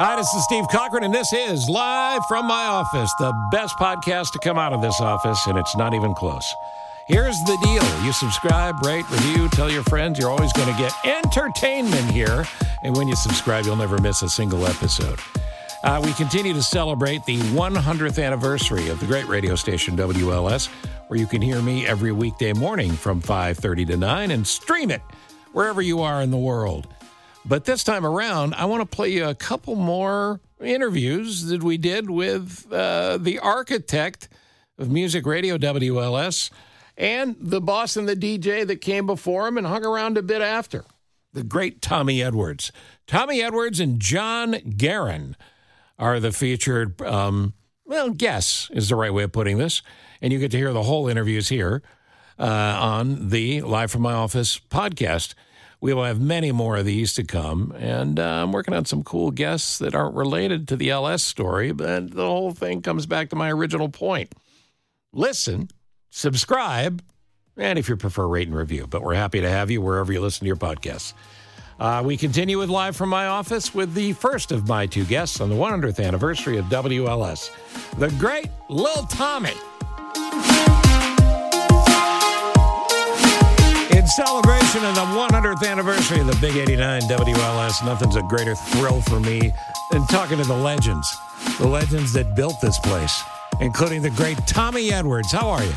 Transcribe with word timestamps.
Hi, 0.00 0.14
this 0.14 0.32
is 0.32 0.44
Steve 0.44 0.68
Cochran, 0.70 1.02
and 1.02 1.12
this 1.12 1.32
is 1.32 1.68
Live 1.68 2.24
from 2.26 2.46
My 2.46 2.66
Office, 2.66 3.12
the 3.18 3.32
best 3.50 3.74
podcast 3.78 4.30
to 4.30 4.38
come 4.38 4.56
out 4.56 4.72
of 4.72 4.80
this 4.80 5.00
office, 5.00 5.44
and 5.48 5.58
it's 5.58 5.76
not 5.76 5.92
even 5.92 6.14
close. 6.14 6.54
Here's 7.08 7.36
the 7.46 7.58
deal 7.64 8.04
you 8.04 8.12
subscribe, 8.12 8.80
rate, 8.86 9.10
review, 9.10 9.48
tell 9.48 9.68
your 9.68 9.82
friends. 9.82 10.16
You're 10.16 10.30
always 10.30 10.52
going 10.52 10.72
to 10.72 10.80
get 10.80 10.92
entertainment 11.04 12.12
here. 12.12 12.44
And 12.84 12.94
when 12.94 13.08
you 13.08 13.16
subscribe, 13.16 13.64
you'll 13.64 13.74
never 13.74 13.98
miss 13.98 14.22
a 14.22 14.28
single 14.28 14.68
episode. 14.68 15.18
Uh, 15.82 16.00
we 16.04 16.12
continue 16.12 16.52
to 16.52 16.62
celebrate 16.62 17.24
the 17.24 17.38
100th 17.38 18.24
anniversary 18.24 18.90
of 18.90 19.00
the 19.00 19.06
great 19.06 19.26
radio 19.26 19.56
station 19.56 19.96
WLS, 19.96 20.68
where 21.08 21.18
you 21.18 21.26
can 21.26 21.42
hear 21.42 21.60
me 21.60 21.88
every 21.88 22.12
weekday 22.12 22.52
morning 22.52 22.92
from 22.92 23.20
5:30 23.20 23.84
to 23.88 23.96
9 23.96 24.30
and 24.30 24.46
stream 24.46 24.92
it 24.92 25.02
wherever 25.50 25.82
you 25.82 26.02
are 26.02 26.22
in 26.22 26.30
the 26.30 26.38
world. 26.38 26.86
But 27.48 27.64
this 27.64 27.82
time 27.82 28.04
around, 28.04 28.54
I 28.54 28.66
want 28.66 28.82
to 28.82 28.96
play 28.96 29.08
you 29.08 29.24
a 29.26 29.34
couple 29.34 29.74
more 29.74 30.40
interviews 30.60 31.46
that 31.46 31.62
we 31.62 31.78
did 31.78 32.10
with 32.10 32.70
uh, 32.70 33.16
the 33.16 33.38
architect 33.38 34.28
of 34.76 34.90
music 34.90 35.24
radio 35.24 35.56
WLS 35.56 36.50
and 36.98 37.36
the 37.40 37.62
boss 37.62 37.96
and 37.96 38.06
the 38.06 38.16
DJ 38.16 38.66
that 38.66 38.82
came 38.82 39.06
before 39.06 39.48
him 39.48 39.56
and 39.56 39.66
hung 39.66 39.86
around 39.86 40.18
a 40.18 40.22
bit 40.22 40.42
after, 40.42 40.84
the 41.32 41.42
great 41.42 41.80
Tommy 41.80 42.22
Edwards. 42.22 42.70
Tommy 43.06 43.40
Edwards 43.40 43.80
and 43.80 43.98
John 43.98 44.52
Gehron 44.52 45.34
are 45.98 46.20
the 46.20 46.32
featured, 46.32 47.00
um, 47.00 47.54
well, 47.86 48.10
guess 48.10 48.68
is 48.74 48.90
the 48.90 48.96
right 48.96 49.14
way 49.14 49.22
of 49.22 49.32
putting 49.32 49.56
this. 49.56 49.80
And 50.20 50.34
you 50.34 50.38
get 50.38 50.50
to 50.50 50.58
hear 50.58 50.74
the 50.74 50.82
whole 50.82 51.08
interviews 51.08 51.48
here 51.48 51.82
uh, 52.38 52.44
on 52.44 53.30
the 53.30 53.62
Live 53.62 53.90
from 53.90 54.02
My 54.02 54.12
Office 54.12 54.60
podcast. 54.70 55.32
We 55.80 55.94
will 55.94 56.04
have 56.04 56.20
many 56.20 56.50
more 56.50 56.76
of 56.76 56.86
these 56.86 57.14
to 57.14 57.24
come, 57.24 57.72
and 57.78 58.18
uh, 58.18 58.42
I'm 58.42 58.50
working 58.50 58.74
on 58.74 58.84
some 58.84 59.04
cool 59.04 59.30
guests 59.30 59.78
that 59.78 59.94
aren't 59.94 60.16
related 60.16 60.66
to 60.68 60.76
the 60.76 60.90
LS 60.90 61.22
story, 61.22 61.70
but 61.70 62.10
the 62.10 62.26
whole 62.26 62.50
thing 62.50 62.82
comes 62.82 63.06
back 63.06 63.30
to 63.30 63.36
my 63.36 63.52
original 63.52 63.88
point. 63.88 64.34
Listen, 65.12 65.68
subscribe, 66.10 67.02
and 67.56 67.78
if 67.78 67.88
you 67.88 67.96
prefer, 67.96 68.26
rate 68.26 68.48
and 68.48 68.56
review. 68.56 68.88
But 68.88 69.02
we're 69.02 69.14
happy 69.14 69.40
to 69.40 69.48
have 69.48 69.70
you 69.70 69.80
wherever 69.80 70.12
you 70.12 70.20
listen 70.20 70.40
to 70.40 70.46
your 70.46 70.56
podcasts. 70.56 71.12
Uh, 71.78 72.02
we 72.04 72.16
continue 72.16 72.58
with 72.58 72.68
Live 72.68 72.96
from 72.96 73.08
My 73.08 73.28
Office 73.28 73.72
with 73.72 73.94
the 73.94 74.12
first 74.14 74.50
of 74.50 74.66
my 74.66 74.86
two 74.86 75.04
guests 75.04 75.40
on 75.40 75.48
the 75.48 75.54
100th 75.54 76.04
anniversary 76.04 76.56
of 76.56 76.64
WLS, 76.66 77.50
the 77.98 78.10
great 78.18 78.48
Lil 78.68 79.04
Tommy. 79.04 79.54
Celebration 84.16 84.84
of 84.84 84.94
the 84.94 85.02
100th 85.02 85.66
anniversary 85.68 86.20
of 86.20 86.26
the 86.26 86.36
Big 86.40 86.56
89 86.56 87.02
WLS, 87.02 87.84
nothing's 87.84 88.16
a 88.16 88.22
greater 88.22 88.54
thrill 88.54 89.00
for 89.02 89.20
me 89.20 89.52
than 89.92 90.06
talking 90.06 90.38
to 90.38 90.44
the 90.44 90.56
legends, 90.56 91.14
the 91.58 91.68
legends 91.68 92.12
that 92.14 92.34
built 92.34 92.58
this 92.60 92.78
place, 92.78 93.22
including 93.60 94.00
the 94.02 94.10
great 94.10 94.38
Tommy 94.46 94.90
Edwards. 94.92 95.30
How 95.30 95.50
are 95.50 95.62
you? 95.62 95.72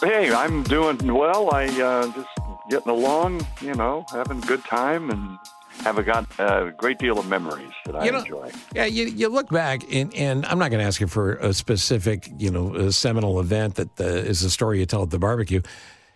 Hey, 0.00 0.32
I'm 0.32 0.62
doing 0.64 0.98
well. 1.14 1.54
I 1.54 1.66
uh, 1.66 2.06
just 2.12 2.28
getting 2.70 2.90
along, 2.90 3.46
you 3.60 3.74
know, 3.74 4.04
having 4.10 4.38
a 4.42 4.46
good 4.46 4.64
time, 4.64 5.10
and 5.10 5.38
have 5.82 6.02
got 6.06 6.26
a 6.38 6.72
great 6.76 6.98
deal 6.98 7.18
of 7.18 7.26
memories 7.28 7.72
that 7.84 7.94
I 7.94 8.04
You 8.06 8.12
know- 8.12 8.18
enjoy. 8.20 8.50
Yeah, 8.74 8.86
you, 8.86 9.04
you 9.04 9.28
look 9.28 9.50
back, 9.50 9.82
and, 9.92 10.14
and 10.14 10.46
I'm 10.46 10.58
not 10.58 10.70
going 10.70 10.80
to 10.80 10.86
ask 10.86 11.00
you 11.00 11.06
for 11.08 11.34
a 11.34 11.52
specific, 11.52 12.30
you 12.38 12.50
know, 12.50 12.74
a 12.74 12.90
seminal 12.92 13.38
event 13.38 13.74
that 13.74 14.00
uh, 14.00 14.04
is 14.04 14.42
a 14.42 14.50
story 14.50 14.78
you 14.78 14.86
tell 14.86 15.02
at 15.02 15.10
the 15.10 15.18
barbecue, 15.18 15.60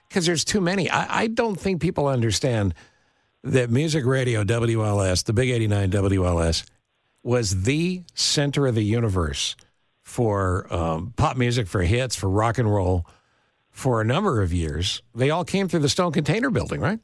because 0.09 0.27
there's 0.27 0.45
too 0.45 0.61
many. 0.61 0.91
I, 0.91 1.23
I 1.23 1.27
don't 1.27 1.59
think 1.59 1.81
people 1.81 2.07
understand 2.07 2.75
that 3.45 3.71
music 3.71 4.05
radio 4.05 4.45
WLS, 4.45 5.25
the 5.25 5.33
Big 5.33 5.51
89 5.51 5.91
WLS, 5.91 6.65
was 7.23 7.63
the 7.63 8.03
center 8.15 8.67
of 8.67 8.75
the 8.75 8.83
universe 8.83 9.57
for 10.03 10.73
um, 10.73 11.13
pop 11.17 11.37
music, 11.37 11.67
for 11.67 11.83
hits, 11.83 12.17
for 12.17 12.29
rock 12.29 12.59
and 12.59 12.73
roll, 12.73 13.07
for 13.71 14.01
a 14.01 14.05
number 14.05 14.41
of 14.43 14.53
years. 14.53 15.03
They 15.15 15.31
all 15.31 15.45
came 15.45 15.69
through 15.69 15.81
the 15.81 15.89
Stone 15.89 16.13
Container 16.13 16.51
Building, 16.51 16.81
right? 16.81 16.99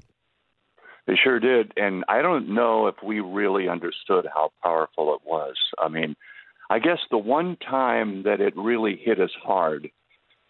They 1.07 1.17
sure 1.23 1.39
did, 1.39 1.73
and 1.77 2.03
I 2.09 2.23
don't 2.23 2.55
know 2.55 2.87
if 2.87 2.95
we 3.05 3.21
really 3.21 3.69
understood 3.69 4.27
how 4.33 4.53
powerful 4.63 5.15
it 5.15 5.21
was. 5.29 5.55
I 5.79 5.89
mean, 5.89 6.17
I 6.71 6.79
guess 6.79 6.99
the 7.11 7.19
one 7.19 7.57
time 7.57 8.23
that 8.23 8.41
it 8.41 8.57
really 8.57 8.97
hit 8.97 9.21
us 9.21 9.31
hard 9.43 9.91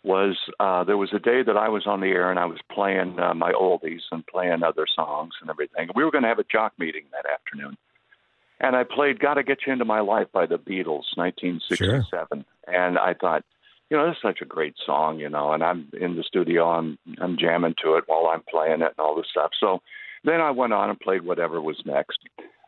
was 0.05 0.37
uh, 0.61 0.85
there 0.85 0.99
was 0.99 1.13
a 1.13 1.19
day 1.19 1.43
that 1.43 1.57
I 1.57 1.69
was 1.69 1.87
on 1.87 2.01
the 2.01 2.09
air 2.09 2.31
and 2.31 2.39
I 2.39 2.45
was 2.45 2.59
playing 2.71 3.19
uh, 3.19 3.35
my 3.35 3.53
oldies 3.53 4.03
and 4.13 4.27
playing 4.27 4.63
other 4.63 4.87
songs 4.95 5.33
and 5.41 5.51
everything. 5.51 5.89
We 5.95 6.05
were 6.05 6.11
going 6.11 6.23
to 6.23 6.29
have 6.29 6.39
a 6.39 6.45
jock 6.45 6.75
meeting 6.79 7.05
that 7.13 7.25
afternoon, 7.31 7.77
and 8.61 8.77
I 8.77 8.85
played 8.85 9.19
"Gotta 9.19 9.43
Get 9.43 9.59
You 9.67 9.73
Into 9.73 9.85
My 9.85 10.01
Life" 10.01 10.29
by 10.33 10.47
the 10.47 10.59
Beatles, 10.59 11.17
1967, 11.17 12.45
and 12.67 12.99
I 12.99 13.15
thought, 13.15 13.45
you 13.91 13.97
know, 13.97 14.07
this 14.07 14.17
is 14.17 14.23
such 14.23 14.41
a 14.43 14.47
great 14.47 14.75
song, 14.85 15.19
you 15.19 15.29
know, 15.29 15.53
and 15.53 15.63
I'm 15.63 15.89
in 15.99 16.17
the 16.17 16.23
studio, 16.23 16.69
I'm 16.69 16.99
I'm 17.21 17.37
jamming 17.39 17.75
to 17.83 17.95
it 17.95 18.05
while 18.07 18.27
I'm 18.27 18.43
playing 18.49 18.83
it 18.83 18.95
and 18.97 18.99
all 18.99 19.17
this 19.17 19.27
stuff. 19.31 19.51
So 19.59 19.81
then 20.23 20.41
I 20.41 20.51
went 20.51 20.73
on 20.73 20.91
and 20.91 21.01
played 21.01 21.23
whatever 21.23 21.61
was 21.61 21.81
next. 21.85 22.19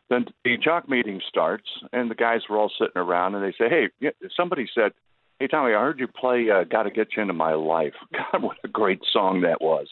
Then 0.09 0.25
the 0.43 0.57
jock 0.57 0.87
meeting 0.87 1.21
starts, 1.27 1.67
and 1.91 2.09
the 2.09 2.15
guys 2.15 2.41
were 2.49 2.57
all 2.57 2.71
sitting 2.79 2.95
around, 2.95 3.35
and 3.35 3.43
they 3.43 3.51
say, 3.57 3.69
"Hey, 3.69 4.11
somebody 4.35 4.67
said, 4.73 4.93
hey 5.39 5.47
Tommy, 5.47 5.73
I 5.73 5.81
heard 5.81 5.99
you 5.99 6.07
play 6.07 6.47
uh, 6.49 6.63
"Got 6.63 6.83
to 6.83 6.91
Get 6.91 7.09
You 7.15 7.21
Into 7.21 7.33
My 7.33 7.53
Life." 7.53 7.93
God, 8.13 8.43
what 8.43 8.57
a 8.63 8.67
great 8.67 9.01
song 9.11 9.41
that 9.41 9.61
was! 9.61 9.87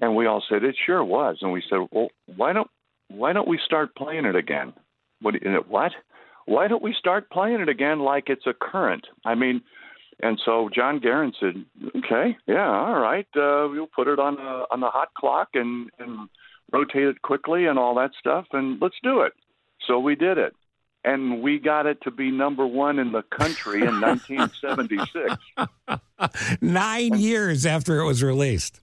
And 0.00 0.14
we 0.14 0.26
all 0.26 0.42
said 0.48 0.62
it 0.64 0.76
sure 0.86 1.04
was, 1.04 1.38
and 1.42 1.52
we 1.52 1.62
said, 1.68 1.88
well, 1.90 2.08
why 2.36 2.52
don't 2.52 2.70
why 3.08 3.32
don't 3.32 3.48
we 3.48 3.58
start 3.64 3.94
playing 3.96 4.24
it 4.26 4.36
again? 4.36 4.72
What? 5.20 5.34
you- 5.34 5.64
What? 5.68 5.92
Why 6.46 6.66
don't 6.66 6.82
we 6.82 6.94
start 6.98 7.28
playing 7.30 7.60
it 7.60 7.68
again 7.68 8.00
like 8.00 8.24
it's 8.28 8.46
a 8.46 8.54
current? 8.54 9.06
I 9.26 9.34
mean, 9.34 9.60
and 10.22 10.40
so 10.44 10.70
John 10.74 10.98
Gehron 11.00 11.32
said, 11.38 11.62
"Okay, 11.96 12.36
yeah, 12.46 12.68
all 12.70 12.98
right, 12.98 13.26
uh, 13.36 13.68
we'll 13.70 13.86
put 13.94 14.08
it 14.08 14.18
on 14.18 14.38
a, 14.38 14.64
on 14.72 14.80
the 14.80 14.88
hot 14.88 15.08
clock 15.14 15.48
and, 15.54 15.90
and 15.98 16.28
rotate 16.72 17.02
it 17.08 17.20
quickly 17.22 17.66
and 17.66 17.78
all 17.78 17.94
that 17.96 18.12
stuff, 18.18 18.46
and 18.52 18.80
let's 18.80 18.96
do 19.02 19.20
it." 19.22 19.32
So 19.86 19.98
we 19.98 20.14
did 20.14 20.38
it, 20.38 20.54
and 21.08 21.42
we 21.42 21.58
got 21.58 21.86
it 21.86 22.02
to 22.02 22.10
be 22.10 22.30
number 22.30 22.66
one 22.66 22.98
in 22.98 23.12
the 23.12 23.22
country 23.22 23.80
in 23.80 24.00
1976. 24.00 25.36
Nine 26.60 27.18
years 27.18 27.64
after 27.64 28.00
it 28.00 28.04
was 28.04 28.22
released. 28.22 28.80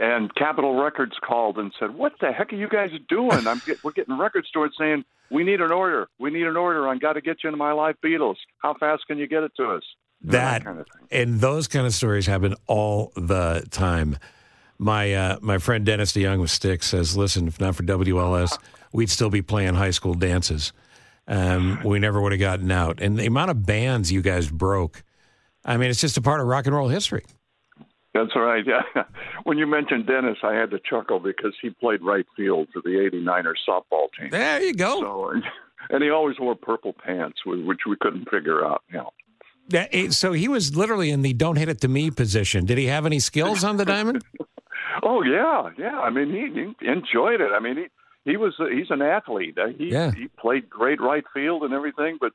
And 0.00 0.34
Capitol 0.34 0.80
Records 0.80 1.16
called 1.20 1.58
and 1.58 1.72
said, 1.78 1.94
"What 1.94 2.12
the 2.20 2.32
heck 2.32 2.52
are 2.52 2.56
you 2.56 2.68
guys 2.68 2.90
doing? 3.08 3.46
I'm 3.46 3.60
get, 3.66 3.82
we're 3.84 3.92
getting 3.92 4.18
record 4.18 4.46
stores 4.46 4.74
saying 4.78 5.04
we 5.30 5.44
need 5.44 5.60
an 5.60 5.72
order. 5.72 6.08
We 6.18 6.30
need 6.30 6.46
an 6.46 6.56
order 6.56 6.88
on 6.88 6.98
Got 6.98 7.14
to 7.14 7.20
Get 7.20 7.42
You 7.42 7.48
Into 7.48 7.58
My 7.58 7.72
Life 7.72 7.96
Beatles. 8.04 8.36
How 8.58 8.74
fast 8.74 9.06
can 9.06 9.18
you 9.18 9.26
get 9.26 9.42
it 9.42 9.52
to 9.56 9.70
us?" 9.70 9.82
Know, 10.22 10.32
that 10.32 10.64
kind 10.64 10.78
of 10.78 10.86
thing. 10.86 11.08
and 11.10 11.40
those 11.40 11.66
kind 11.66 11.86
of 11.86 11.94
stories 11.94 12.26
happen 12.26 12.54
all 12.66 13.12
the 13.16 13.66
time. 13.70 14.16
My 14.78 15.12
uh, 15.12 15.38
my 15.40 15.58
friend 15.58 15.84
Dennis 15.84 16.12
DeYoung 16.12 16.40
with 16.40 16.50
Styx 16.50 16.86
says, 16.86 17.16
"Listen, 17.16 17.48
if 17.48 17.60
not 17.60 17.74
for 17.74 17.82
WLS, 17.82 18.58
we'd 18.92 19.10
still 19.10 19.30
be 19.30 19.42
playing 19.42 19.74
high 19.74 19.90
school 19.90 20.14
dances. 20.14 20.72
Um, 21.30 21.80
we 21.84 22.00
never 22.00 22.20
would 22.20 22.32
have 22.32 22.40
gotten 22.40 22.70
out. 22.72 23.00
And 23.00 23.16
the 23.16 23.24
amount 23.26 23.52
of 23.52 23.64
bands 23.64 24.10
you 24.10 24.20
guys 24.20 24.50
broke, 24.50 25.04
I 25.64 25.76
mean, 25.76 25.88
it's 25.88 26.00
just 26.00 26.16
a 26.16 26.20
part 26.20 26.40
of 26.40 26.46
rock 26.48 26.66
and 26.66 26.74
roll 26.74 26.88
history. 26.88 27.24
That's 28.12 28.34
right. 28.34 28.64
Yeah. 28.66 28.82
When 29.44 29.56
you 29.56 29.66
mentioned 29.66 30.06
Dennis, 30.06 30.36
I 30.42 30.52
had 30.54 30.70
to 30.72 30.78
chuckle 30.78 31.18
because 31.18 31.54
he 31.62 31.70
played 31.70 32.02
right 32.02 32.26
field 32.36 32.68
for 32.72 32.82
the 32.82 32.90
89er 32.90 33.54
softball 33.66 34.08
team. 34.18 34.28
There 34.30 34.60
you 34.62 34.74
go. 34.74 35.00
So, 35.00 35.40
and 35.90 36.02
he 36.04 36.10
always 36.10 36.38
wore 36.38 36.54
purple 36.54 36.92
pants, 36.92 37.38
which 37.46 37.80
we 37.88 37.96
couldn't 38.00 38.28
figure 38.28 38.64
out. 38.64 38.82
You 38.90 38.98
know. 38.98 39.10
That- 39.70 39.88
eh, 39.92 40.10
so 40.10 40.32
he 40.32 40.46
was 40.46 40.76
literally 40.76 41.10
in 41.10 41.22
the 41.22 41.32
"don't 41.32 41.56
hit 41.56 41.68
it 41.68 41.80
to 41.80 41.88
me" 41.88 42.10
position. 42.10 42.66
Did 42.66 42.76
he 42.76 42.86
have 42.86 43.06
any 43.06 43.18
skills 43.18 43.64
on 43.64 43.76
the 43.76 43.84
diamond? 43.84 44.22
Oh 45.02 45.22
yeah, 45.22 45.70
yeah. 45.78 45.98
I 46.00 46.10
mean, 46.10 46.30
he, 46.30 46.74
he 46.84 46.90
enjoyed 46.90 47.40
it. 47.40 47.52
I 47.54 47.60
mean, 47.60 47.76
he 47.76 47.86
he 48.24 48.36
was 48.36 48.54
he's 48.72 48.90
an 48.90 49.02
athlete. 49.02 49.58
Uh, 49.58 49.68
He 49.68 49.90
Yeah. 49.92 50.12
he 50.12 50.28
played 50.28 50.68
great 50.68 51.00
right 51.00 51.24
field 51.32 51.62
and 51.62 51.72
everything, 51.74 52.18
but 52.20 52.32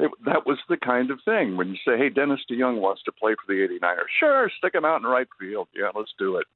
it, 0.00 0.10
that 0.26 0.46
was 0.46 0.58
the 0.68 0.76
kind 0.76 1.10
of 1.10 1.20
thing 1.24 1.56
when 1.56 1.68
you 1.68 1.76
say, 1.84 1.96
"Hey, 1.98 2.08
Dennis 2.08 2.40
DeYoung 2.50 2.80
wants 2.80 3.02
to 3.04 3.12
play 3.12 3.34
for 3.34 3.52
the 3.52 3.60
89ers." 3.62 4.06
Sure, 4.20 4.50
stick 4.58 4.74
him 4.74 4.84
out 4.84 5.00
in 5.00 5.06
right 5.06 5.26
field. 5.40 5.68
Yeah, 5.74 5.90
let's 5.94 6.12
do 6.18 6.36
it. 6.36 6.46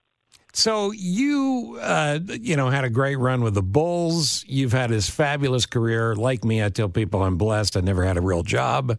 So 0.55 0.93
you, 0.93 1.79
uh, 1.81 2.19
you 2.29 2.57
know, 2.57 2.69
had 2.71 2.85
a 2.85 2.91
great 2.91 3.17
run 3.17 3.43
with 3.43 3.55
the 3.55 3.63
Bulls. 3.63 4.45
You've 4.47 4.73
had 4.73 4.91
this 4.91 5.09
fabulous 5.11 5.67
career. 5.67 6.15
Like 6.15 6.45
me, 6.45 6.63
I 6.63 6.69
tell 6.69 6.89
people 6.89 7.23
I'm 7.23 7.37
blessed. 7.37 7.77
I 7.77 7.81
never 7.81 8.05
had 8.05 8.17
a 8.17 8.21
real 8.21 8.43
job. 8.43 8.99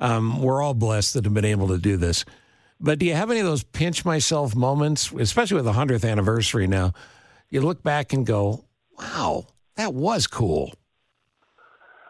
Um, 0.00 0.42
we're 0.42 0.60
all 0.62 0.74
blessed 0.74 1.14
that 1.14 1.24
have 1.24 1.34
been 1.34 1.44
able 1.44 1.68
to 1.68 1.78
do 1.78 1.96
this. 1.96 2.24
But 2.80 2.98
do 2.98 3.06
you 3.06 3.14
have 3.14 3.30
any 3.30 3.38
of 3.40 3.46
those 3.46 3.62
pinch 3.62 4.04
myself 4.04 4.56
moments, 4.56 5.12
especially 5.12 5.54
with 5.56 5.64
the 5.66 5.72
hundredth 5.74 6.04
anniversary 6.04 6.66
now? 6.66 6.92
You 7.48 7.60
look 7.60 7.82
back 7.84 8.12
and 8.12 8.26
go, 8.26 8.64
"Wow, 9.02 9.46
that 9.76 9.94
was 9.94 10.26
cool." 10.26 10.72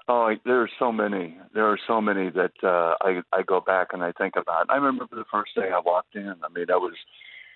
Oh, 0.09 0.35
there 0.45 0.61
are 0.61 0.71
so 0.79 0.93
many. 0.93 1.39
There 1.55 1.67
are 1.67 1.79
so 1.87 2.01
many 2.01 2.31
that 2.31 2.53
uh, 2.63 2.95
I 3.01 3.23
I 3.33 3.43
go 3.43 3.61
back 3.61 3.89
and 3.93 4.03
I 4.03 4.13
think 4.13 4.35
about. 4.37 4.67
I 4.69 4.77
remember 4.77 5.17
the 5.17 5.25
first 5.31 5.55
day 5.55 5.71
I 5.73 5.79
walked 5.79 6.15
in. 6.17 6.29
I 6.29 6.49
mean, 6.55 6.67
I 6.71 6.77
was 6.77 6.95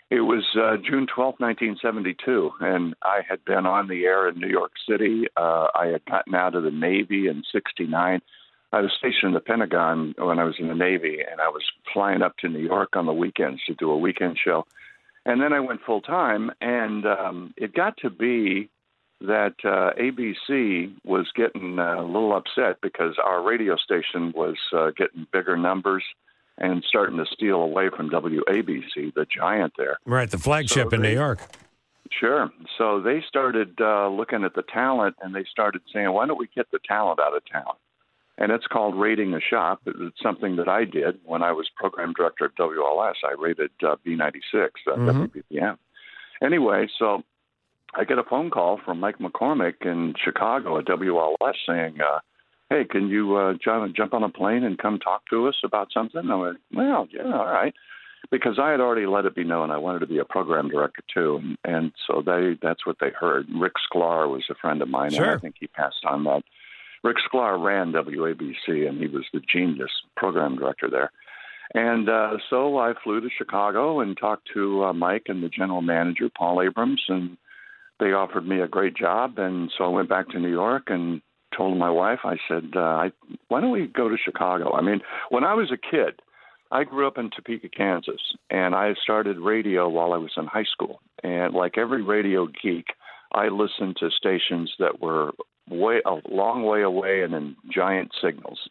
It 0.08 0.20
was 0.20 0.44
uh, 0.54 0.76
June 0.76 1.06
twelfth, 1.12 1.40
1972, 1.40 2.52
and 2.60 2.94
I 3.02 3.22
had 3.28 3.44
been 3.44 3.66
on 3.66 3.88
the 3.88 4.04
air 4.04 4.28
in 4.28 4.38
New 4.38 4.48
York 4.48 4.72
City. 4.88 5.24
Uh, 5.36 5.66
I 5.74 5.86
had 5.86 6.04
gotten 6.04 6.34
out 6.34 6.54
of 6.54 6.62
the 6.62 6.70
Navy 6.70 7.26
in 7.26 7.42
69. 7.50 8.22
I 8.72 8.80
was 8.80 8.92
stationed 8.96 9.30
in 9.30 9.32
the 9.34 9.40
Pentagon 9.40 10.14
when 10.16 10.38
I 10.38 10.44
was 10.44 10.56
in 10.60 10.68
the 10.68 10.74
Navy, 10.74 11.18
and 11.28 11.40
I 11.40 11.48
was 11.48 11.62
flying 11.92 12.22
up 12.22 12.36
to 12.38 12.48
New 12.48 12.60
York 12.60 12.94
on 12.94 13.06
the 13.06 13.12
weekends 13.12 13.64
to 13.66 13.74
do 13.74 13.90
a 13.90 13.98
weekend 13.98 14.38
show. 14.42 14.64
And 15.24 15.40
then 15.40 15.52
I 15.52 15.60
went 15.60 15.80
full 15.84 16.00
time, 16.02 16.52
and 16.60 17.04
um, 17.04 17.54
it 17.56 17.74
got 17.74 17.96
to 17.98 18.10
be 18.10 18.70
that 19.20 19.54
uh, 19.64 19.92
ABC 19.98 20.92
was 21.04 21.26
getting 21.34 21.78
uh, 21.78 22.00
a 22.00 22.04
little 22.04 22.36
upset 22.36 22.80
because 22.82 23.16
our 23.22 23.42
radio 23.42 23.76
station 23.76 24.32
was 24.36 24.56
uh, 24.72 24.90
getting 24.96 25.26
bigger 25.32 25.56
numbers 25.56 26.04
and 26.58 26.84
starting 26.88 27.16
to 27.18 27.26
steal 27.26 27.62
away 27.62 27.90
from 27.94 28.10
WABC, 28.10 29.14
the 29.14 29.26
giant 29.26 29.74
there. 29.76 29.98
Right, 30.06 30.30
the 30.30 30.38
flagship 30.38 30.90
so 30.90 30.96
in 30.96 31.02
they, 31.02 31.08
New 31.08 31.14
York. 31.14 31.40
Sure. 32.10 32.50
So 32.78 33.00
they 33.00 33.22
started 33.26 33.80
uh, 33.80 34.08
looking 34.08 34.44
at 34.44 34.54
the 34.54 34.62
talent 34.62 35.16
and 35.20 35.34
they 35.34 35.44
started 35.44 35.82
saying, 35.92 36.12
why 36.12 36.26
don't 36.26 36.38
we 36.38 36.48
get 36.54 36.70
the 36.70 36.78
talent 36.86 37.20
out 37.20 37.36
of 37.36 37.42
town? 37.50 37.74
And 38.38 38.52
it's 38.52 38.66
called 38.66 38.94
rating 38.96 39.32
a 39.34 39.40
shop. 39.40 39.80
It's 39.86 40.22
something 40.22 40.56
that 40.56 40.68
I 40.68 40.84
did 40.84 41.18
when 41.24 41.42
I 41.42 41.52
was 41.52 41.68
program 41.74 42.12
director 42.12 42.46
at 42.46 42.56
WLS. 42.56 43.14
I 43.24 43.34
rated 43.38 43.70
uh, 43.82 43.96
B96, 44.06 44.34
uh, 44.54 44.90
mm-hmm. 44.92 45.24
WBBM. 45.24 45.78
Anyway, 46.42 46.86
so 46.98 47.22
I 47.94 48.04
get 48.04 48.18
a 48.18 48.24
phone 48.24 48.50
call 48.50 48.80
from 48.84 49.00
Mike 49.00 49.18
McCormick 49.18 49.84
in 49.84 50.14
Chicago 50.22 50.78
at 50.78 50.86
WLS 50.86 51.54
saying, 51.66 51.98
uh, 52.00 52.20
hey, 52.70 52.84
can 52.84 53.08
you 53.08 53.36
uh, 53.36 53.54
jump, 53.62 53.94
jump 53.94 54.12
on 54.14 54.22
a 54.22 54.28
plane 54.28 54.64
and 54.64 54.78
come 54.78 54.98
talk 54.98 55.22
to 55.30 55.48
us 55.48 55.56
about 55.64 55.88
something? 55.92 56.20
And 56.20 56.32
I 56.32 56.36
went, 56.36 56.58
well, 56.74 57.08
yeah, 57.10 57.24
all 57.24 57.46
right. 57.46 57.74
Because 58.30 58.58
I 58.60 58.70
had 58.70 58.80
already 58.80 59.06
let 59.06 59.24
it 59.24 59.36
be 59.36 59.44
known 59.44 59.70
I 59.70 59.78
wanted 59.78 60.00
to 60.00 60.06
be 60.06 60.18
a 60.18 60.24
program 60.24 60.68
director 60.68 61.02
too, 61.14 61.36
and, 61.36 61.58
and 61.64 61.92
so 62.08 62.22
they 62.26 62.58
that's 62.60 62.84
what 62.84 62.96
they 63.00 63.10
heard. 63.10 63.46
Rick 63.54 63.74
Sklar 63.88 64.28
was 64.28 64.42
a 64.50 64.56
friend 64.56 64.82
of 64.82 64.88
mine, 64.88 65.12
sure. 65.12 65.24
and 65.24 65.34
I 65.34 65.38
think 65.38 65.54
he 65.60 65.68
passed 65.68 66.04
on 66.04 66.24
that. 66.24 66.42
Rick 67.04 67.18
Sklar 67.30 67.62
ran 67.62 67.92
WABC, 67.92 68.88
and 68.88 68.98
he 68.98 69.06
was 69.06 69.26
the 69.32 69.40
genius 69.40 69.92
program 70.16 70.56
director 70.56 70.90
there. 70.90 71.12
And 71.74 72.08
uh, 72.08 72.38
so 72.50 72.78
I 72.78 72.94
flew 73.04 73.20
to 73.20 73.28
Chicago 73.36 74.00
and 74.00 74.16
talked 74.16 74.48
to 74.54 74.84
uh, 74.84 74.92
Mike 74.92 75.24
and 75.26 75.42
the 75.42 75.48
general 75.48 75.82
manager, 75.82 76.28
Paul 76.36 76.62
Abrams, 76.62 77.04
and 77.08 77.36
they 78.00 78.12
offered 78.12 78.46
me 78.46 78.60
a 78.60 78.68
great 78.68 78.96
job. 78.96 79.38
And 79.38 79.70
so 79.76 79.84
I 79.84 79.88
went 79.88 80.08
back 80.08 80.28
to 80.30 80.38
New 80.38 80.50
York 80.50 80.84
and 80.88 81.22
told 81.56 81.78
my 81.78 81.90
wife, 81.90 82.20
I 82.24 82.36
said, 82.48 82.72
uh, 82.74 82.80
I, 82.80 83.12
why 83.48 83.60
don't 83.60 83.70
we 83.70 83.86
go 83.86 84.08
to 84.08 84.16
Chicago? 84.22 84.74
I 84.74 84.82
mean, 84.82 85.00
when 85.30 85.44
I 85.44 85.54
was 85.54 85.70
a 85.72 85.76
kid, 85.76 86.20
I 86.70 86.84
grew 86.84 87.06
up 87.06 87.16
in 87.16 87.30
Topeka, 87.30 87.68
Kansas, 87.68 88.20
and 88.50 88.74
I 88.74 88.94
started 89.02 89.38
radio 89.38 89.88
while 89.88 90.12
I 90.12 90.18
was 90.18 90.32
in 90.36 90.46
high 90.46 90.64
school. 90.64 91.00
And 91.22 91.54
like 91.54 91.78
every 91.78 92.02
radio 92.02 92.46
geek, 92.46 92.86
I 93.32 93.48
listened 93.48 93.96
to 94.00 94.10
stations 94.10 94.72
that 94.78 95.00
were 95.00 95.32
way 95.70 96.00
a 96.04 96.16
long 96.28 96.64
way 96.64 96.82
away 96.82 97.22
and 97.22 97.34
in 97.34 97.56
giant 97.72 98.12
signals. 98.22 98.68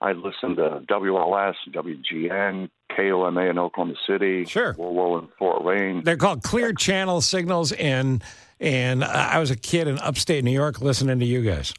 I 0.00 0.12
listened 0.12 0.56
to 0.56 0.82
WLS, 0.88 1.54
WGN, 1.70 2.70
KOMA 2.96 3.40
in 3.50 3.58
Oklahoma 3.58 3.94
City, 4.06 4.44
sure, 4.44 4.74
WOWO 4.74 5.22
in 5.22 5.28
Fort 5.38 5.64
Wayne. 5.64 6.04
They're 6.04 6.16
called 6.16 6.42
clear 6.42 6.72
channel 6.72 7.20
signals, 7.20 7.72
and 7.72 8.22
and 8.60 9.04
I 9.04 9.38
was 9.38 9.50
a 9.50 9.56
kid 9.56 9.88
in 9.88 9.98
upstate 9.98 10.44
New 10.44 10.52
York 10.52 10.80
listening 10.80 11.18
to 11.20 11.26
you 11.26 11.42
guys. 11.42 11.72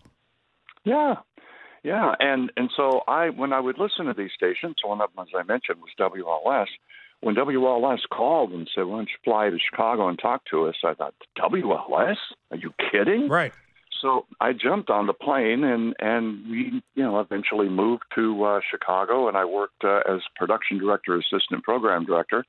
Yeah, 0.86 1.16
yeah, 1.84 2.14
and 2.20 2.52
and 2.58 2.70
so 2.76 3.02
I 3.08 3.30
when 3.30 3.54
I 3.54 3.60
would 3.60 3.78
listen 3.78 4.06
to 4.06 4.14
these 4.14 4.32
stations, 4.36 4.76
one 4.84 5.02
of 5.02 5.10
them, 5.16 5.26
as 5.28 5.34
I 5.38 5.44
mentioned, 5.44 5.80
was 5.82 5.92
WLS. 6.00 6.68
When 7.22 7.36
WLS 7.36 8.00
called 8.12 8.52
and 8.52 8.70
said, 8.74 8.86
"Why 8.86 8.98
don't 8.98 9.10
you 9.10 9.16
fly 9.24 9.50
to 9.50 9.58
Chicago 9.60 10.08
and 10.08 10.18
talk 10.18 10.44
to 10.52 10.68
us?" 10.68 10.76
I 10.84 10.94
thought, 10.94 11.14
"WLS? 11.38 12.18
Are 12.52 12.58
you 12.58 12.74
kidding?" 12.92 13.30
Right. 13.30 13.54
So 14.02 14.26
I 14.40 14.54
jumped 14.54 14.90
on 14.90 15.08
the 15.08 15.14
plane 15.14 15.64
and 15.64 15.96
and 16.00 16.50
we 16.50 16.82
you 16.96 17.04
know 17.04 17.20
eventually 17.20 17.70
moved 17.70 18.04
to 18.16 18.44
uh, 18.44 18.60
Chicago 18.70 19.28
and 19.28 19.38
I 19.38 19.46
worked 19.46 19.84
uh, 19.84 20.02
as 20.08 20.22
production 20.36 20.80
director, 20.80 21.18
assistant 21.18 21.64
program 21.64 22.06
director, 22.06 22.46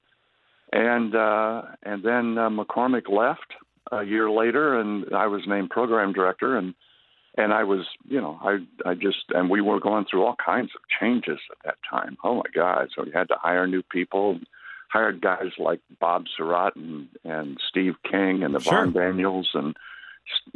and 0.73 1.15
uh, 1.15 1.63
and 1.83 2.03
then 2.05 2.39
uh, 2.39 2.51
McCormick 2.51 3.09
left 3.09 3.55
a 3.91 4.05
year 4.05 4.31
later 4.31 4.79
and 4.79 5.15
I 5.15 5.27
was 5.27 5.43
named 5.47 5.71
program 5.71 6.13
director 6.13 6.57
and 6.57 6.75
and 7.37 7.53
I 7.53 7.65
was, 7.65 7.87
you 8.09 8.21
know, 8.21 8.39
I 8.43 8.59
I 8.85 8.95
just 8.95 9.25
and 9.31 9.49
we 9.49 9.61
were 9.61 9.81
going 9.81 10.05
through 10.05 10.25
all 10.25 10.37
kinds 10.45 10.71
of 10.75 10.81
changes 11.01 11.39
at 11.51 11.59
that 11.65 11.77
time. 11.89 12.17
Oh 12.25 12.37
my 12.37 12.51
God! 12.55 12.89
So 12.95 13.05
we 13.05 13.13
had 13.13 13.29
to 13.29 13.37
hire 13.41 13.67
new 13.67 13.83
people, 13.83 14.41
hired 14.89 15.21
guys 15.21 15.53
like 15.59 15.81
Bob 16.01 16.25
Sirott 16.37 16.75
and 16.75 17.09
and 17.25 17.59
Steve 17.69 17.95
King 18.11 18.43
and 18.43 18.55
the 18.55 18.61
sure. 18.61 18.85
Yvonne 18.85 18.93
Daniels 18.93 19.51
and 19.55 19.77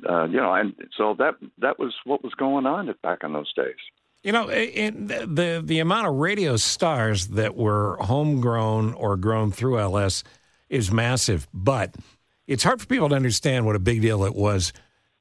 uh, 0.09 0.25
you 0.25 0.37
know, 0.37 0.53
and 0.53 0.75
so 0.97 1.15
that 1.19 1.37
that 1.59 1.79
was 1.79 1.95
what 2.05 2.23
was 2.23 2.35
going 2.35 2.67
on 2.67 2.93
back 3.03 3.21
in 3.23 3.33
those 3.33 3.53
days. 3.55 3.77
You 4.23 4.33
know, 4.33 4.49
it, 4.49 5.09
the 5.09 5.63
the 5.65 5.79
amount 5.79 6.07
of 6.07 6.15
radio 6.15 6.57
stars 6.57 7.29
that 7.29 7.55
were 7.55 7.97
homegrown 8.01 8.95
or 8.95 9.17
grown 9.17 9.53
through 9.53 9.79
LS 9.79 10.25
is 10.69 10.91
massive, 10.91 11.47
but 11.53 11.95
it's 12.46 12.62
hard 12.62 12.81
for 12.81 12.87
people 12.87 13.08
to 13.08 13.14
understand 13.14 13.67
what 13.67 13.76
a 13.76 13.81
big 13.81 14.02
deal 14.02 14.25
it 14.25 14.35
was 14.35 14.73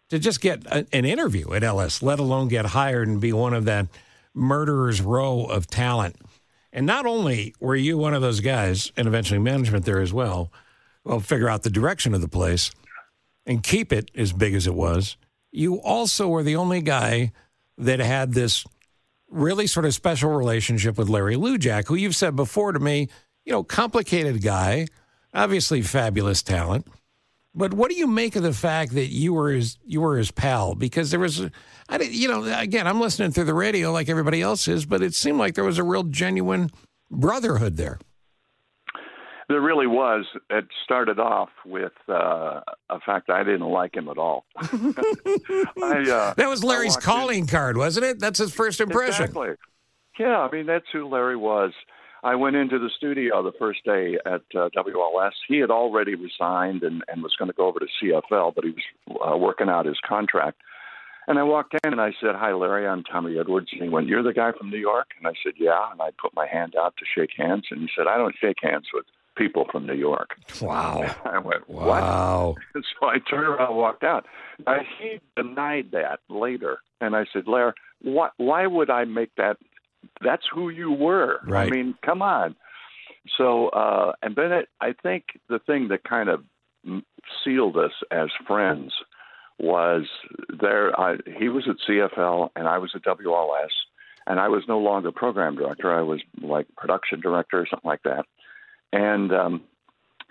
to 0.09 0.19
just 0.19 0.41
get 0.41 0.65
a, 0.67 0.85
an 0.91 1.05
interview 1.05 1.53
at 1.53 1.63
LS, 1.63 2.01
let 2.01 2.19
alone 2.19 2.47
get 2.47 2.67
hired 2.67 3.07
and 3.07 3.21
be 3.21 3.33
one 3.33 3.53
of 3.53 3.65
that 3.65 3.87
murderer's 4.33 5.01
row 5.01 5.45
of 5.45 5.67
talent. 5.67 6.15
And 6.71 6.85
not 6.85 7.05
only 7.05 7.53
were 7.59 7.75
you 7.75 7.97
one 7.97 8.13
of 8.13 8.21
those 8.21 8.39
guys, 8.39 8.91
and 8.97 9.07
eventually 9.07 9.39
management 9.39 9.85
there 9.85 10.01
as 10.01 10.11
well, 10.11 10.51
well, 11.03 11.19
figure 11.19 11.49
out 11.49 11.63
the 11.63 11.69
direction 11.69 12.13
of 12.13 12.21
the 12.21 12.27
place 12.27 12.71
and 13.45 13.61
keep 13.61 13.91
it 13.91 14.09
as 14.15 14.33
big 14.33 14.53
as 14.53 14.67
it 14.67 14.73
was, 14.73 15.17
you 15.51 15.79
also 15.81 16.27
were 16.27 16.43
the 16.43 16.55
only 16.55 16.81
guy 16.81 17.31
that 17.77 17.99
had 17.99 18.33
this 18.33 18.65
really 19.29 19.67
sort 19.67 19.85
of 19.85 19.93
special 19.93 20.31
relationship 20.31 20.97
with 20.97 21.09
Larry 21.09 21.35
Lujack, 21.35 21.87
who 21.87 21.95
you've 21.95 22.15
said 22.15 22.35
before 22.35 22.71
to 22.71 22.79
me, 22.79 23.09
you 23.45 23.51
know, 23.51 23.63
complicated 23.63 24.41
guy, 24.41 24.87
obviously 25.33 25.81
fabulous 25.81 26.41
talent. 26.41 26.87
But 27.55 27.73
what 27.73 27.91
do 27.91 27.95
you 27.95 28.07
make 28.07 28.35
of 28.35 28.43
the 28.43 28.53
fact 28.53 28.93
that 28.93 29.07
you 29.07 29.33
were 29.33 29.51
his 29.51 29.77
you 29.85 30.01
were 30.01 30.17
his 30.17 30.31
pal? 30.31 30.73
Because 30.73 31.11
there 31.11 31.19
was, 31.19 31.45
I 31.87 31.97
did, 31.99 32.13
you 32.13 32.27
know, 32.27 32.43
again, 32.59 32.87
I'm 32.87 32.99
listening 32.99 33.31
through 33.31 33.43
the 33.43 33.53
radio 33.53 33.91
like 33.91 34.09
everybody 34.09 34.41
else 34.41 34.67
is, 34.67 34.85
but 34.85 35.03
it 35.03 35.13
seemed 35.13 35.37
like 35.37 35.53
there 35.53 35.63
was 35.63 35.77
a 35.77 35.83
real 35.83 36.03
genuine 36.03 36.71
brotherhood 37.11 37.77
there. 37.77 37.99
There 39.49 39.61
really 39.61 39.87
was. 39.87 40.25
It 40.49 40.65
started 40.83 41.19
off 41.19 41.49
with 41.65 41.91
uh, 42.09 42.61
a 42.89 42.99
fact 43.05 43.29
I 43.29 43.43
didn't 43.43 43.69
like 43.69 43.95
him 43.95 44.07
at 44.07 44.17
all. 44.17 44.45
I, 44.57 46.05
uh, 46.09 46.33
that 46.33 46.47
was 46.49 46.63
Larry's 46.63 46.97
calling 46.97 47.39
in. 47.39 47.47
card, 47.47 47.77
wasn't 47.77 48.05
it? 48.05 48.19
That's 48.19 48.39
his 48.39 48.53
first 48.53 48.79
impression. 48.79 49.25
Exactly. 49.25 49.49
Yeah, 50.17 50.39
I 50.39 50.51
mean 50.51 50.65
that's 50.65 50.85
who 50.91 51.07
Larry 51.07 51.35
was. 51.35 51.71
I 52.23 52.35
went 52.35 52.55
into 52.55 52.79
the 52.79 52.89
studio 52.95 53.43
the 53.43 53.51
first 53.59 53.83
day 53.83 54.17
at 54.25 54.41
uh, 54.55 54.69
WLS. 54.75 55.33
He 55.47 55.57
had 55.57 55.69
already 55.69 56.15
resigned 56.15 56.83
and, 56.83 57.03
and 57.09 57.21
was 57.21 57.35
going 57.37 57.49
to 57.49 57.55
go 57.55 57.67
over 57.67 57.79
to 57.79 57.85
CFL, 58.01 58.55
but 58.55 58.63
he 58.63 58.71
was 58.71 59.29
uh, 59.33 59.37
working 59.37 59.67
out 59.67 59.85
his 59.85 59.97
contract. 60.07 60.61
And 61.27 61.37
I 61.37 61.43
walked 61.43 61.73
in 61.73 61.91
and 61.91 62.01
I 62.01 62.11
said, 62.21 62.35
Hi, 62.35 62.53
Larry, 62.53 62.87
I'm 62.87 63.03
Tommy 63.03 63.37
Edwards. 63.37 63.69
And 63.71 63.81
he 63.81 63.89
went, 63.89 64.07
You're 64.07 64.23
the 64.23 64.33
guy 64.33 64.51
from 64.57 64.69
New 64.69 64.77
York? 64.77 65.07
And 65.17 65.27
I 65.27 65.33
said, 65.43 65.53
Yeah. 65.57 65.91
And 65.91 66.01
I 66.01 66.11
put 66.21 66.33
my 66.33 66.47
hand 66.47 66.75
out 66.77 66.95
to 66.97 67.05
shake 67.13 67.31
hands. 67.37 67.65
And 67.71 67.81
he 67.81 67.89
said, 67.95 68.07
I 68.07 68.17
don't 68.17 68.35
shake 68.39 68.57
hands 68.61 68.87
with 68.93 69.05
people 69.35 69.65
from 69.71 69.85
New 69.85 69.95
York. 69.95 70.35
Wow. 70.61 71.15
I 71.25 71.39
went, 71.39 71.69
What? 71.69 71.87
Wow. 71.87 72.55
so 72.73 73.07
I 73.07 73.17
turned 73.29 73.47
around 73.47 73.69
and 73.69 73.77
walked 73.77 74.03
out. 74.03 74.25
I, 74.67 74.79
he 74.99 75.19
denied 75.35 75.91
that 75.91 76.19
later. 76.29 76.79
And 76.99 77.15
I 77.15 77.25
said, 77.31 77.47
Larry, 77.47 77.73
what, 78.01 78.31
why 78.37 78.67
would 78.67 78.89
I 78.89 79.05
make 79.05 79.31
that 79.35 79.57
that's 80.23 80.43
who 80.53 80.69
you 80.69 80.91
were. 80.91 81.39
Right. 81.45 81.67
I 81.67 81.69
mean, 81.69 81.95
come 82.05 82.21
on. 82.21 82.55
So, 83.37 83.69
uh, 83.69 84.13
and 84.21 84.35
Bennett, 84.35 84.67
I 84.81 84.93
think 85.01 85.25
the 85.49 85.59
thing 85.59 85.87
that 85.89 86.03
kind 86.03 86.29
of 86.29 86.43
sealed 87.43 87.77
us 87.77 87.91
as 88.11 88.29
friends 88.45 88.93
was 89.59 90.07
there. 90.59 90.99
I, 90.99 91.17
he 91.37 91.47
was 91.49 91.67
at 91.69 91.77
CFL 91.87 92.49
and 92.55 92.67
I 92.67 92.77
was 92.77 92.91
at 92.95 93.03
WLS, 93.03 93.69
and 94.27 94.39
I 94.39 94.49
was 94.49 94.63
no 94.67 94.79
longer 94.79 95.11
program 95.11 95.55
director. 95.55 95.93
I 95.93 96.01
was 96.01 96.21
like 96.41 96.67
production 96.75 97.21
director 97.21 97.59
or 97.59 97.67
something 97.69 97.87
like 97.87 98.03
that. 98.03 98.25
And 98.91 99.33
um, 99.33 99.61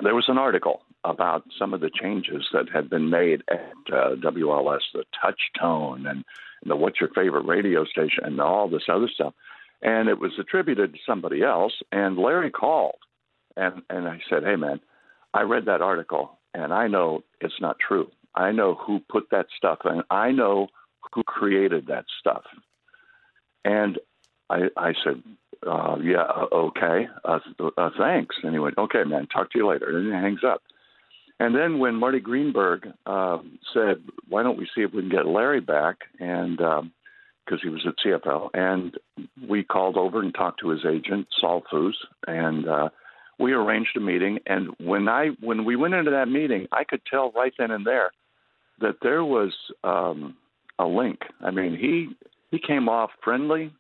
there 0.03 0.15
was 0.15 0.27
an 0.29 0.39
article 0.39 0.83
about 1.05 1.45
some 1.59 1.75
of 1.75 1.81
the 1.81 1.91
changes 1.91 2.47
that 2.53 2.69
had 2.73 2.89
been 2.89 3.11
made 3.11 3.43
at 3.51 3.73
uh, 3.93 4.15
WLS, 4.17 4.81
the 4.95 5.05
touch 5.21 5.41
tone 5.59 6.07
and 6.07 6.25
the 6.65 6.77
what's 6.77 7.01
your 7.01 7.11
favorite 7.11 7.45
radio 7.45 7.85
station 7.85 8.25
and 8.25 8.41
all 8.41 8.69
this 8.69 8.85
other 8.89 9.09
stuff 9.13 9.35
and 9.83 10.09
it 10.09 10.19
was 10.19 10.33
attributed 10.39 10.93
to 10.93 10.99
somebody 11.07 11.43
else. 11.43 11.73
And 11.91 12.17
Larry 12.17 12.51
called, 12.51 12.99
and 13.57 13.83
and 13.91 14.09
I 14.09 14.21
said, 14.29 14.45
"Hey, 14.45 14.57
man, 14.57 14.81
I 15.35 15.43
read 15.43 15.67
that 15.67 15.83
article, 15.83 16.39
and 16.55 16.73
I 16.73 16.89
know 16.89 17.25
it's 17.41 17.61
not 17.61 17.77
true. 17.79 18.11
I 18.35 18.53
know 18.53 18.75
who 18.75 19.01
put 19.09 19.31
that 19.31 19.47
stuff, 19.57 19.81
and 19.85 20.03
I 20.11 20.31
know 20.31 20.69
who 21.15 21.23
created 21.23 21.87
that 21.89 22.07
stuff." 22.21 22.45
And 23.65 23.99
I, 24.51 24.69
I 24.77 24.93
said, 25.05 25.23
uh, 25.67 25.97
yeah, 26.03 26.23
uh, 26.23 26.47
okay, 26.53 27.09
uh, 27.25 27.39
uh, 27.77 27.91
thanks. 27.99 28.37
And 28.43 28.53
he 28.53 28.59
went, 28.59 28.79
okay, 28.79 29.05
man, 29.05 29.27
talk 29.27 29.51
to 29.53 29.59
you 29.59 29.69
later. 29.69 29.97
And 29.97 30.07
he 30.07 30.13
hangs 30.13 30.45
up. 30.45 30.63
And 31.39 31.55
then 31.55 31.79
when 31.79 31.95
Marty 31.97 32.21
Greenberg 32.21 32.89
uh, 33.07 33.39
said, 33.73 34.03
why 34.29 34.43
don't 34.43 34.59
we 34.59 34.69
see 34.75 34.83
if 34.83 34.93
we 34.93 35.03
can 35.03 35.11
get 35.11 35.27
Larry 35.27 35.61
back? 35.61 35.97
And 36.21 36.61
um, 36.61 36.93
because 37.45 37.61
he 37.63 37.69
was 37.69 37.87
at 37.87 37.95
CFL, 38.05 38.51
and 38.55 38.97
we 39.49 39.65
called 39.65 39.97
over 39.97 40.21
and 40.21 40.35
talked 40.35 40.61
to 40.61 40.69
his 40.69 40.85
agent, 40.89 41.29
Saul 41.41 41.63
Foose, 41.73 41.95
and 42.27 42.69
uh, 42.69 42.89
we 43.39 43.53
arranged 43.53 43.97
a 43.97 44.01
meeting. 44.01 44.39
And 44.47 44.69
when 44.79 45.09
I 45.09 45.29
when 45.41 45.65
we 45.65 45.77
went 45.77 45.95
into 45.95 46.13
that 46.13 46.29
meeting, 46.29 46.69
I 46.73 46.85
could 46.85 47.03
tell 47.11 47.33
right 47.33 47.53
then 47.59 47.71
and 47.71 47.87
there 47.87 48.13
that 48.81 48.97
there 49.03 49.25
was 49.25 49.53
um, 49.85 50.37
a 50.79 50.87
link. 50.87 51.21
I 51.41 51.51
mean, 51.51 51.77
he 51.77 52.11
he 52.51 52.59
came 52.59 52.89
off 52.89 53.11
friendly, 53.23 53.73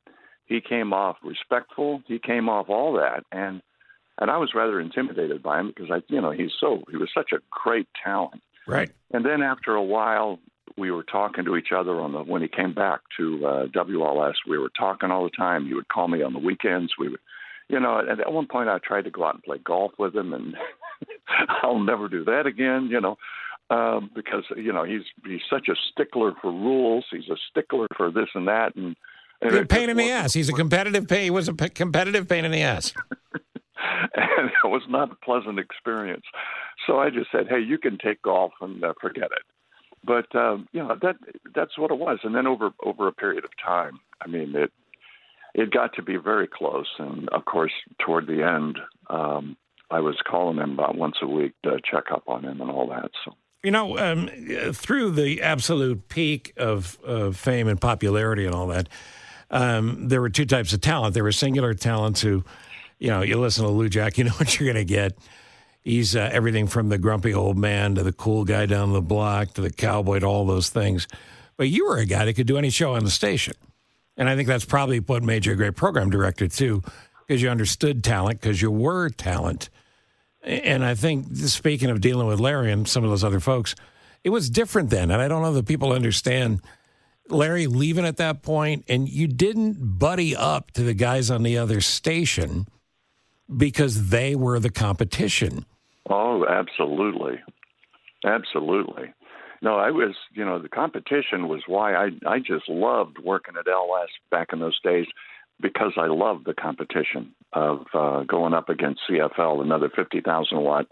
he 0.46 0.60
came 0.60 0.92
off 0.92 1.16
respectful, 1.22 2.02
he 2.06 2.18
came 2.18 2.48
off 2.48 2.68
all 2.68 2.94
that, 2.94 3.24
and 3.30 3.62
and 4.18 4.30
I 4.30 4.36
was 4.38 4.52
rather 4.54 4.80
intimidated 4.80 5.42
by 5.42 5.60
him 5.60 5.68
because 5.68 5.90
I, 5.90 6.02
you 6.08 6.20
know, 6.20 6.30
he's 6.30 6.52
so 6.60 6.82
he 6.90 6.96
was 6.96 7.10
such 7.14 7.32
a 7.32 7.38
great 7.50 7.88
talent. 8.04 8.42
Right. 8.66 8.90
And 9.12 9.24
then 9.24 9.42
after 9.42 9.74
a 9.74 9.82
while, 9.82 10.38
we 10.76 10.90
were 10.90 11.04
talking 11.04 11.44
to 11.44 11.56
each 11.56 11.72
other 11.74 12.00
on 12.00 12.12
the 12.12 12.20
when 12.20 12.42
he 12.42 12.48
came 12.48 12.74
back 12.74 13.00
to 13.16 13.46
uh, 13.46 13.66
WLS. 13.68 14.34
We 14.48 14.58
were 14.58 14.70
talking 14.78 15.10
all 15.10 15.24
the 15.24 15.30
time. 15.30 15.66
He 15.66 15.74
would 15.74 15.88
call 15.88 16.08
me 16.08 16.22
on 16.22 16.32
the 16.32 16.38
weekends. 16.38 16.92
We 16.98 17.08
would, 17.08 17.20
you 17.68 17.80
know, 17.80 17.98
and 17.98 18.20
at 18.20 18.32
one 18.32 18.46
point 18.46 18.68
I 18.68 18.78
tried 18.78 19.04
to 19.04 19.10
go 19.10 19.24
out 19.24 19.34
and 19.34 19.42
play 19.42 19.58
golf 19.58 19.92
with 19.98 20.14
him, 20.14 20.32
and 20.32 20.54
I'll 21.62 21.78
never 21.78 22.08
do 22.08 22.24
that 22.24 22.46
again. 22.46 22.88
You 22.90 23.00
know, 23.00 23.16
um, 23.70 24.10
because 24.14 24.44
you 24.56 24.72
know 24.72 24.84
he's 24.84 25.02
he's 25.24 25.42
such 25.48 25.68
a 25.68 25.74
stickler 25.90 26.32
for 26.40 26.50
rules. 26.50 27.04
He's 27.10 27.28
a 27.28 27.36
stickler 27.50 27.86
for 27.96 28.10
this 28.10 28.28
and 28.34 28.48
that, 28.48 28.74
and. 28.76 28.96
and 29.40 29.54
a 29.54 29.66
pain 29.66 29.90
in 29.90 29.96
the 29.96 30.10
ass. 30.10 30.32
He's 30.32 30.48
a 30.48 30.52
competitive 30.52 31.08
pain. 31.08 31.24
He 31.24 31.30
was 31.30 31.48
a 31.48 31.54
p- 31.54 31.68
competitive 31.68 32.28
pain 32.28 32.44
in 32.44 32.52
the 32.52 32.62
ass. 32.62 32.92
and 34.14 34.50
it 34.64 34.68
was 34.68 34.82
not 34.88 35.10
a 35.10 35.16
pleasant 35.16 35.58
experience. 35.58 36.24
So 36.86 36.98
I 36.98 37.10
just 37.10 37.30
said, 37.30 37.46
"Hey, 37.48 37.60
you 37.60 37.78
can 37.78 37.98
take 37.98 38.22
golf 38.22 38.52
and 38.60 38.82
uh, 38.84 38.94
forget 39.00 39.24
it." 39.24 39.42
But 40.04 40.34
um, 40.34 40.68
you 40.72 40.82
know 40.82 40.96
that 41.00 41.16
that's 41.54 41.78
what 41.78 41.90
it 41.90 41.98
was. 41.98 42.18
And 42.24 42.34
then 42.34 42.46
over 42.46 42.70
over 42.84 43.08
a 43.08 43.12
period 43.12 43.44
of 43.44 43.50
time, 43.64 44.00
I 44.20 44.28
mean 44.28 44.54
it 44.56 44.72
it 45.54 45.70
got 45.70 45.94
to 45.94 46.02
be 46.02 46.16
very 46.16 46.48
close. 46.48 46.88
And 46.98 47.28
of 47.30 47.44
course, 47.44 47.72
toward 48.04 48.26
the 48.26 48.42
end, 48.42 48.78
um, 49.10 49.56
I 49.90 50.00
was 50.00 50.16
calling 50.28 50.58
him 50.58 50.72
about 50.72 50.96
once 50.96 51.16
a 51.22 51.26
week 51.26 51.52
to 51.64 51.78
check 51.88 52.04
up 52.10 52.24
on 52.26 52.44
him 52.44 52.60
and 52.60 52.70
all 52.70 52.88
that. 52.88 53.10
So. 53.24 53.34
You 53.62 53.70
know, 53.70 53.96
um, 53.98 54.28
through 54.72 55.12
the 55.12 55.40
absolute 55.40 56.08
peak 56.08 56.52
of, 56.56 56.98
of 57.04 57.36
fame 57.36 57.68
and 57.68 57.80
popularity 57.80 58.44
and 58.44 58.54
all 58.54 58.66
that, 58.68 58.88
um, 59.52 60.08
there 60.08 60.20
were 60.20 60.30
two 60.30 60.46
types 60.46 60.72
of 60.72 60.80
talent. 60.80 61.14
There 61.14 61.22
were 61.22 61.30
singular 61.30 61.72
talents 61.74 62.22
who, 62.22 62.42
you 62.98 63.08
know, 63.08 63.22
you 63.22 63.38
listen 63.38 63.64
to 63.64 63.70
Lujack, 63.70 64.18
you 64.18 64.24
know 64.24 64.30
what 64.38 64.58
you're 64.58 64.72
going 64.72 64.84
to 64.84 64.90
get. 64.90 65.16
He's 65.82 66.14
uh, 66.14 66.30
everything 66.32 66.68
from 66.68 66.88
the 66.88 66.98
grumpy 66.98 67.34
old 67.34 67.58
man 67.58 67.96
to 67.96 68.02
the 68.02 68.12
cool 68.12 68.44
guy 68.44 68.66
down 68.66 68.92
the 68.92 69.02
block 69.02 69.54
to 69.54 69.60
the 69.60 69.72
cowboy 69.72 70.20
to 70.20 70.26
all 70.26 70.46
those 70.46 70.70
things. 70.70 71.08
But 71.56 71.68
you 71.68 71.86
were 71.86 71.98
a 71.98 72.06
guy 72.06 72.24
that 72.24 72.34
could 72.34 72.46
do 72.46 72.56
any 72.56 72.70
show 72.70 72.94
on 72.94 73.04
the 73.04 73.10
station. 73.10 73.54
And 74.16 74.28
I 74.28 74.36
think 74.36 74.46
that's 74.46 74.64
probably 74.64 75.00
what 75.00 75.22
made 75.22 75.46
you 75.46 75.52
a 75.52 75.56
great 75.56 75.74
program 75.74 76.10
director, 76.10 76.46
too, 76.46 76.82
because 77.26 77.42
you 77.42 77.48
understood 77.48 78.04
talent, 78.04 78.40
because 78.40 78.62
you 78.62 78.70
were 78.70 79.08
talent. 79.08 79.70
And 80.42 80.84
I 80.84 80.94
think, 80.94 81.34
speaking 81.36 81.90
of 81.90 82.00
dealing 82.00 82.26
with 82.26 82.40
Larry 82.40 82.70
and 82.70 82.86
some 82.86 83.04
of 83.04 83.10
those 83.10 83.24
other 83.24 83.40
folks, 83.40 83.74
it 84.22 84.30
was 84.30 84.50
different 84.50 84.90
then. 84.90 85.10
And 85.10 85.20
I 85.20 85.28
don't 85.28 85.42
know 85.42 85.52
that 85.54 85.66
people 85.66 85.92
understand 85.92 86.60
Larry 87.28 87.66
leaving 87.66 88.04
at 88.04 88.18
that 88.18 88.42
point, 88.42 88.84
and 88.88 89.08
you 89.08 89.26
didn't 89.26 89.98
buddy 89.98 90.36
up 90.36 90.70
to 90.72 90.82
the 90.82 90.94
guys 90.94 91.30
on 91.30 91.42
the 91.42 91.58
other 91.58 91.80
station 91.80 92.66
because 93.54 94.10
they 94.10 94.34
were 94.34 94.58
the 94.58 94.70
competition. 94.70 95.64
Oh, 96.08 96.44
absolutely. 96.46 97.40
Absolutely. 98.24 99.12
No, 99.62 99.76
I 99.76 99.90
was, 99.90 100.14
you 100.32 100.44
know, 100.44 100.58
the 100.58 100.68
competition 100.68 101.48
was 101.48 101.62
why 101.66 101.94
I 101.94 102.10
I 102.26 102.38
just 102.38 102.68
loved 102.68 103.18
working 103.18 103.54
at 103.58 103.68
LS 103.68 104.08
back 104.30 104.48
in 104.52 104.58
those 104.58 104.80
days 104.82 105.06
because 105.60 105.92
I 105.96 106.06
loved 106.06 106.44
the 106.46 106.54
competition 106.54 107.34
of 107.52 107.86
uh, 107.94 108.24
going 108.24 108.54
up 108.54 108.68
against 108.68 109.02
CFL, 109.08 109.62
another 109.62 109.88
50,000 109.94 110.60
watt 110.60 110.86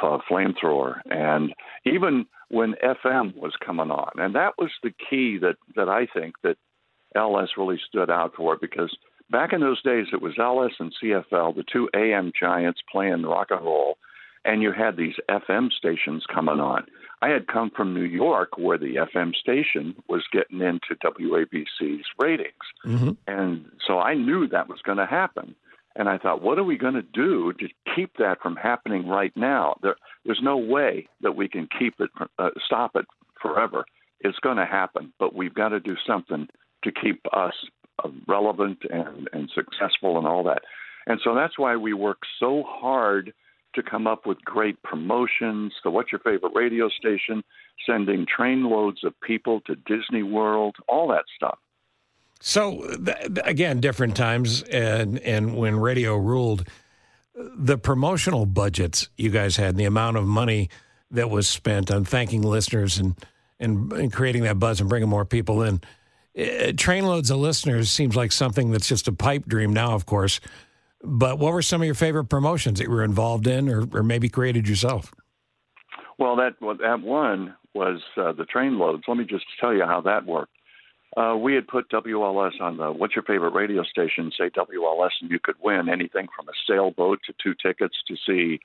uh, 0.00 0.18
flamethrower, 0.30 1.00
and 1.10 1.52
even 1.84 2.26
when 2.48 2.74
FM 2.74 3.36
was 3.36 3.54
coming 3.64 3.90
on, 3.90 4.10
and 4.16 4.34
that 4.36 4.52
was 4.58 4.70
the 4.82 4.92
key 5.10 5.38
that 5.38 5.56
that 5.74 5.88
I 5.88 6.06
think 6.06 6.34
that 6.42 6.56
LS 7.16 7.50
really 7.56 7.80
stood 7.88 8.10
out 8.10 8.34
for 8.36 8.56
because 8.60 8.96
back 9.30 9.52
in 9.52 9.60
those 9.60 9.82
days 9.82 10.06
it 10.12 10.22
was 10.22 10.34
LS 10.38 10.72
and 10.78 10.92
CFL, 11.02 11.56
the 11.56 11.64
two 11.70 11.88
AM 11.94 12.32
giants 12.38 12.80
playing 12.90 13.22
rock 13.22 13.48
and 13.50 13.64
roll, 13.64 13.98
and 14.46 14.62
you 14.62 14.72
had 14.72 14.96
these 14.96 15.16
FM 15.28 15.72
stations 15.72 16.24
coming 16.32 16.60
on. 16.60 16.86
I 17.20 17.28
had 17.30 17.48
come 17.48 17.70
from 17.70 17.94
New 17.94 18.04
York 18.04 18.56
where 18.56 18.78
the 18.78 18.96
FM 19.14 19.34
station 19.34 19.94
was 20.08 20.22
getting 20.32 20.60
into 20.60 20.94
WABC's 21.02 22.06
ratings. 22.18 22.54
Mm-hmm. 22.84 23.10
And 23.26 23.66
so 23.86 23.98
I 23.98 24.14
knew 24.14 24.46
that 24.48 24.68
was 24.68 24.80
going 24.82 24.98
to 24.98 25.06
happen. 25.06 25.54
And 25.96 26.08
I 26.10 26.18
thought, 26.18 26.42
what 26.42 26.58
are 26.58 26.64
we 26.64 26.76
going 26.76 26.94
to 26.94 27.02
do 27.02 27.54
to 27.54 27.68
keep 27.94 28.18
that 28.18 28.40
from 28.42 28.54
happening 28.54 29.08
right 29.08 29.32
now? 29.34 29.78
There, 29.82 29.96
there's 30.24 30.42
no 30.42 30.58
way 30.58 31.08
that 31.22 31.36
we 31.36 31.48
can 31.48 31.68
keep 31.78 31.94
it, 31.98 32.10
uh, 32.38 32.50
stop 32.64 32.92
it 32.96 33.06
forever. 33.40 33.86
It's 34.20 34.38
going 34.38 34.58
to 34.58 34.66
happen, 34.66 35.12
but 35.18 35.34
we've 35.34 35.54
got 35.54 35.70
to 35.70 35.80
do 35.80 35.96
something 36.06 36.48
to 36.84 36.92
keep 36.92 37.22
us 37.32 37.54
uh, 38.04 38.10
relevant 38.28 38.78
and, 38.90 39.28
and 39.32 39.50
successful 39.54 40.18
and 40.18 40.26
all 40.26 40.44
that. 40.44 40.62
And 41.06 41.18
so 41.24 41.34
that's 41.34 41.58
why 41.58 41.76
we 41.76 41.94
work 41.94 42.18
so 42.38 42.62
hard 42.66 43.32
to 43.76 43.82
come 43.82 44.06
up 44.06 44.26
with 44.26 44.44
great 44.44 44.82
promotions. 44.82 45.72
So, 45.82 45.90
what's 45.90 46.12
your 46.12 46.18
favorite 46.20 46.52
radio 46.54 46.88
station? 46.88 47.44
Sending 47.86 48.26
trainloads 48.26 49.04
of 49.04 49.18
people 49.20 49.60
to 49.62 49.76
Disney 49.76 50.22
World, 50.22 50.76
all 50.88 51.08
that 51.08 51.24
stuff. 51.34 51.58
So, 52.40 52.84
again, 53.44 53.80
different 53.80 54.16
times, 54.16 54.62
and 54.62 55.18
and 55.20 55.56
when 55.56 55.76
radio 55.76 56.16
ruled, 56.16 56.68
the 57.34 57.78
promotional 57.78 58.46
budgets 58.46 59.08
you 59.16 59.30
guys 59.30 59.56
had, 59.56 59.70
and 59.70 59.78
the 59.78 59.84
amount 59.84 60.16
of 60.16 60.24
money 60.24 60.68
that 61.10 61.30
was 61.30 61.48
spent 61.48 61.90
on 61.90 62.04
thanking 62.04 62.42
listeners 62.42 62.98
and 62.98 63.14
and, 63.58 63.92
and 63.92 64.12
creating 64.12 64.42
that 64.42 64.58
buzz 64.58 64.80
and 64.80 64.88
bringing 64.88 65.08
more 65.08 65.24
people 65.24 65.62
in. 65.62 65.80
Uh, 66.36 66.72
trainloads 66.72 67.30
of 67.30 67.38
listeners 67.38 67.90
seems 67.90 68.14
like 68.14 68.30
something 68.30 68.70
that's 68.70 68.88
just 68.88 69.08
a 69.08 69.12
pipe 69.12 69.46
dream 69.46 69.72
now, 69.72 69.94
of 69.94 70.04
course. 70.04 70.40
But 71.06 71.38
what 71.38 71.52
were 71.52 71.62
some 71.62 71.80
of 71.80 71.86
your 71.86 71.94
favorite 71.94 72.24
promotions 72.24 72.78
that 72.78 72.86
you 72.86 72.90
were 72.90 73.04
involved 73.04 73.46
in, 73.46 73.68
or, 73.68 73.86
or 73.92 74.02
maybe 74.02 74.28
created 74.28 74.68
yourself? 74.68 75.14
Well, 76.18 76.36
that 76.36 76.56
that 76.60 77.00
one 77.02 77.54
was 77.74 78.00
uh, 78.16 78.32
the 78.32 78.44
train 78.44 78.78
loads. 78.78 79.04
Let 79.06 79.16
me 79.16 79.24
just 79.24 79.44
tell 79.60 79.72
you 79.72 79.84
how 79.84 80.00
that 80.02 80.26
worked. 80.26 80.52
Uh, 81.16 81.36
we 81.36 81.54
had 81.54 81.66
put 81.66 81.88
WLS 81.90 82.60
on 82.60 82.76
the 82.76 82.90
What's 82.90 83.14
Your 83.14 83.22
Favorite 83.22 83.54
Radio 83.54 83.82
Station, 83.84 84.32
say 84.36 84.50
WLS, 84.50 85.10
and 85.22 85.30
you 85.30 85.38
could 85.42 85.54
win 85.62 85.88
anything 85.88 86.26
from 86.34 86.48
a 86.48 86.52
sailboat 86.68 87.20
to 87.26 87.34
two 87.42 87.54
tickets 87.54 87.96
to 88.08 88.16
see 88.26 88.60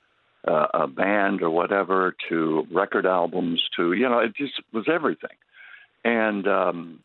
uh, 0.46 0.66
a 0.74 0.86
band 0.86 1.42
or 1.42 1.50
whatever 1.50 2.14
to 2.28 2.66
record 2.70 3.06
albums 3.06 3.62
to, 3.76 3.92
you 3.92 4.08
know, 4.08 4.18
it 4.18 4.34
just 4.36 4.54
was 4.72 4.84
everything. 4.92 5.36
And 6.04 6.46
um, 6.46 7.00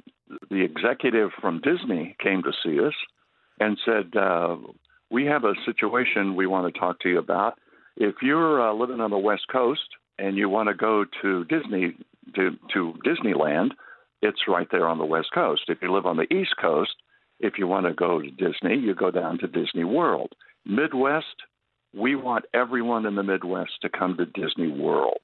the 0.49 0.63
executive 0.63 1.29
from 1.39 1.61
Disney 1.61 2.15
came 2.21 2.43
to 2.43 2.51
see 2.63 2.83
us 2.83 2.95
and 3.59 3.77
said, 3.85 4.17
uh, 4.17 4.57
we 5.09 5.25
have 5.25 5.43
a 5.43 5.53
situation 5.65 6.35
we 6.35 6.47
want 6.47 6.73
to 6.73 6.79
talk 6.79 6.99
to 7.01 7.09
you 7.09 7.19
about. 7.19 7.57
If 7.95 8.15
you're 8.21 8.69
uh, 8.69 8.73
living 8.73 8.99
on 8.99 9.11
the 9.11 9.17
West 9.17 9.45
Coast 9.51 9.87
and 10.19 10.37
you 10.37 10.49
want 10.49 10.69
to 10.69 10.75
go 10.75 11.05
to 11.21 11.45
Disney 11.45 11.95
to, 12.35 12.51
to 12.73 12.93
Disneyland, 13.05 13.71
it's 14.21 14.47
right 14.47 14.67
there 14.71 14.87
on 14.87 14.97
the 14.97 15.05
West 15.05 15.29
Coast. 15.33 15.63
If 15.67 15.79
you 15.81 15.93
live 15.93 16.05
on 16.05 16.17
the 16.17 16.31
East 16.33 16.55
Coast, 16.59 16.95
if 17.39 17.53
you 17.57 17.67
want 17.67 17.85
to 17.85 17.93
go 17.93 18.21
to 18.21 18.29
Disney, 18.29 18.77
you 18.77 18.95
go 18.95 19.11
down 19.11 19.37
to 19.39 19.47
Disney 19.47 19.83
World. 19.83 20.33
Midwest, 20.65 21.25
we 21.95 22.15
want 22.15 22.45
everyone 22.53 23.05
in 23.05 23.15
the 23.15 23.23
Midwest 23.23 23.73
to 23.81 23.89
come 23.89 24.17
to 24.17 24.25
Disney 24.25 24.67
World. 24.67 25.21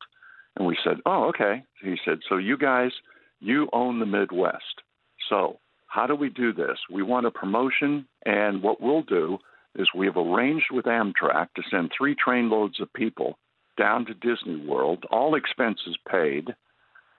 And 0.56 0.68
we 0.68 0.78
said, 0.84 0.98
Oh, 1.06 1.30
okay. 1.30 1.64
He 1.82 1.96
said, 2.06 2.20
So 2.30 2.38
you 2.38 2.58
guys, 2.58 2.92
you 3.40 3.68
own 3.74 4.00
the 4.00 4.06
Midwest. 4.06 4.82
So 5.30 5.60
how 5.88 6.08
do 6.08 6.16
we 6.16 6.30
do 6.30 6.54
this? 6.54 6.78
We 6.92 7.04
want 7.04 7.26
a 7.26 7.32
promotion, 7.32 8.08
and 8.26 8.64
what 8.64 8.82
we'll 8.82 9.04
do 9.04 9.38
is 9.76 9.90
we 9.96 10.06
have 10.06 10.18
arranged 10.18 10.68
with 10.72 10.86
Amtrak 10.86 11.48
to 11.56 11.64
send 11.70 11.92
three 11.98 12.16
trainloads 12.16 12.80
of 12.80 12.92
people 12.94 13.38
down 13.78 14.06
to 14.06 14.14
Disney 14.14 14.66
World, 14.66 15.06
all 15.10 15.36
expenses 15.36 15.98
paid, 16.10 16.56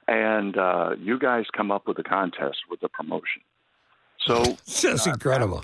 and 0.07 0.57
uh, 0.57 0.91
you 0.99 1.19
guys 1.19 1.47
come 1.55 1.71
up 1.71 1.89
with 1.89 1.99
a 1.99 2.05
contest 2.05 2.59
with 2.71 2.83
a 2.83 2.89
promotion. 2.89 3.43
So 4.21 4.43
that's 4.67 5.07
uh, 5.07 5.11
incredible. 5.11 5.63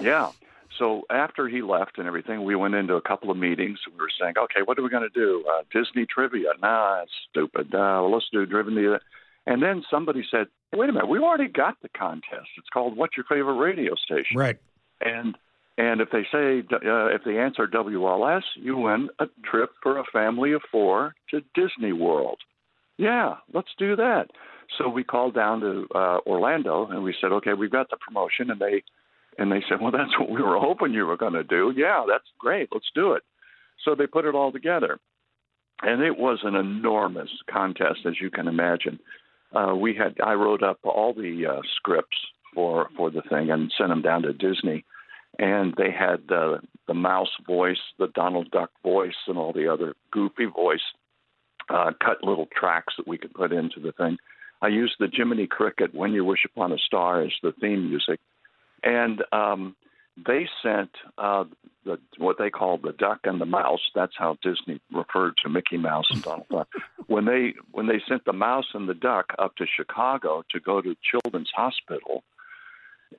Yeah. 0.00 0.30
So 0.78 1.02
after 1.10 1.48
he 1.48 1.62
left 1.62 1.98
and 1.98 2.06
everything, 2.06 2.44
we 2.44 2.56
went 2.56 2.74
into 2.74 2.94
a 2.94 3.02
couple 3.02 3.30
of 3.30 3.36
meetings. 3.36 3.78
We 3.86 3.98
were 3.98 4.10
saying, 4.18 4.34
okay, 4.38 4.62
what 4.64 4.78
are 4.78 4.82
we 4.82 4.88
going 4.88 5.08
to 5.08 5.08
do? 5.10 5.44
Uh, 5.48 5.62
Disney 5.72 6.06
trivia? 6.06 6.52
Nah, 6.60 7.00
that's 7.00 7.10
stupid. 7.30 7.74
Uh, 7.74 8.00
well, 8.02 8.12
let's 8.12 8.26
do 8.32 8.46
driven 8.46 8.74
the. 8.74 8.98
And 9.46 9.62
then 9.62 9.84
somebody 9.90 10.24
said, 10.30 10.46
wait 10.72 10.88
a 10.88 10.92
minute, 10.92 11.08
we 11.08 11.18
already 11.18 11.48
got 11.48 11.76
the 11.82 11.88
contest. 11.90 12.48
It's 12.56 12.68
called 12.72 12.96
What's 12.96 13.16
Your 13.16 13.26
Favorite 13.28 13.54
Radio 13.54 13.94
Station? 13.96 14.36
Right 14.36 14.58
And 15.04 15.36
and 15.78 16.00
if 16.00 16.10
they 16.10 16.22
say 16.30 16.62
uh, 16.72 17.06
if 17.06 17.22
they 17.24 17.38
answer 17.38 17.66
WLS, 17.66 18.42
you 18.56 18.76
win 18.76 19.08
a 19.18 19.26
trip 19.44 19.70
for 19.82 19.98
a 19.98 20.04
family 20.12 20.52
of 20.52 20.62
four 20.70 21.14
to 21.30 21.40
Disney 21.54 21.92
World. 21.92 22.38
Yeah, 22.98 23.36
let's 23.54 23.70
do 23.78 23.96
that. 23.96 24.26
So 24.78 24.88
we 24.88 25.04
called 25.04 25.34
down 25.34 25.60
to 25.60 25.86
uh, 25.94 26.18
Orlando 26.26 26.86
and 26.86 27.02
we 27.02 27.14
said, 27.20 27.32
okay, 27.32 27.54
we've 27.54 27.72
got 27.72 27.90
the 27.90 27.96
promotion, 27.96 28.50
and 28.50 28.60
they 28.60 28.82
and 29.38 29.50
they 29.50 29.62
said, 29.68 29.80
well, 29.80 29.92
that's 29.92 30.18
what 30.18 30.30
we 30.30 30.42
were 30.42 30.58
hoping 30.58 30.92
you 30.92 31.06
were 31.06 31.16
going 31.16 31.32
to 31.32 31.44
do. 31.44 31.72
Yeah, 31.74 32.04
that's 32.08 32.28
great. 32.38 32.68
Let's 32.72 32.90
do 32.94 33.12
it. 33.12 33.22
So 33.84 33.94
they 33.94 34.06
put 34.06 34.26
it 34.26 34.34
all 34.34 34.52
together, 34.52 34.98
and 35.82 36.02
it 36.02 36.16
was 36.16 36.40
an 36.44 36.54
enormous 36.54 37.30
contest, 37.50 38.00
as 38.06 38.20
you 38.20 38.30
can 38.30 38.46
imagine. 38.46 39.00
Uh, 39.54 39.74
we 39.74 39.94
had 39.94 40.16
I 40.24 40.34
wrote 40.34 40.62
up 40.62 40.78
all 40.84 41.14
the 41.14 41.46
uh, 41.46 41.60
scripts 41.76 42.16
for 42.54 42.88
for 42.96 43.10
the 43.10 43.22
thing 43.22 43.50
and 43.50 43.72
sent 43.76 43.88
them 43.88 44.02
down 44.02 44.22
to 44.22 44.32
Disney, 44.32 44.84
and 45.38 45.74
they 45.76 45.90
had 45.90 46.28
the 46.28 46.60
the 46.88 46.94
mouse 46.94 47.30
voice, 47.46 47.78
the 47.98 48.08
Donald 48.08 48.50
Duck 48.50 48.70
voice, 48.82 49.14
and 49.26 49.38
all 49.38 49.52
the 49.52 49.72
other 49.72 49.94
goofy 50.10 50.46
voice 50.46 50.82
uh, 51.68 51.92
cut 52.04 52.22
little 52.22 52.48
tracks 52.54 52.94
that 52.96 53.06
we 53.06 53.18
could 53.18 53.32
put 53.34 53.52
into 53.52 53.80
the 53.80 53.92
thing. 53.92 54.18
I 54.60 54.68
used 54.68 54.94
the 54.98 55.08
Jiminy 55.12 55.46
Cricket 55.46 55.94
"When 55.94 56.12
You 56.12 56.24
Wish 56.24 56.44
Upon 56.44 56.72
a 56.72 56.78
Star" 56.78 57.22
as 57.22 57.32
the 57.42 57.52
theme 57.60 57.88
music, 57.88 58.20
and 58.82 59.22
um, 59.32 59.76
they 60.16 60.48
sent 60.62 60.90
uh, 61.18 61.44
the 61.84 61.98
what 62.18 62.36
they 62.38 62.50
call 62.50 62.78
the 62.78 62.92
duck 62.92 63.20
and 63.24 63.40
the 63.40 63.46
mouse. 63.46 63.80
That's 63.94 64.12
how 64.16 64.36
Disney 64.42 64.80
referred 64.92 65.34
to 65.42 65.48
Mickey 65.48 65.78
Mouse 65.78 66.06
and 66.10 66.22
Donald 66.22 66.48
Duck. 66.50 66.68
when 67.06 67.24
they 67.24 67.54
when 67.72 67.86
they 67.86 68.00
sent 68.08 68.24
the 68.24 68.32
mouse 68.32 68.66
and 68.74 68.88
the 68.88 68.94
duck 68.94 69.32
up 69.38 69.56
to 69.56 69.66
Chicago 69.66 70.44
to 70.50 70.60
go 70.60 70.80
to 70.80 70.94
Children's 71.02 71.50
Hospital, 71.54 72.22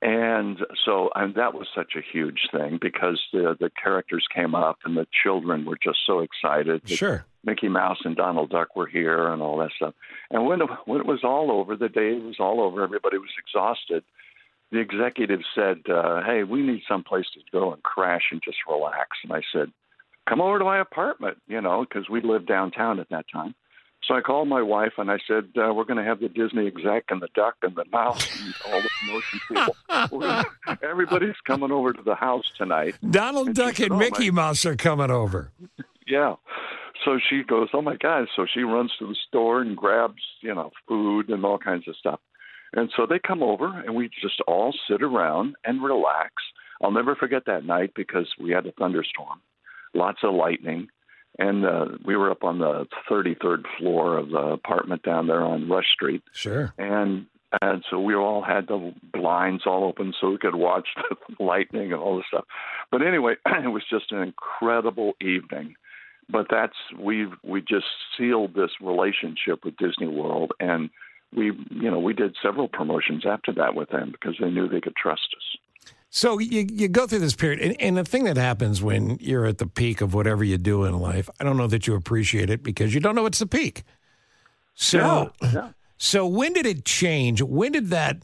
and 0.02 0.58
so 0.84 1.10
and 1.14 1.34
that 1.34 1.54
was 1.54 1.66
such 1.74 1.92
a 1.96 2.00
huge 2.00 2.48
thing 2.52 2.78
because 2.80 3.20
the 3.32 3.56
the 3.58 3.70
characters 3.70 4.26
came 4.34 4.54
up 4.54 4.78
and 4.84 4.96
the 4.96 5.06
children 5.22 5.64
were 5.64 5.78
just 5.82 5.98
so 6.06 6.20
excited. 6.20 6.88
Sure. 6.88 7.24
Mickey 7.44 7.68
Mouse 7.68 7.98
and 8.04 8.16
Donald 8.16 8.50
Duck 8.50 8.74
were 8.74 8.86
here 8.86 9.28
and 9.28 9.42
all 9.42 9.58
that 9.58 9.72
stuff. 9.76 9.94
And 10.30 10.46
when 10.46 10.62
it, 10.62 10.68
when 10.86 11.00
it 11.00 11.06
was 11.06 11.24
all 11.24 11.52
over, 11.52 11.76
the 11.76 11.90
day 11.90 12.14
was 12.14 12.36
all 12.40 12.60
over, 12.62 12.82
everybody 12.82 13.18
was 13.18 13.30
exhausted. 13.38 14.02
The 14.72 14.78
executive 14.78 15.40
said, 15.54 15.82
uh, 15.88 16.22
"Hey, 16.22 16.42
we 16.42 16.62
need 16.62 16.82
some 16.88 17.04
place 17.04 17.26
to 17.34 17.40
go 17.52 17.72
and 17.72 17.82
crash 17.82 18.28
and 18.32 18.42
just 18.42 18.58
relax." 18.68 19.18
And 19.22 19.32
I 19.32 19.42
said, 19.52 19.70
"Come 20.26 20.40
over 20.40 20.58
to 20.58 20.64
my 20.64 20.78
apartment," 20.78 21.38
you 21.46 21.60
know, 21.60 21.84
because 21.84 22.08
we 22.08 22.22
lived 22.22 22.46
downtown 22.46 22.98
at 22.98 23.10
that 23.10 23.26
time. 23.32 23.54
So 24.06 24.14
I 24.14 24.20
called 24.20 24.48
my 24.48 24.60
wife 24.60 24.92
and 24.98 25.10
I 25.10 25.18
said, 25.26 25.48
uh, 25.56 25.72
"We're 25.72 25.84
going 25.84 25.96
to 25.96 26.04
have 26.04 26.20
the 26.20 26.28
Disney 26.28 26.66
exec 26.66 27.04
and 27.08 27.22
the 27.22 27.28
duck 27.34 27.56
and 27.62 27.74
the 27.74 27.84
mouse 27.90 28.28
and 28.40 28.54
all 28.66 28.80
the 28.82 28.90
promotion 29.00 29.40
people. 29.48 29.76
Gonna, 30.20 30.44
everybody's 30.82 31.40
coming 31.46 31.70
over 31.70 31.92
to 31.92 32.02
the 32.02 32.14
house 32.14 32.44
tonight." 32.58 32.96
Donald 33.08 33.48
and 33.48 33.56
Duck 33.56 33.76
said, 33.76 33.86
and 33.86 33.94
oh, 33.94 33.98
Mickey 33.98 34.30
my. 34.30 34.42
Mouse 34.42 34.66
are 34.66 34.76
coming 34.76 35.10
over. 35.10 35.50
yeah. 36.06 36.34
So 37.04 37.18
she 37.18 37.42
goes, 37.42 37.68
"Oh 37.72 37.82
my 37.82 37.96
God!" 37.96 38.28
So 38.36 38.46
she 38.52 38.60
runs 38.60 38.92
to 38.98 39.06
the 39.06 39.16
store 39.26 39.62
and 39.62 39.76
grabs, 39.76 40.22
you 40.40 40.54
know, 40.54 40.70
food 40.86 41.30
and 41.30 41.44
all 41.44 41.58
kinds 41.58 41.88
of 41.88 41.96
stuff. 41.96 42.20
And 42.74 42.90
so 42.96 43.06
they 43.06 43.18
come 43.18 43.42
over 43.42 43.66
and 43.66 43.94
we 43.94 44.08
just 44.20 44.40
all 44.46 44.74
sit 44.88 45.02
around 45.02 45.54
and 45.64 45.82
relax. 45.82 46.32
I'll 46.82 46.90
never 46.90 47.14
forget 47.14 47.44
that 47.46 47.64
night 47.64 47.92
because 47.94 48.26
we 48.38 48.50
had 48.50 48.66
a 48.66 48.72
thunderstorm, 48.72 49.40
lots 49.94 50.18
of 50.24 50.34
lightning 50.34 50.88
and 51.38 51.64
uh, 51.64 51.86
we 52.04 52.16
were 52.16 52.30
up 52.30 52.44
on 52.44 52.58
the 52.58 52.86
33rd 53.10 53.64
floor 53.78 54.18
of 54.18 54.30
the 54.30 54.38
apartment 54.38 55.02
down 55.02 55.26
there 55.26 55.42
on 55.42 55.68
Rush 55.68 55.90
Street. 55.92 56.22
Sure. 56.32 56.72
And 56.78 57.26
and 57.62 57.84
so 57.88 58.00
we 58.00 58.14
all 58.14 58.42
had 58.42 58.66
the 58.66 58.92
blinds 59.12 59.62
all 59.66 59.84
open 59.84 60.12
so 60.20 60.30
we 60.30 60.38
could 60.38 60.56
watch 60.56 60.88
the 61.10 61.44
lightning 61.44 61.92
and 61.92 62.00
all 62.00 62.16
this 62.16 62.26
stuff. 62.28 62.44
But 62.90 63.06
anyway, 63.06 63.34
it 63.46 63.68
was 63.68 63.84
just 63.88 64.12
an 64.12 64.22
incredible 64.22 65.14
evening. 65.20 65.76
But 66.28 66.46
that's 66.50 66.76
we 66.98 67.26
we 67.42 67.60
just 67.60 67.86
sealed 68.16 68.54
this 68.54 68.70
relationship 68.80 69.64
with 69.64 69.76
Disney 69.76 70.06
World, 70.06 70.52
and 70.58 70.88
we 71.36 71.46
you 71.70 71.90
know 71.90 71.98
we 71.98 72.14
did 72.14 72.34
several 72.42 72.68
promotions 72.68 73.24
after 73.26 73.52
that 73.52 73.74
with 73.74 73.90
them 73.90 74.10
because 74.10 74.36
they 74.40 74.50
knew 74.50 74.68
they 74.68 74.80
could 74.80 74.96
trust 74.96 75.34
us. 75.36 75.58
So 76.16 76.38
you, 76.38 76.64
you 76.70 76.86
go 76.86 77.08
through 77.08 77.18
this 77.18 77.34
period, 77.34 77.60
and, 77.60 77.80
and, 77.80 77.96
the 77.96 78.04
thing 78.04 78.22
that 78.22 78.36
happens 78.36 78.80
when 78.80 79.18
you're 79.20 79.46
at 79.46 79.58
the 79.58 79.66
peak 79.66 80.00
of 80.00 80.14
whatever 80.14 80.44
you 80.44 80.58
do 80.58 80.84
in 80.84 81.00
life, 81.00 81.28
I 81.40 81.44
don't 81.44 81.56
know 81.56 81.66
that 81.66 81.88
you 81.88 81.96
appreciate 81.96 82.50
it 82.50 82.62
because 82.62 82.94
you 82.94 83.00
don't 83.00 83.16
know 83.16 83.26
it's 83.26 83.40
the 83.40 83.48
peak. 83.48 83.82
So, 84.74 85.32
so 85.98 86.24
when 86.24 86.52
did 86.52 86.66
it 86.66 86.84
change? 86.84 87.42
When 87.42 87.72
did 87.72 87.88
that 87.88 88.18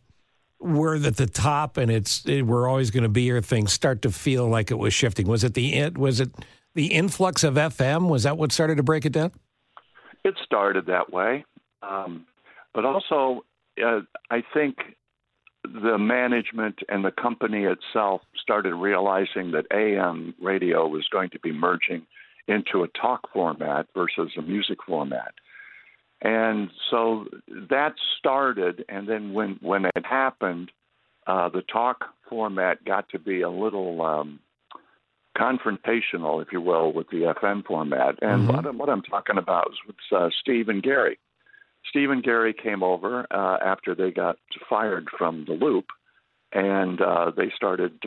we're 0.60 1.04
at 1.04 1.16
the 1.16 1.26
top 1.26 1.78
and 1.78 1.90
it's 1.90 2.24
it, 2.26 2.42
we're 2.42 2.68
always 2.68 2.92
going 2.92 3.02
to 3.02 3.08
be 3.08 3.24
here 3.24 3.40
thing 3.40 3.66
start 3.66 4.02
to 4.02 4.12
feel 4.12 4.46
like 4.46 4.70
it 4.70 4.78
was 4.78 4.94
shifting? 4.94 5.26
Was 5.26 5.42
it 5.42 5.54
the 5.54 5.74
it 5.74 5.98
was 5.98 6.20
it 6.20 6.30
the 6.74 6.92
influx 6.92 7.42
of 7.42 7.54
FM? 7.54 8.08
Was 8.08 8.22
that 8.22 8.38
what 8.38 8.52
started 8.52 8.76
to 8.76 8.84
break 8.84 9.04
it 9.04 9.12
down? 9.12 9.32
It 10.22 10.34
started 10.44 10.86
that 10.86 11.12
way, 11.12 11.44
um, 11.82 12.24
but 12.72 12.84
also 12.84 13.44
uh, 13.84 14.02
I 14.30 14.44
think 14.54 14.76
the 15.72 15.98
management 15.98 16.80
and 16.88 17.04
the 17.04 17.10
company 17.10 17.64
itself 17.64 18.22
started 18.40 18.74
realizing 18.74 19.52
that 19.52 19.66
AM 19.72 20.34
radio 20.40 20.86
was 20.86 21.06
going 21.10 21.30
to 21.30 21.38
be 21.40 21.52
merging 21.52 22.06
into 22.48 22.82
a 22.82 22.88
talk 22.88 23.32
format 23.32 23.86
versus 23.94 24.32
a 24.36 24.42
music 24.42 24.78
format. 24.86 25.32
And 26.22 26.70
so 26.90 27.26
that 27.70 27.94
started, 28.18 28.84
and 28.88 29.08
then 29.08 29.32
when 29.32 29.58
when 29.62 29.86
it 29.86 30.04
happened, 30.04 30.70
uh, 31.26 31.48
the 31.48 31.62
talk 31.62 32.06
format 32.28 32.84
got 32.84 33.08
to 33.10 33.18
be 33.18 33.40
a 33.40 33.48
little 33.48 34.02
um, 34.02 34.40
confrontational, 35.36 36.42
if 36.42 36.48
you 36.52 36.60
will, 36.60 36.92
with 36.92 37.08
the 37.08 37.34
FM 37.40 37.64
format. 37.64 38.16
And 38.20 38.42
mm-hmm. 38.42 38.56
what, 38.56 38.66
I'm, 38.66 38.78
what 38.78 38.88
I'm 38.90 39.02
talking 39.02 39.38
about 39.38 39.68
is 39.72 39.78
with 39.86 39.96
uh, 40.12 40.28
Steve 40.40 40.68
and 40.68 40.82
Gary. 40.82 41.18
Steve 41.88 42.10
and 42.10 42.22
Gary 42.22 42.54
came 42.54 42.82
over 42.82 43.26
uh, 43.30 43.58
after 43.64 43.94
they 43.94 44.10
got 44.10 44.36
fired 44.68 45.08
from 45.16 45.44
the 45.46 45.54
Loop, 45.54 45.86
and 46.52 47.00
uh, 47.00 47.30
they 47.36 47.50
started 47.54 47.98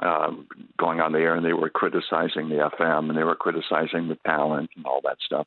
uh, 0.00 0.30
going 0.78 1.00
on 1.00 1.12
the 1.12 1.18
air, 1.18 1.34
and 1.34 1.44
they 1.44 1.52
were 1.52 1.70
criticizing 1.70 2.48
the 2.48 2.70
FM, 2.78 3.08
and 3.08 3.18
they 3.18 3.24
were 3.24 3.36
criticizing 3.36 4.08
the 4.08 4.18
talent 4.26 4.70
and 4.76 4.84
all 4.86 5.00
that 5.04 5.18
stuff. 5.24 5.46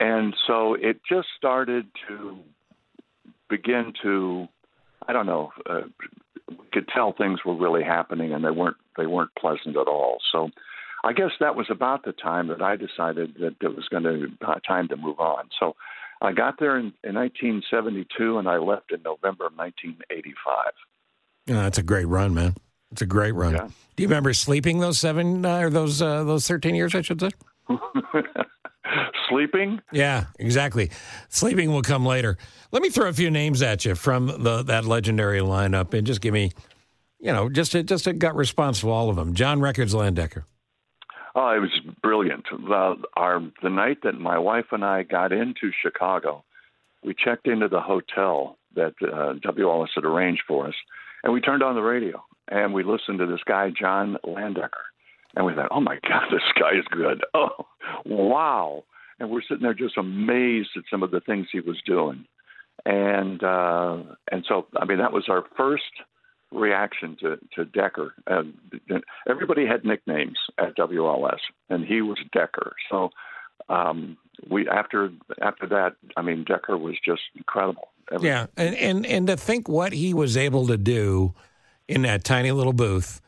And 0.00 0.34
so 0.46 0.74
it 0.74 1.00
just 1.08 1.28
started 1.36 1.86
to 2.08 2.38
begin 3.48 3.92
to, 4.02 4.48
I 5.06 5.12
don't 5.12 5.26
know, 5.26 5.52
uh, 5.68 5.82
could 6.72 6.88
tell 6.88 7.12
things 7.12 7.40
were 7.44 7.56
really 7.56 7.82
happening, 7.84 8.32
and 8.32 8.44
they 8.44 8.50
weren't 8.50 8.76
they 8.96 9.06
weren't 9.06 9.34
pleasant 9.38 9.76
at 9.76 9.88
all. 9.88 10.18
So. 10.32 10.50
I 11.04 11.12
guess 11.12 11.30
that 11.40 11.56
was 11.56 11.66
about 11.68 12.04
the 12.04 12.12
time 12.12 12.46
that 12.46 12.62
I 12.62 12.76
decided 12.76 13.34
that 13.40 13.56
it 13.60 13.74
was 13.74 13.88
going 13.90 14.04
to 14.04 14.28
uh, 14.46 14.60
time 14.60 14.86
to 14.86 14.96
move 14.96 15.18
on. 15.18 15.48
So 15.58 15.74
I 16.22 16.32
got 16.32 16.58
there 16.58 16.78
in, 16.78 16.92
in 17.02 17.16
1972 17.16 18.38
and 18.38 18.48
I 18.48 18.58
left 18.58 18.92
in 18.92 19.02
November 19.02 19.46
of 19.46 19.56
1985. 19.56 20.72
Yeah, 21.46 21.62
that's 21.62 21.78
a 21.78 21.82
great 21.82 22.06
run, 22.06 22.32
man. 22.32 22.54
It's 22.92 23.02
a 23.02 23.06
great 23.06 23.32
run. 23.32 23.54
Yeah. 23.54 23.68
Do 23.96 24.02
you 24.02 24.08
remember 24.08 24.32
sleeping 24.32 24.78
those 24.78 24.98
seven 24.98 25.44
uh, 25.44 25.58
or 25.58 25.70
those 25.70 26.00
uh, 26.00 26.24
those 26.24 26.46
13 26.46 26.74
years, 26.74 26.94
I 26.94 27.00
should 27.00 27.20
say? 27.20 27.30
sleeping? 29.28 29.80
Yeah, 29.92 30.26
exactly. 30.38 30.90
Sleeping 31.28 31.72
will 31.72 31.82
come 31.82 32.06
later. 32.06 32.36
Let 32.70 32.82
me 32.82 32.90
throw 32.90 33.08
a 33.08 33.12
few 33.12 33.30
names 33.30 33.62
at 33.62 33.84
you 33.84 33.94
from 33.94 34.26
the, 34.26 34.62
that 34.62 34.84
legendary 34.84 35.40
lineup 35.40 35.94
and 35.94 36.06
just 36.06 36.20
give 36.20 36.34
me, 36.34 36.52
you 37.18 37.32
know, 37.32 37.48
just 37.48 37.74
a, 37.74 37.82
just 37.82 38.06
a 38.06 38.12
gut 38.12 38.36
response 38.36 38.80
to 38.80 38.90
all 38.90 39.10
of 39.10 39.16
them. 39.16 39.34
John 39.34 39.60
Records 39.60 39.94
Landecker. 39.94 40.44
Oh, 41.34 41.48
it 41.50 41.60
was 41.60 41.80
brilliant. 42.02 42.46
Uh, 42.52 42.94
our 43.16 43.40
the 43.62 43.70
night 43.70 43.98
that 44.02 44.18
my 44.18 44.38
wife 44.38 44.66
and 44.72 44.84
I 44.84 45.02
got 45.02 45.32
into 45.32 45.70
Chicago, 45.82 46.44
we 47.02 47.14
checked 47.14 47.46
into 47.46 47.68
the 47.68 47.80
hotel 47.80 48.58
that 48.74 48.94
uh, 49.02 49.34
WLS 49.46 49.88
had 49.94 50.04
arranged 50.04 50.42
for 50.46 50.68
us, 50.68 50.74
and 51.24 51.32
we 51.32 51.40
turned 51.40 51.62
on 51.62 51.74
the 51.74 51.82
radio 51.82 52.22
and 52.48 52.74
we 52.74 52.82
listened 52.84 53.18
to 53.18 53.26
this 53.26 53.42
guy 53.46 53.70
John 53.70 54.16
Landecker, 54.24 54.86
and 55.34 55.46
we 55.46 55.54
thought, 55.54 55.68
"Oh 55.70 55.80
my 55.80 55.98
God, 56.08 56.26
this 56.30 56.42
guy 56.58 56.78
is 56.78 56.84
good! 56.90 57.24
Oh, 57.34 57.66
wow!" 58.04 58.84
And 59.18 59.30
we're 59.30 59.42
sitting 59.42 59.62
there 59.62 59.74
just 59.74 59.96
amazed 59.96 60.70
at 60.76 60.84
some 60.90 61.02
of 61.02 61.10
the 61.10 61.20
things 61.20 61.48
he 61.50 61.60
was 61.60 61.80
doing, 61.86 62.24
and 62.84 63.42
uh, 63.42 64.02
and 64.30 64.44
so 64.48 64.66
I 64.76 64.84
mean 64.84 64.98
that 64.98 65.12
was 65.12 65.28
our 65.28 65.44
first 65.56 65.84
reaction 66.52 67.16
to 67.20 67.38
to 67.54 67.64
Decker. 67.64 68.14
Everybody 69.28 69.66
had 69.66 69.84
nicknames 69.84 70.38
at 70.58 70.76
WLS, 70.76 71.38
and 71.70 71.84
he 71.84 72.02
was 72.02 72.18
Decker. 72.32 72.74
So 72.90 73.10
um, 73.68 74.16
we 74.48 74.68
after 74.68 75.10
after 75.40 75.66
that, 75.68 75.96
I 76.16 76.22
mean, 76.22 76.44
Decker 76.44 76.76
was 76.76 76.96
just 77.04 77.22
incredible. 77.36 77.88
Every, 78.10 78.28
yeah, 78.28 78.46
and, 78.56 78.74
and 78.76 79.06
and 79.06 79.26
to 79.28 79.36
think 79.36 79.68
what 79.68 79.92
he 79.92 80.14
was 80.14 80.36
able 80.36 80.66
to 80.66 80.76
do 80.76 81.34
in 81.88 82.02
that 82.02 82.24
tiny 82.24 82.52
little 82.52 82.72
booth, 82.72 83.20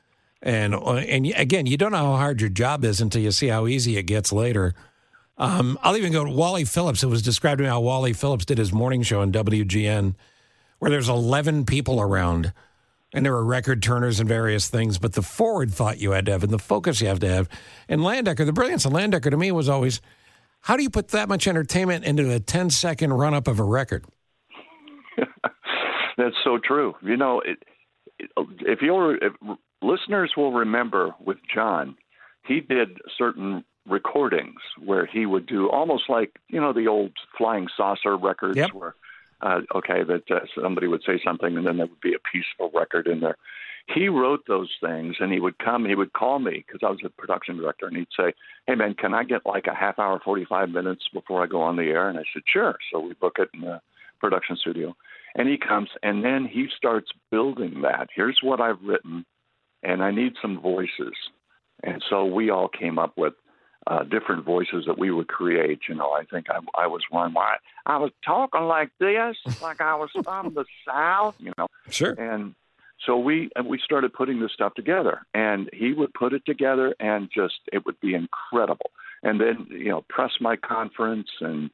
and 0.43 0.75
and 0.75 1.27
again, 1.37 1.67
you 1.67 1.77
don't 1.77 1.93
know 1.93 1.99
how 1.99 2.17
hard 2.17 2.41
your 2.41 2.51
job 2.51 2.85
is 2.85 3.01
until 3.01 3.23
you 3.23 3.31
see 3.31 3.49
how 3.49 3.67
easy 3.67 3.97
it 3.97 4.05
gets 4.05 4.33
later. 4.33 4.75
Um, 5.37 5.79
I'll 5.83 5.97
even 5.97 6.13
go 6.13 6.25
to 6.25 6.31
Wally 6.31 6.65
Phillips. 6.65 7.03
It 7.03 7.09
was 7.09 7.23
described 7.23 7.59
to 7.59 7.65
me 7.65 7.69
how 7.69 7.81
Wally 7.81 8.13
Phillips 8.13 8.45
did 8.45 8.59
his 8.59 8.73
morning 8.73 9.03
show 9.03 9.21
on 9.21 9.33
WGN, 9.33 10.15
where 10.79 10.91
there's 10.91 11.09
11 11.09 11.67
people 11.67 12.01
around 12.01 12.53
and 13.15 13.25
there 13.25 13.33
were 13.33 13.45
record 13.45 13.83
turners 13.83 14.19
and 14.19 14.29
various 14.29 14.69
things, 14.69 14.99
but 14.99 15.13
the 15.15 15.23
forward 15.23 15.73
thought 15.73 15.99
you 15.99 16.11
had 16.11 16.27
to 16.27 16.33
have 16.33 16.43
and 16.43 16.53
the 16.53 16.59
focus 16.59 17.01
you 17.01 17.07
have 17.07 17.21
to 17.21 17.29
have. 17.29 17.49
And 17.89 18.01
Landecker, 18.03 18.45
the 18.45 18.53
brilliance 18.53 18.85
of 18.85 18.93
Landecker 18.93 19.31
to 19.31 19.37
me 19.37 19.53
was 19.53 19.69
always 19.69 20.01
how 20.61 20.77
do 20.77 20.83
you 20.83 20.91
put 20.91 21.09
that 21.09 21.29
much 21.29 21.47
entertainment 21.47 22.05
into 22.05 22.31
a 22.31 22.41
10 22.41 22.71
second 22.71 23.13
run 23.13 23.33
up 23.33 23.47
of 23.47 23.61
a 23.61 23.65
record? 23.65 24.05
That's 26.17 26.35
so 26.43 26.59
true. 26.63 26.95
You 27.03 27.17
know, 27.17 27.41
it, 27.41 27.63
it, 28.19 28.31
if 28.61 28.81
you're 28.83 29.17
if 29.17 29.33
listeners 29.81 30.33
will 30.37 30.53
remember 30.53 31.15
with 31.25 31.39
John, 31.55 31.97
he 32.47 32.61
did 32.61 32.99
certain 33.17 33.65
recordings 33.87 34.61
where 34.83 35.07
he 35.07 35.27
would 35.27 35.47
do 35.47 35.69
almost 35.69 36.05
like 36.09 36.33
you 36.49 36.61
know 36.61 36.73
the 36.73 36.89
old 36.89 37.13
flying 37.37 37.69
saucer 37.77 38.17
records 38.17 38.57
yep. 38.57 38.73
where 38.73 38.95
uh, 39.45 39.61
okay 39.75 40.03
that 40.03 40.31
uh, 40.31 40.41
somebody 40.61 40.87
would 40.87 41.03
say 41.07 41.21
something 41.25 41.57
and 41.57 41.67
then 41.67 41.77
there 41.77 41.87
would 41.87 42.01
be 42.01 42.15
a 42.15 42.29
peaceful 42.33 42.71
record 42.75 43.07
in 43.07 43.21
there. 43.21 43.37
He 43.95 44.09
wrote 44.09 44.45
those 44.49 44.71
things 44.81 45.17
and 45.21 45.31
he 45.31 45.39
would 45.39 45.59
come 45.59 45.85
he 45.85 45.95
would 45.95 46.15
call 46.15 46.39
me 46.39 46.65
because 46.67 46.81
i 46.83 46.91
was 46.91 47.01
a 47.05 47.11
production 47.11 47.59
director 47.59 47.87
and 47.87 47.97
he'd 47.97 48.09
say 48.19 48.33
hey 48.67 48.75
man 48.75 48.95
can 48.95 49.13
i 49.13 49.23
get 49.25 49.45
like 49.45 49.67
a 49.67 49.75
half 49.75 49.99
hour 49.99 50.19
45 50.25 50.71
minutes 50.71 51.05
before 51.13 51.43
i 51.43 51.47
go 51.47 51.61
on 51.61 51.77
the 51.77 51.85
air? 51.85 52.09
And 52.09 52.19
i 52.19 52.23
said 52.33 52.43
sure. 52.51 52.77
So 52.91 53.01
we 53.01 53.13
book 53.15 53.37
it 53.39 53.51
in 53.53 53.61
the 53.61 53.81
production 54.21 54.57
studio. 54.57 54.97
And 55.37 55.49
he 55.49 55.59
comes 55.59 55.91
and 56.03 56.25
then 56.25 56.49
he 56.51 56.69
starts 56.75 57.11
building 57.31 57.83
that. 57.83 58.09
Here's 58.15 58.39
what 58.43 58.61
i've 58.61 58.83
written 58.83 59.27
and 59.83 60.03
i 60.03 60.11
need 60.11 60.33
some 60.41 60.61
voices. 60.61 61.15
And 61.83 62.03
so 62.09 62.25
we 62.25 62.49
all 62.49 62.69
came 62.69 62.99
up 62.99 63.13
with 63.19 63.35
uh, 63.87 64.03
different 64.05 64.45
voices 64.45 64.85
that 64.87 64.99
we 64.99 65.11
would 65.11 65.29
create. 65.29 65.81
You 65.89 65.95
know, 65.95 66.13
I 66.13 66.25
think 66.25 66.47
I, 66.51 66.59
I 66.83 66.87
was 66.87 67.03
one. 67.11 67.37
I, 67.37 67.57
I 67.87 67.97
was 67.99 68.11
talking 68.25 68.63
like 68.63 68.91
this, 68.99 69.37
like 69.63 69.81
I 69.81 69.95
was 69.97 70.11
from 70.25 70.55
the 70.55 70.65
South. 70.87 71.35
You 71.39 71.53
know, 71.59 71.69
sure. 71.91 72.13
And 72.13 72.55
so 73.05 73.19
we 73.19 73.51
and 73.57 73.67
we 73.67 73.79
started 73.79 74.13
putting 74.13 74.41
this 74.41 74.53
stuff 74.53 74.75
together, 74.75 75.23
and 75.35 75.69
he 75.73 75.93
would 75.93 76.15
put 76.15 76.33
it 76.33 76.45
together, 76.47 76.95
and 77.01 77.29
just 77.35 77.61
it 77.73 77.85
would 77.85 78.01
be 78.01 78.15
incredible. 78.15 78.91
And 79.23 79.41
then 79.41 79.67
you 79.71 79.91
know, 79.91 80.05
press 80.09 80.33
my 80.41 80.57
conference 80.57 81.29
and 81.41 81.71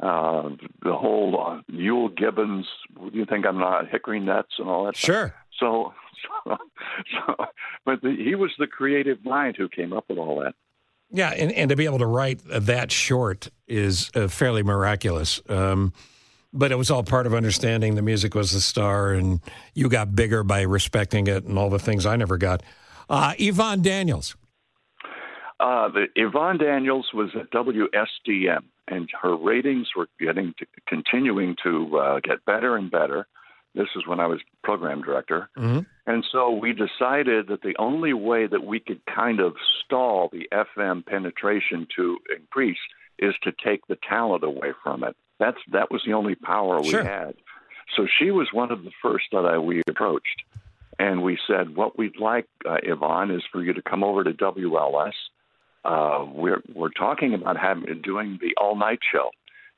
uh, 0.00 0.50
the 0.82 0.92
whole 0.92 1.40
uh, 1.40 1.72
Euell 1.72 2.16
Gibbons. 2.16 2.66
Do 2.94 3.10
you 3.12 3.24
think 3.24 3.46
I'm 3.46 3.58
not 3.58 3.88
hickory 3.88 4.20
nuts 4.20 4.54
and 4.58 4.68
all 4.68 4.86
that? 4.86 4.96
Sure. 4.96 5.28
Stuff. 5.28 5.34
So, 5.58 5.94
so, 6.46 6.56
so, 7.26 7.46
but 7.84 8.02
the, 8.02 8.14
he 8.16 8.34
was 8.34 8.52
the 8.58 8.66
creative 8.66 9.24
mind 9.24 9.56
who 9.56 9.68
came 9.68 9.92
up 9.92 10.04
with 10.08 10.18
all 10.18 10.40
that. 10.40 10.54
Yeah, 11.10 11.30
and, 11.30 11.52
and 11.52 11.70
to 11.70 11.76
be 11.76 11.86
able 11.86 11.98
to 11.98 12.06
write 12.06 12.42
that 12.44 12.92
short 12.92 13.48
is 13.66 14.10
uh, 14.14 14.28
fairly 14.28 14.62
miraculous. 14.62 15.40
Um, 15.48 15.92
but 16.52 16.72
it 16.72 16.76
was 16.76 16.90
all 16.90 17.02
part 17.02 17.26
of 17.26 17.34
understanding 17.34 17.94
the 17.94 18.02
music 18.02 18.34
was 18.34 18.52
the 18.52 18.60
star, 18.60 19.12
and 19.12 19.40
you 19.74 19.88
got 19.88 20.14
bigger 20.14 20.42
by 20.42 20.62
respecting 20.62 21.26
it, 21.26 21.44
and 21.44 21.58
all 21.58 21.70
the 21.70 21.78
things 21.78 22.06
I 22.06 22.16
never 22.16 22.36
got. 22.36 22.62
Uh, 23.08 23.34
Yvonne 23.38 23.82
Daniels. 23.82 24.36
Uh, 25.60 25.88
the, 25.88 26.06
Yvonne 26.14 26.58
Daniels 26.58 27.10
was 27.12 27.30
at 27.34 27.50
WSDM, 27.50 28.64
and 28.86 29.08
her 29.20 29.36
ratings 29.36 29.88
were 29.96 30.08
getting 30.20 30.54
to, 30.58 30.66
continuing 30.86 31.56
to 31.62 31.98
uh, 31.98 32.20
get 32.20 32.44
better 32.44 32.76
and 32.76 32.90
better. 32.90 33.26
This 33.78 33.88
is 33.94 34.08
when 34.08 34.18
I 34.18 34.26
was 34.26 34.40
program 34.64 35.02
director. 35.02 35.48
Mm-hmm. 35.56 35.80
And 36.08 36.26
so 36.32 36.50
we 36.50 36.72
decided 36.72 37.46
that 37.46 37.62
the 37.62 37.76
only 37.78 38.12
way 38.12 38.48
that 38.48 38.64
we 38.64 38.80
could 38.80 39.00
kind 39.06 39.38
of 39.38 39.54
stall 39.84 40.28
the 40.32 40.48
FM 40.52 41.06
penetration 41.06 41.86
to 41.94 42.18
increase 42.36 42.78
is 43.20 43.34
to 43.44 43.52
take 43.52 43.86
the 43.86 43.96
talent 43.96 44.42
away 44.42 44.72
from 44.82 45.04
it. 45.04 45.16
That's 45.38 45.58
that 45.70 45.92
was 45.92 46.02
the 46.04 46.14
only 46.14 46.34
power 46.34 46.80
we 46.80 46.90
sure. 46.90 47.04
had. 47.04 47.36
So 47.96 48.08
she 48.18 48.32
was 48.32 48.48
one 48.52 48.72
of 48.72 48.82
the 48.82 48.90
first 49.00 49.26
that 49.30 49.46
I, 49.46 49.58
we 49.58 49.82
approached, 49.88 50.42
and 50.98 51.22
we 51.22 51.38
said, 51.46 51.76
"What 51.76 51.96
we'd 51.96 52.18
like, 52.18 52.48
uh, 52.68 52.78
Yvonne, 52.82 53.30
is 53.30 53.44
for 53.52 53.62
you 53.62 53.72
to 53.74 53.82
come 53.82 54.02
over 54.02 54.24
to 54.24 54.32
WLS. 54.32 55.12
Uh, 55.84 56.26
we're 56.28 56.62
we're 56.74 56.90
talking 56.90 57.32
about 57.32 57.56
having 57.56 58.02
doing 58.02 58.38
the 58.40 58.54
all 58.60 58.74
night 58.74 58.98
show." 59.12 59.30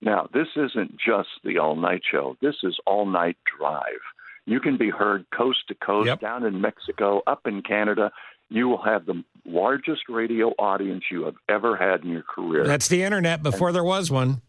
Now, 0.02 0.28
this 0.32 0.48
isn't 0.56 0.92
just 0.92 1.28
the 1.44 1.58
all 1.58 1.76
night 1.76 2.02
show. 2.10 2.36
This 2.40 2.56
is 2.62 2.78
all 2.86 3.06
night 3.06 3.36
drive. 3.58 4.00
You 4.46 4.60
can 4.60 4.78
be 4.78 4.90
heard 4.90 5.26
coast 5.36 5.58
to 5.68 5.74
coast, 5.74 6.06
yep. 6.06 6.20
down 6.20 6.44
in 6.44 6.60
Mexico, 6.60 7.22
up 7.26 7.46
in 7.46 7.62
Canada. 7.62 8.10
You 8.48 8.68
will 8.68 8.82
have 8.82 9.06
the 9.06 9.22
largest 9.44 10.02
radio 10.08 10.48
audience 10.58 11.04
you 11.10 11.24
have 11.24 11.36
ever 11.48 11.76
had 11.76 12.02
in 12.02 12.10
your 12.10 12.22
career. 12.22 12.66
That's 12.66 12.88
the 12.88 13.02
internet 13.02 13.42
before 13.42 13.68
and, 13.68 13.76
there 13.76 13.84
was 13.84 14.10
one. 14.10 14.42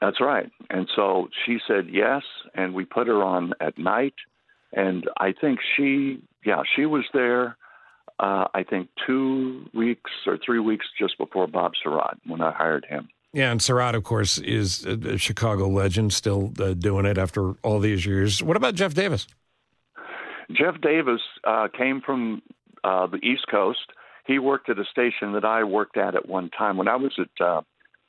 That's 0.00 0.20
right. 0.20 0.50
And 0.70 0.88
so 0.96 1.28
she 1.44 1.58
said 1.68 1.88
yes, 1.90 2.22
and 2.54 2.74
we 2.74 2.84
put 2.84 3.06
her 3.06 3.22
on 3.22 3.52
at 3.60 3.78
night. 3.78 4.14
And 4.72 5.08
I 5.18 5.34
think 5.38 5.60
she, 5.76 6.22
yeah, 6.44 6.62
she 6.76 6.86
was 6.86 7.04
there. 7.12 7.56
Uh, 8.18 8.48
I 8.52 8.64
think 8.68 8.88
two 9.06 9.66
weeks 9.72 10.10
or 10.26 10.38
three 10.44 10.58
weeks 10.58 10.86
just 10.98 11.16
before 11.18 11.46
Bob 11.46 11.72
Sirott 11.84 12.18
when 12.26 12.40
I 12.40 12.52
hired 12.52 12.84
him. 12.88 13.08
Yeah, 13.32 13.50
and 13.50 13.60
Sirott, 13.60 13.94
of 13.94 14.04
course, 14.04 14.38
is 14.38 14.86
a 14.86 15.18
Chicago 15.18 15.68
legend, 15.68 16.12
still 16.12 16.52
uh, 16.58 16.72
doing 16.72 17.04
it 17.04 17.18
after 17.18 17.52
all 17.62 17.78
these 17.78 18.06
years. 18.06 18.42
What 18.42 18.56
about 18.56 18.74
Jeff 18.74 18.94
Davis? 18.94 19.26
Jeff 20.50 20.80
Davis 20.80 21.20
uh, 21.44 21.68
came 21.76 22.00
from 22.00 22.40
uh, 22.82 23.06
the 23.06 23.18
East 23.18 23.46
Coast. 23.50 23.92
He 24.26 24.38
worked 24.38 24.70
at 24.70 24.78
a 24.78 24.84
station 24.84 25.32
that 25.32 25.44
I 25.44 25.64
worked 25.64 25.98
at 25.98 26.14
at 26.14 26.28
one 26.28 26.48
time 26.50 26.78
when 26.78 26.88
I 26.88 26.96
was 26.96 27.12
at 27.18 27.44
uh, 27.44 27.62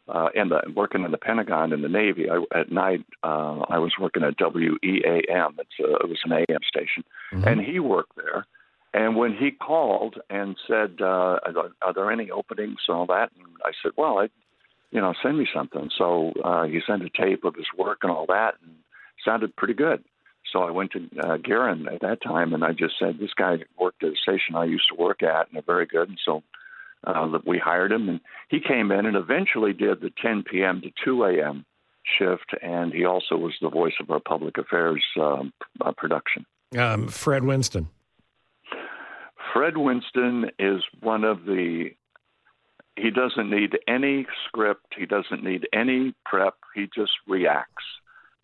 uh, 0.08 0.29
in 0.34 0.49
the 0.49 0.62
working 0.75 1.03
in 1.03 1.12
the 1.12 1.17
Pentagon 1.17 1.73
in 1.73 1.82
the 1.82 1.89
Navy. 1.89 2.27
I, 2.29 2.43
at 2.58 2.71
night, 2.71 3.05
uh, 3.23 3.60
I 3.69 3.77
was 3.77 3.93
working 3.99 4.23
at 4.23 4.36
WEAM. 4.39 4.79
It's 4.82 5.79
a, 5.79 5.95
it 5.95 6.10
was 6.10 6.19
an 6.23 6.32
AM 6.32 6.62
station, 6.67 7.03
mm-hmm. 7.34 7.47
and 7.47 7.62
he 7.62 7.79
worked 7.79 8.15
there. 8.15 8.45
And 8.91 9.15
when 9.15 9.36
he 9.36 9.51
called 9.51 10.15
and 10.29 10.58
said, 10.67 10.97
uh, 10.99 11.39
are, 11.43 11.71
"Are 11.82 11.93
there 11.93 12.12
any 12.12 12.32
openings?" 12.32 12.79
and 12.88 12.97
all 12.97 13.05
that, 13.08 13.32
and 13.38 13.45
I 13.63 13.71
said, 13.84 13.91
"Well, 13.97 14.17
I 14.17 14.29
you 14.91 15.02
know, 15.02 15.13
send 15.21 15.38
me 15.38 15.47
something. 15.54 15.89
So 15.97 16.34
uh, 16.43 16.63
he 16.63 16.80
sent 16.86 17.04
a 17.04 17.10
tape 17.10 17.43
of 17.43 17.56
his 17.56 17.67
work 17.78 17.99
and 18.04 18.12
all 18.12 18.25
that, 18.28 18.56
and 18.63 18.75
sounded 19.23 19.56
pretty 19.56 19.73
good. 19.73 20.04
So 20.52 20.63
I 20.63 20.71
went 20.71 20.91
to 20.91 20.99
uh, 21.19 21.38
Gehron 21.38 21.91
at 21.93 22.02
that 22.02 22.21
time, 22.23 22.54
and 22.54 22.63
I 22.63 22.71
just 22.71 22.95
said, 22.99 23.19
"This 23.19 23.34
guy 23.36 23.58
worked 23.80 24.04
at 24.04 24.13
a 24.13 24.15
station 24.15 24.56
I 24.56 24.65
used 24.65 24.89
to 24.89 25.02
work 25.02 25.21
at, 25.21 25.47
and 25.47 25.54
they're 25.54 25.62
very 25.62 25.86
good." 25.86 26.10
And 26.10 26.19
so 26.23 26.43
uh, 27.04 27.38
we 27.45 27.60
hired 27.60 27.91
him, 27.91 28.10
and 28.10 28.19
he 28.49 28.60
came 28.60 28.91
in 28.91 29.06
and 29.06 29.15
eventually 29.15 29.73
did 29.73 30.02
the 30.02 30.12
10 30.21 30.43
p.m. 30.49 30.82
to 30.82 30.91
2 31.06 31.23
a.m. 31.23 31.65
shift, 32.17 32.56
and 32.62 32.91
he 32.93 33.06
also 33.06 33.36
was 33.36 33.54
the 33.62 33.69
voice 33.69 33.93
of 33.99 34.10
our 34.10 34.19
public 34.19 34.58
affairs 34.58 35.04
um, 35.19 35.54
uh, 35.82 35.91
production. 35.95 36.45
Um, 36.78 37.08
Fred 37.08 37.43
Winston. 37.43 37.89
Fred 39.54 39.78
Winston 39.78 40.52
is 40.60 40.84
one 41.02 41.23
of 41.23 41.45
the 41.45 41.91
he 42.99 43.12
doesn't 43.12 43.49
need 43.49 43.77
any 43.88 44.25
script. 44.47 44.93
He 44.97 45.05
doesn't 45.05 45.43
need 45.43 45.67
any 45.73 46.13
prep. 46.25 46.55
He 46.75 46.88
just 46.93 47.13
reacts. 47.27 47.85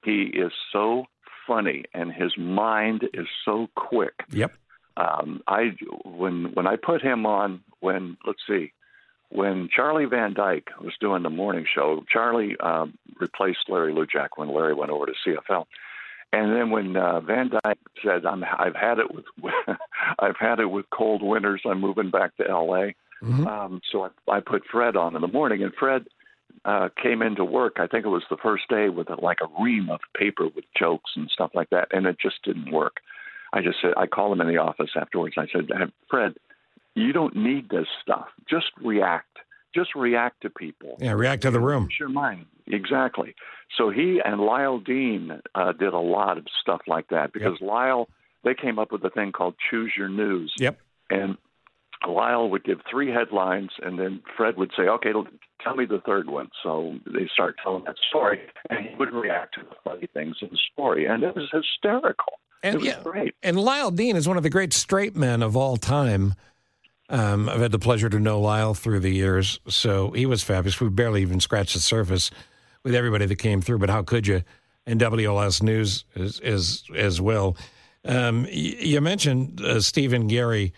He 0.03 0.23
is 0.23 0.51
so 0.71 1.05
funny, 1.47 1.85
and 1.93 2.11
his 2.11 2.37
mind 2.37 3.07
is 3.13 3.27
so 3.43 3.67
quick. 3.75 4.13
Yep. 4.31 4.53
Um, 4.97 5.41
I 5.47 5.75
when 6.05 6.51
when 6.53 6.67
I 6.67 6.77
put 6.77 7.01
him 7.01 7.25
on 7.25 7.61
when 7.79 8.17
let's 8.25 8.39
see 8.47 8.71
when 9.29 9.69
Charlie 9.75 10.05
Van 10.05 10.33
Dyke 10.33 10.69
was 10.81 10.93
doing 10.99 11.23
the 11.23 11.29
morning 11.29 11.65
show, 11.73 12.05
Charlie 12.09 12.55
um, 12.59 12.97
replaced 13.19 13.67
Larry 13.67 13.93
Lujack 13.93 14.29
when 14.37 14.53
Larry 14.53 14.73
went 14.73 14.91
over 14.91 15.05
to 15.05 15.13
CFL. 15.25 15.65
And 16.31 16.53
then 16.53 16.69
when 16.69 16.95
uh, 16.97 17.21
Van 17.21 17.49
Dyke 17.49 17.79
said, 18.03 18.25
I'm, 18.25 18.43
"I've 18.43 18.75
had 18.75 18.99
it 18.99 19.07
with, 19.13 19.53
I've 20.19 20.37
had 20.37 20.59
it 20.59 20.69
with 20.69 20.89
cold 20.89 21.21
winters. 21.21 21.61
I'm 21.65 21.81
moving 21.81 22.09
back 22.09 22.35
to 22.37 22.47
L.A." 22.47 22.95
Mm-hmm. 23.25 23.47
Um, 23.47 23.81
so 23.91 24.03
I, 24.27 24.37
I 24.37 24.39
put 24.39 24.63
Fred 24.71 24.95
on 24.95 25.15
in 25.15 25.21
the 25.21 25.27
morning, 25.27 25.63
and 25.63 25.73
Fred 25.73 26.05
uh, 26.63 26.89
came 27.01 27.21
into 27.21 27.43
work. 27.43 27.75
I 27.77 27.87
think 27.87 28.05
it 28.05 28.09
was 28.09 28.23
the 28.29 28.37
first 28.37 28.67
day 28.69 28.89
with 28.89 29.09
a, 29.09 29.15
like 29.15 29.39
a 29.41 29.63
ream 29.63 29.89
of 29.89 29.99
paper 30.17 30.45
with 30.45 30.65
jokes 30.77 31.11
and 31.15 31.29
stuff 31.29 31.51
like 31.53 31.69
that, 31.71 31.89
and 31.91 32.05
it 32.05 32.17
just 32.21 32.43
didn't 32.43 32.71
work. 32.71 32.97
I 33.53 33.61
just 33.61 33.77
said 33.81 33.91
I 33.97 34.07
called 34.07 34.33
him 34.33 34.41
in 34.41 34.53
the 34.53 34.57
office 34.57 34.91
afterwards. 34.99 35.35
I 35.37 35.47
said, 35.51 35.69
Fred, 36.09 36.35
you 36.93 37.13
don't 37.13 37.35
need 37.35 37.69
this 37.69 37.87
stuff. 38.01 38.27
Just 38.49 38.67
react. 38.81 39.37
Just 39.73 39.95
react 39.95 40.41
to 40.41 40.49
people. 40.49 40.97
Yeah, 40.99 41.11
react 41.11 41.41
to 41.43 41.51
the 41.51 41.59
room. 41.59 41.89
Your 41.99 42.09
mind. 42.09 42.45
Exactly. 42.67 43.35
So 43.77 43.89
he 43.89 44.21
and 44.23 44.41
Lyle 44.41 44.79
Dean 44.79 45.41
uh, 45.53 45.73
did 45.73 45.93
a 45.93 45.99
lot 45.99 46.37
of 46.37 46.45
stuff 46.61 46.81
like 46.87 47.09
that 47.09 47.33
because 47.33 47.57
yep. 47.59 47.69
Lyle 47.69 48.07
they 48.43 48.53
came 48.53 48.79
up 48.79 48.91
with 48.91 49.03
a 49.03 49.09
thing 49.09 49.31
called 49.31 49.55
Choose 49.69 49.93
Your 49.97 50.07
News. 50.07 50.53
Yep. 50.57 50.79
And 51.09 51.37
Lyle 52.07 52.49
would 52.49 52.63
give 52.63 52.79
three 52.89 53.11
headlines, 53.11 53.71
and 53.81 53.99
then 53.99 54.21
Fred 54.37 54.57
would 54.57 54.71
say, 54.77 54.83
"Okay, 54.83 55.11
tell 55.61 55.75
me 55.75 55.85
the 55.85 56.01
third 56.05 56.27
one." 56.27 56.49
So 56.63 56.95
they 57.05 57.27
start 57.33 57.55
telling 57.61 57.83
that 57.85 57.95
story, 58.09 58.39
and 58.69 58.85
he 58.85 58.95
would 58.95 59.13
react 59.13 59.55
to 59.55 59.61
the 59.61 59.75
funny 59.83 60.07
things 60.13 60.37
in 60.41 60.49
the 60.49 60.59
story, 60.73 61.05
and 61.05 61.23
it 61.23 61.35
was 61.35 61.49
hysterical. 61.51 62.39
And 62.63 62.75
it 62.75 62.77
was 62.79 62.87
yeah, 62.87 63.03
great. 63.03 63.35
And 63.43 63.59
Lyle 63.59 63.91
Dean 63.91 64.15
is 64.15 64.27
one 64.27 64.37
of 64.37 64.43
the 64.43 64.49
great 64.49 64.73
straight 64.73 65.15
men 65.15 65.43
of 65.43 65.55
all 65.55 65.77
time. 65.77 66.35
Um, 67.09 67.47
I've 67.47 67.61
had 67.61 67.71
the 67.71 67.79
pleasure 67.79 68.09
to 68.09 68.19
know 68.19 68.41
Lyle 68.41 68.73
through 68.73 69.01
the 69.01 69.11
years, 69.11 69.59
so 69.67 70.11
he 70.11 70.25
was 70.25 70.41
fabulous. 70.41 70.81
We 70.81 70.89
barely 70.89 71.21
even 71.21 71.39
scratched 71.39 71.75
the 71.75 71.79
surface 71.79 72.31
with 72.83 72.95
everybody 72.95 73.27
that 73.27 73.35
came 73.35 73.61
through, 73.61 73.77
but 73.77 73.89
how 73.89 74.01
could 74.01 74.25
you? 74.25 74.43
And 74.87 74.99
WLS 74.99 75.61
News 75.61 76.05
as 76.15 76.39
as, 76.39 76.83
as 76.95 77.21
well. 77.21 77.57
Um, 78.05 78.47
you 78.49 79.01
mentioned 79.01 79.61
uh, 79.61 79.81
Stephen 79.81 80.27
Gary. 80.27 80.73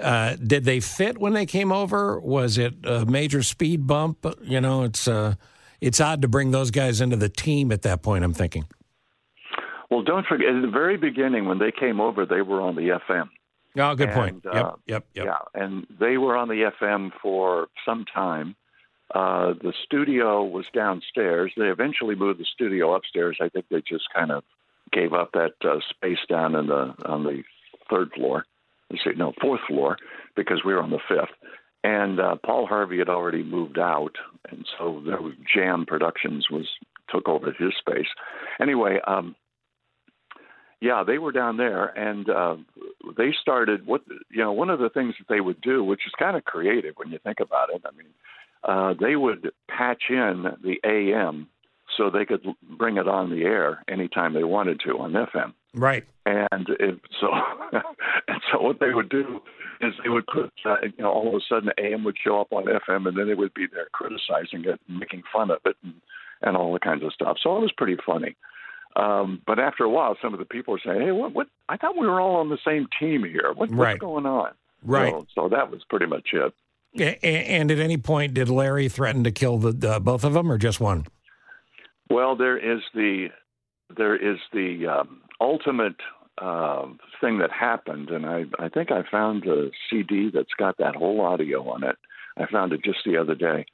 Uh, 0.00 0.36
did 0.36 0.64
they 0.64 0.80
fit 0.80 1.18
when 1.18 1.32
they 1.32 1.46
came 1.46 1.72
over? 1.72 2.18
Was 2.20 2.58
it 2.58 2.74
a 2.84 3.04
major 3.06 3.42
speed 3.42 3.86
bump? 3.86 4.26
You 4.42 4.60
know, 4.60 4.82
it's 4.84 5.06
uh, 5.06 5.34
it's 5.80 6.00
odd 6.00 6.22
to 6.22 6.28
bring 6.28 6.50
those 6.50 6.70
guys 6.70 7.00
into 7.00 7.16
the 7.16 7.28
team 7.28 7.72
at 7.72 7.82
that 7.82 8.02
point. 8.02 8.24
I'm 8.24 8.34
thinking. 8.34 8.66
Well, 9.90 10.02
don't 10.02 10.26
forget 10.26 10.54
at 10.54 10.62
the 10.62 10.70
very 10.70 10.96
beginning 10.96 11.46
when 11.46 11.58
they 11.58 11.72
came 11.72 12.00
over, 12.00 12.24
they 12.24 12.42
were 12.42 12.60
on 12.60 12.76
the 12.76 13.00
FM. 13.08 13.28
Oh, 13.76 13.94
good 13.94 14.08
and, 14.08 14.18
point. 14.18 14.44
Yep, 14.44 14.64
uh, 14.64 14.72
yep, 14.86 15.06
yep. 15.14 15.26
Yeah, 15.26 15.62
and 15.62 15.86
they 15.98 16.16
were 16.16 16.36
on 16.36 16.48
the 16.48 16.70
FM 16.80 17.10
for 17.22 17.68
some 17.84 18.04
time. 18.12 18.56
Uh, 19.14 19.54
the 19.60 19.72
studio 19.84 20.44
was 20.44 20.66
downstairs. 20.72 21.52
They 21.56 21.66
eventually 21.66 22.14
moved 22.14 22.38
the 22.38 22.44
studio 22.44 22.94
upstairs. 22.94 23.38
I 23.40 23.48
think 23.48 23.66
they 23.68 23.82
just 23.86 24.04
kind 24.14 24.30
of 24.30 24.44
gave 24.92 25.12
up 25.12 25.32
that 25.32 25.54
uh, 25.64 25.80
space 25.90 26.18
down 26.28 26.54
in 26.54 26.66
the 26.66 26.94
on 27.04 27.24
the 27.24 27.42
third 27.88 28.12
floor. 28.12 28.44
Let's 28.90 29.04
see, 29.04 29.10
no, 29.16 29.32
fourth 29.40 29.60
floor, 29.68 29.96
because 30.36 30.62
we 30.64 30.74
were 30.74 30.82
on 30.82 30.90
the 30.90 30.98
fifth. 31.08 31.34
And 31.82 32.20
uh, 32.20 32.36
Paul 32.44 32.66
Harvey 32.66 32.98
had 32.98 33.08
already 33.08 33.42
moved 33.42 33.78
out, 33.78 34.16
and 34.50 34.66
so 34.78 35.02
there 35.06 35.20
was 35.20 35.32
Jam 35.52 35.86
Productions 35.86 36.46
was 36.50 36.66
took 37.08 37.26
over 37.26 37.52
his 37.52 37.72
space. 37.78 38.08
Anyway, 38.60 38.98
um, 39.06 39.34
yeah, 40.80 41.04
they 41.06 41.18
were 41.18 41.32
down 41.32 41.56
there, 41.56 41.86
and 41.86 42.28
uh, 42.28 42.56
they 43.16 43.32
started 43.40 43.86
what 43.86 44.02
you 44.30 44.42
know. 44.42 44.52
One 44.52 44.70
of 44.70 44.78
the 44.78 44.90
things 44.90 45.14
that 45.18 45.32
they 45.32 45.40
would 45.40 45.60
do, 45.60 45.82
which 45.82 46.06
is 46.06 46.12
kind 46.18 46.36
of 46.36 46.44
creative 46.44 46.94
when 46.96 47.10
you 47.10 47.18
think 47.18 47.40
about 47.40 47.70
it. 47.74 47.82
I 47.84 47.96
mean, 47.96 48.12
uh, 48.62 48.94
they 49.00 49.16
would 49.16 49.50
patch 49.68 50.04
in 50.10 50.44
the 50.62 50.76
AM 50.84 51.48
so 51.96 52.10
they 52.10 52.24
could 52.24 52.44
bring 52.78 52.96
it 52.96 53.08
on 53.08 53.30
the 53.30 53.42
air 53.42 53.84
anytime 53.88 54.32
they 54.32 54.44
wanted 54.44 54.80
to 54.80 54.98
on 54.98 55.12
FM. 55.12 55.54
Right. 55.74 56.04
And 56.26 56.68
it, 56.80 57.00
so, 57.20 57.28
and 58.28 58.40
so 58.52 58.60
what 58.60 58.80
they 58.80 58.92
would 58.92 59.08
do 59.08 59.40
is 59.80 59.94
they 60.02 60.10
would 60.10 60.26
put, 60.26 60.52
uh, 60.64 60.76
you 60.82 61.02
know, 61.02 61.10
all 61.10 61.28
of 61.28 61.34
a 61.34 61.40
sudden 61.48 61.70
AM 61.78 62.04
would 62.04 62.16
show 62.22 62.40
up 62.40 62.52
on 62.52 62.64
FM, 62.64 63.06
and 63.08 63.16
then 63.16 63.28
they 63.28 63.34
would 63.34 63.54
be 63.54 63.66
there 63.72 63.86
criticizing 63.92 64.64
it, 64.64 64.80
and 64.88 64.98
making 64.98 65.22
fun 65.32 65.50
of 65.50 65.58
it, 65.64 65.76
and, 65.82 65.94
and 66.42 66.56
all 66.56 66.72
the 66.72 66.80
kinds 66.80 67.02
of 67.04 67.12
stuff. 67.12 67.38
So 67.42 67.56
it 67.56 67.60
was 67.60 67.72
pretty 67.76 67.96
funny. 68.04 68.36
Um, 68.96 69.40
but 69.46 69.58
after 69.58 69.84
a 69.84 69.88
while, 69.88 70.16
some 70.20 70.32
of 70.32 70.40
the 70.40 70.44
people 70.44 70.72
were 70.72 70.80
saying, 70.84 71.00
"Hey, 71.00 71.12
what? 71.12 71.32
What? 71.32 71.46
I 71.68 71.76
thought 71.76 71.96
we 71.96 72.06
were 72.06 72.20
all 72.20 72.36
on 72.36 72.48
the 72.48 72.58
same 72.64 72.88
team 72.98 73.24
here. 73.24 73.52
What, 73.54 73.70
right. 73.70 73.94
What's 73.94 74.00
going 74.00 74.26
on?" 74.26 74.50
Right. 74.84 75.12
So, 75.12 75.26
so, 75.34 75.48
that 75.50 75.70
was 75.70 75.82
pretty 75.88 76.06
much 76.06 76.30
it. 76.32 76.52
And 77.22 77.70
at 77.70 77.78
any 77.78 77.98
point, 77.98 78.34
did 78.34 78.48
Larry 78.48 78.88
threaten 78.88 79.22
to 79.24 79.30
kill 79.30 79.58
the, 79.58 79.70
the 79.70 80.00
both 80.00 80.24
of 80.24 80.32
them, 80.32 80.50
or 80.50 80.58
just 80.58 80.80
one? 80.80 81.06
Well, 82.08 82.34
there 82.34 82.58
is 82.58 82.80
the 82.92 83.28
there 83.96 84.16
is 84.16 84.38
the 84.52 84.86
um, 84.88 85.22
ultimate 85.40 85.96
uh, 86.38 86.86
thing 87.20 87.38
that 87.38 87.50
happened, 87.50 88.10
and 88.10 88.26
I 88.26 88.44
I 88.58 88.68
think 88.68 88.90
I 88.90 89.02
found 89.10 89.42
the 89.42 89.70
CD 89.88 90.30
that's 90.32 90.54
got 90.58 90.78
that 90.78 90.96
whole 90.96 91.20
audio 91.20 91.68
on 91.68 91.84
it. 91.84 91.96
I 92.36 92.46
found 92.46 92.72
it 92.72 92.82
just 92.84 93.00
the 93.04 93.16
other 93.16 93.34
day. 93.34 93.66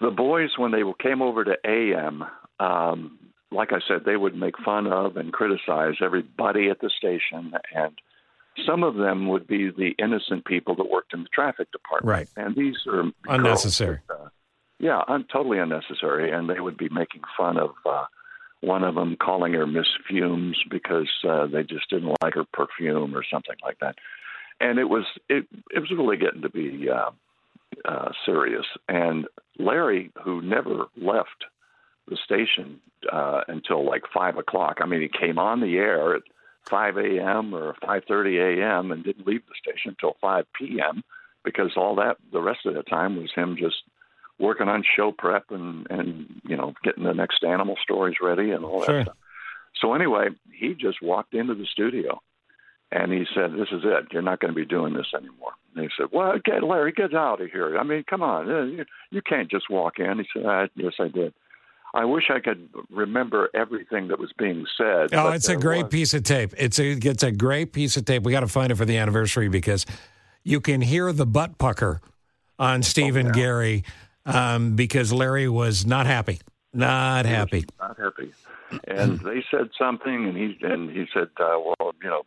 The 0.00 0.10
boys, 0.10 0.50
when 0.56 0.70
they 0.70 0.82
came 1.02 1.22
over 1.22 1.44
to 1.44 1.56
AM, 1.64 2.24
um, 2.60 3.18
like 3.50 3.72
I 3.72 3.80
said, 3.86 4.04
they 4.04 4.16
would 4.16 4.36
make 4.36 4.54
fun 4.64 4.86
of 4.86 5.16
and 5.16 5.32
criticize 5.32 5.94
everybody 6.00 6.68
at 6.68 6.80
the 6.80 6.90
station, 6.90 7.52
and 7.74 7.98
some 8.66 8.82
of 8.82 8.96
them 8.96 9.28
would 9.28 9.46
be 9.46 9.70
the 9.70 9.94
innocent 9.98 10.44
people 10.44 10.74
that 10.76 10.88
worked 10.90 11.14
in 11.14 11.22
the 11.22 11.28
traffic 11.28 11.70
department. 11.72 12.10
Right. 12.10 12.28
And 12.36 12.56
these 12.56 12.76
are 12.86 13.04
unnecessary. 13.28 14.00
That, 14.08 14.14
uh, 14.14 14.28
yeah, 14.78 15.02
un- 15.08 15.26
totally 15.32 15.58
unnecessary. 15.58 16.30
And 16.30 16.48
they 16.48 16.60
would 16.60 16.76
be 16.76 16.88
making 16.88 17.22
fun 17.36 17.56
of 17.58 17.70
uh, 17.86 18.04
one 18.60 18.84
of 18.84 18.94
them, 18.94 19.16
calling 19.16 19.52
her 19.52 19.66
Miss 19.66 19.86
Fumes 20.08 20.58
because 20.70 21.08
uh, 21.28 21.46
they 21.46 21.62
just 21.62 21.88
didn't 21.90 22.16
like 22.22 22.34
her 22.34 22.44
perfume 22.52 23.14
or 23.14 23.24
something 23.30 23.56
like 23.62 23.78
that. 23.80 23.96
And 24.60 24.78
it 24.78 24.88
was 24.88 25.04
it 25.28 25.46
it 25.70 25.78
was 25.78 25.90
really 25.90 26.16
getting 26.16 26.42
to 26.42 26.50
be 26.50 26.88
uh, 26.90 27.10
uh, 27.84 28.10
serious. 28.26 28.66
And 28.88 29.26
Larry, 29.58 30.10
who 30.24 30.42
never 30.42 30.86
left 30.96 31.44
the 32.08 32.16
station 32.24 32.80
uh, 33.12 33.42
until 33.48 33.86
like 33.86 34.02
five 34.12 34.36
o'clock. 34.36 34.78
I 34.80 34.86
mean, 34.86 35.02
he 35.02 35.08
came 35.08 35.38
on 35.38 35.60
the 35.60 35.76
air 35.76 36.16
at 36.16 36.22
5 36.68 36.96
a.m. 36.98 37.54
or 37.54 37.74
5:30 37.82 38.58
a.m. 38.58 38.92
and 38.92 39.04
didn't 39.04 39.26
leave 39.26 39.42
the 39.46 39.54
station 39.60 39.90
until 39.90 40.16
5 40.20 40.46
p.m. 40.58 41.02
because 41.44 41.72
all 41.76 41.96
that 41.96 42.16
the 42.32 42.40
rest 42.42 42.66
of 42.66 42.74
the 42.74 42.82
time 42.82 43.16
was 43.16 43.32
him 43.34 43.56
just 43.56 43.82
working 44.38 44.68
on 44.68 44.84
show 44.96 45.12
prep 45.12 45.50
and 45.50 45.86
and 45.90 46.40
you 46.44 46.56
know 46.56 46.74
getting 46.82 47.04
the 47.04 47.14
next 47.14 47.44
animal 47.44 47.76
stories 47.82 48.16
ready 48.22 48.50
and 48.50 48.64
all 48.64 48.84
sure. 48.84 48.98
that 48.98 49.06
stuff. 49.06 49.16
So 49.80 49.94
anyway, 49.94 50.28
he 50.52 50.74
just 50.74 51.00
walked 51.02 51.34
into 51.34 51.54
the 51.54 51.66
studio 51.66 52.20
and 52.90 53.12
he 53.12 53.26
said, 53.34 53.52
"This 53.52 53.68
is 53.72 53.82
it. 53.84 54.12
You're 54.12 54.22
not 54.22 54.40
going 54.40 54.52
to 54.52 54.58
be 54.58 54.66
doing 54.66 54.94
this 54.94 55.12
anymore." 55.14 55.52
And 55.74 55.84
he 55.84 55.90
said, 55.96 56.08
"Well, 56.12 56.38
get 56.44 56.62
Larry, 56.62 56.92
get 56.92 57.14
out 57.14 57.40
of 57.40 57.50
here. 57.50 57.78
I 57.78 57.82
mean, 57.82 58.04
come 58.08 58.22
on, 58.22 58.46
you, 58.48 58.84
you 59.10 59.22
can't 59.22 59.50
just 59.50 59.70
walk 59.70 59.98
in." 59.98 60.18
He 60.18 60.26
said, 60.32 60.46
ah, 60.46 60.66
"Yes, 60.74 60.94
I 60.98 61.08
did." 61.08 61.34
I 61.94 62.04
wish 62.04 62.24
I 62.30 62.38
could 62.40 62.68
remember 62.90 63.48
everything 63.54 64.08
that 64.08 64.18
was 64.18 64.30
being 64.38 64.66
said. 64.76 65.14
Oh, 65.14 65.30
it's 65.30 65.48
a 65.48 65.56
great 65.56 65.84
was. 65.84 65.90
piece 65.90 66.14
of 66.14 66.22
tape. 66.22 66.52
It's 66.56 66.78
a 66.78 66.92
it's 66.92 67.22
a 67.22 67.32
great 67.32 67.72
piece 67.72 67.96
of 67.96 68.04
tape. 68.04 68.24
We 68.24 68.32
got 68.32 68.40
to 68.40 68.48
find 68.48 68.70
it 68.70 68.74
for 68.74 68.84
the 68.84 68.96
anniversary 68.98 69.48
because 69.48 69.86
you 70.44 70.60
can 70.60 70.80
hear 70.80 71.12
the 71.12 71.26
butt 71.26 71.58
pucker 71.58 72.00
on 72.58 72.82
Stephen 72.82 73.26
oh, 73.26 73.28
yeah. 73.30 73.34
Gary 73.34 73.84
um, 74.28 74.76
because 74.76 75.12
Larry 75.12 75.48
was 75.48 75.86
not 75.86 76.06
happy, 76.06 76.40
not 76.72 77.26
happy, 77.26 77.64
not 77.80 77.98
happy. 77.98 78.32
And 78.86 79.18
they 79.24 79.44
said 79.50 79.70
something, 79.78 80.28
and 80.28 80.36
he 80.36 80.56
and 80.62 80.90
he 80.90 81.06
said, 81.12 81.28
uh, 81.40 81.58
"Well, 81.58 81.94
you 82.02 82.08
know, 82.08 82.22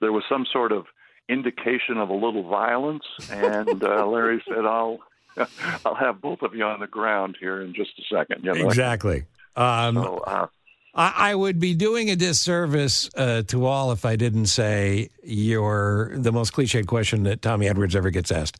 there 0.00 0.12
was 0.12 0.24
some 0.28 0.46
sort 0.52 0.72
of 0.72 0.86
indication 1.28 1.98
of 1.98 2.08
a 2.08 2.14
little 2.14 2.48
violence." 2.48 3.04
And 3.30 3.82
uh, 3.82 4.06
Larry 4.08 4.42
said, 4.48 4.64
"I'll." 4.64 5.00
I'll 5.84 5.94
have 5.94 6.22
both 6.22 6.40
of 6.40 6.54
you 6.54 6.64
on 6.64 6.80
the 6.80 6.86
ground 6.86 7.36
here 7.38 7.60
in 7.60 7.74
just 7.74 7.90
a 7.98 8.02
second. 8.10 8.42
You 8.42 8.54
know? 8.54 8.68
Exactly. 8.68 9.26
Um, 9.54 9.96
so, 9.96 10.16
uh, 10.26 10.46
I, 10.94 11.12
I, 11.14 11.34
would 11.34 11.60
be 11.60 11.74
doing 11.74 12.08
a 12.08 12.16
disservice 12.16 13.10
uh, 13.14 13.42
to 13.48 13.66
all 13.66 13.92
if 13.92 14.06
I 14.06 14.16
didn't 14.16 14.46
say 14.46 15.10
you're 15.22 16.16
the 16.16 16.32
most 16.32 16.54
cliched 16.54 16.86
question 16.86 17.24
that 17.24 17.42
Tommy 17.42 17.68
Edwards 17.68 17.94
ever 17.94 18.08
gets 18.08 18.32
asked. 18.32 18.58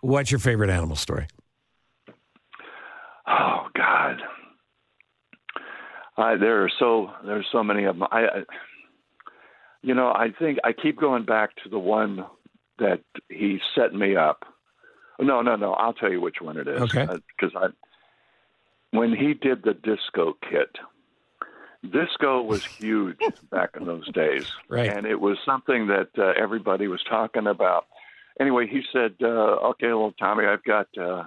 What's 0.00 0.30
your 0.30 0.38
favorite 0.38 0.68
animal 0.68 0.96
story? 0.96 1.28
Oh 3.28 3.66
God, 3.74 4.22
I, 6.16 6.36
there 6.36 6.64
are 6.64 6.70
so 6.78 7.10
there's 7.24 7.46
so 7.52 7.62
many 7.62 7.84
of 7.84 7.98
them. 7.98 8.08
I, 8.10 8.20
I, 8.20 8.42
you 9.82 9.94
know, 9.94 10.08
I 10.08 10.28
think 10.38 10.58
I 10.64 10.72
keep 10.72 10.98
going 10.98 11.24
back 11.24 11.50
to 11.62 11.68
the 11.68 11.78
one 11.78 12.24
that 12.78 13.00
he 13.28 13.58
set 13.74 13.92
me 13.92 14.16
up 14.16 14.44
no, 15.18 15.42
no, 15.42 15.56
no. 15.56 15.72
I'll 15.72 15.92
tell 15.92 16.10
you 16.10 16.20
which 16.20 16.40
one 16.40 16.56
it 16.56 16.68
is. 16.68 16.80
Okay. 16.82 17.06
Because 17.06 17.54
uh, 17.54 17.66
I, 17.66 18.96
when 18.96 19.14
he 19.14 19.34
did 19.34 19.62
the 19.64 19.74
disco 19.74 20.36
kit, 20.48 20.76
disco 21.82 22.42
was 22.42 22.64
huge 22.64 23.18
back 23.50 23.70
in 23.78 23.84
those 23.84 24.10
days, 24.12 24.46
right? 24.68 24.90
And 24.90 25.06
it 25.06 25.20
was 25.20 25.36
something 25.44 25.88
that 25.88 26.08
uh, 26.16 26.32
everybody 26.40 26.86
was 26.88 27.02
talking 27.08 27.46
about. 27.46 27.86
Anyway, 28.40 28.68
he 28.68 28.82
said, 28.92 29.14
uh, 29.20 29.26
"Okay, 29.70 29.88
well, 29.88 30.14
Tommy, 30.18 30.44
I've 30.46 30.64
got. 30.64 30.86
Uh, 30.96 31.24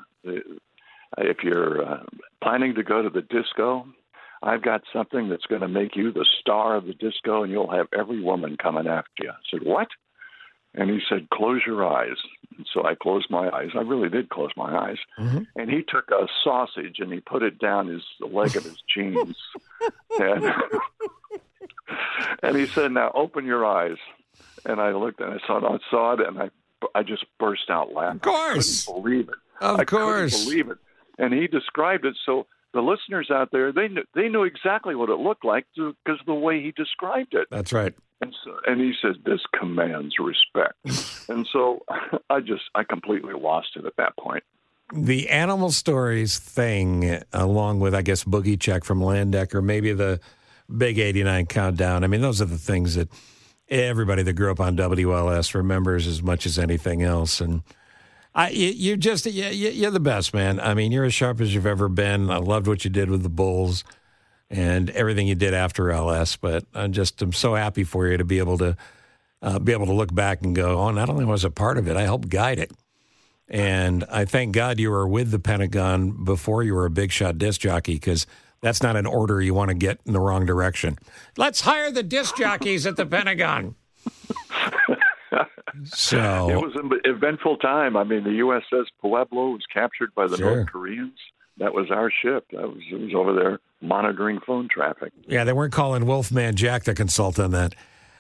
if 1.18 1.44
you're 1.44 1.84
uh, 1.84 2.04
planning 2.44 2.76
to 2.76 2.84
go 2.84 3.02
to 3.02 3.10
the 3.10 3.22
disco, 3.22 3.86
I've 4.44 4.64
got 4.64 4.82
something 4.92 5.30
that's 5.30 5.46
going 5.46 5.62
to 5.62 5.68
make 5.68 5.96
you 5.96 6.12
the 6.12 6.26
star 6.40 6.76
of 6.76 6.86
the 6.86 6.94
disco, 6.94 7.44
and 7.44 7.52
you'll 7.52 7.72
have 7.72 7.88
every 7.98 8.22
woman 8.22 8.58
coming 8.58 8.88
after 8.88 9.24
you." 9.24 9.30
I 9.30 9.34
said, 9.50 9.64
"What?" 9.64 9.88
And 10.74 10.90
he 10.90 11.00
said, 11.08 11.30
"Close 11.30 11.62
your 11.66 11.86
eyes." 11.86 12.18
And 12.58 12.68
so 12.74 12.86
I 12.86 12.96
closed 12.96 13.30
my 13.30 13.50
eyes. 13.50 13.70
I 13.76 13.82
really 13.82 14.10
did 14.10 14.30
close 14.30 14.52
my 14.56 14.76
eyes. 14.76 14.98
Mm-hmm. 15.20 15.44
And 15.56 15.70
he 15.70 15.84
took 15.84 16.10
a 16.12 16.28
sausage 16.44 17.00
and 17.00 17.12
he 17.12 17.20
put 17.20 17.44
it 17.44 17.60
down 17.60 17.88
his 17.88 18.04
the 18.20 18.26
leg 18.28 18.56
of 18.56 18.64
his 18.64 18.82
jeans. 18.94 19.36
and, 20.20 20.54
and 22.42 22.58
he 22.58 22.68
said, 22.68 22.92
"Now 22.92 23.12
open 23.14 23.46
your 23.46 23.66
eyes." 23.66 23.98
And 24.66 24.80
I 24.80 24.92
looked 24.92 25.20
and 25.20 25.34
I 25.34 25.46
saw 25.46 25.58
it. 25.58 25.64
I 25.64 25.78
saw 25.90 26.14
it, 26.14 26.28
and 26.28 26.40
I 26.40 26.50
I 26.96 27.04
just 27.04 27.26
burst 27.40 27.70
out 27.70 27.94
laughing. 27.94 28.18
Of 28.18 28.22
course, 28.22 28.88
I 28.88 28.92
couldn't 28.92 29.04
believe 29.04 29.30
it. 29.30 29.36
Of 29.60 29.80
I 29.80 29.86
course, 29.86 30.32
couldn't 30.32 30.46
believe 30.46 30.70
it. 30.72 30.78
And 31.22 31.34
he 31.34 31.48
described 31.48 32.04
it 32.06 32.18
so 32.26 32.48
the 32.74 32.82
listeners 32.82 33.30
out 33.32 33.50
there 33.52 33.72
they 33.72 33.88
knew, 33.88 34.04
they 34.16 34.28
knew 34.28 34.44
exactly 34.44 34.96
what 34.96 35.10
it 35.10 35.20
looked 35.20 35.46
like 35.46 35.66
because 35.76 36.20
of 36.20 36.26
the 36.26 36.34
way 36.34 36.62
he 36.62 36.72
described 36.72 37.34
it. 37.34 37.48
That's 37.50 37.72
right. 37.72 37.94
And, 38.22 38.36
so, 38.44 38.58
and 38.68 38.82
he 38.82 38.94
says 39.02 39.16
this 39.24 39.42
commands 39.58 40.16
respect. 40.20 40.76
and 41.30 41.48
so 41.54 41.84
I 42.30 42.40
just 42.40 42.64
I 42.76 42.84
completely 42.84 43.34
lost 43.34 43.70
it 43.76 43.86
at 43.86 43.96
that 43.98 44.18
point. 44.18 44.44
The 44.94 45.30
animal 45.30 45.72
stories 45.72 46.38
thing, 46.38 47.22
along 47.32 47.80
with 47.80 47.96
I 47.96 48.02
guess 48.02 48.24
Boogie 48.24 48.60
Check 48.60 48.84
from 48.84 49.00
Landecker, 49.00 49.64
maybe 49.64 49.94
the 49.94 50.20
Big 50.76 51.00
eighty 51.00 51.22
nine 51.24 51.48
countdown. 51.48 52.04
I 52.04 52.08
mean, 52.08 52.22
those 52.22 52.42
are 52.42 52.46
the 52.46 52.58
things 52.58 52.96
that 52.96 53.10
everybody 53.68 54.24
that 54.24 54.34
grew 54.34 54.52
up 54.52 54.62
on 54.62 54.78
WLS 54.78 55.54
remembers 55.54 56.08
as 56.08 56.24
much 56.24 56.46
as 56.46 56.58
anything 56.58 57.04
else. 57.04 57.42
And 57.42 57.64
I, 58.34 58.50
you, 58.50 58.96
just 58.96 59.26
you're 59.26 59.92
the 59.92 60.00
best, 60.00 60.34
man. 60.34 60.60
I 60.60 60.74
mean, 60.74 60.92
you're 60.92 61.04
as 61.04 61.14
sharp 61.14 61.42
as 61.42 61.54
you've 61.54 61.66
ever 61.66 61.90
been. 61.90 62.30
I 62.30 62.38
loved 62.38 62.68
what 62.68 62.86
you 62.86 62.92
did 62.92 63.10
with 63.10 63.24
the 63.24 63.30
Bulls 63.30 63.84
and 64.50 64.90
everything 64.92 65.28
you 65.28 65.36
did 65.36 65.54
after 65.54 65.92
LS. 65.92 66.38
But 66.38 66.66
I'm 66.74 66.94
just 66.94 67.22
I'm 67.22 67.34
so 67.34 67.56
happy 67.56 67.84
for 67.84 68.08
you 68.08 68.18
to 68.18 68.24
be 68.24 68.40
able 68.40 68.58
to 68.60 68.78
uh, 69.42 69.60
be 69.60 69.74
able 69.74 69.88
to 69.88 69.94
look 69.94 70.14
back 70.14 70.44
and 70.44 70.56
go, 70.56 70.80
oh, 70.80 70.92
not 70.92 71.10
only 71.10 71.26
was 71.26 71.44
I 71.44 71.50
a 71.50 71.52
part 71.52 71.78
of 71.78 71.88
it, 71.88 71.98
I 71.98 72.04
helped 72.04 72.30
guide 72.30 72.60
it. 72.60 72.72
And 73.50 74.06
I 74.10 74.24
thank 74.24 74.54
God 74.54 74.80
you 74.80 74.92
were 74.92 75.08
with 75.08 75.32
the 75.32 75.40
Pentagon 75.40 76.24
before 76.24 76.64
you 76.64 76.74
were 76.74 76.86
a 76.86 76.90
big 76.90 77.12
shot 77.12 77.38
disc 77.38 77.60
jockey 77.60 77.96
because 77.96 78.26
that's 78.62 78.82
not 78.82 78.96
an 78.96 79.06
order 79.06 79.42
you 79.42 79.54
want 79.54 79.70
to 79.70 79.76
get 79.76 80.00
in 80.06 80.14
the 80.14 80.22
wrong 80.22 80.46
direction. 80.46 80.98
Let's 81.36 81.62
hire 81.62 81.92
the 81.92 82.04
disc 82.04 82.38
jockeys 82.38 82.86
at 82.86 82.96
the 82.96 83.06
Pentagon. 83.06 83.76
so 85.86 86.50
it 86.50 86.56
was 86.56 86.74
an 86.76 86.92
eventful 87.06 87.58
time. 87.58 87.96
I 87.96 88.04
mean, 88.04 88.24
the 88.24 88.40
USS 88.40 88.86
Pueblo 89.00 89.52
was 89.52 89.64
captured 89.74 90.14
by 90.16 90.28
the 90.28 90.38
sure. 90.38 90.56
North 90.56 90.68
Koreans. 90.68 91.18
That 91.58 91.74
was 91.74 91.92
our 91.92 92.12
ship. 92.12 92.46
That 92.52 92.68
was 92.68 92.80
it 92.92 93.00
was 93.00 93.14
over 93.16 93.34
there 93.34 93.60
monitoring 93.82 94.40
phone 94.46 94.68
traffic. 94.70 95.12
Yeah, 95.28 95.44
they 95.44 95.54
weren't 95.54 95.74
calling 95.74 96.06
Wolfman 96.06 96.56
Jack 96.56 96.84
to 96.84 96.94
consult 96.94 97.40
on 97.40 97.52
that. 97.52 97.76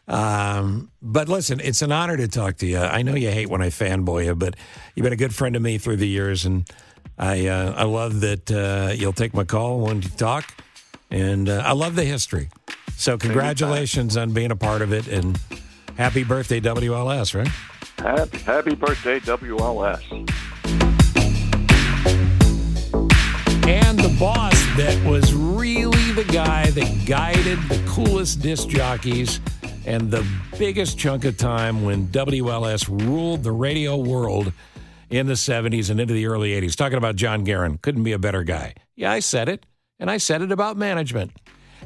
Um, 0.08 0.91
but 1.02 1.30
listen, 1.30 1.60
it's 1.62 1.82
an 1.82 1.91
honor 1.91 2.17
to 2.17 2.28
talk 2.28 2.58
to 2.58 2.67
you. 2.67 2.80
I 2.80 3.02
know 3.02 3.15
you 3.15 3.32
hate 3.32 3.50
when 3.50 3.62
I 3.62 3.69
fanboy 3.69 4.26
you, 4.26 4.36
but 4.36 4.56
you've 4.95 5.04
been 5.04 5.13
a 5.13 5.17
good 5.17 5.34
friend 5.34 5.54
to 5.54 5.60
me 5.60 5.78
through 5.78 5.97
the 5.97 6.08
years, 6.08 6.45
and 6.45 6.69
I 7.17 7.47
uh, 7.47 7.74
I 7.78 7.84
love 7.84 8.19
that 8.21 8.52
uh, 8.52 8.93
you'll 8.93 9.13
take 9.13 9.34
my 9.34 9.43
call 9.43 9.80
when 9.80 10.02
you 10.02 10.10
talk, 10.10 10.54
and 11.10 11.47
uh, 11.47 11.63
I 11.65 11.74
love 11.74 11.95
the 11.95 12.04
history. 12.04 12.50
So 12.95 13.17
congratulations 13.17 14.17
on 14.17 14.34
being 14.34 14.52
a 14.52 14.56
part 14.56 14.82
of 14.82 14.91
it, 14.91 15.08
and 15.08 15.39
happy 15.97 16.23
birthday 16.23 16.60
WLS, 16.60 17.36
right? 17.36 17.47
Happy, 17.97 18.38
happy 18.39 18.75
birthday 18.75 19.19
WLS. 19.19 20.01
And 23.67 23.99
the 23.99 24.15
boss 24.19 24.54
that 24.75 25.01
was 25.06 25.34
really 25.34 26.12
the 26.13 26.23
guy 26.25 26.69
that 26.71 27.06
guided 27.06 27.60
the 27.69 27.82
coolest 27.88 28.41
disc 28.41 28.67
jockeys 28.67 29.39
and 29.86 30.12
the 30.12 30.25
biggest 30.58 30.97
chunk 30.97 31.25
of 31.25 31.38
time 31.38 31.84
when 31.84 32.08
WLS 32.08 32.88
ruled 32.88 33.43
the 33.43 33.51
radio 33.51 33.97
world 33.97 34.51
in 35.10 35.27
the 35.27 35.34
70s 35.34 35.89
and 35.89 35.99
into 35.99 36.13
the 36.13 36.25
early 36.25 36.51
80s. 36.60 36.75
Talking 36.75 36.97
about 36.97 37.15
John 37.15 37.45
Gehron. 37.45 37.82
Couldn't 37.82 38.04
be 38.04 38.13
a 38.13 38.19
better 38.19 38.43
guy. 38.43 38.75
Yeah, 38.95 39.12
I 39.12 39.19
said 39.19 39.49
it, 39.49 39.65
and 39.99 40.10
I 40.10 40.17
said 40.17 40.41
it 40.41 40.51
about 40.51 40.77
management. 40.77 41.32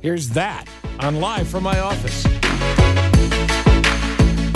Here's 0.01 0.29
that 0.29 0.67
on 0.99 1.19
Live 1.19 1.47
from 1.47 1.63
my 1.63 1.79
office. 1.79 2.25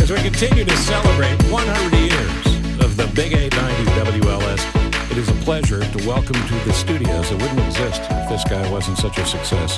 As 0.10 0.18
we 0.18 0.28
continue 0.28 0.66
to 0.66 0.76
celebrate 0.76 1.40
100 1.52 1.96
years 1.96 2.84
of 2.84 2.98
the 2.98 3.06
Big 3.14 3.32
890 3.32 4.20
WLS, 4.20 5.12
it 5.12 5.20
is 5.20 5.30
a 5.30 5.34
pleasure 5.46 5.82
to 5.82 6.08
welcome 6.08 6.34
to 6.34 6.56
the 6.66 6.74
studios 6.74 7.30
that 7.30 7.40
wouldn't 7.40 7.60
exist 7.60 8.02
if 8.10 8.28
this 8.28 8.44
guy 8.46 8.72
wasn't 8.72 8.98
such 8.98 9.20
a 9.20 9.26
success, 9.28 9.78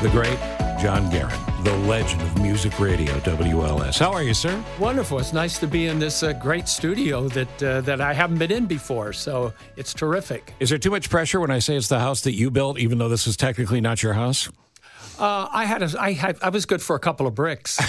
the 0.00 0.08
great 0.08 0.38
John 0.80 1.10
Gehron, 1.10 1.62
the 1.62 1.76
legend 1.86 2.22
of 2.22 2.40
music 2.40 2.80
radio, 2.80 3.12
WLS. 3.20 3.98
How 3.98 4.14
are 4.14 4.22
you, 4.22 4.32
sir? 4.32 4.64
Wonderful. 4.78 5.18
It's 5.18 5.34
nice 5.34 5.58
to 5.58 5.66
be 5.66 5.88
in 5.88 5.98
this 5.98 6.22
uh, 6.22 6.32
great 6.32 6.68
studio 6.68 7.28
that 7.28 7.62
uh, 7.62 7.82
that 7.82 8.00
I 8.00 8.14
haven't 8.14 8.38
been 8.38 8.52
in 8.52 8.64
before, 8.64 9.12
so 9.12 9.52
it's 9.76 9.92
terrific. 9.92 10.54
Is 10.58 10.70
there 10.70 10.78
too 10.78 10.90
much 10.90 11.10
pressure 11.10 11.38
when 11.38 11.50
I 11.50 11.58
say 11.58 11.76
it's 11.76 11.88
the 11.88 12.00
house 12.00 12.22
that 12.22 12.32
you 12.32 12.50
built, 12.50 12.78
even 12.78 12.96
though 12.96 13.10
this 13.10 13.26
is 13.26 13.36
technically 13.36 13.82
not 13.82 14.02
your 14.02 14.14
house? 14.14 14.48
Uh, 15.18 15.48
I 15.50 15.64
had 15.64 15.82
a, 15.82 16.00
I 16.00 16.12
had 16.12 16.38
I 16.42 16.50
was 16.50 16.66
good 16.66 16.82
for 16.82 16.94
a 16.94 16.98
couple 16.98 17.26
of 17.26 17.34
bricks. 17.34 17.80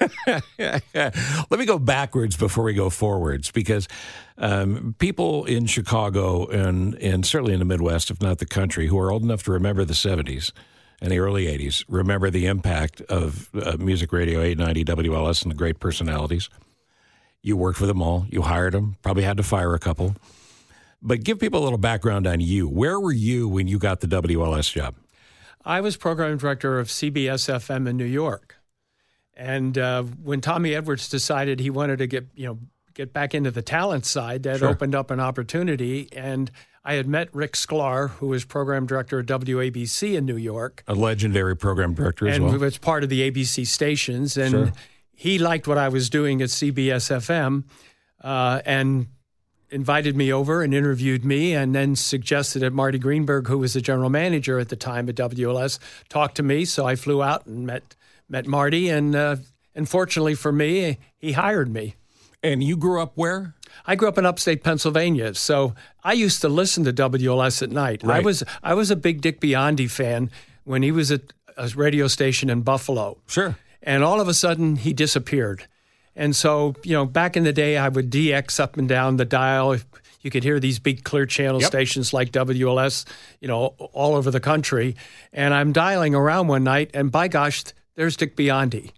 Let 0.26 1.50
me 1.50 1.66
go 1.66 1.78
backwards 1.78 2.36
before 2.36 2.64
we 2.64 2.74
go 2.74 2.90
forwards, 2.90 3.50
because 3.50 3.88
um, 4.38 4.94
people 4.98 5.44
in 5.46 5.66
Chicago 5.66 6.46
and 6.46 6.94
and 6.96 7.26
certainly 7.26 7.54
in 7.54 7.58
the 7.58 7.64
Midwest, 7.64 8.10
if 8.10 8.22
not 8.22 8.38
the 8.38 8.46
country, 8.46 8.86
who 8.86 8.98
are 8.98 9.10
old 9.10 9.24
enough 9.24 9.42
to 9.44 9.52
remember 9.52 9.84
the 9.84 9.94
'70s 9.94 10.52
and 11.00 11.10
the 11.10 11.18
early 11.18 11.46
80s 11.46 11.84
remember 11.88 12.30
the 12.30 12.46
impact 12.46 13.00
of 13.02 13.48
uh, 13.54 13.76
Music 13.78 14.12
Radio 14.12 14.40
890 14.40 15.08
WLS 15.08 15.42
and 15.42 15.50
the 15.50 15.56
great 15.56 15.80
personalities. 15.80 16.50
You 17.42 17.56
worked 17.56 17.78
for 17.78 17.86
them 17.86 18.02
all, 18.02 18.26
you 18.28 18.42
hired 18.42 18.74
them, 18.74 18.96
probably 19.02 19.22
had 19.22 19.38
to 19.38 19.42
fire 19.42 19.74
a 19.74 19.78
couple. 19.78 20.14
But 21.02 21.24
give 21.24 21.40
people 21.40 21.62
a 21.62 21.64
little 21.64 21.78
background 21.78 22.26
on 22.26 22.40
you. 22.40 22.68
Where 22.68 23.00
were 23.00 23.12
you 23.12 23.48
when 23.48 23.66
you 23.66 23.78
got 23.78 24.00
the 24.00 24.06
WLS 24.06 24.70
job? 24.70 24.94
I 25.64 25.80
was 25.80 25.96
program 25.96 26.38
director 26.38 26.78
of 26.78 26.88
CBS 26.88 27.48
FM 27.48 27.88
in 27.88 27.96
New 27.96 28.04
York. 28.04 28.56
And 29.34 29.76
uh, 29.78 30.02
when 30.02 30.40
Tommy 30.40 30.74
Edwards 30.74 31.08
decided 31.08 31.60
he 31.60 31.70
wanted 31.70 31.98
to 31.98 32.06
get, 32.06 32.28
you 32.34 32.46
know, 32.46 32.58
get 32.94 33.12
back 33.12 33.34
into 33.34 33.50
the 33.50 33.62
talent 33.62 34.04
side, 34.04 34.42
that 34.42 34.58
sure. 34.58 34.68
opened 34.68 34.94
up 34.94 35.10
an 35.10 35.20
opportunity. 35.20 36.08
And 36.12 36.50
I 36.84 36.94
had 36.94 37.06
met 37.06 37.34
Rick 37.34 37.52
Sklar, 37.52 38.10
who 38.10 38.28
was 38.28 38.44
program 38.44 38.86
director 38.86 39.18
of 39.18 39.26
WABC 39.26 40.14
in 40.14 40.24
New 40.24 40.36
York, 40.36 40.82
a 40.86 40.94
legendary 40.94 41.56
program 41.56 41.94
director 41.94 42.26
as 42.26 42.36
and 42.36 42.44
well, 42.44 42.54
and 42.54 42.60
was 42.60 42.78
part 42.78 43.02
of 43.02 43.10
the 43.10 43.30
ABC 43.30 43.66
stations, 43.66 44.36
and 44.36 44.50
sure. 44.50 44.72
he 45.12 45.38
liked 45.38 45.68
what 45.68 45.76
I 45.76 45.88
was 45.88 46.08
doing 46.08 46.40
at 46.40 46.48
CBS 46.48 47.10
FM, 47.10 47.64
uh, 48.22 48.62
and 48.64 49.08
invited 49.70 50.16
me 50.16 50.32
over 50.32 50.62
and 50.62 50.74
interviewed 50.74 51.24
me, 51.24 51.54
and 51.54 51.74
then 51.74 51.96
suggested 51.96 52.60
that 52.60 52.72
Marty 52.72 52.98
Greenberg, 52.98 53.48
who 53.48 53.58
was 53.58 53.72
the 53.72 53.80
general 53.80 54.10
manager 54.10 54.58
at 54.58 54.68
the 54.68 54.76
time 54.76 55.08
at 55.08 55.14
WLS, 55.14 55.78
talk 56.08 56.34
to 56.34 56.42
me. 56.42 56.64
So 56.64 56.86
I 56.86 56.96
flew 56.96 57.22
out 57.22 57.46
and 57.46 57.66
met 57.66 57.96
met 58.28 58.46
Marty, 58.46 58.88
and 58.88 59.14
uh, 59.14 59.36
and 59.74 59.88
fortunately 59.88 60.34
for 60.34 60.52
me, 60.52 60.98
he 61.18 61.32
hired 61.32 61.72
me. 61.72 61.96
And 62.42 62.64
you 62.64 62.76
grew 62.76 63.02
up 63.02 63.12
where? 63.16 63.54
I 63.86 63.96
grew 63.96 64.08
up 64.08 64.18
in 64.18 64.24
upstate 64.24 64.64
Pennsylvania, 64.64 65.34
so 65.34 65.74
I 66.02 66.14
used 66.14 66.40
to 66.40 66.48
listen 66.48 66.84
to 66.84 66.92
WLS 66.92 67.62
at 67.62 67.70
night. 67.70 68.02
Right. 68.02 68.18
I 68.18 68.20
was 68.24 68.42
I 68.62 68.74
was 68.74 68.90
a 68.90 68.96
big 68.96 69.20
Dick 69.20 69.40
Biondi 69.40 69.90
fan 69.90 70.30
when 70.64 70.82
he 70.82 70.92
was 70.92 71.10
at 71.10 71.32
a 71.56 71.68
radio 71.74 72.06
station 72.08 72.48
in 72.48 72.62
Buffalo. 72.62 73.18
Sure. 73.26 73.56
And 73.82 74.02
all 74.04 74.20
of 74.20 74.28
a 74.28 74.34
sudden 74.34 74.76
he 74.76 74.92
disappeared. 74.92 75.66
And 76.16 76.34
so, 76.34 76.74
you 76.82 76.92
know, 76.92 77.06
back 77.06 77.36
in 77.36 77.44
the 77.44 77.52
day 77.52 77.76
I 77.76 77.88
would 77.88 78.10
DX 78.10 78.60
up 78.60 78.76
and 78.76 78.88
down 78.88 79.16
the 79.16 79.24
dial. 79.24 79.76
You 80.22 80.30
could 80.30 80.44
hear 80.44 80.60
these 80.60 80.78
big 80.78 81.04
clear 81.04 81.24
channel 81.24 81.60
yep. 81.60 81.68
stations 81.68 82.12
like 82.12 82.30
WLS, 82.30 83.06
you 83.40 83.48
know, 83.48 83.74
all 83.92 84.16
over 84.16 84.30
the 84.30 84.40
country. 84.40 84.96
And 85.32 85.54
I'm 85.54 85.72
dialing 85.72 86.14
around 86.14 86.48
one 86.48 86.64
night 86.64 86.90
and 86.94 87.10
by 87.10 87.28
gosh, 87.28 87.64
there's 87.94 88.16
Dick 88.16 88.36
Biondi. 88.36 88.92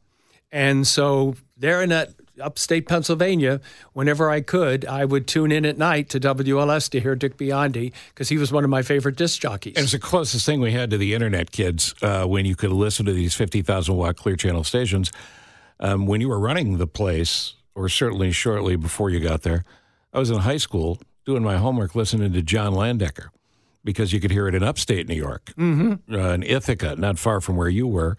And 0.50 0.86
so 0.86 1.36
there 1.56 1.82
in 1.82 1.90
that 1.90 2.10
upstate 2.40 2.86
Pennsylvania, 2.86 3.60
whenever 3.92 4.30
I 4.30 4.40
could, 4.40 4.84
I 4.84 5.04
would 5.04 5.26
tune 5.26 5.52
in 5.52 5.64
at 5.64 5.78
night 5.78 6.08
to 6.10 6.20
WLS 6.20 6.90
to 6.90 7.00
hear 7.00 7.14
Dick 7.14 7.36
Biondi 7.36 7.92
because 8.08 8.28
he 8.28 8.38
was 8.38 8.52
one 8.52 8.64
of 8.64 8.70
my 8.70 8.82
favorite 8.82 9.16
disc 9.16 9.40
jockeys. 9.40 9.74
And 9.76 9.84
it's 9.84 9.92
the 9.92 9.98
closest 9.98 10.44
thing 10.44 10.60
we 10.60 10.72
had 10.72 10.90
to 10.90 10.98
the 10.98 11.14
internet, 11.14 11.52
kids, 11.52 11.94
uh, 12.02 12.24
when 12.24 12.44
you 12.44 12.56
could 12.56 12.72
listen 12.72 13.06
to 13.06 13.12
these 13.12 13.34
50,000 13.34 13.94
watt 13.94 14.16
clear 14.16 14.36
channel 14.36 14.64
stations. 14.64 15.12
Um, 15.80 16.06
when 16.06 16.20
you 16.20 16.28
were 16.28 16.38
running 16.38 16.78
the 16.78 16.86
place, 16.86 17.54
or 17.74 17.88
certainly 17.88 18.32
shortly 18.32 18.76
before 18.76 19.10
you 19.10 19.20
got 19.20 19.42
there, 19.42 19.64
I 20.12 20.18
was 20.18 20.30
in 20.30 20.38
high 20.38 20.58
school 20.58 20.98
doing 21.24 21.42
my 21.42 21.56
homework 21.56 21.94
listening 21.94 22.32
to 22.32 22.42
John 22.42 22.72
Landecker 22.72 23.28
because 23.84 24.12
you 24.12 24.20
could 24.20 24.30
hear 24.30 24.48
it 24.48 24.54
in 24.54 24.62
upstate 24.62 25.08
New 25.08 25.14
York, 25.14 25.52
mm-hmm. 25.56 26.14
uh, 26.14 26.34
in 26.34 26.42
Ithaca, 26.42 26.96
not 26.96 27.18
far 27.18 27.40
from 27.40 27.56
where 27.56 27.68
you 27.68 27.86
were. 27.86 28.16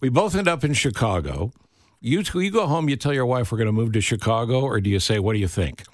We 0.00 0.08
both 0.08 0.34
end 0.34 0.48
up 0.48 0.64
in 0.64 0.72
Chicago. 0.72 1.52
You 2.00 2.22
you 2.34 2.50
go 2.50 2.66
home, 2.66 2.88
you 2.88 2.96
tell 2.96 3.12
your 3.12 3.26
wife 3.26 3.52
we're 3.52 3.58
going 3.58 3.66
to 3.66 3.72
move 3.72 3.92
to 3.92 4.00
Chicago, 4.00 4.62
or 4.62 4.80
do 4.80 4.90
you 4.90 4.98
say, 4.98 5.18
"What 5.18 5.34
do 5.34 5.38
you 5.38 5.48
think"? 5.48 5.84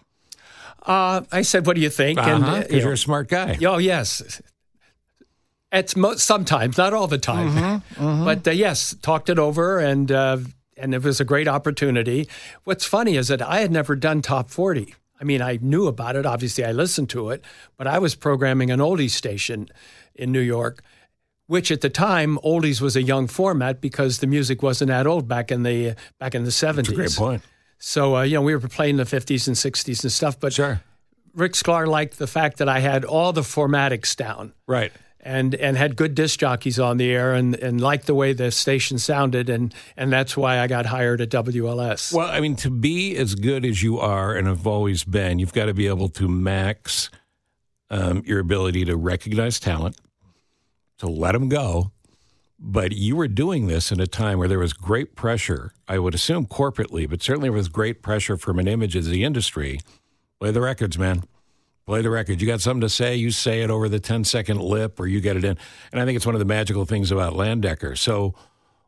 Uh, 0.82 1.22
I 1.30 1.42
said, 1.42 1.66
"What 1.66 1.76
do 1.76 1.82
you 1.82 1.90
think?" 1.90 2.18
Because 2.18 2.42
uh-huh, 2.42 2.64
uh, 2.70 2.76
you 2.76 2.88
are 2.88 2.92
a 2.92 2.98
smart 2.98 3.28
guy. 3.28 3.58
Oh 3.66 3.76
yes, 3.76 4.40
it's 5.70 5.94
mo- 5.96 6.14
sometimes, 6.14 6.78
not 6.78 6.94
all 6.94 7.06
the 7.06 7.18
time, 7.18 7.50
mm-hmm, 7.50 8.02
mm-hmm. 8.02 8.24
but 8.24 8.48
uh, 8.48 8.52
yes, 8.52 8.96
talked 9.02 9.28
it 9.28 9.38
over, 9.38 9.78
and 9.78 10.10
uh, 10.10 10.38
and 10.78 10.94
it 10.94 11.02
was 11.02 11.20
a 11.20 11.24
great 11.24 11.48
opportunity. 11.48 12.28
What's 12.64 12.84
funny 12.84 13.16
is 13.16 13.28
that 13.28 13.42
I 13.42 13.60
had 13.60 13.70
never 13.70 13.96
done 13.96 14.22
top 14.22 14.50
forty. 14.50 14.94
I 15.20 15.24
mean, 15.24 15.42
I 15.42 15.58
knew 15.60 15.86
about 15.88 16.16
it. 16.16 16.24
Obviously, 16.24 16.64
I 16.64 16.72
listened 16.72 17.10
to 17.10 17.30
it, 17.30 17.42
but 17.76 17.86
I 17.88 17.98
was 17.98 18.14
programming 18.14 18.70
an 18.70 18.78
oldies 18.78 19.10
station 19.10 19.68
in 20.14 20.30
New 20.30 20.40
York 20.40 20.82
which 21.48 21.70
at 21.72 21.80
the 21.80 21.90
time 21.90 22.38
oldies 22.44 22.80
was 22.80 22.94
a 22.94 23.02
young 23.02 23.26
format 23.26 23.80
because 23.80 24.18
the 24.18 24.26
music 24.26 24.62
wasn't 24.62 24.88
that 24.88 25.06
old 25.06 25.26
back 25.26 25.50
in 25.50 25.64
the 25.64 25.96
back 26.18 26.34
in 26.34 26.44
the 26.44 26.52
seventies. 26.52 26.94
Great 26.94 27.16
point. 27.16 27.42
So 27.78 28.16
uh, 28.16 28.22
you 28.22 28.34
know 28.34 28.42
we 28.42 28.54
were 28.54 28.68
playing 28.68 28.98
the 28.98 29.04
fifties 29.04 29.48
and 29.48 29.58
sixties 29.58 30.04
and 30.04 30.12
stuff, 30.12 30.38
but 30.38 30.52
sure. 30.52 30.82
Rick 31.34 31.52
Sklar 31.52 31.86
liked 31.86 32.18
the 32.18 32.26
fact 32.26 32.58
that 32.58 32.68
I 32.68 32.80
had 32.80 33.04
all 33.04 33.32
the 33.32 33.42
formatics 33.42 34.16
down, 34.16 34.54
right, 34.66 34.92
and 35.28 35.54
and 35.56 35.76
had 35.76 35.94
good 35.94 36.14
disc 36.14 36.40
jockeys 36.40 36.80
on 36.80 36.96
the 36.96 37.10
air, 37.10 37.34
and 37.34 37.54
and 37.56 37.80
liked 37.80 38.06
the 38.06 38.14
way 38.14 38.32
the 38.32 38.50
station 38.50 38.98
sounded, 38.98 39.50
and 39.50 39.74
and 39.96 40.10
that's 40.10 40.36
why 40.36 40.58
I 40.58 40.66
got 40.66 40.86
hired 40.86 41.20
at 41.20 41.28
WLS. 41.28 42.12
Well, 42.12 42.28
I 42.28 42.40
mean, 42.40 42.56
to 42.56 42.70
be 42.70 43.14
as 43.16 43.34
good 43.34 43.64
as 43.64 43.82
you 43.82 43.98
are 43.98 44.34
and 44.34 44.46
have 44.46 44.66
always 44.66 45.04
been, 45.04 45.38
you've 45.38 45.52
got 45.52 45.66
to 45.66 45.74
be 45.74 45.86
able 45.86 46.08
to 46.08 46.28
max 46.28 47.10
um, 47.90 48.22
your 48.24 48.40
ability 48.40 48.86
to 48.86 48.96
recognize 48.96 49.60
talent 49.60 49.96
to 50.98 51.06
let 51.06 51.32
them 51.32 51.48
go. 51.48 51.92
But 52.60 52.92
you 52.92 53.14
were 53.14 53.28
doing 53.28 53.68
this 53.68 53.92
in 53.92 54.00
a 54.00 54.06
time 54.06 54.38
where 54.38 54.48
there 54.48 54.58
was 54.58 54.72
great 54.72 55.14
pressure, 55.14 55.72
I 55.86 56.00
would 56.00 56.14
assume 56.14 56.46
corporately, 56.46 57.08
but 57.08 57.22
certainly 57.22 57.48
there 57.48 57.56
was 57.56 57.68
great 57.68 58.02
pressure 58.02 58.36
from 58.36 58.58
an 58.58 58.66
image 58.66 58.96
of 58.96 59.04
the 59.04 59.22
industry. 59.22 59.78
Play 60.40 60.50
the 60.50 60.60
records, 60.60 60.98
man. 60.98 61.22
Play 61.88 62.02
the 62.02 62.10
record. 62.10 62.38
You 62.42 62.46
got 62.46 62.60
something 62.60 62.82
to 62.82 62.90
say, 62.90 63.16
you 63.16 63.30
say 63.30 63.62
it 63.62 63.70
over 63.70 63.88
the 63.88 63.98
10 63.98 64.22
second 64.24 64.60
lip 64.60 65.00
or 65.00 65.06
you 65.06 65.22
get 65.22 65.38
it 65.38 65.44
in. 65.44 65.56
And 65.90 65.98
I 65.98 66.04
think 66.04 66.16
it's 66.16 66.26
one 66.26 66.34
of 66.34 66.38
the 66.38 66.44
magical 66.44 66.84
things 66.84 67.10
about 67.10 67.32
Landecker. 67.32 67.96
So, 67.96 68.34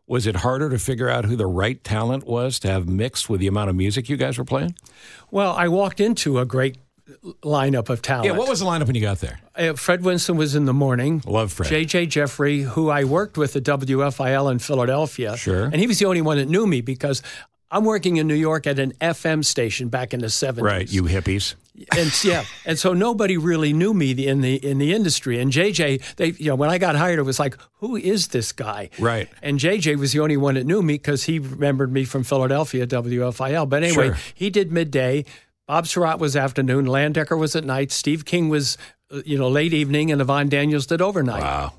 was 0.06 0.26
it 0.26 0.36
harder 0.36 0.68
to 0.68 0.78
figure 0.78 1.08
out 1.08 1.24
who 1.24 1.34
the 1.34 1.46
right 1.46 1.82
talent 1.82 2.26
was 2.26 2.58
to 2.58 2.68
have 2.68 2.86
mixed 2.90 3.30
with 3.30 3.40
the 3.40 3.46
amount 3.46 3.70
of 3.70 3.76
music 3.76 4.10
you 4.10 4.18
guys 4.18 4.36
were 4.36 4.44
playing? 4.44 4.74
Well, 5.30 5.52
I 5.52 5.68
walked 5.68 5.98
into 5.98 6.38
a 6.40 6.44
great 6.44 6.76
lineup 7.42 7.88
of 7.88 8.02
talent. 8.02 8.26
Yeah, 8.26 8.32
what 8.32 8.50
was 8.50 8.60
the 8.60 8.66
lineup 8.66 8.86
when 8.86 8.96
you 8.96 9.00
got 9.00 9.20
there? 9.20 9.40
Uh, 9.56 9.72
Fred 9.72 10.04
Winston 10.04 10.36
was 10.36 10.54
in 10.54 10.66
the 10.66 10.74
morning. 10.74 11.22
Love 11.24 11.52
Fred. 11.52 11.70
JJ 11.70 12.10
Jeffrey, 12.10 12.60
who 12.60 12.90
I 12.90 13.04
worked 13.04 13.38
with 13.38 13.56
at 13.56 13.62
WFIL 13.62 14.52
in 14.52 14.58
Philadelphia. 14.58 15.38
Sure. 15.38 15.64
And 15.64 15.76
he 15.76 15.86
was 15.86 15.98
the 16.00 16.04
only 16.04 16.20
one 16.20 16.36
that 16.36 16.50
knew 16.50 16.66
me 16.66 16.82
because 16.82 17.22
I'm 17.70 17.86
working 17.86 18.18
in 18.18 18.26
New 18.26 18.34
York 18.34 18.66
at 18.66 18.78
an 18.78 18.92
FM 19.00 19.42
station 19.42 19.88
back 19.88 20.12
in 20.12 20.20
the 20.20 20.26
70s. 20.26 20.60
Right, 20.60 20.92
you 20.92 21.04
hippies. 21.04 21.54
And 21.96 22.24
yeah, 22.24 22.44
and 22.66 22.78
so 22.78 22.92
nobody 22.92 23.36
really 23.36 23.72
knew 23.72 23.94
me 23.94 24.10
in 24.26 24.40
the 24.40 24.56
in 24.56 24.78
the 24.78 24.92
industry. 24.92 25.38
And 25.40 25.50
JJ, 25.52 26.16
they 26.16 26.26
you 26.32 26.46
know 26.48 26.54
when 26.54 26.70
I 26.70 26.78
got 26.78 26.96
hired, 26.96 27.18
it 27.18 27.22
was 27.22 27.38
like, 27.38 27.56
who 27.80 27.96
is 27.96 28.28
this 28.28 28.52
guy? 28.52 28.90
Right. 28.98 29.28
And 29.42 29.58
JJ 29.58 29.96
was 29.96 30.12
the 30.12 30.20
only 30.20 30.36
one 30.36 30.54
that 30.54 30.66
knew 30.66 30.82
me 30.82 30.94
because 30.94 31.24
he 31.24 31.38
remembered 31.38 31.92
me 31.92 32.04
from 32.04 32.22
Philadelphia 32.24 32.86
WFIL. 32.86 33.68
But 33.68 33.82
anyway, 33.82 34.08
Sure. 34.08 34.16
he 34.34 34.50
did 34.50 34.72
midday. 34.72 35.24
Bob 35.66 35.86
Surratt 35.86 36.18
was 36.18 36.36
afternoon. 36.36 36.86
Landecker 36.86 37.38
was 37.38 37.54
at 37.54 37.64
night. 37.64 37.92
Steve 37.92 38.24
King 38.24 38.48
was 38.48 38.76
uh, 39.10 39.22
you 39.24 39.38
know 39.38 39.48
late 39.48 39.72
evening, 39.72 40.10
and 40.10 40.20
Yvonne 40.20 40.48
Daniels 40.48 40.86
did 40.86 41.00
overnight. 41.00 41.42
Wow. 41.42 41.72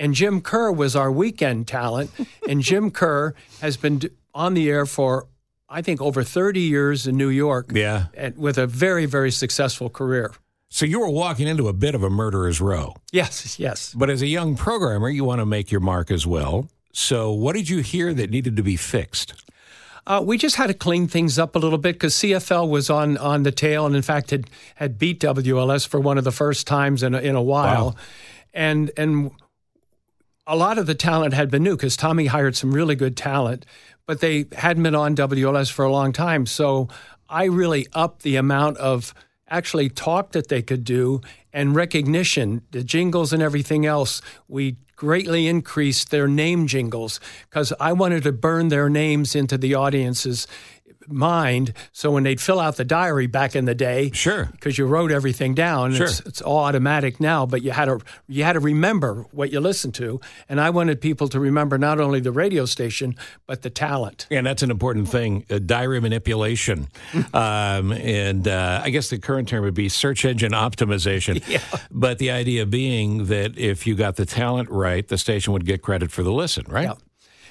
And 0.00 0.14
Jim 0.14 0.40
Kerr 0.40 0.70
was 0.70 0.94
our 0.94 1.10
weekend 1.10 1.66
talent. 1.66 2.10
and 2.48 2.62
Jim 2.62 2.90
Kerr 3.00 3.34
has 3.60 3.76
been 3.76 4.02
on 4.32 4.54
the 4.54 4.70
air 4.70 4.86
for, 4.86 5.26
I 5.68 5.82
think, 5.82 6.00
over 6.00 6.22
30 6.22 6.60
years 6.60 7.06
in 7.06 7.16
New 7.16 7.28
York. 7.28 7.70
Yeah. 7.74 8.06
And 8.14 8.36
with 8.36 8.58
a 8.58 8.66
very, 8.66 9.06
very 9.06 9.30
successful 9.30 9.90
career. 9.90 10.32
So 10.70 10.84
you 10.84 11.00
were 11.00 11.10
walking 11.10 11.46
into 11.46 11.68
a 11.68 11.72
bit 11.72 11.94
of 11.94 12.02
a 12.02 12.10
murderer's 12.10 12.60
row. 12.60 12.94
Yes, 13.10 13.58
yes. 13.58 13.94
But 13.94 14.10
as 14.10 14.20
a 14.20 14.26
young 14.26 14.54
programmer, 14.54 15.08
you 15.08 15.24
want 15.24 15.40
to 15.40 15.46
make 15.46 15.70
your 15.70 15.80
mark 15.80 16.10
as 16.10 16.26
well. 16.26 16.68
So 16.92 17.32
what 17.32 17.54
did 17.54 17.68
you 17.68 17.78
hear 17.78 18.12
that 18.12 18.30
needed 18.30 18.56
to 18.56 18.62
be 18.62 18.76
fixed? 18.76 19.44
Uh, 20.06 20.22
we 20.24 20.38
just 20.38 20.56
had 20.56 20.68
to 20.68 20.74
clean 20.74 21.06
things 21.06 21.38
up 21.38 21.54
a 21.54 21.58
little 21.58 21.78
bit 21.78 21.94
because 21.94 22.14
CFL 22.14 22.68
was 22.68 22.88
on, 22.88 23.18
on 23.18 23.42
the 23.42 23.52
tail 23.52 23.84
and, 23.84 23.94
in 23.94 24.02
fact, 24.02 24.30
had, 24.30 24.48
had 24.74 24.98
beat 24.98 25.20
WLS 25.20 25.86
for 25.86 26.00
one 26.00 26.16
of 26.16 26.24
the 26.24 26.32
first 26.32 26.66
times 26.66 27.02
in 27.02 27.14
a, 27.14 27.18
in 27.18 27.34
a 27.34 27.42
while. 27.42 27.90
Wow. 27.90 27.96
And, 28.54 28.90
and 28.96 29.30
a 30.46 30.56
lot 30.56 30.78
of 30.78 30.86
the 30.86 30.94
talent 30.94 31.34
had 31.34 31.50
been 31.50 31.62
new 31.62 31.76
because 31.76 31.94
Tommy 31.96 32.26
hired 32.26 32.56
some 32.56 32.72
really 32.72 32.94
good 32.94 33.18
talent, 33.18 33.66
but 34.08 34.20
they 34.20 34.46
hadn't 34.56 34.82
been 34.82 34.94
on 34.94 35.14
WLS 35.14 35.70
for 35.70 35.84
a 35.84 35.92
long 35.92 36.14
time. 36.14 36.46
So 36.46 36.88
I 37.28 37.44
really 37.44 37.86
upped 37.92 38.22
the 38.22 38.36
amount 38.36 38.78
of 38.78 39.12
actually 39.50 39.90
talk 39.90 40.32
that 40.32 40.48
they 40.48 40.62
could 40.62 40.82
do 40.82 41.20
and 41.52 41.76
recognition, 41.76 42.62
the 42.70 42.82
jingles 42.82 43.34
and 43.34 43.42
everything 43.42 43.84
else. 43.84 44.22
We 44.48 44.78
greatly 44.96 45.46
increased 45.46 46.10
their 46.10 46.26
name 46.26 46.66
jingles 46.66 47.20
because 47.50 47.74
I 47.78 47.92
wanted 47.92 48.22
to 48.22 48.32
burn 48.32 48.68
their 48.68 48.88
names 48.88 49.36
into 49.36 49.58
the 49.58 49.74
audience's 49.74 50.46
mind. 51.08 51.72
So 51.92 52.10
when 52.10 52.22
they'd 52.24 52.40
fill 52.40 52.60
out 52.60 52.76
the 52.76 52.84
diary 52.84 53.26
back 53.26 53.56
in 53.56 53.64
the 53.64 53.74
day, 53.74 54.10
Sure. 54.12 54.46
because 54.52 54.78
you 54.78 54.86
wrote 54.86 55.10
everything 55.10 55.54
down. 55.54 55.94
Sure. 55.94 56.06
It's, 56.06 56.20
it's 56.20 56.40
all 56.42 56.58
automatic 56.58 57.20
now, 57.20 57.46
but 57.46 57.62
you 57.62 57.70
had 57.70 57.86
to 57.86 57.98
you 58.28 58.44
had 58.44 58.52
to 58.54 58.60
remember 58.60 59.26
what 59.32 59.50
you 59.52 59.60
listened 59.60 59.94
to, 59.94 60.20
and 60.48 60.60
I 60.60 60.70
wanted 60.70 61.00
people 61.00 61.28
to 61.28 61.40
remember 61.40 61.78
not 61.78 62.00
only 62.00 62.20
the 62.20 62.32
radio 62.32 62.64
station 62.66 63.14
but 63.46 63.62
the 63.62 63.70
talent. 63.70 64.26
And 64.30 64.46
that's 64.46 64.62
an 64.62 64.70
important 64.70 65.08
thing 65.08 65.44
uh, 65.50 65.58
diary 65.58 66.00
manipulation. 66.00 66.88
um, 67.34 67.92
and 67.92 68.46
uh, 68.46 68.82
I 68.84 68.90
guess 68.90 69.10
the 69.10 69.18
current 69.18 69.48
term 69.48 69.64
would 69.64 69.74
be 69.74 69.88
search 69.88 70.24
engine 70.24 70.52
optimization. 70.52 71.42
Yeah. 71.48 71.60
But 71.90 72.18
the 72.18 72.30
idea 72.30 72.66
being 72.66 73.26
that 73.26 73.56
if 73.56 73.86
you 73.86 73.94
got 73.94 74.16
the 74.16 74.26
talent 74.26 74.68
right, 74.70 75.06
the 75.06 75.16
station 75.16 75.52
would 75.54 75.64
get 75.64 75.80
credit 75.82 76.10
for 76.10 76.22
the 76.22 76.32
listen, 76.32 76.66
right? 76.68 76.84
Yeah. 76.88 76.94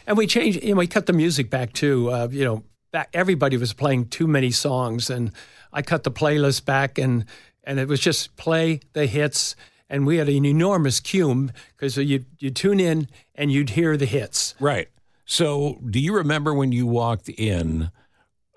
And 0.05 0.17
we 0.17 0.27
changed, 0.27 0.63
you 0.63 0.73
know, 0.75 0.79
we 0.79 0.87
cut 0.87 1.07
the 1.07 1.13
music 1.13 1.49
back 1.49 1.73
too. 1.73 2.11
Uh, 2.11 2.27
you 2.31 2.45
know, 2.45 2.63
back, 2.91 3.09
everybody 3.13 3.57
was 3.57 3.73
playing 3.73 4.07
too 4.09 4.27
many 4.27 4.51
songs, 4.51 5.09
and 5.09 5.31
I 5.71 5.81
cut 5.81 6.03
the 6.03 6.11
playlist 6.11 6.65
back, 6.65 6.97
and 6.97 7.25
and 7.63 7.79
it 7.79 7.87
was 7.87 7.99
just 7.99 8.35
play 8.37 8.81
the 8.93 9.05
hits. 9.05 9.55
And 9.89 10.05
we 10.05 10.17
had 10.17 10.27
an 10.27 10.45
enormous 10.45 10.99
queue 10.99 11.49
because 11.75 11.97
you 11.97 12.25
you 12.39 12.49
tune 12.49 12.79
in 12.79 13.07
and 13.35 13.51
you'd 13.51 13.71
hear 13.71 13.95
the 13.95 14.05
hits. 14.05 14.55
Right. 14.59 14.89
So, 15.25 15.79
do 15.89 15.99
you 15.99 16.15
remember 16.15 16.53
when 16.53 16.71
you 16.71 16.87
walked 16.87 17.27
in 17.27 17.91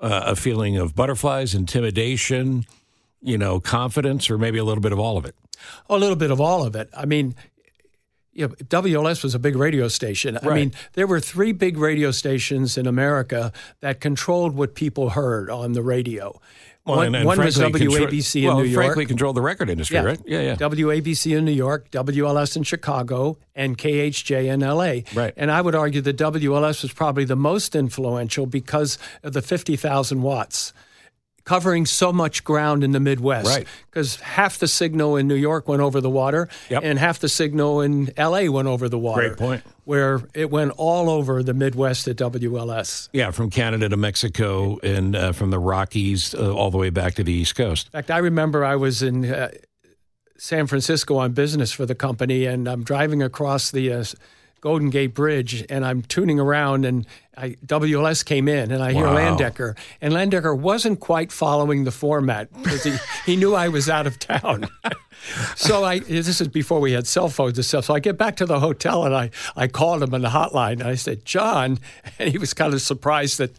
uh, 0.01 0.22
a 0.26 0.37
feeling 0.37 0.76
of 0.76 0.95
butterflies, 0.95 1.53
intimidation, 1.53 2.64
you 3.20 3.37
know, 3.37 3.59
confidence, 3.59 4.31
or 4.31 4.39
maybe 4.39 4.59
a 4.59 4.64
little 4.64 4.81
bit 4.81 4.93
of 4.93 5.01
all 5.01 5.16
of 5.16 5.24
it? 5.24 5.35
A 5.89 5.99
little 5.99 6.16
bit 6.16 6.31
of 6.31 6.41
all 6.41 6.64
of 6.64 6.76
it. 6.76 6.89
I 6.97 7.07
mean, 7.07 7.35
you 8.33 8.47
know, 8.49 8.55
WLS 8.64 9.22
was 9.22 9.35
a 9.35 9.39
big 9.39 9.57
radio 9.57 9.89
station. 9.89 10.39
I 10.43 10.55
mean, 10.55 10.72
there 10.93 11.07
were 11.07 11.20
three 11.20 11.53
big 11.53 11.76
radio 11.78 12.11
stations 12.11 12.78
in 12.78 12.87
America 12.87 13.53
that 13.81 14.01
controlled 14.01 14.55
what 14.55 14.74
people 14.74 15.11
heard 15.11 15.51
on 15.51 15.72
the 15.72 15.83
radio. 15.83 16.41
one 16.85 17.07
and- 17.09 17.16
and 17.16 17.26
one 17.26 17.39
was 17.39 17.57
frankly, 17.59 17.87
contro- 17.87 18.07
WABC 18.07 18.41
in 18.43 18.49
well, 18.49 18.59
New 18.59 18.64
York. 18.64 18.85
frankly, 18.87 19.05
controlled 19.07 19.37
the 19.37 19.43
record 19.43 19.68
industry, 19.68 19.97
Yeah. 19.97 20.03
right? 20.03 20.20
Yeah, 20.26 20.41
yeah. 20.41 20.57
WABC 20.57 21.37
in 21.37 21.45
New 21.45 21.53
York, 21.53 21.91
WLS 21.91 22.57
in 22.57 22.62
Chicago, 22.62 23.37
and 23.55 23.76
KHJ 23.76 24.49
in 24.49 24.61
LA. 24.62 25.03
Right. 25.14 25.33
And 25.37 25.51
I 25.53 25.61
would 25.61 25.74
argue 25.74 26.01
that 26.01 26.16
WLS 26.16 26.83
was 26.83 26.93
probably 26.93 27.24
the 27.26 27.37
most 27.37 27.76
influential 27.76 28.47
because 28.47 28.97
of 29.22 29.35
the 29.35 29.43
50,000 29.43 30.22
watts. 30.22 30.72
Covering 31.45 31.86
so 31.86 32.12
much 32.12 32.45
ground 32.45 32.84
in 32.84 32.93
the 32.93 33.01
Midwest. 33.01 33.49
Right. 33.49 33.66
Because 33.91 34.16
half 34.20 34.59
the 34.59 34.68
signal 34.68 35.16
in 35.16 35.26
New 35.26 35.34
York 35.34 35.66
went 35.66 35.82
over 35.82 36.01
the 36.01 36.11
water, 36.11 36.49
Yep. 36.68 36.82
and 36.84 36.99
half 36.99 37.18
the 37.18 37.28
signal 37.28 37.80
in 37.80 38.11
LA 38.16 38.49
went 38.51 38.68
over 38.68 38.88
the 38.88 38.99
water. 38.99 39.28
Great 39.28 39.38
point. 39.38 39.62
Where 39.84 40.20
it 40.34 40.51
went 40.51 40.72
all 40.76 41.11
over 41.11 41.43
the 41.43 41.55
Midwest 41.55 42.07
at 42.07 42.16
WLS. 42.16 43.09
Yeah, 43.12 43.30
from 43.32 43.51
Canada 43.51 43.88
to 43.88 43.97
Mexico 43.97 44.78
and 44.82 45.16
uh, 45.16 45.32
from 45.32 45.51
the 45.51 45.59
Rockies 45.59 46.34
uh, 46.34 46.55
all 46.55 46.70
the 46.70 46.78
way 46.78 46.91
back 46.91 47.14
to 47.14 47.24
the 47.24 47.32
East 47.32 47.57
Coast. 47.57 47.86
In 47.86 47.93
fact, 47.93 48.11
I 48.11 48.18
remember 48.18 48.64
I 48.64 48.76
was 48.76 49.03
in 49.03 49.24
uh, 49.24 49.51
San 50.36 50.66
Francisco 50.66 51.16
on 51.16 51.32
business 51.32 51.72
for 51.72 51.86
the 51.86 51.95
company, 51.95 52.45
and 52.45 52.68
I'm 52.68 52.84
driving 52.84 53.22
across 53.22 53.70
the 53.70 53.93
uh, 53.93 54.05
Golden 54.61 54.91
Gate 54.91 55.15
Bridge, 55.15 55.65
and 55.71 55.85
I'm 55.87 56.03
tuning 56.03 56.39
around, 56.39 56.85
and 56.85 57.07
I, 57.37 57.57
WLS 57.65 58.25
came 58.25 58.47
in, 58.49 58.71
and 58.71 58.83
I 58.83 58.93
hear 58.93 59.07
Wow. 59.07 59.17
Landecker, 59.17 59.77
and 60.01 60.13
Landecker 60.13 60.57
wasn't 60.59 61.01
quite 61.01 61.33
following 61.33 61.85
the 61.85 61.91
format 61.91 62.53
because 62.63 62.85
he, 62.85 62.97
he 63.25 63.37
knew 63.37 63.55
I 63.55 63.69
was 63.69 63.89
out 63.89 64.07
of 64.07 64.19
town. 64.19 64.69
so 65.57 65.85
I 65.85 66.01
this 66.01 66.41
is 66.41 66.49
before 66.49 66.81
we 66.81 66.93
had 66.93 67.07
cell 67.07 67.29
phones 67.29 67.57
and 67.57 67.65
stuff. 67.65 67.87
So 67.87 67.95
I 67.95 68.01
get 68.01 68.19
back 68.19 68.37
to 68.37 68.47
the 68.47 68.61
hotel, 68.61 69.05
and 69.05 69.15
I 69.15 69.31
I 69.57 69.67
called 69.69 70.03
him 70.03 70.13
on 70.13 70.21
the 70.23 70.29
hotline, 70.29 70.73
and 70.75 70.85
I 70.85 70.95
said, 70.97 71.25
John, 71.25 71.79
and 72.19 72.31
he 72.31 72.39
was 72.39 72.53
kind 72.55 72.75
of 72.75 72.83
surprised 72.83 73.39
that. 73.39 73.53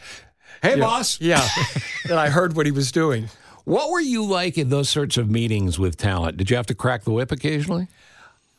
Hey, 0.62 0.70
you 0.70 0.76
know, 0.76 0.86
boss. 0.86 1.20
yeah, 1.20 1.46
that 2.06 2.18
I 2.18 2.28
heard 2.28 2.54
what 2.54 2.66
he 2.66 2.72
was 2.72 2.92
doing. 2.92 3.28
What 3.64 3.90
were 3.90 4.00
you 4.00 4.24
like 4.24 4.56
in 4.56 4.68
those 4.68 4.88
sorts 4.88 5.16
of 5.16 5.28
meetings 5.28 5.76
with 5.76 5.96
talent? 5.96 6.36
Did 6.36 6.50
you 6.50 6.56
have 6.56 6.66
to 6.66 6.74
crack 6.74 7.02
the 7.02 7.10
whip 7.10 7.32
occasionally? 7.32 7.88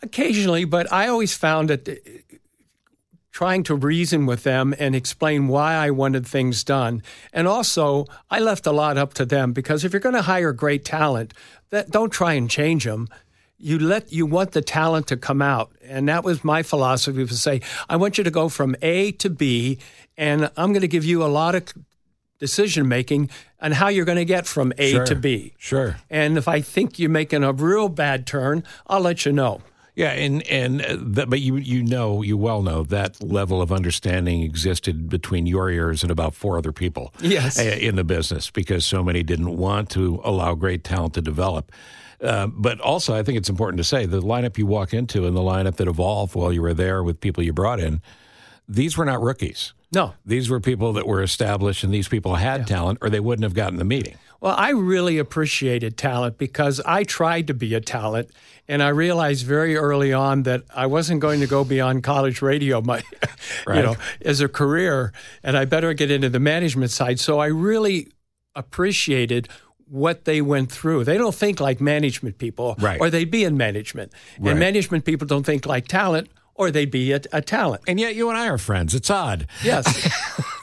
Occasionally, 0.02 0.66
but 0.66 0.92
I 0.92 1.08
always 1.08 1.34
found 1.34 1.70
that 1.70 1.88
trying 3.34 3.64
to 3.64 3.76
reason 3.76 4.26
with 4.28 4.44
them 4.44 4.74
and 4.78 4.96
explain 4.96 5.48
why 5.48 5.74
I 5.74 5.90
wanted 5.90 6.26
things 6.26 6.64
done. 6.64 7.02
And 7.34 7.48
also, 7.48 8.06
I 8.30 8.40
left 8.40 8.68
a 8.68 8.72
lot 8.72 8.96
up 8.98 9.16
to 9.16 9.26
them 9.26 9.52
because 9.54 9.84
if 9.84 9.92
you're 9.92 10.00
going 10.00 10.16
to 10.16 10.22
hire 10.22 10.54
great 10.54 10.86
talent, 10.86 11.34
that 11.72 11.90
don't 11.90 12.12
try 12.12 12.34
and 12.34 12.50
change 12.50 12.86
them. 12.86 13.10
You 13.58 13.80
let 13.80 14.14
you 14.14 14.28
want 14.28 14.52
the 14.52 14.62
talent 14.62 15.08
to 15.08 15.18
come 15.18 15.42
out, 15.42 15.72
and 15.84 16.08
that 16.10 16.24
was 16.24 16.44
my 16.44 16.64
philosophy. 16.64 17.26
To 17.26 17.34
say, 17.36 17.62
I 17.90 17.96
want 17.96 18.18
you 18.18 18.24
to 18.24 18.32
go 18.32 18.50
from 18.50 18.76
A 18.82 19.12
to 19.14 19.30
B, 19.30 19.80
and 20.18 20.52
I'm 20.58 20.74
going 20.74 20.82
to 20.82 20.88
give 20.88 21.06
you 21.06 21.24
a 21.24 21.28
lot 21.32 21.56
of 21.56 21.74
decision 22.40 22.88
making 22.90 23.30
on 23.62 23.72
how 23.72 23.88
you're 23.88 24.06
going 24.06 24.18
to 24.18 24.26
get 24.26 24.46
from 24.46 24.74
A 24.78 24.92
Sure. 24.92 25.06
to 25.06 25.16
B. 25.16 25.54
Sure. 25.58 25.96
And 26.10 26.38
if 26.38 26.48
I 26.48 26.60
think 26.60 27.00
you're 27.00 27.10
making 27.10 27.44
a 27.44 27.54
real 27.54 27.88
bad 27.88 28.28
turn, 28.28 28.64
I'll 28.86 29.00
let 29.02 29.26
you 29.26 29.32
know. 29.32 29.62
Yeah, 29.96 30.12
and 30.12 30.42
and 30.48 30.82
uh, 30.82 30.98
that, 31.00 31.30
but 31.30 31.40
you 31.42 31.58
you 31.58 31.84
know 31.84 32.24
you 32.24 32.36
well 32.36 32.64
know 32.64 32.84
that 32.84 33.22
level 33.24 33.62
of 33.62 33.72
understanding 33.72 34.42
existed 34.42 35.08
between 35.08 35.46
your 35.46 35.70
ears 35.70 36.02
and 36.02 36.12
about 36.12 36.34
four 36.34 36.58
other 36.58 36.72
people. 36.72 37.14
Yes. 37.20 37.60
uh, 37.60 37.64
in 37.64 37.96
the 37.96 38.04
business 38.04 38.50
because 38.50 38.86
so 38.86 39.04
many 39.04 39.22
didn't 39.22 39.56
want 39.56 39.90
to 39.92 40.20
allow 40.24 40.56
great 40.56 40.84
talent 40.84 41.14
to 41.14 41.22
develop. 41.22 41.72
Uh, 42.22 42.48
but 42.48 42.80
also, 42.80 43.14
I 43.14 43.22
think 43.22 43.38
it's 43.38 43.50
important 43.50 43.78
to 43.78 43.84
say 43.84 44.06
the 44.06 44.22
lineup 44.22 44.58
you 44.58 44.66
walk 44.66 44.94
into 44.94 45.28
and 45.28 45.36
the 45.36 45.42
lineup 45.42 45.76
that 45.76 45.88
evolved 45.88 46.36
while 46.36 46.54
you 46.54 46.62
were 46.62 46.74
there 46.74 47.04
with 47.04 47.20
people 47.20 47.44
you 47.44 47.54
brought 47.54 47.80
in, 47.80 48.02
these 48.68 48.98
were 48.98 49.06
not 49.06 49.22
rookies. 49.22 49.74
No. 49.92 50.14
These 50.26 50.50
were 50.50 50.60
people 50.60 50.94
that 50.94 51.06
were 51.06 51.22
established, 51.22 51.84
and 51.84 51.94
these 51.94 52.08
people 52.08 52.36
had 52.36 52.66
talent, 52.66 53.00
or 53.02 53.10
they 53.10 53.20
wouldn't 53.20 53.44
have 53.44 53.54
gotten 53.54 53.78
the 53.78 53.86
meeting. 53.86 54.18
Well, 54.42 54.56
I 54.58 54.72
really 54.72 55.20
appreciated 55.20 55.98
talent 55.98 56.38
because 56.38 56.82
I 56.82 57.04
tried 57.04 57.48
to 57.48 57.54
be 57.54 57.76
a 57.76 57.80
talent, 57.82 58.30
and 58.68 58.82
I 58.82 58.90
realized 58.90 59.46
very 59.46 59.76
early 59.76 60.14
on 60.14 60.44
that 60.44 60.64
I 60.74 60.86
wasn't 60.86 61.20
going 61.22 61.40
to 61.42 61.48
go 61.48 61.64
beyond 61.64 62.04
college 62.04 62.42
radio, 62.42 62.82
my, 62.82 63.02
Right. 63.68 63.78
you 63.78 63.84
know, 63.84 63.96
as 64.22 64.42
a 64.42 64.48
career, 64.48 65.12
and 65.44 65.58
I 65.58 65.66
better 65.66 65.94
get 65.94 66.10
into 66.12 66.30
the 66.30 66.40
management 66.40 66.92
side. 66.92 67.20
So 67.20 67.40
I 67.40 67.48
really 67.48 68.08
appreciated 68.56 69.50
what 69.88 70.26
they 70.26 70.42
went 70.42 70.72
through. 70.72 71.04
They 71.04 71.18
don't 71.18 71.36
think 71.36 71.60
like 71.60 71.80
management 71.82 72.38
people, 72.38 72.76
Right. 72.80 73.00
or 73.00 73.10
they'd 73.10 73.30
be 73.30 73.44
in 73.44 73.58
management. 73.58 74.12
Right. 74.40 74.52
And 74.52 74.60
management 74.60 75.06
people 75.06 75.28
don't 75.28 75.46
think 75.46 75.66
like 75.66 75.88
talent, 75.88 76.30
or 76.56 76.72
they'd 76.72 76.90
be 76.92 77.12
a, 77.12 77.20
a 77.32 77.42
talent. 77.42 77.84
And 77.88 78.00
yet 78.00 78.16
you 78.16 78.30
and 78.30 78.38
I 78.38 78.48
are 78.48 78.58
friends. 78.58 78.94
It's 78.96 79.10
odd. 79.10 79.48
Yes, 79.64 79.86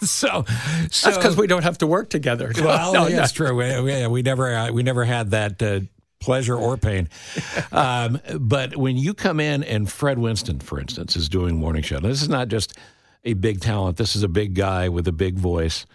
So, 0.02 0.44
so 0.90 1.08
that's 1.10 1.16
because 1.18 1.36
we 1.36 1.46
don't 1.46 1.62
have 1.64 1.78
to 1.78 1.86
work 1.86 2.08
together. 2.10 2.52
No, 2.56 2.64
Well, 2.66 2.92
no, 2.94 3.08
that's 3.08 3.38
no. 3.38 3.46
true. 3.46 3.56
We, 3.56 3.80
we, 3.82 4.06
we 4.06 4.22
never 4.22 4.54
uh, 4.54 4.72
we 4.72 4.82
never 4.82 5.04
had 5.04 5.30
that 5.32 5.62
uh, 5.62 5.80
pleasure 6.20 6.56
or 6.56 6.76
pain. 6.76 7.08
Um, 7.72 8.20
but 8.38 8.76
when 8.76 8.96
you 8.96 9.14
come 9.14 9.40
in 9.40 9.64
and 9.64 9.90
Fred 9.90 10.18
Winston, 10.18 10.60
for 10.60 10.78
instance, 10.78 11.16
is 11.16 11.28
doing 11.28 11.56
morning 11.56 11.82
show. 11.82 11.98
This 11.98 12.22
is 12.22 12.28
not 12.28 12.48
just 12.48 12.76
a 13.24 13.34
big 13.34 13.60
talent. 13.60 13.96
This 13.96 14.14
is 14.14 14.22
a 14.22 14.28
big 14.28 14.54
guy 14.54 14.88
with 14.88 15.08
a 15.08 15.12
big 15.12 15.36
voice 15.36 15.86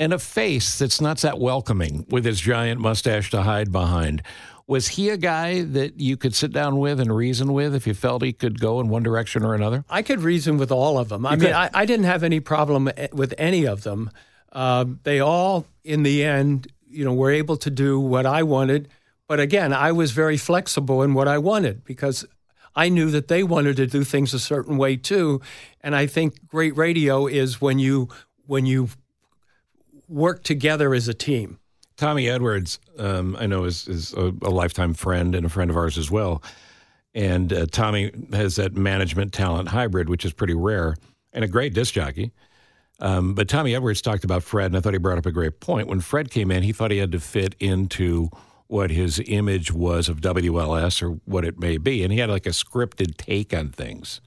and 0.00 0.14
a 0.14 0.18
face 0.18 0.78
that's 0.78 1.00
not 1.00 1.18
that 1.18 1.38
welcoming 1.38 2.06
with 2.08 2.24
his 2.24 2.40
giant 2.40 2.80
mustache 2.80 3.30
to 3.30 3.42
hide 3.42 3.70
behind. 3.70 4.22
Was 4.66 4.88
he 4.88 5.10
a 5.10 5.16
guy 5.16 5.62
that 5.62 6.00
you 6.00 6.16
could 6.16 6.34
sit 6.34 6.52
down 6.52 6.78
with 6.78 7.00
and 7.00 7.14
reason 7.14 7.52
with 7.52 7.74
if 7.74 7.86
you 7.86 7.92
felt 7.92 8.22
he 8.22 8.32
could 8.32 8.58
go 8.60 8.80
in 8.80 8.88
one 8.88 9.02
direction 9.02 9.44
or 9.44 9.54
another? 9.54 9.84
I 9.90 10.02
could 10.02 10.20
reason 10.20 10.56
with 10.56 10.72
all 10.72 10.96
of 10.96 11.10
them. 11.10 11.26
I 11.26 11.36
mean, 11.36 11.52
I, 11.52 11.68
I 11.74 11.84
didn't 11.84 12.06
have 12.06 12.22
any 12.22 12.40
problem 12.40 12.88
eh, 12.96 13.08
with 13.12 13.34
any 13.36 13.66
of 13.66 13.82
them. 13.82 14.10
Uh, 14.52 14.86
they 15.02 15.20
all, 15.20 15.66
in 15.84 16.02
the 16.02 16.24
end, 16.24 16.68
you 16.88 17.04
know, 17.04 17.12
were 17.12 17.30
able 17.30 17.56
to 17.58 17.70
do 17.70 18.00
what 18.00 18.24
I 18.26 18.42
wanted. 18.42 18.88
But 19.30 19.38
again, 19.38 19.72
I 19.72 19.92
was 19.92 20.10
very 20.10 20.36
flexible 20.36 21.04
in 21.04 21.14
what 21.14 21.28
I 21.28 21.38
wanted 21.38 21.84
because 21.84 22.26
I 22.74 22.88
knew 22.88 23.12
that 23.12 23.28
they 23.28 23.44
wanted 23.44 23.76
to 23.76 23.86
do 23.86 24.02
things 24.02 24.34
a 24.34 24.40
certain 24.40 24.76
way 24.76 24.96
too. 24.96 25.40
And 25.82 25.94
I 25.94 26.08
think 26.08 26.48
great 26.48 26.76
radio 26.76 27.28
is 27.28 27.60
when 27.60 27.78
you 27.78 28.08
when 28.46 28.66
you 28.66 28.88
work 30.08 30.42
together 30.42 30.92
as 30.94 31.06
a 31.06 31.14
team. 31.14 31.60
Tommy 31.96 32.28
Edwards, 32.28 32.80
um, 32.98 33.36
I 33.38 33.46
know, 33.46 33.62
is, 33.66 33.86
is 33.86 34.12
a, 34.14 34.34
a 34.42 34.50
lifetime 34.50 34.94
friend 34.94 35.36
and 35.36 35.46
a 35.46 35.48
friend 35.48 35.70
of 35.70 35.76
ours 35.76 35.96
as 35.96 36.10
well. 36.10 36.42
And 37.14 37.52
uh, 37.52 37.66
Tommy 37.70 38.10
has 38.32 38.56
that 38.56 38.74
management 38.74 39.32
talent 39.32 39.68
hybrid, 39.68 40.08
which 40.08 40.24
is 40.24 40.32
pretty 40.32 40.54
rare, 40.54 40.96
and 41.32 41.44
a 41.44 41.48
great 41.48 41.72
disc 41.72 41.94
jockey. 41.94 42.32
Um, 42.98 43.34
but 43.34 43.48
Tommy 43.48 43.76
Edwards 43.76 44.02
talked 44.02 44.24
about 44.24 44.42
Fred, 44.42 44.66
and 44.66 44.76
I 44.76 44.80
thought 44.80 44.92
he 44.92 44.98
brought 44.98 45.18
up 45.18 45.26
a 45.26 45.30
great 45.30 45.60
point. 45.60 45.86
When 45.86 46.00
Fred 46.00 46.32
came 46.32 46.50
in, 46.50 46.64
he 46.64 46.72
thought 46.72 46.90
he 46.90 46.98
had 46.98 47.12
to 47.12 47.20
fit 47.20 47.54
into 47.60 48.28
what 48.70 48.92
his 48.92 49.20
image 49.26 49.72
was 49.72 50.08
of 50.08 50.20
WLS 50.20 51.02
or 51.02 51.18
what 51.24 51.44
it 51.44 51.58
may 51.58 51.76
be, 51.76 52.04
and 52.04 52.12
he 52.12 52.20
had 52.20 52.30
like 52.30 52.46
a 52.46 52.50
scripted 52.50 53.16
take 53.16 53.52
on 53.52 53.70
things. 53.70 54.20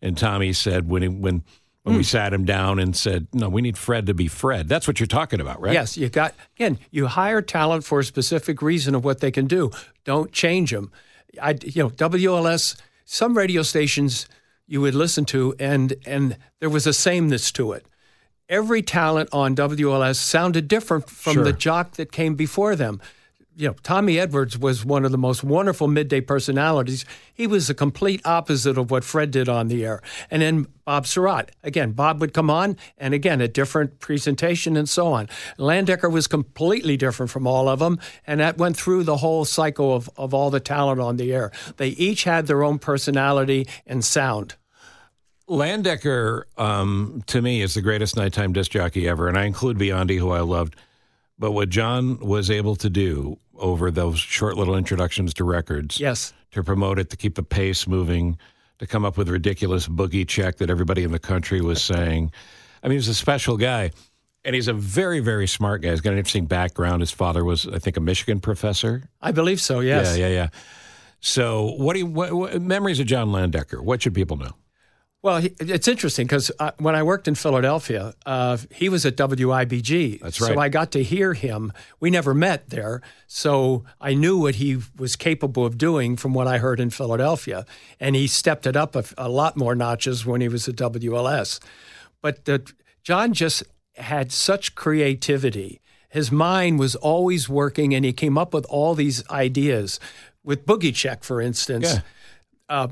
And 0.00 0.16
Tommy 0.16 0.52
said 0.52 0.88
when 0.88 1.02
he, 1.02 1.08
when 1.08 1.42
when 1.82 1.96
we 1.96 2.02
hmm. 2.02 2.06
sat 2.06 2.32
him 2.32 2.44
down 2.44 2.78
and 2.78 2.94
said, 2.94 3.26
"No, 3.32 3.48
we 3.48 3.62
need 3.62 3.76
Fred 3.76 4.06
to 4.06 4.14
be 4.14 4.28
Fred." 4.28 4.68
That's 4.68 4.86
what 4.86 5.00
you're 5.00 5.08
talking 5.08 5.40
about, 5.40 5.60
right? 5.60 5.72
Yes, 5.72 5.96
you 5.96 6.08
got 6.08 6.34
again. 6.56 6.78
You 6.92 7.08
hire 7.08 7.42
talent 7.42 7.84
for 7.84 7.98
a 7.98 8.04
specific 8.04 8.62
reason 8.62 8.94
of 8.94 9.04
what 9.04 9.18
they 9.18 9.32
can 9.32 9.46
do. 9.46 9.72
Don't 10.04 10.30
change 10.30 10.70
them. 10.70 10.92
I, 11.42 11.58
you 11.62 11.82
know, 11.82 11.90
WLS. 11.90 12.80
Some 13.04 13.36
radio 13.36 13.62
stations 13.62 14.28
you 14.68 14.80
would 14.82 14.94
listen 14.94 15.24
to, 15.26 15.56
and 15.58 15.94
and 16.06 16.36
there 16.60 16.70
was 16.70 16.86
a 16.86 16.92
sameness 16.92 17.50
to 17.52 17.72
it. 17.72 17.86
Every 18.48 18.82
talent 18.82 19.30
on 19.32 19.56
WLS 19.56 20.16
sounded 20.16 20.68
different 20.68 21.10
from 21.10 21.34
Sure. 21.34 21.44
the 21.44 21.52
jock 21.52 21.92
that 21.92 22.12
came 22.12 22.36
before 22.36 22.76
them. 22.76 23.00
You 23.56 23.68
know, 23.68 23.74
Tommy 23.82 24.18
Edwards 24.18 24.56
was 24.56 24.84
one 24.84 25.04
of 25.04 25.10
the 25.10 25.18
most 25.18 25.44
wonderful 25.44 25.88
midday 25.88 26.20
personalities. 26.20 27.04
He 27.34 27.46
was 27.46 27.66
the 27.66 27.74
complete 27.74 28.20
opposite 28.24 28.78
of 28.78 28.90
what 28.90 29.04
Fred 29.04 29.30
did 29.30 29.48
on 29.48 29.68
the 29.68 29.84
air. 29.84 30.02
And 30.30 30.40
then 30.40 30.66
Bob 30.84 31.06
Surratt. 31.06 31.50
Again, 31.62 31.92
Bob 31.92 32.20
would 32.20 32.32
come 32.32 32.48
on, 32.48 32.76
and 32.96 33.12
again, 33.14 33.40
a 33.40 33.48
different 33.48 34.00
presentation 34.00 34.76
and 34.76 34.88
so 34.88 35.12
on. 35.12 35.28
Landecker 35.58 36.10
was 36.10 36.26
completely 36.26 36.96
different 36.96 37.30
from 37.30 37.46
all 37.46 37.68
of 37.68 37.78
them, 37.78 37.98
and 38.26 38.40
that 38.40 38.58
went 38.58 38.76
through 38.76 39.04
the 39.04 39.18
whole 39.18 39.44
cycle 39.44 39.94
of, 39.94 40.08
of 40.16 40.32
all 40.32 40.50
the 40.50 40.60
talent 40.60 41.00
on 41.00 41.16
the 41.16 41.32
air. 41.32 41.52
They 41.76 41.88
each 41.90 42.24
had 42.24 42.46
their 42.46 42.62
own 42.64 42.78
personality 42.78 43.68
and 43.86 44.04
sound. 44.04 44.56
Landecker, 45.48 46.42
um, 46.56 47.22
to 47.26 47.42
me, 47.42 47.60
is 47.60 47.74
the 47.74 47.82
greatest 47.82 48.16
nighttime 48.16 48.52
disc 48.52 48.70
jockey 48.70 49.08
ever, 49.08 49.28
and 49.28 49.36
I 49.36 49.44
include 49.44 49.78
Biondi, 49.78 50.18
who 50.18 50.30
I 50.30 50.40
loved. 50.40 50.76
But 51.40 51.52
what 51.52 51.70
John 51.70 52.18
was 52.20 52.50
able 52.50 52.76
to 52.76 52.90
do 52.90 53.38
over 53.56 53.90
those 53.90 54.18
short 54.18 54.56
little 54.56 54.76
introductions 54.76 55.34
to 55.34 55.44
records, 55.44 55.98
Yes. 55.98 56.32
to 56.52 56.62
promote 56.62 56.98
it, 56.98 57.08
to 57.10 57.16
keep 57.16 57.34
the 57.34 57.42
pace 57.42 57.86
moving, 57.88 58.38
to 58.78 58.86
come 58.86 59.04
up 59.06 59.16
with 59.16 59.28
ridiculous 59.28 59.88
boogie 59.88 60.28
check 60.28 60.58
that 60.58 60.68
everybody 60.70 61.02
in 61.02 61.12
the 61.12 61.18
country 61.18 61.60
was 61.62 61.82
saying. 61.82 62.30
I 62.82 62.88
mean, 62.88 62.98
he's 62.98 63.08
a 63.08 63.14
special 63.14 63.56
guy, 63.56 63.90
and 64.44 64.54
he's 64.54 64.68
a 64.68 64.72
very, 64.74 65.20
very 65.20 65.46
smart 65.46 65.80
guy. 65.82 65.90
He's 65.90 66.00
got 66.02 66.12
an 66.12 66.18
interesting 66.18 66.46
background. 66.46 67.00
His 67.00 67.10
father 67.10 67.42
was, 67.44 67.66
I 67.66 67.78
think, 67.78 67.96
a 67.96 68.00
Michigan 68.00 68.40
professor. 68.40 69.08
I 69.22 69.32
believe 69.32 69.60
so, 69.62 69.80
yes. 69.80 70.16
Yeah, 70.18 70.26
yeah, 70.28 70.34
yeah. 70.34 70.48
So, 71.20 71.72
what 71.76 71.92
do 71.94 72.00
you 72.00 72.06
what, 72.06 72.32
what 72.32 72.62
memories 72.62 73.00
of 73.00 73.06
John 73.06 73.28
Landecker? 73.28 73.82
What 73.82 74.02
should 74.02 74.14
people 74.14 74.36
know? 74.38 74.52
Well, 75.22 75.38
he, 75.38 75.52
it's 75.60 75.86
interesting 75.86 76.26
because 76.26 76.50
uh, 76.58 76.70
when 76.78 76.94
I 76.94 77.02
worked 77.02 77.28
in 77.28 77.34
Philadelphia, 77.34 78.14
uh, 78.24 78.56
he 78.70 78.88
was 78.88 79.04
at 79.04 79.16
WIBG. 79.16 80.20
That's 80.20 80.40
right. 80.40 80.54
So. 80.54 80.58
I 80.58 80.70
got 80.70 80.92
to 80.92 81.02
hear 81.02 81.34
him. 81.34 81.74
We 82.00 82.08
never 82.08 82.32
met 82.32 82.70
there, 82.70 83.02
so 83.26 83.84
I 84.00 84.14
knew 84.14 84.38
what 84.38 84.54
he 84.56 84.78
was 84.96 85.16
capable 85.16 85.66
of 85.66 85.76
doing 85.76 86.16
from 86.16 86.32
what 86.32 86.46
I 86.46 86.56
heard 86.56 86.80
in 86.80 86.88
Philadelphia. 86.88 87.66
And 87.98 88.16
he 88.16 88.26
stepped 88.26 88.66
it 88.66 88.76
up 88.76 88.96
a, 88.96 89.04
a 89.18 89.28
lot 89.28 89.58
more 89.58 89.74
notches 89.74 90.24
when 90.24 90.40
he 90.40 90.48
was 90.48 90.66
at 90.68 90.76
WLS. 90.76 91.60
But 92.22 92.48
uh, 92.48 92.58
John 93.02 93.34
just 93.34 93.62
had 93.96 94.32
such 94.32 94.74
creativity. 94.74 95.82
His 96.08 96.32
mind 96.32 96.78
was 96.78 96.96
always 96.96 97.46
working, 97.46 97.94
and 97.94 98.06
he 98.06 98.14
came 98.14 98.38
up 98.38 98.54
with 98.54 98.64
all 98.70 98.94
these 98.94 99.28
ideas. 99.28 100.00
With 100.42 100.64
Boogie 100.64 100.94
Check, 100.94 101.24
for 101.24 101.42
instance, 101.42 101.96
uh, 102.70 102.88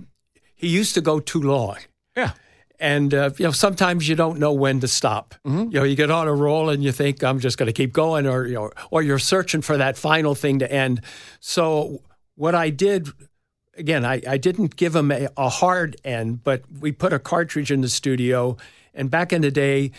he 0.55 0.69
used 0.69 0.93
to 0.93 1.01
go 1.01 1.21
too 1.21 1.41
long 1.41 1.79
Yeah. 2.19 2.33
and 2.81 3.13
uh, 3.15 3.31
you 3.39 3.45
know 3.45 3.53
sometimes 3.53 4.09
you 4.09 4.17
don't 4.17 4.39
know 4.39 4.53
when 4.53 4.81
to 4.81 4.89
stop. 4.89 5.35
You 5.45 5.79
know, 5.81 5.85
you 5.85 5.97
get 5.97 6.11
on 6.11 6.29
a 6.29 6.35
roll 6.35 6.69
and 6.71 6.83
you 6.83 6.93
think 6.93 7.23
I'm 7.23 7.41
just 7.41 7.59
going 7.59 7.67
to 7.69 7.73
keep 7.73 7.93
going, 7.93 8.27
or 8.27 8.47
you 8.47 8.55
know, 8.55 8.71
or 8.91 9.03
you're 9.03 9.19
searching 9.19 9.63
for 9.63 9.77
that 9.79 9.97
final 9.97 10.35
thing 10.35 10.59
to 10.61 10.71
end. 10.71 11.01
So 11.41 12.03
what 12.35 12.55
I 12.55 12.71
did. 12.71 13.09
Again, 13.77 14.05
I, 14.05 14.21
I 14.29 14.39
didn't 14.39 14.75
give 14.75 14.97
him 14.97 15.13
a, 15.13 15.29
a 15.37 15.49
hard 15.49 15.95
end, 16.03 16.43
but 16.43 16.63
we 16.81 16.91
put 16.91 17.13
a 17.13 17.21
cartridge 17.21 17.71
in 17.71 17.81
the 17.81 17.89
studio. 17.89 18.57
And 18.93 19.09
back 19.09 19.33
in 19.33 19.41
the 19.43 19.53
day, 19.53 19.93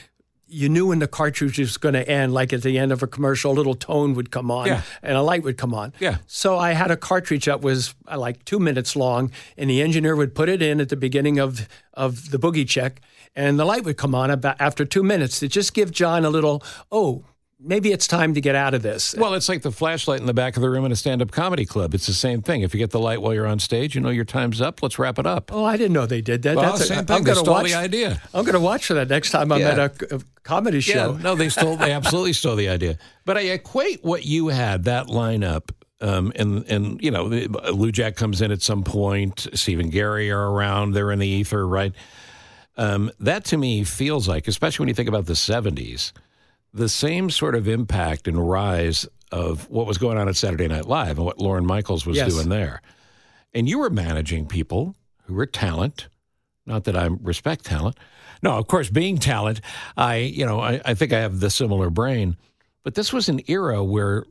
you 0.52 0.68
knew 0.68 0.88
when 0.88 0.98
the 1.00 1.08
cartridge 1.08 1.60
was 1.60 1.78
going 1.78 1.94
to 1.94 2.08
end, 2.10 2.34
like 2.34 2.52
at 2.54 2.64
the 2.64 2.80
end 2.80 2.92
of 2.92 3.04
a 3.04 3.08
commercial, 3.08 3.52
a 3.52 3.54
little 3.54 3.76
tone 3.76 4.16
would 4.16 4.32
come 4.32 4.50
on 4.50 4.66
Yeah. 4.68 4.82
and 5.04 5.16
a 5.16 5.22
light 5.22 5.44
would 5.44 5.58
come 5.58 5.74
on. 5.76 5.94
Yeah. 6.00 6.18
So 6.26 6.58
I 6.58 6.72
had 6.74 6.90
a 6.92 6.98
cartridge 6.98 7.46
that 7.46 7.62
was 7.62 7.94
uh, 8.12 8.18
like 8.18 8.44
two 8.46 8.58
minutes 8.60 8.96
long, 8.96 9.32
and 9.58 9.70
the 9.70 9.82
engineer 9.82 10.16
would 10.16 10.34
put 10.34 10.50
it 10.50 10.62
in 10.62 10.82
at 10.82 10.90
the 10.90 10.96
beginning 10.96 11.38
of 11.40 11.68
of 11.94 12.32
the 12.32 12.40
boogie 12.40 12.68
check, 12.68 13.02
and 13.36 13.60
the 13.60 13.66
light 13.66 13.84
would 13.84 13.98
come 13.98 14.16
on 14.16 14.32
about 14.32 14.56
after 14.60 14.86
two 14.86 15.04
minutes 15.04 15.40
to 15.40 15.48
just 15.48 15.74
give 15.74 15.92
John 15.92 16.26
a 16.26 16.30
little, 16.30 16.64
oh, 16.92 17.26
maybe 17.60 17.92
it's 17.92 18.08
time 18.08 18.34
to 18.34 18.42
get 18.42 18.56
out 18.56 18.74
of 18.74 18.82
this. 18.82 19.14
Well, 19.18 19.34
it's 19.34 19.50
like 19.50 19.62
the 19.62 19.72
flashlight 19.72 20.20
in 20.20 20.26
the 20.26 20.34
back 20.34 20.56
of 20.56 20.62
the 20.62 20.70
room 20.70 20.86
in 20.86 20.92
a 20.92 20.96
stand-up 20.96 21.32
comedy 21.32 21.66
club. 21.66 21.94
It's 21.94 22.08
the 22.08 22.14
same 22.14 22.42
thing. 22.42 22.62
If 22.62 22.74
you 22.74 22.78
get 22.78 22.92
the 22.92 23.00
light 23.00 23.22
while 23.22 23.34
you're 23.34 23.48
on 23.48 23.60
stage, 23.60 23.96
you 23.96 24.02
know 24.02 24.10
your 24.10 24.26
time's 24.26 24.62
up. 24.62 24.82
Let's 24.82 24.98
wrap 24.98 25.20
it 25.20 25.26
up. 25.26 25.52
oh, 25.54 25.66
I 25.66 25.76
didn't 25.78 25.94
know 25.94 26.06
they 26.06 26.22
did 26.22 26.42
that. 26.44 26.56
Well, 26.56 26.72
That's 26.72 26.82
a- 26.86 26.88
same 26.88 27.06
I'm. 27.10 27.24
They 27.24 27.34
stole 27.34 27.54
watch. 27.54 27.66
the 27.68 27.76
idea. 27.76 28.22
I'm 28.34 28.44
going 28.44 28.54
to 28.54 28.60
watch 28.60 28.86
for 28.86 28.94
that 28.96 29.10
next 29.10 29.32
time 29.32 29.52
I'm 29.52 29.60
Yeah. 29.60 29.70
at 29.70 29.80
a, 30.02 30.16
a 30.16 30.22
comedy 30.44 30.80
show. 30.80 31.14
Yeah, 31.14 31.22
no, 31.22 31.36
they 31.36 31.50
stole. 31.50 31.76
They 31.76 31.92
absolutely 32.00 32.34
stole 32.34 32.56
the 32.56 32.70
idea. 32.70 32.98
But 33.26 33.38
I 33.38 33.42
equate 33.42 34.04
what 34.04 34.26
you 34.26 34.48
had 34.48 34.86
that 34.86 35.08
lineup. 35.08 35.70
Um, 36.02 36.32
and 36.38 36.64
and 36.70 37.04
you 37.04 37.12
know, 37.12 37.26
Lujack 37.26 38.16
comes 38.16 38.42
in 38.42 38.52
at 38.54 38.62
some 38.62 38.84
point. 38.84 39.48
Steve 39.54 39.80
and 39.82 39.92
Gary 39.92 40.32
are 40.32 40.50
around. 40.52 40.94
They're 40.94 41.12
in 41.12 41.20
the 41.20 41.28
ether, 41.28 41.68
right? 41.68 41.92
Um, 42.78 43.12
that 43.20 43.44
to 43.46 43.58
me 43.58 43.84
feels 43.84 44.26
like, 44.26 44.48
especially 44.48 44.84
when 44.84 44.88
you 44.88 44.94
think 44.96 45.10
about 45.10 45.26
the 45.26 45.34
'70s, 45.34 46.14
the 46.74 46.90
same 46.90 47.30
sort 47.30 47.56
of 47.56 47.68
impact 47.68 48.28
and 48.28 48.50
rise 48.50 49.08
of 49.32 49.70
what 49.70 49.86
was 49.88 49.98
going 49.98 50.18
on 50.18 50.28
at 50.28 50.36
Saturday 50.36 50.68
Night 50.68 50.86
Live 50.86 51.18
and 51.18 51.26
what 51.26 51.40
Lorne 51.40 51.66
Michaels 51.66 52.06
was 52.06 52.18
Yes. 52.18 52.34
doing 52.34 52.50
there. 52.50 52.82
And 53.54 53.68
you 53.68 53.80
were 53.80 53.90
managing 53.90 54.46
people 54.48 54.96
who 55.24 55.34
were 55.34 55.46
talent. 55.46 56.08
Not 56.66 56.84
that 56.86 56.96
I 56.96 57.06
respect 57.08 57.66
talent. 57.66 57.98
No, 58.44 58.58
of 58.58 58.68
course, 58.68 58.90
being 58.90 59.18
talent, 59.18 59.62
I 59.98 60.18
you 60.18 60.46
know 60.46 60.60
I, 60.60 60.80
I 60.86 60.94
think 60.94 61.12
I 61.14 61.20
have 61.20 61.40
the 61.40 61.50
similar 61.50 61.90
brain. 61.90 62.38
But 62.84 62.96
this 62.96 63.12
was 63.12 63.28
an 63.30 63.42
era 63.48 63.84
where 63.84 64.26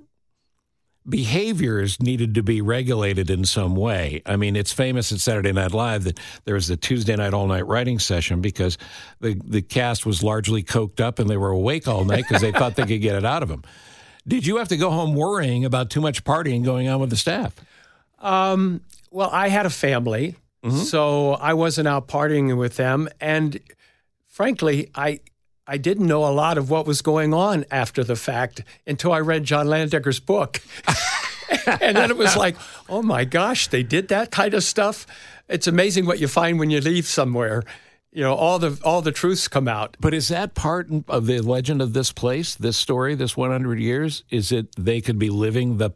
behaviors 1.08 2.00
needed 2.00 2.34
to 2.34 2.42
be 2.42 2.60
regulated 2.60 3.30
in 3.30 3.44
some 3.44 3.74
way. 3.74 4.22
I 4.26 4.36
mean, 4.36 4.56
it's 4.56 4.72
famous 4.72 5.10
at 5.12 5.20
Saturday 5.20 5.52
Night 5.52 5.72
Live 5.72 6.04
that 6.04 6.18
there 6.44 6.54
was 6.54 6.68
the 6.68 6.76
Tuesday 6.76 7.16
night 7.16 7.32
all 7.34 7.46
night 7.46 7.66
writing 7.66 7.98
session 7.98 8.40
because 8.40 8.78
the 9.20 9.40
the 9.44 9.62
cast 9.62 10.04
was 10.04 10.22
largely 10.22 10.62
coked 10.62 11.00
up 11.00 11.18
and 11.18 11.28
they 11.28 11.36
were 11.36 11.50
awake 11.50 11.88
all 11.88 12.04
night 12.04 12.24
because 12.28 12.42
they 12.42 12.52
thought 12.52 12.76
they 12.76 12.84
could 12.86 13.00
get 13.00 13.14
it 13.14 13.24
out 13.24 13.42
of 13.42 13.48
them. 13.48 13.62
Did 14.26 14.46
you 14.46 14.58
have 14.58 14.68
to 14.68 14.76
go 14.76 14.90
home 14.90 15.14
worrying 15.14 15.64
about 15.64 15.88
too 15.90 16.00
much 16.00 16.22
partying 16.24 16.62
going 16.64 16.88
on 16.88 17.00
with 17.00 17.10
the 17.10 17.16
staff? 17.16 17.54
Um, 18.18 18.82
well, 19.10 19.30
I 19.32 19.48
had 19.48 19.64
a 19.64 19.70
family, 19.70 20.36
so 20.84 21.32
I 21.32 21.54
wasn't 21.54 21.88
out 21.88 22.08
partying 22.08 22.58
with 22.58 22.76
them, 22.76 23.08
and 23.20 23.58
frankly, 24.26 24.90
I 24.94 25.20
I 25.70 25.76
didn't 25.76 26.06
know 26.06 26.24
a 26.24 26.32
lot 26.32 26.56
of 26.56 26.70
what 26.70 26.86
was 26.86 27.02
going 27.02 27.34
on 27.34 27.66
after 27.70 28.02
the 28.02 28.16
fact 28.16 28.64
until 28.86 29.12
I 29.12 29.20
read 29.20 29.44
John 29.44 29.66
Landecker's 29.66 30.18
book. 30.18 30.62
and 31.66 31.94
then 31.94 32.10
it 32.10 32.16
was 32.16 32.34
like, 32.36 32.56
oh 32.88 33.02
my 33.02 33.26
gosh, 33.26 33.68
they 33.68 33.82
did 33.82 34.08
that 34.08 34.30
kind 34.30 34.54
of 34.54 34.64
stuff. 34.64 35.06
It's 35.46 35.66
amazing 35.66 36.06
what 36.06 36.20
you 36.20 36.26
find 36.26 36.58
when 36.58 36.70
you 36.70 36.80
leave 36.80 37.06
somewhere. 37.06 37.64
You 38.12 38.22
know, 38.22 38.34
all 38.34 38.58
the 38.58 38.80
all 38.82 39.02
the 39.02 39.12
truths 39.12 39.46
come 39.46 39.68
out. 39.68 39.98
But 40.00 40.14
is 40.14 40.28
that 40.28 40.54
part 40.54 40.88
of 41.06 41.26
the 41.26 41.40
legend 41.42 41.82
of 41.82 41.92
this 41.92 42.12
place, 42.12 42.54
this 42.54 42.78
story, 42.78 43.14
this 43.14 43.36
100 43.36 43.78
years? 43.78 44.24
Is 44.30 44.50
it 44.50 44.74
they 44.78 45.02
could 45.02 45.18
be 45.18 45.28
living 45.28 45.76
the 45.76 45.90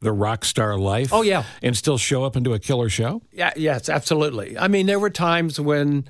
the 0.00 0.12
rock 0.12 0.44
star 0.44 0.76
life? 0.76 1.14
Oh 1.14 1.22
yeah, 1.22 1.44
and 1.62 1.74
still 1.74 1.96
show 1.96 2.24
up 2.24 2.36
and 2.36 2.44
do 2.44 2.52
a 2.52 2.58
killer 2.58 2.90
show? 2.90 3.22
Yeah, 3.32 3.54
yes, 3.56 3.88
absolutely. 3.88 4.58
I 4.58 4.68
mean, 4.68 4.84
there 4.84 5.00
were 5.00 5.10
times 5.10 5.58
when 5.58 6.06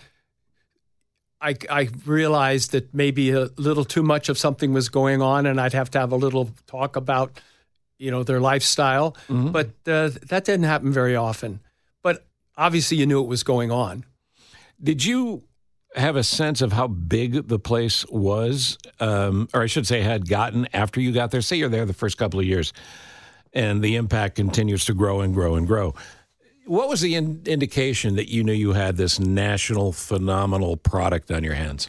I, 1.41 1.55
I 1.70 1.89
realized 2.07 2.72
that 2.72 2.95
maybe 2.95 3.30
a 3.30 3.49
little 3.57 3.84
too 3.84 4.03
much 4.03 4.28
of 4.28 4.39
something 4.39 4.72
was 4.72 4.89
going 4.89 5.20
on, 5.20 5.47
and 5.47 5.61
I'd 5.61 5.74
have 5.74 5.91
to 5.91 5.99
have 5.99 6.12
a 6.12 6.16
little 6.16 6.51
talk 6.66 6.97
about, 6.97 7.41
you 7.99 8.11
know, 8.11 8.22
their 8.22 8.41
lifestyle. 8.41 9.12
Mm-hmm. 9.28 9.49
But 9.49 9.68
uh, 9.87 10.11
that 10.28 10.45
didn't 10.45 10.64
happen 10.64 10.93
very 10.93 11.14
often. 11.14 11.61
But 12.03 12.24
obviously, 12.57 12.97
you 12.97 13.07
knew 13.07 13.22
it 13.22 13.28
was 13.28 13.43
going 13.43 13.70
on. 13.70 14.05
Did 14.82 15.05
you 15.05 15.45
have 15.95 16.16
a 16.16 16.24
sense 16.24 16.61
of 16.62 16.72
how 16.72 16.87
big 16.87 17.49
the 17.49 17.59
place 17.59 18.05
was, 18.07 18.78
um, 19.01 19.49
or 19.55 19.62
I 19.62 19.66
should 19.66 19.87
say, 19.87 20.01
had 20.01 20.28
gotten 20.28 20.68
after 20.72 21.01
you 21.01 21.12
got 21.12 21.30
there? 21.30 21.41
Say 21.41 21.57
you're 21.57 21.68
there 21.68 21.87
the 21.87 21.95
first 21.95 22.18
couple 22.18 22.41
of 22.41 22.47
years, 22.47 22.72
and 23.53 23.82
the 23.82 23.97
impact 23.97 24.37
continues 24.37 24.84
to 24.87 24.95
grow 24.95 25.20
and 25.20 25.32
grow 25.34 25.55
and 25.55 25.66
grow. 25.66 25.95
What 26.67 26.89
was 26.89 27.01
the 27.01 27.14
in- 27.14 27.43
indication 27.47 28.17
that 28.17 28.29
you 28.29 28.43
knew 28.43 28.53
you 28.53 28.73
had 28.73 28.97
this 28.97 29.19
national 29.21 29.93
phenomenal 29.93 30.77
product 30.77 31.31
on 31.31 31.45
your 31.45 31.55
hands? 31.55 31.89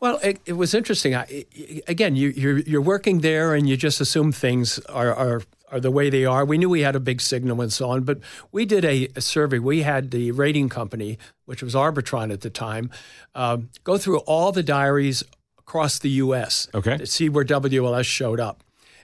Well, 0.00 0.18
it, 0.22 0.40
it 0.46 0.52
was 0.54 0.74
interesting. 0.74 1.14
I, 1.14 1.46
again, 1.88 2.14
you, 2.14 2.28
are 2.28 2.32
you're, 2.32 2.58
you're 2.60 2.80
working 2.80 3.20
there, 3.20 3.54
and 3.54 3.68
you 3.68 3.76
just 3.76 4.00
assume 4.00 4.32
things 4.32 4.78
are, 4.80 5.14
are 5.14 5.42
are 5.74 5.80
the 5.80 5.90
way 5.90 6.08
they 6.08 6.24
are. 6.24 6.44
We 6.44 6.56
knew 6.56 6.68
we 6.68 6.82
had 6.82 6.94
a 6.94 7.00
big 7.00 7.20
signal 7.20 7.60
and 7.60 7.72
so 7.72 7.90
on, 7.90 8.02
but 8.02 8.20
we 8.52 8.64
did 8.64 8.84
a, 8.84 9.08
a 9.16 9.20
survey. 9.20 9.58
We 9.58 9.82
had 9.82 10.12
the 10.12 10.30
rating 10.30 10.68
company, 10.68 11.18
which 11.46 11.62
was 11.62 11.74
Arbitron 11.74 12.32
at 12.32 12.42
the 12.42 12.50
time, 12.50 12.90
um, 13.34 13.70
go 13.82 13.98
through 13.98 14.18
all 14.18 14.52
the 14.52 14.62
diaries 14.62 15.24
across 15.58 15.98
the 15.98 16.10
U.S. 16.10 16.68
Okay. 16.74 16.96
to 16.98 17.06
see 17.06 17.28
where 17.28 17.44
WLS 17.44 18.04
showed 18.04 18.38
up, 18.38 18.62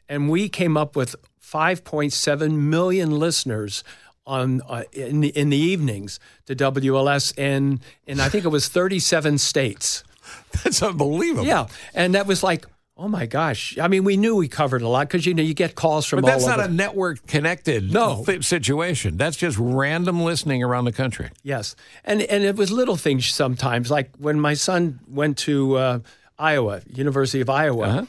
and 0.09 0.31
we 0.31 0.49
came 0.49 0.77
up 0.77 0.95
with 0.95 1.17
5.7 1.43 2.53
million 2.53 3.19
listeners 3.19 3.83
on 4.27 4.61
uh, 4.69 4.85
in 4.93 5.21
the, 5.21 5.29
in 5.29 5.51
the 5.51 5.57
evenings 5.57 6.21
to 6.47 6.55
WLS 6.55 7.37
in 7.39 7.81
in 8.07 8.21
I 8.21 8.29
think 8.29 8.45
it 8.45 8.49
was 8.49 8.69
37 8.69 9.39
states. 9.39 10.05
That's 10.65 10.83
unbelievable. 10.83 11.47
Yeah, 11.47 11.67
and 11.95 12.15
that 12.15 12.27
was 12.27 12.43
like. 12.43 12.67
Oh 12.97 13.09
my 13.09 13.25
gosh! 13.25 13.79
I 13.79 13.89
mean, 13.89 14.05
we 14.05 14.19
knew 14.19 14.37
we 14.37 14.47
covered 14.47 14.83
a 14.83 14.89
lot 14.89 15.09
because 15.09 15.25
you 15.25 15.33
know 15.33 15.43
you 15.43 15.55
get 15.55 15.75
calls 15.75 16.05
from. 16.05 16.21
But 16.21 16.27
that's 16.27 16.45
not 16.45 16.59
over. 16.59 16.69
a 16.69 16.71
network 16.71 17.27
connected 17.27 17.91
no. 17.91 18.25
th- 18.27 18.45
situation. 18.45 19.17
That's 19.17 19.39
just 19.39 19.57
random 19.59 20.23
listening 20.23 20.63
around 20.63 20.85
the 20.85 20.93
country. 20.93 21.31
Yes, 21.43 21.75
and 22.05 22.21
and 22.21 22.45
it 22.45 22.57
was 22.57 22.71
little 22.71 22.97
things 22.97 23.27
sometimes, 23.27 23.91
like 23.91 24.11
when 24.19 24.39
my 24.39 24.53
son 24.53 25.01
went 25.09 25.39
to 25.39 25.77
uh, 25.77 25.99
Iowa, 26.39 26.83
University 26.93 27.41
of 27.41 27.49
Iowa. 27.49 27.87
Uh-huh. 27.87 28.07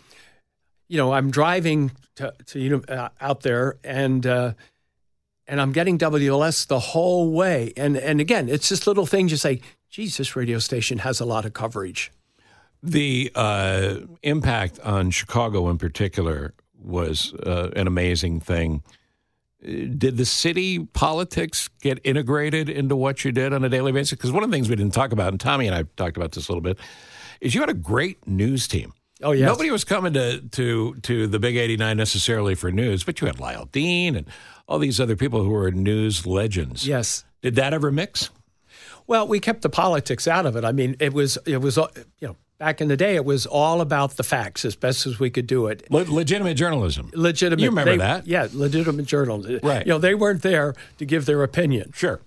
You 0.89 0.97
know, 0.97 1.14
I'm 1.14 1.32
driving 1.32 1.91
to, 2.16 2.34
to 2.47 2.59
you 2.59 2.70
know 2.70 2.82
uh, 2.93 3.09
out 3.20 3.41
there, 3.41 3.78
and 3.86 4.26
uh, 4.26 4.53
and 5.52 5.60
I'm 5.60 5.74
getting 5.74 5.97
WLS 5.97 6.66
the 6.66 6.80
whole 6.80 7.30
way. 7.30 7.74
And 7.76 7.97
and 7.97 8.22
again, 8.22 8.47
it's 8.47 8.70
just 8.70 8.88
little 8.88 9.06
things 9.06 9.32
you 9.32 9.38
say, 9.38 9.60
geez, 9.89 10.18
this 10.18 10.36
radio 10.36 10.58
station 10.58 10.99
has 10.99 11.20
a 11.20 11.26
lot 11.26 11.45
of 11.45 11.54
coverage. 11.54 12.12
The 12.82 13.32
uh, 13.36 13.97
impact 14.24 14.80
on 14.80 15.12
Chicago 15.12 15.70
in 15.70 15.78
particular 15.78 16.54
was 16.82 17.34
uh, 17.34 17.70
an 17.76 17.86
amazing 17.86 18.39
thing. 18.39 18.82
Did 19.62 20.18
the 20.18 20.26
city 20.26 20.80
politics 20.80 21.70
get 21.82 21.99
integrated 22.04 22.68
into 22.68 22.95
what 22.95 23.24
you 23.24 23.32
did 23.32 23.54
on 23.54 23.64
a 23.64 23.70
daily 23.70 23.91
basis? 23.91 24.12
Because 24.12 24.32
one 24.32 24.43
of 24.43 24.49
the 24.49 24.56
things 24.56 24.70
we 24.70 24.76
didn't 24.76 24.95
talk 24.95 25.12
about, 25.12 25.28
and 25.28 25.39
Tommy 25.39 25.68
and 25.68 25.76
I 25.76 25.84
talked 25.97 26.18
about 26.18 26.32
this 26.32 26.47
a 26.47 26.52
little 26.52 26.64
bit, 26.64 26.80
is 27.41 27.54
you 27.54 27.60
had 27.60 27.70
a 27.70 27.76
great 27.76 28.26
news 28.26 28.68
team. 28.68 28.93
Oh 29.22 29.34
yeah. 29.34 29.45
Nobody 29.45 29.70
was 29.70 29.84
coming 29.84 30.14
to 30.14 30.41
to 30.41 30.95
to 30.95 31.28
the 31.28 31.39
Big 31.39 31.58
89 31.58 31.97
necessarily 31.97 32.56
for 32.56 32.72
news, 32.72 33.04
but 33.04 33.22
you 33.22 33.28
had 33.28 33.39
Lyle 33.39 33.66
Dean 33.66 34.16
and 34.16 34.26
all 34.72 34.80
these 34.80 35.01
other 35.01 35.17
people 35.17 35.43
who 35.43 35.49
were 35.49 35.69
news 35.69 36.26
legends. 36.26 36.88
Yes. 36.88 37.26
Did 37.41 37.55
that 37.55 37.74
ever 37.74 37.91
mix? 37.91 38.30
Well, 39.05 39.28
we 39.28 39.41
kept 39.41 39.63
the 39.63 39.69
politics 39.69 40.28
out 40.28 40.45
of 40.45 40.55
it. 40.55 40.63
I 40.63 40.72
mean, 40.72 40.95
it 40.99 41.13
was 41.13 41.38
it 41.45 41.57
was 41.57 41.78
uh, 41.78 41.88
you 42.19 42.30
know 42.30 42.38
back 42.57 42.80
in 42.80 42.88
the 42.88 42.95
day, 42.95 43.15
it 43.15 43.26
was 43.26 43.45
all 43.45 43.82
about 43.82 44.15
the 44.15 44.24
facts 44.24 44.63
as 44.63 44.76
best 44.76 45.05
as 45.05 45.19
we 45.19 45.30
could 45.30 45.47
do 45.47 45.67
it. 45.67 45.91
Le- 45.91 46.03
legitimate 46.03 46.53
journalism. 46.53 47.09
Legitimate. 47.13 47.61
You 47.61 47.69
remember 47.69 47.91
they, 47.91 47.97
that? 47.97 48.28
Yeah, 48.28 48.47
legitimate 48.53 49.07
journalism. 49.07 49.59
Right. 49.61 49.86
You 49.86 49.93
know, 49.93 49.99
they 49.99 50.15
weren't 50.15 50.41
there 50.41 50.74
to 50.99 51.05
give 51.05 51.26
their 51.26 51.43
opinion. 51.43 51.91
Sure. 51.93 52.22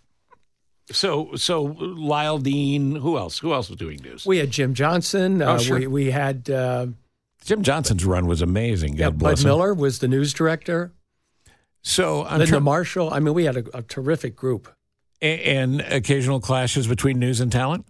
So, 0.90 1.34
so 1.36 1.62
Lyle 1.62 2.38
Dean. 2.38 2.96
Who 2.96 3.16
else? 3.16 3.38
Who 3.38 3.54
else 3.54 3.70
was 3.70 3.78
doing 3.78 4.00
news? 4.02 4.26
We 4.26 4.36
had 4.36 4.50
Jim 4.50 4.74
Johnson. 4.74 5.40
Oh, 5.40 5.52
uh, 5.52 5.58
sure. 5.58 5.78
We, 5.78 5.86
we 5.86 6.10
had 6.10 6.50
uh, 6.50 6.88
Jim 7.44 7.62
Johnson's 7.62 8.04
run 8.04 8.26
was 8.26 8.42
amazing. 8.42 8.96
God 8.96 8.98
yeah, 8.98 9.10
bless 9.10 9.42
Bud 9.42 9.48
him. 9.48 9.48
Miller 9.48 9.72
was 9.72 10.00
the 10.00 10.08
news 10.08 10.34
director. 10.34 10.92
So, 11.86 12.24
I'm 12.24 12.38
Linda 12.38 12.46
try- 12.52 12.58
Marshall. 12.60 13.12
I 13.12 13.20
mean, 13.20 13.34
we 13.34 13.44
had 13.44 13.56
a, 13.58 13.78
a 13.78 13.82
terrific 13.82 14.34
group. 14.34 14.68
and 15.22 15.80
occasional 15.82 16.40
clashes 16.40 16.86
between 16.88 17.18
news 17.18 17.40
and 17.40 17.52
talent. 17.52 17.86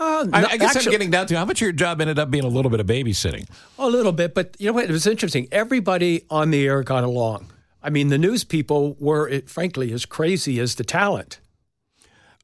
Uh, 0.00 0.26
I, 0.32 0.40
no, 0.40 0.48
I 0.48 0.56
guess 0.56 0.76
actually- 0.76 0.86
I'm 0.86 0.92
getting 0.92 1.10
down 1.10 1.26
to 1.26 1.36
how 1.36 1.44
much 1.44 1.58
of 1.60 1.66
your 1.66 1.72
job 1.72 2.00
ended 2.00 2.18
up 2.18 2.30
being 2.30 2.44
a 2.44 2.48
little 2.48 2.70
bit 2.70 2.80
of 2.80 2.86
babysitting. 2.86 3.48
A 3.78 3.86
little 3.88 4.12
bit, 4.12 4.34
but 4.34 4.56
you 4.58 4.66
know 4.68 4.72
what? 4.72 4.84
It 4.84 4.90
was 4.90 5.06
interesting. 5.06 5.46
Everybody 5.52 6.22
on 6.30 6.50
the 6.50 6.66
air 6.66 6.82
got 6.82 7.04
along. 7.04 7.50
I 7.82 7.90
mean, 7.90 8.08
the 8.08 8.18
news 8.18 8.44
people 8.44 8.96
were, 8.98 9.28
it, 9.28 9.50
frankly, 9.50 9.92
as 9.92 10.06
crazy 10.06 10.58
as 10.60 10.76
the 10.76 10.84
talent. 10.84 11.40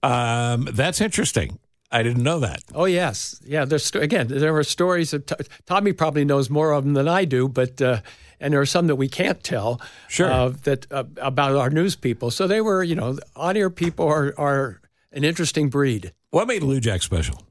Um, 0.02 0.68
that's 0.72 1.00
interesting. 1.00 1.59
I 1.90 2.02
didn't 2.02 2.22
know 2.22 2.40
that. 2.40 2.62
Oh 2.74 2.84
yes, 2.84 3.40
yeah. 3.44 3.64
There's 3.64 3.90
again, 3.94 4.26
there 4.28 4.52
were 4.52 4.62
stories. 4.62 5.12
That 5.12 5.26
t- 5.26 5.34
Tommy 5.64 5.92
probably 5.94 6.24
knows 6.24 6.50
more 6.50 6.72
of 6.72 6.84
them 6.84 6.92
than 6.92 7.09
I 7.09 7.24
do, 7.24 7.48
but 7.48 7.80
uh, 7.80 8.00
and 8.41 8.53
there 8.53 8.61
are 8.61 8.66
some 8.66 8.86
that 8.89 8.97
we 8.97 9.09
can't 9.09 9.43
tell. 9.43 9.80
Sure. 10.09 10.30
Uh, 10.30 10.49
that 10.64 10.86
uh, 10.93 11.05
about 11.20 11.57
our 11.57 11.70
news 11.70 11.97
people. 11.97 12.30
So 12.30 12.47
they 12.47 12.61
were, 12.61 12.82
you 12.82 12.95
know, 12.95 13.18
on-air 13.36 13.70
people 13.70 14.07
are 14.07 14.34
are 14.39 14.80
an 15.12 15.24
interesting 15.24 15.68
breed. 15.70 16.12
What 16.30 16.47
made 16.47 16.62
Lujack 16.62 17.03
special? 17.03 17.43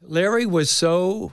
Larry 0.00 0.46
was 0.46 0.70
so 0.70 1.32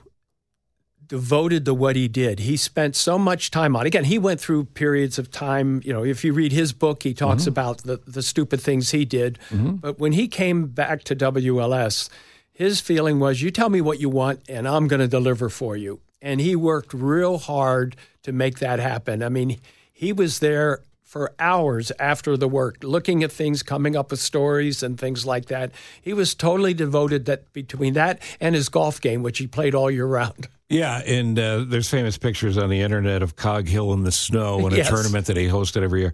devoted 1.06 1.64
to 1.64 1.72
what 1.74 1.94
he 1.94 2.08
did. 2.08 2.40
He 2.40 2.56
spent 2.56 2.96
so 2.96 3.16
much 3.18 3.50
time 3.52 3.76
on. 3.76 3.86
Again, 3.86 4.04
he 4.04 4.18
went 4.18 4.40
through 4.40 4.64
periods 4.64 5.18
of 5.20 5.30
time. 5.30 5.80
You 5.84 5.92
know, 5.92 6.04
if 6.04 6.24
you 6.24 6.32
read 6.32 6.50
his 6.52 6.72
book, 6.72 7.04
he 7.04 7.14
talks 7.14 7.42
Mm-hmm. 7.42 7.50
about 7.50 7.78
the 7.84 8.00
the 8.06 8.22
stupid 8.22 8.60
things 8.60 8.90
he 8.90 9.04
did. 9.04 9.38
But 9.52 9.98
when 9.98 10.12
he 10.12 10.26
came 10.26 10.66
back 10.66 11.04
to 11.04 11.14
WLS, 11.14 12.08
his 12.50 12.80
feeling 12.80 13.20
was, 13.20 13.40
"You 13.40 13.50
tell 13.52 13.68
me 13.68 13.80
what 13.80 14.00
you 14.00 14.08
want, 14.08 14.40
and 14.48 14.66
I'm 14.66 14.88
going 14.88 15.00
to 15.00 15.08
deliver 15.08 15.48
for 15.48 15.76
you." 15.76 16.00
And 16.26 16.40
he 16.40 16.56
worked 16.56 16.92
real 16.92 17.38
hard 17.38 17.94
to 18.24 18.32
make 18.32 18.58
that 18.58 18.80
happen. 18.80 19.22
I 19.22 19.28
mean, 19.28 19.58
he 19.92 20.12
was 20.12 20.40
there 20.40 20.80
for 21.04 21.32
hours 21.38 21.92
after 22.00 22.36
the 22.36 22.48
work, 22.48 22.78
looking 22.82 23.22
at 23.22 23.30
things, 23.30 23.62
coming 23.62 23.94
up 23.94 24.10
with 24.10 24.18
stories 24.18 24.82
and 24.82 24.98
things 24.98 25.24
like 25.24 25.46
that. 25.46 25.70
He 26.02 26.12
was 26.12 26.34
totally 26.34 26.74
devoted 26.74 27.26
that 27.26 27.52
between 27.52 27.94
that 27.94 28.20
and 28.40 28.56
his 28.56 28.68
golf 28.68 29.00
game, 29.00 29.22
which 29.22 29.38
he 29.38 29.46
played 29.46 29.72
all 29.72 29.88
year 29.88 30.04
round. 30.04 30.48
Yeah, 30.68 30.98
and 31.06 31.38
uh, 31.38 31.58
there's 31.64 31.88
famous 31.88 32.18
pictures 32.18 32.58
on 32.58 32.70
the 32.70 32.80
internet 32.80 33.22
of 33.22 33.36
Cog 33.36 33.68
Hill 33.68 33.92
in 33.92 34.02
the 34.02 34.10
snow 34.10 34.66
in 34.66 34.72
a 34.72 34.78
Yes. 34.78 34.88
tournament 34.88 35.26
that 35.26 35.36
he 35.36 35.46
hosted 35.46 35.84
every 35.84 36.00
year. 36.00 36.12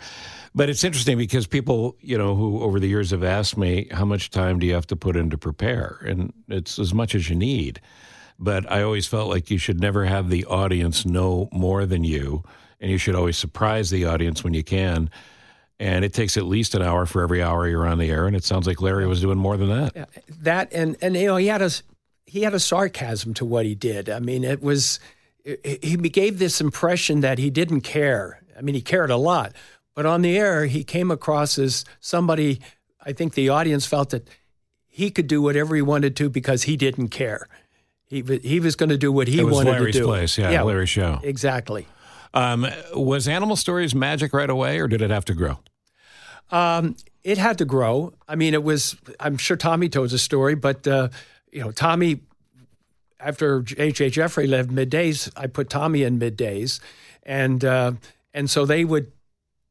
But 0.55 0.69
it's 0.69 0.85
interesting 0.85 1.17
because 1.17 1.47
people, 1.47 1.97
you 2.03 2.19
know, 2.19 2.35
who 2.35 2.61
over 2.61 2.79
the 2.79 2.87
years 2.87 3.13
have 3.13 3.25
asked 3.25 3.57
me, 3.57 3.89
how 3.91 4.05
much 4.05 4.29
time 4.29 4.59
do 4.59 4.67
you 4.67 4.75
have 4.75 4.87
to 4.89 4.97
put 4.97 5.17
in 5.17 5.31
to 5.31 5.39
prepare? 5.39 6.03
And 6.07 6.35
it's 6.49 6.79
as 6.79 6.93
much 6.93 7.15
as 7.15 7.31
you 7.31 7.35
need. 7.35 7.81
But 8.39 8.71
I 8.71 8.83
always 8.83 9.07
felt 9.07 9.29
like 9.29 9.51
you 9.51 9.59
should 9.59 9.81
never 9.81 10.05
have 10.05 10.29
the 10.29 10.45
audience 10.47 11.07
know 11.07 11.49
more 11.53 11.87
than 11.87 12.05
you, 12.05 12.43
and 12.81 12.91
you 12.91 12.99
should 12.99 13.15
always 13.15 13.37
surprise 13.37 13.91
the 13.91 14.05
audience 14.05 14.43
when 14.43 14.55
you 14.55 14.65
can. 14.65 15.11
And 15.79 16.05
it 16.05 16.13
takes 16.13 16.37
at 16.37 16.45
least 16.45 16.75
an 16.75 16.83
hour 16.83 17.07
for 17.07 17.23
every 17.23 17.43
hour 17.43 17.67
you're 17.69 17.87
on 17.87 17.99
the 17.99 18.11
air, 18.11 18.27
and 18.27 18.37
it 18.37 18.45
sounds 18.45 18.67
like 18.67 18.81
Larry 18.81 19.07
was 19.07 19.21
doing 19.21 19.39
more 19.39 19.57
than 19.57 19.69
that. 19.69 19.93
Yeah, 19.95 20.05
that 20.41 20.73
and 20.73 20.97
and 21.01 21.17
you 21.17 21.27
know 21.27 21.37
he 21.37 21.47
had 21.47 21.63
a 21.63 21.71
he 22.27 22.43
had 22.43 22.55
a 22.55 22.61
sarcasm 22.61 23.35
to 23.35 23.45
what 23.45 23.67
he 23.67 23.75
did. 23.75 24.09
I 24.09 24.21
mean, 24.21 24.45
it 24.45 24.63
was 24.63 25.01
he 25.45 25.97
gave 25.97 26.39
this 26.39 26.61
impression 26.61 27.21
that 27.21 27.39
he 27.39 27.51
didn't 27.51 27.81
care. 27.81 28.43
I 28.57 28.61
mean, 28.61 28.75
he 28.75 28.81
cared 28.81 29.11
a 29.11 29.17
lot, 29.17 29.55
but 29.95 30.07
on 30.07 30.23
the 30.23 30.39
air 30.39 30.67
he 30.67 30.85
came 30.85 31.11
across 31.11 31.59
as 31.59 31.85
somebody. 32.01 32.61
I 33.05 33.13
think 33.13 33.35
the 33.35 33.49
audience 33.49 33.85
felt 33.85 34.11
that 34.11 34.29
he 34.87 35.11
could 35.11 35.27
do 35.27 35.43
whatever 35.43 35.75
he 35.75 35.83
wanted 35.83 36.15
to 36.17 36.29
because 36.29 36.65
he 36.65 36.77
didn't 36.77 37.09
care. 37.09 37.49
He 38.13 38.21
he 38.43 38.61
was 38.61 38.77
going 38.77 38.91
to 38.91 38.99
do 38.99 39.11
what 39.11 39.27
he 39.27 39.41
It 39.41 39.45
was 39.45 39.55
wanted 39.55 39.71
Larry's 39.71 39.95
to 39.95 40.01
do. 40.03 40.07
place, 40.07 40.37
yeah, 40.37 40.63
Larry's 40.63 40.91
show. 40.91 41.19
Exactly. 41.23 41.87
Um, 42.35 42.67
was 42.95 43.27
Animal 43.27 43.57
Stories 43.57 43.95
magic 43.95 44.35
right 44.35 44.51
away, 44.51 44.79
or 44.81 44.87
did 44.87 45.01
it 45.01 45.09
have 45.11 45.25
to 45.25 45.35
grow? 45.35 45.61
Um, 46.51 46.95
it 47.25 47.39
had 47.39 47.57
to 47.57 47.65
grow. 47.65 48.13
I 48.29 48.37
mean, 48.37 48.53
it 48.53 48.63
was. 48.63 48.97
I'm 49.19 49.39
sure 49.39 49.57
Tommy 49.57 49.89
told 49.89 50.11
the 50.11 50.19
story, 50.19 50.55
but 50.55 50.87
uh, 50.87 51.09
you 51.51 51.63
know, 51.63 51.71
Tommy 51.71 52.21
after 53.19 53.63
J.J. 53.63 54.11
Jeffrey 54.11 54.47
left 54.47 54.69
middays, 54.69 55.31
I 55.35 55.47
put 55.47 55.71
Tommy 55.71 56.03
in 56.03 56.19
middays, 56.19 56.81
and 57.23 57.65
uh, 57.65 57.93
and 58.35 58.51
so 58.51 58.67
they 58.67 58.85
would 58.85 59.11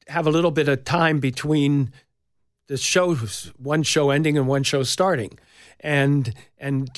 have 0.07 0.25
a 0.25 0.31
little 0.31 0.49
bit 0.51 0.67
of 0.67 0.83
time 0.83 1.19
between 1.19 1.91
the 2.65 2.77
shows, 2.77 3.51
one 3.57 3.83
show 3.83 4.09
ending 4.09 4.35
and 4.35 4.47
one 4.47 4.63
show 4.63 4.81
starting, 4.81 5.37
and 5.79 6.33
and 6.57 6.89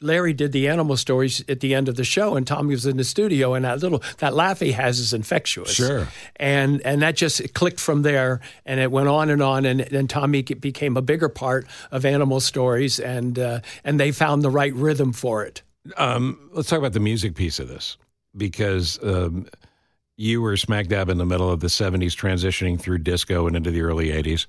Larry 0.00 0.32
did 0.32 0.52
the 0.52 0.68
animal 0.68 0.96
stories 0.96 1.42
at 1.48 1.60
the 1.60 1.74
end 1.74 1.88
of 1.88 1.96
the 1.96 2.04
show, 2.04 2.36
and 2.36 2.46
Tommy 2.46 2.70
was 2.70 2.86
in 2.86 2.96
the 2.96 3.04
studio, 3.04 3.54
and 3.54 3.64
that 3.64 3.80
little 3.80 4.02
that 4.18 4.34
laugh 4.34 4.60
he 4.60 4.72
has 4.72 4.98
is 4.98 5.12
infectious. 5.12 5.72
Sure. 5.72 6.08
And 6.36 6.80
and 6.82 7.02
that 7.02 7.16
just 7.16 7.54
clicked 7.54 7.80
from 7.80 8.02
there, 8.02 8.40
and 8.66 8.80
it 8.80 8.90
went 8.90 9.08
on 9.08 9.30
and 9.30 9.42
on, 9.42 9.64
and 9.64 9.80
then 9.80 10.08
Tommy 10.08 10.42
became 10.42 10.96
a 10.96 11.02
bigger 11.02 11.28
part 11.28 11.66
of 11.90 12.04
animal 12.04 12.40
stories, 12.40 13.00
and 13.00 13.38
uh, 13.38 13.60
and 13.84 13.98
they 13.98 14.12
found 14.12 14.42
the 14.42 14.50
right 14.50 14.74
rhythm 14.74 15.12
for 15.12 15.44
it. 15.44 15.62
Um, 15.96 16.50
let's 16.52 16.68
talk 16.68 16.78
about 16.78 16.92
the 16.92 17.00
music 17.00 17.34
piece 17.34 17.58
of 17.58 17.68
this, 17.68 17.96
because. 18.36 18.98
Um, 19.02 19.46
you 20.16 20.40
were 20.40 20.56
smack 20.56 20.86
dab 20.86 21.08
in 21.08 21.18
the 21.18 21.26
middle 21.26 21.50
of 21.50 21.58
the 21.58 21.66
70s, 21.66 22.12
transitioning 22.12 22.80
through 22.80 22.98
disco 22.98 23.48
and 23.48 23.56
into 23.56 23.72
the 23.72 23.82
early 23.82 24.10
80s. 24.10 24.46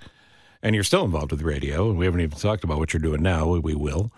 And 0.61 0.75
you're 0.75 0.83
still 0.83 1.03
involved 1.03 1.31
with 1.31 1.41
radio. 1.41 1.89
And 1.89 1.97
we 1.97 2.05
haven't 2.05 2.21
even 2.21 2.37
talked 2.37 2.63
about 2.63 2.77
what 2.77 2.93
you're 2.93 3.01
doing 3.01 3.23
now. 3.23 3.47
We 3.47 3.73
will. 3.73 4.11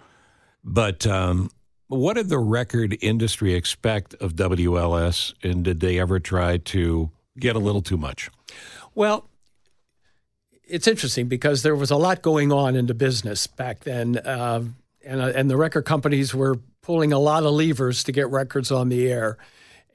But 0.67 1.07
um, 1.07 1.49
what 1.87 2.15
did 2.15 2.27
the 2.27 2.37
record 2.37 2.97
industry 3.01 3.53
expect 3.53 4.13
of 4.15 4.35
WLS, 4.35 5.33
and 5.41 5.63
did 5.63 5.79
they 5.79 5.97
ever 5.97 6.19
try 6.19 6.57
to 6.57 7.09
get 7.39 7.55
a 7.55 7.59
little 7.59 7.81
too 7.81 7.95
much? 7.95 8.29
Well, 8.93 9.29
it's 10.65 10.85
interesting 10.85 11.29
because 11.29 11.63
there 11.63 11.75
was 11.75 11.89
a 11.89 11.95
lot 11.95 12.21
going 12.21 12.51
on 12.51 12.75
in 12.75 12.87
the 12.87 12.93
business 12.93 13.47
back 13.47 13.85
then, 13.85 14.17
uh, 14.17 14.63
and 15.05 15.21
uh, 15.21 15.31
and 15.33 15.49
the 15.49 15.55
record 15.55 15.85
companies 15.85 16.35
were 16.35 16.59
pulling 16.81 17.13
a 17.13 17.19
lot 17.19 17.43
of 17.43 17.53
levers 17.53 18.03
to 18.03 18.11
get 18.11 18.29
records 18.29 18.69
on 18.69 18.89
the 18.89 19.09
air. 19.09 19.37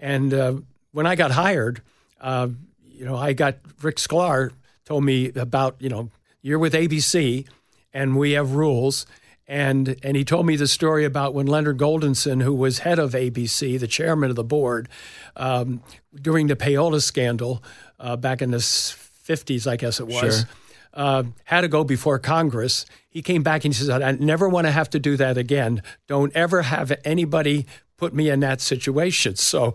And 0.01 0.33
uh, 0.33 0.55
when 0.93 1.07
I 1.07 1.16
got 1.16 1.33
hired, 1.33 1.83
uh, 2.18 2.49
you 2.83 3.05
know, 3.05 3.16
I 3.16 3.35
got 3.35 3.57
Rick 3.83 3.97
Sklar 3.97 4.53
told 4.87 5.05
me 5.05 5.31
about 5.37 5.77
you 5.81 5.91
know 5.91 6.11
you're 6.41 6.59
with 6.59 6.73
ABC, 6.73 7.47
and 7.93 8.16
we 8.16 8.33
have 8.33 8.53
rules 8.53 9.05
and 9.53 9.96
and 10.03 10.16
he 10.16 10.24
told 10.24 10.46
me 10.46 10.57
the 10.57 10.66
story 10.66 11.05
about 11.05 11.34
when 11.34 11.46
Leonard 11.46 11.76
Goldenson, 11.76 12.42
who 12.42 12.55
was 12.55 12.78
head 12.78 12.98
of 12.98 13.12
ABC, 13.12 13.78
the 13.78 13.86
chairman 13.86 14.30
of 14.30 14.36
the 14.36 14.42
board, 14.42 14.88
um, 15.36 15.82
during 16.14 16.46
the 16.46 16.57
payola 16.57 17.03
scandal 17.03 17.62
uh, 18.00 18.16
back 18.16 18.40
in 18.40 18.50
the 18.50 18.57
50s, 18.57 19.70
I 19.70 19.76
guess 19.76 20.00
it 20.00 20.07
was. 20.07 20.38
Sure. 20.38 20.48
Uh, 20.94 21.24
had 21.44 21.61
to 21.61 21.68
go 21.68 21.84
before 21.84 22.18
Congress. 22.18 22.86
He 23.11 23.20
came 23.20 23.42
back 23.42 23.66
and 23.66 23.74
he 23.74 23.84
said, 23.84 24.00
I 24.00 24.12
never 24.12 24.48
want 24.48 24.66
to 24.66 24.70
have 24.70 24.88
to 24.90 24.98
do 24.98 25.18
that 25.18 25.36
again. 25.36 25.82
Don't 26.07 26.34
ever 26.34 26.62
have 26.62 26.90
anybody 27.05 27.66
put 27.98 28.14
me 28.14 28.30
in 28.30 28.40
that 28.40 28.62
situation. 28.62 29.36
So 29.36 29.74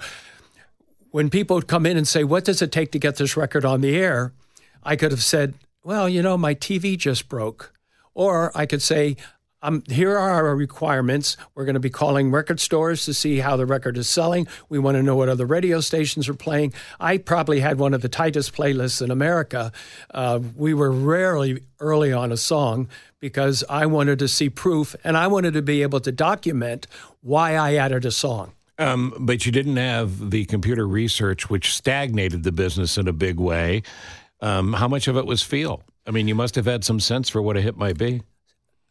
when 1.12 1.30
people 1.30 1.56
would 1.56 1.68
come 1.68 1.86
in 1.86 1.98
and 1.98 2.08
say, 2.08 2.24
What 2.24 2.46
does 2.46 2.64
it 2.64 2.72
take 2.72 2.92
to 2.94 3.00
get 3.00 3.18
this 3.18 3.38
record 3.38 3.64
on 3.64 3.82
the 3.82 3.96
air? 3.96 4.34
I 4.82 4.96
could 4.96 5.12
have 5.12 5.24
said, 5.24 5.54
Well, 5.84 6.10
you 6.10 6.24
know, 6.24 6.36
my 6.36 6.56
TV 6.56 6.98
just 6.98 7.30
broke. 7.30 7.74
Or 8.16 8.52
I 8.58 8.66
could 8.66 8.82
say, 8.82 9.16
um, 9.62 9.84
here 9.90 10.18
are 10.18 10.46
our 10.46 10.56
requirements. 10.56 11.36
We're 11.56 11.66
going 11.66 11.74
to 11.74 11.80
be 11.80 11.90
calling 11.90 12.32
record 12.32 12.60
stores 12.60 13.06
to 13.06 13.14
see 13.14 13.40
how 13.40 13.58
the 13.58 13.66
record 13.66 13.98
is 13.98 14.08
selling. 14.08 14.48
We 14.70 14.78
want 14.78 14.98
to 14.98 15.04
know 15.04 15.16
what 15.16 15.30
other 15.30 15.46
radio 15.46 15.80
stations 15.82 16.30
are 16.30 16.36
playing. 16.36 16.74
I 17.00 17.18
probably 17.18 17.60
had 17.60 17.80
one 17.80 17.94
of 17.94 18.02
the 18.02 18.10
tightest 18.10 18.54
playlists 18.54 19.02
in 19.02 19.10
America. 19.10 19.72
Uh, 20.14 20.40
we 20.56 20.74
were 20.74 20.92
rarely 20.92 21.64
early 21.80 22.14
on 22.14 22.32
a 22.32 22.38
song 22.38 22.88
because 23.20 23.64
I 23.68 23.88
wanted 23.88 24.20
to 24.20 24.28
see 24.28 24.50
proof 24.50 24.96
and 25.04 25.18
I 25.18 25.26
wanted 25.26 25.54
to 25.56 25.64
be 25.64 25.82
able 25.82 26.02
to 26.02 26.12
document 26.12 26.86
why 27.22 27.56
I 27.56 27.76
added 27.76 28.06
a 28.06 28.12
song. 28.12 28.54
Um, 28.78 29.16
but 29.20 29.48
you 29.48 29.52
didn't 29.52 29.78
have 29.78 30.30
the 30.30 30.46
computer 30.46 30.88
research, 30.88 31.50
which 31.50 31.74
stagnated 31.74 32.44
the 32.44 32.52
business 32.52 32.96
in 32.96 33.08
a 33.08 33.14
big 33.14 33.40
way. 33.40 33.82
Um, 34.40 34.74
how 34.74 34.88
much 34.88 35.08
of 35.08 35.18
it 35.18 35.26
was 35.26 35.42
feel? 35.42 35.82
I 36.06 36.12
mean, 36.12 36.28
you 36.28 36.36
must 36.36 36.54
have 36.54 36.66
had 36.66 36.86
some 36.86 37.00
sense 37.00 37.28
for 37.28 37.42
what 37.42 37.58
a 37.58 37.62
hit 37.62 37.76
might 37.76 37.98
be 37.98 38.22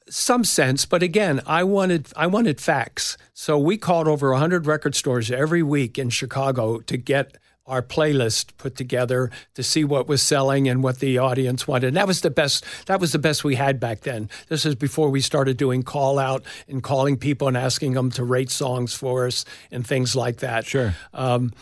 some 0.08 0.44
sense, 0.44 0.86
but 0.86 1.02
again, 1.02 1.40
I 1.46 1.64
wanted 1.64 2.08
I 2.16 2.26
wanted 2.26 2.60
facts. 2.60 3.16
So 3.34 3.58
we 3.58 3.76
called 3.76 4.08
over 4.08 4.30
100 4.30 4.66
record 4.66 4.94
stores 4.94 5.30
every 5.30 5.62
week 5.62 5.98
in 5.98 6.10
Chicago 6.10 6.80
to 6.80 6.96
get 6.96 7.36
our 7.66 7.82
playlist 7.82 8.56
put 8.58 8.76
together 8.76 9.30
to 9.54 9.62
see 9.62 9.82
what 9.82 10.06
was 10.06 10.22
selling 10.22 10.68
and 10.68 10.82
what 10.84 11.00
the 11.00 11.18
audience 11.18 11.66
wanted. 11.66 11.88
And 11.88 11.96
that 11.96 12.06
was 12.06 12.20
the 12.20 12.30
best 12.30 12.64
that 12.86 13.00
was 13.00 13.12
the 13.12 13.18
best 13.18 13.42
we 13.42 13.56
had 13.56 13.80
back 13.80 14.00
then. 14.02 14.30
This 14.48 14.64
is 14.64 14.74
before 14.74 15.10
we 15.10 15.20
started 15.20 15.56
doing 15.56 15.82
call 15.82 16.18
out 16.18 16.44
and 16.68 16.82
calling 16.82 17.16
people 17.16 17.48
and 17.48 17.56
asking 17.56 17.94
them 17.94 18.10
to 18.12 18.24
rate 18.24 18.50
songs 18.50 18.94
for 18.94 19.26
us 19.26 19.44
and 19.70 19.86
things 19.86 20.14
like 20.14 20.38
that. 20.38 20.66
Sure. 20.66 20.94
Um, 21.12 21.52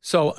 so 0.00 0.36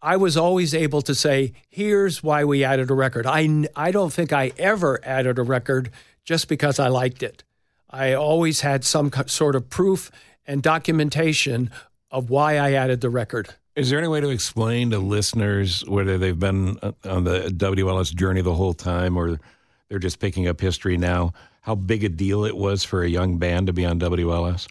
I 0.00 0.16
was 0.16 0.36
always 0.36 0.74
able 0.74 1.00
to 1.02 1.14
say, 1.14 1.54
here's 1.70 2.22
why 2.22 2.44
we 2.44 2.62
added 2.62 2.90
a 2.90 2.94
record. 2.94 3.26
I, 3.26 3.64
I 3.74 3.90
don't 3.90 4.12
think 4.12 4.34
I 4.34 4.52
ever 4.58 5.00
added 5.02 5.38
a 5.38 5.42
record 5.42 5.90
just 6.24 6.48
because 6.48 6.78
I 6.78 6.88
liked 6.88 7.22
it. 7.22 7.44
I 7.90 8.14
always 8.14 8.62
had 8.62 8.84
some 8.84 9.10
sort 9.26 9.54
of 9.54 9.68
proof 9.68 10.10
and 10.46 10.62
documentation 10.62 11.70
of 12.10 12.30
why 12.30 12.56
I 12.56 12.72
added 12.72 13.00
the 13.00 13.10
record. 13.10 13.54
Is 13.76 13.90
there 13.90 13.98
any 13.98 14.08
way 14.08 14.20
to 14.20 14.28
explain 14.28 14.90
to 14.90 14.98
listeners 14.98 15.84
whether 15.86 16.16
they've 16.16 16.38
been 16.38 16.78
uh, 16.82 16.92
on 17.04 17.24
the 17.24 17.48
WLS 17.48 18.14
journey 18.14 18.40
the 18.40 18.54
whole 18.54 18.74
time 18.74 19.16
or 19.16 19.40
they're 19.88 19.98
just 19.98 20.20
picking 20.20 20.46
up 20.46 20.60
history 20.60 20.96
now, 20.96 21.32
how 21.62 21.74
big 21.74 22.04
a 22.04 22.08
deal 22.08 22.44
it 22.44 22.56
was 22.56 22.84
for 22.84 23.02
a 23.02 23.08
young 23.08 23.38
band 23.38 23.66
to 23.66 23.72
be 23.72 23.84
on 23.84 23.98
WLS? 23.98 24.66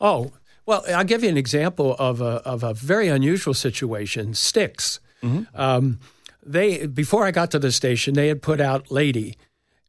Oh, 0.00 0.32
well, 0.64 0.84
I'll 0.88 1.04
give 1.04 1.22
you 1.22 1.28
an 1.28 1.36
example 1.36 1.94
of 1.98 2.20
a, 2.20 2.42
of 2.46 2.62
a 2.62 2.74
very 2.74 3.08
unusual 3.08 3.54
situation 3.54 4.34
Styx. 4.34 5.00
Mm-hmm. 5.22 5.44
Um, 5.60 6.00
they 6.42 6.86
before 6.86 7.26
I 7.26 7.32
got 7.32 7.50
to 7.50 7.58
the 7.58 7.72
station, 7.72 8.14
they 8.14 8.28
had 8.28 8.40
put 8.40 8.60
out 8.60 8.90
Lady, 8.90 9.36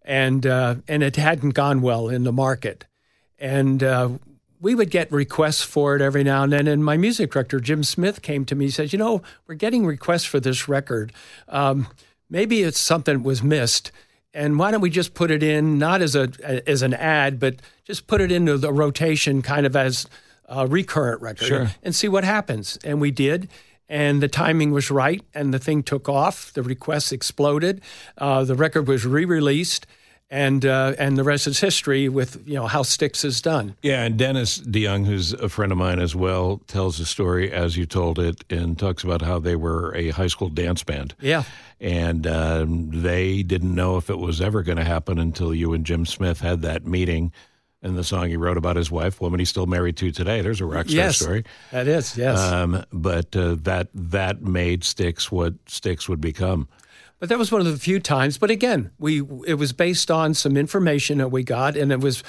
and 0.03 0.45
uh, 0.45 0.75
and 0.87 1.03
it 1.03 1.15
hadn't 1.15 1.51
gone 1.51 1.81
well 1.81 2.09
in 2.09 2.23
the 2.23 2.31
market, 2.31 2.85
and 3.39 3.83
uh, 3.83 4.09
we 4.59 4.75
would 4.75 4.91
get 4.91 5.11
requests 5.11 5.63
for 5.63 5.95
it 5.95 6.01
every 6.01 6.23
now 6.23 6.43
and 6.43 6.53
then. 6.53 6.67
And 6.67 6.83
my 6.83 6.97
music 6.97 7.31
director 7.31 7.59
Jim 7.59 7.83
Smith 7.83 8.21
came 8.21 8.45
to 8.45 8.55
me 8.55 8.65
and 8.65 8.73
said, 8.73 8.93
"You 8.93 8.99
know, 8.99 9.21
we're 9.47 9.55
getting 9.55 9.85
requests 9.85 10.25
for 10.25 10.39
this 10.39 10.67
record. 10.67 11.13
Um, 11.47 11.87
maybe 12.29 12.63
it's 12.63 12.79
something 12.79 13.17
that 13.17 13.23
was 13.23 13.43
missed." 13.43 13.91
And 14.33 14.57
why 14.57 14.71
don't 14.71 14.79
we 14.79 14.89
just 14.89 15.13
put 15.13 15.29
it 15.29 15.43
in 15.43 15.77
not 15.77 16.01
as 16.01 16.15
a 16.15 16.29
as 16.69 16.81
an 16.81 16.93
ad, 16.93 17.39
but 17.39 17.55
just 17.83 18.07
put 18.07 18.21
it 18.21 18.31
into 18.31 18.57
the 18.57 18.71
rotation, 18.71 19.41
kind 19.41 19.65
of 19.65 19.75
as 19.75 20.07
a 20.45 20.67
recurrent 20.67 21.21
record, 21.21 21.47
sure. 21.47 21.71
and 21.83 21.95
see 21.95 22.07
what 22.07 22.23
happens. 22.23 22.77
And 22.83 23.01
we 23.01 23.11
did, 23.11 23.49
and 23.91 24.23
the 24.23 24.29
timing 24.29 24.71
was 24.71 24.89
right, 24.89 25.21
and 25.33 25.53
the 25.53 25.59
thing 25.59 25.83
took 25.83 26.07
off. 26.07 26.53
The 26.53 26.63
requests 26.63 27.11
exploded. 27.11 27.81
Uh, 28.17 28.45
the 28.45 28.55
record 28.55 28.87
was 28.87 29.05
re-released, 29.05 29.85
and 30.29 30.65
uh, 30.65 30.93
and 30.97 31.17
the 31.17 31.25
rest 31.25 31.45
is 31.45 31.59
history 31.59 32.07
with 32.07 32.41
you 32.47 32.53
know 32.53 32.67
how 32.67 32.83
Styx 32.83 33.25
is 33.25 33.41
done. 33.41 33.75
Yeah, 33.81 34.03
and 34.03 34.17
Dennis 34.17 34.59
DeYoung, 34.59 35.05
who's 35.05 35.33
a 35.33 35.49
friend 35.49 35.73
of 35.73 35.77
mine 35.77 35.99
as 35.99 36.15
well, 36.15 36.61
tells 36.67 36.99
the 36.99 37.05
story 37.05 37.51
as 37.51 37.75
you 37.75 37.85
told 37.85 38.17
it, 38.17 38.45
and 38.49 38.79
talks 38.79 39.03
about 39.03 39.21
how 39.21 39.39
they 39.39 39.57
were 39.57 39.93
a 39.93 40.11
high 40.11 40.27
school 40.27 40.47
dance 40.47 40.85
band. 40.85 41.13
Yeah, 41.19 41.43
and 41.81 42.25
um, 42.25 43.01
they 43.01 43.43
didn't 43.43 43.75
know 43.75 43.97
if 43.97 44.09
it 44.09 44.19
was 44.19 44.39
ever 44.39 44.63
going 44.63 44.77
to 44.77 44.85
happen 44.85 45.19
until 45.19 45.53
you 45.53 45.73
and 45.73 45.85
Jim 45.85 46.05
Smith 46.05 46.39
had 46.39 46.61
that 46.61 46.85
meeting 46.85 47.33
and 47.81 47.97
the 47.97 48.03
song 48.03 48.29
he 48.29 48.37
wrote 48.37 48.57
about 48.57 48.75
his 48.75 48.91
wife, 48.91 49.21
woman 49.21 49.39
he's 49.39 49.49
still 49.49 49.65
married 49.65 49.97
to 49.97 50.11
today. 50.11 50.41
There's 50.41 50.61
a 50.61 50.65
rock 50.65 50.87
star 50.87 51.05
yes, 51.05 51.17
story. 51.17 51.43
That 51.71 51.87
is, 51.87 52.17
yes. 52.17 52.39
Um, 52.39 52.85
but 52.91 53.35
uh, 53.35 53.55
that 53.61 53.89
that 53.93 54.41
made 54.41 54.83
Styx 54.83 55.31
what 55.31 55.55
Styx 55.67 56.07
would 56.07 56.21
become. 56.21 56.67
But 57.19 57.29
that 57.29 57.37
was 57.37 57.51
one 57.51 57.61
of 57.61 57.67
the 57.67 57.77
few 57.77 57.99
times. 57.99 58.37
But 58.37 58.51
again, 58.51 58.91
we 58.99 59.21
it 59.47 59.55
was 59.55 59.73
based 59.73 60.11
on 60.11 60.33
some 60.33 60.57
information 60.57 61.17
that 61.19 61.29
we 61.29 61.43
got, 61.43 61.75
and 61.75 61.91
it 61.91 62.01
was 62.01 62.23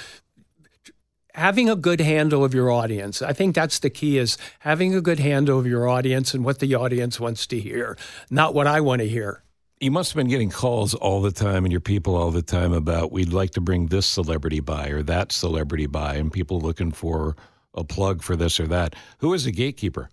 having 1.35 1.69
a 1.69 1.75
good 1.75 1.99
handle 2.01 2.43
of 2.43 2.53
your 2.53 2.71
audience. 2.71 3.21
I 3.21 3.33
think 3.33 3.55
that's 3.55 3.79
the 3.79 3.89
key: 3.89 4.17
is 4.17 4.37
having 4.59 4.95
a 4.95 5.01
good 5.01 5.19
handle 5.19 5.59
of 5.59 5.67
your 5.67 5.87
audience 5.87 6.33
and 6.33 6.43
what 6.43 6.59
the 6.59 6.73
audience 6.75 7.19
wants 7.19 7.45
to 7.47 7.59
hear, 7.59 7.97
not 8.29 8.53
what 8.53 8.67
I 8.67 8.81
want 8.81 9.01
to 9.01 9.07
hear 9.07 9.43
you 9.79 9.91
must 9.91 10.11
have 10.11 10.17
been 10.17 10.29
getting 10.29 10.49
calls 10.49 10.93
all 10.93 11.21
the 11.21 11.31
time 11.31 11.65
and 11.65 11.71
your 11.71 11.81
people 11.81 12.15
all 12.15 12.31
the 12.31 12.41
time 12.41 12.73
about 12.73 13.11
we'd 13.11 13.33
like 13.33 13.51
to 13.51 13.61
bring 13.61 13.87
this 13.87 14.05
celebrity 14.05 14.59
by 14.59 14.87
or 14.87 15.03
that 15.03 15.31
celebrity 15.31 15.87
by 15.87 16.15
and 16.15 16.31
people 16.31 16.59
looking 16.59 16.91
for 16.91 17.35
a 17.73 17.83
plug 17.83 18.21
for 18.21 18.35
this 18.35 18.59
or 18.59 18.67
that. 18.67 18.95
Who 19.19 19.33
is 19.33 19.45
the 19.45 19.51
gatekeeper? 19.51 20.09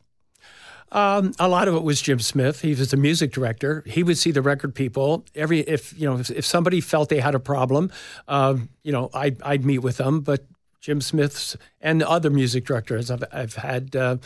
Um, 0.92 1.32
a 1.38 1.46
lot 1.46 1.68
of 1.68 1.74
it 1.76 1.84
was 1.84 2.02
Jim 2.02 2.18
Smith. 2.18 2.62
He 2.62 2.70
was 2.70 2.90
the 2.90 2.96
music 2.96 3.32
director. 3.32 3.84
He 3.86 4.02
would 4.02 4.18
see 4.18 4.32
the 4.32 4.42
record 4.42 4.74
people 4.74 5.24
every 5.36 5.60
if 5.60 5.96
you 5.98 6.08
know 6.08 6.18
if, 6.18 6.30
if 6.30 6.44
somebody 6.44 6.80
felt 6.80 7.10
they 7.10 7.20
had 7.20 7.36
a 7.36 7.40
problem, 7.40 7.92
uh, 8.26 8.56
you 8.82 8.90
know 8.90 9.08
I'd, 9.14 9.40
I'd 9.42 9.64
meet 9.64 9.78
with 9.78 9.98
them. 9.98 10.20
But 10.20 10.46
Jim 10.80 11.00
Smith's 11.00 11.56
and 11.80 12.02
other 12.02 12.30
music 12.30 12.64
directors 12.64 13.10
I've, 13.10 13.22
I've 13.30 13.54
had 13.54 13.94
uh, 13.94 14.16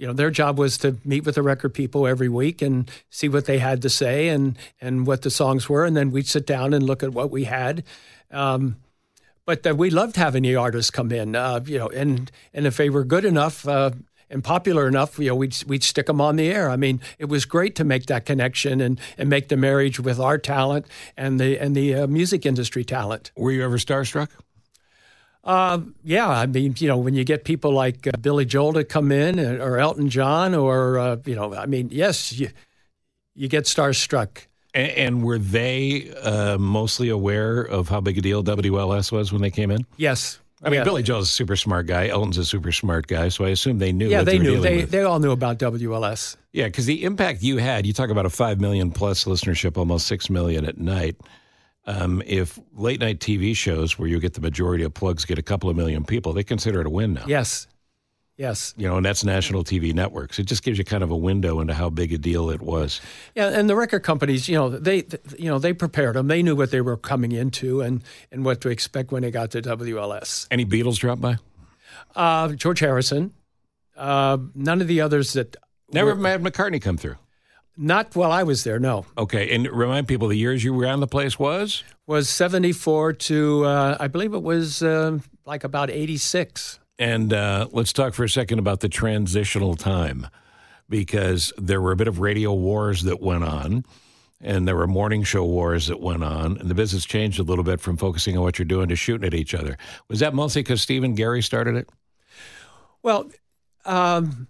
you 0.00 0.06
know, 0.06 0.14
their 0.14 0.30
job 0.30 0.58
was 0.58 0.78
to 0.78 0.96
meet 1.04 1.26
with 1.26 1.34
the 1.34 1.42
record 1.42 1.74
people 1.74 2.06
every 2.06 2.30
week 2.30 2.62
and 2.62 2.90
see 3.10 3.28
what 3.28 3.44
they 3.44 3.58
had 3.58 3.82
to 3.82 3.90
say 3.90 4.28
and 4.28 4.56
and 4.80 5.06
what 5.06 5.20
the 5.20 5.30
songs 5.30 5.68
were, 5.68 5.84
and 5.84 5.94
then 5.94 6.10
we'd 6.10 6.26
sit 6.26 6.46
down 6.46 6.72
and 6.72 6.82
look 6.82 7.02
at 7.02 7.12
what 7.12 7.30
we 7.30 7.44
had. 7.44 7.84
Um, 8.30 8.76
but 9.44 9.66
uh, 9.66 9.74
we 9.74 9.90
loved 9.90 10.16
having 10.16 10.42
the 10.44 10.56
artists 10.56 10.90
come 10.90 11.12
in, 11.12 11.36
uh, 11.36 11.60
you 11.66 11.78
know, 11.78 11.88
and 11.88 12.32
and 12.54 12.66
if 12.66 12.78
they 12.78 12.88
were 12.88 13.04
good 13.04 13.26
enough 13.26 13.68
uh, 13.68 13.90
and 14.30 14.42
popular 14.42 14.88
enough, 14.88 15.18
you 15.18 15.28
know, 15.28 15.34
we'd 15.34 15.62
we'd 15.66 15.84
stick 15.84 16.06
them 16.06 16.18
on 16.18 16.36
the 16.36 16.50
air. 16.50 16.70
I 16.70 16.76
mean, 16.76 17.02
it 17.18 17.26
was 17.26 17.44
great 17.44 17.76
to 17.76 17.84
make 17.84 18.06
that 18.06 18.24
connection 18.24 18.80
and, 18.80 18.98
and 19.18 19.28
make 19.28 19.48
the 19.48 19.58
marriage 19.58 20.00
with 20.00 20.18
our 20.18 20.38
talent 20.38 20.86
and 21.14 21.38
the 21.38 21.58
and 21.58 21.76
the 21.76 21.94
uh, 21.94 22.06
music 22.06 22.46
industry 22.46 22.84
talent. 22.84 23.32
Were 23.36 23.52
you 23.52 23.62
ever 23.62 23.76
starstruck? 23.76 24.30
Uh, 25.42 25.80
yeah, 26.04 26.28
I 26.28 26.46
mean, 26.46 26.74
you 26.78 26.88
know, 26.88 26.98
when 26.98 27.14
you 27.14 27.24
get 27.24 27.44
people 27.44 27.72
like 27.72 28.06
uh, 28.06 28.12
Billy 28.20 28.44
Joel 28.44 28.74
to 28.74 28.84
come 28.84 29.10
in, 29.10 29.38
uh, 29.38 29.64
or 29.64 29.78
Elton 29.78 30.10
John, 30.10 30.54
or 30.54 30.98
uh, 30.98 31.16
you 31.24 31.34
know, 31.34 31.54
I 31.54 31.66
mean, 31.66 31.88
yes, 31.90 32.32
you 32.32 32.50
you 33.34 33.48
get 33.48 33.64
starstruck. 33.64 34.46
And, 34.74 34.90
and 34.92 35.22
were 35.24 35.38
they 35.38 36.12
uh, 36.22 36.58
mostly 36.58 37.08
aware 37.08 37.62
of 37.62 37.88
how 37.88 38.00
big 38.00 38.18
a 38.18 38.20
deal 38.20 38.44
WLS 38.44 39.10
was 39.10 39.32
when 39.32 39.42
they 39.42 39.50
came 39.50 39.70
in? 39.70 39.86
Yes. 39.96 40.38
I 40.62 40.68
mean, 40.68 40.78
Yeah. 40.80 40.84
Billy 40.84 41.02
Joel's 41.02 41.28
a 41.28 41.32
super 41.32 41.56
smart 41.56 41.86
guy. 41.86 42.08
Elton's 42.08 42.36
a 42.36 42.44
super 42.44 42.70
smart 42.70 43.06
guy, 43.06 43.30
so 43.30 43.46
I 43.46 43.48
assume 43.48 43.78
they 43.78 43.92
knew. 43.92 44.08
Yeah, 44.08 44.18
what 44.18 44.26
they 44.26 44.36
were 44.36 44.44
knew. 44.44 44.60
They 44.60 44.76
with. 44.78 44.90
they 44.90 45.02
all 45.02 45.18
knew 45.18 45.30
about 45.30 45.58
WLS. 45.58 46.36
Yeah, 46.52 46.66
because 46.66 46.84
the 46.84 47.02
impact 47.04 47.42
you 47.42 47.56
had, 47.56 47.86
you 47.86 47.94
talk 47.94 48.10
about 48.10 48.26
a 48.26 48.30
five 48.30 48.60
million 48.60 48.90
plus 48.90 49.24
listenership, 49.24 49.78
almost 49.78 50.06
six 50.06 50.28
million 50.28 50.66
at 50.66 50.76
night. 50.76 51.16
Um, 51.86 52.22
if 52.26 52.58
late 52.74 53.00
night 53.00 53.20
TV 53.20 53.56
shows 53.56 53.98
where 53.98 54.08
you 54.08 54.20
get 54.20 54.34
the 54.34 54.40
majority 54.40 54.84
of 54.84 54.92
plugs 54.94 55.24
get 55.24 55.38
a 55.38 55.42
couple 55.42 55.70
of 55.70 55.76
million 55.76 56.04
people, 56.04 56.32
they 56.32 56.44
consider 56.44 56.80
it 56.80 56.86
a 56.86 56.90
win 56.90 57.14
now. 57.14 57.24
Yes, 57.26 57.66
yes, 58.36 58.74
You 58.76 58.86
know, 58.86 58.96
and 58.98 59.04
that's 59.04 59.24
national 59.24 59.64
TV 59.64 59.92
networks. 59.94 60.38
It 60.38 60.44
just 60.44 60.62
gives 60.62 60.78
you 60.78 60.84
kind 60.84 61.02
of 61.02 61.10
a 61.10 61.16
window 61.16 61.58
into 61.60 61.74
how 61.74 61.88
big 61.90 62.12
a 62.12 62.18
deal 62.18 62.50
it 62.50 62.60
was. 62.60 63.00
yeah. 63.34 63.48
And 63.48 63.68
the 63.68 63.74
record 63.76 64.00
companies, 64.00 64.48
you 64.48 64.56
know, 64.56 64.68
they 64.68 65.04
you 65.38 65.50
know 65.50 65.58
they 65.58 65.72
prepared 65.72 66.16
them. 66.16 66.28
They 66.28 66.42
knew 66.42 66.54
what 66.54 66.70
they 66.70 66.80
were 66.82 66.96
coming 66.96 67.32
into 67.32 67.80
and 67.80 68.02
and 68.30 68.44
what 68.44 68.60
to 68.60 68.68
expect 68.68 69.10
when 69.10 69.22
they 69.22 69.30
got 69.30 69.50
to 69.52 69.62
WLS. 69.62 70.46
Any 70.50 70.66
Beatles 70.66 70.98
drop 70.98 71.20
by? 71.20 71.38
Uh, 72.14 72.48
George 72.52 72.80
Harrison. 72.80 73.32
Uh, 73.96 74.38
none 74.54 74.80
of 74.80 74.86
the 74.86 75.00
others 75.00 75.32
that 75.34 75.56
Never 75.92 76.14
had 76.14 76.42
McCartney 76.42 76.80
come 76.80 76.96
through. 76.96 77.16
Not 77.80 78.14
while 78.14 78.30
I 78.30 78.42
was 78.42 78.62
there. 78.62 78.78
No, 78.78 79.06
Okay, 79.16 79.54
and 79.54 79.66
remind 79.68 80.06
people 80.06 80.28
the 80.28 80.36
years 80.36 80.62
you 80.62 80.74
were 80.74 80.86
on 80.86 81.00
the 81.00 81.06
place 81.06 81.38
was 81.38 81.82
was 82.06 82.28
seventy 82.28 82.72
four 82.72 83.12
to 83.12 83.64
uh, 83.64 83.96
I 83.98 84.06
believe 84.08 84.34
it 84.34 84.42
was 84.42 84.82
uh, 84.82 85.18
like 85.46 85.64
about 85.64 85.90
eighty 85.90 86.18
six. 86.18 86.78
And 86.98 87.32
uh, 87.32 87.68
let's 87.72 87.94
talk 87.94 88.12
for 88.12 88.24
a 88.24 88.28
second 88.28 88.58
about 88.58 88.80
the 88.80 88.88
transitional 88.90 89.74
time 89.74 90.26
because 90.88 91.52
there 91.56 91.80
were 91.80 91.92
a 91.92 91.96
bit 91.96 92.08
of 92.08 92.20
radio 92.20 92.52
wars 92.52 93.04
that 93.04 93.22
went 93.22 93.42
on 93.42 93.86
and 94.42 94.68
there 94.68 94.76
were 94.76 94.86
morning 94.86 95.22
show 95.22 95.44
wars 95.44 95.86
that 95.86 96.00
went 96.00 96.22
on. 96.22 96.58
And 96.58 96.68
the 96.68 96.74
business 96.74 97.06
changed 97.06 97.38
a 97.38 97.42
little 97.42 97.64
bit 97.64 97.80
from 97.80 97.96
focusing 97.96 98.36
on 98.36 98.42
what 98.42 98.58
you're 98.58 98.66
doing 98.66 98.88
to 98.88 98.96
shooting 98.96 99.26
at 99.26 99.32
each 99.32 99.54
other. 99.54 99.78
Was 100.08 100.20
that 100.20 100.34
mostly 100.34 100.62
because 100.62 100.82
Stephen 100.82 101.14
Gary 101.14 101.42
started 101.42 101.74
it? 101.76 101.88
Well. 103.02 103.30
Um, 103.86 104.46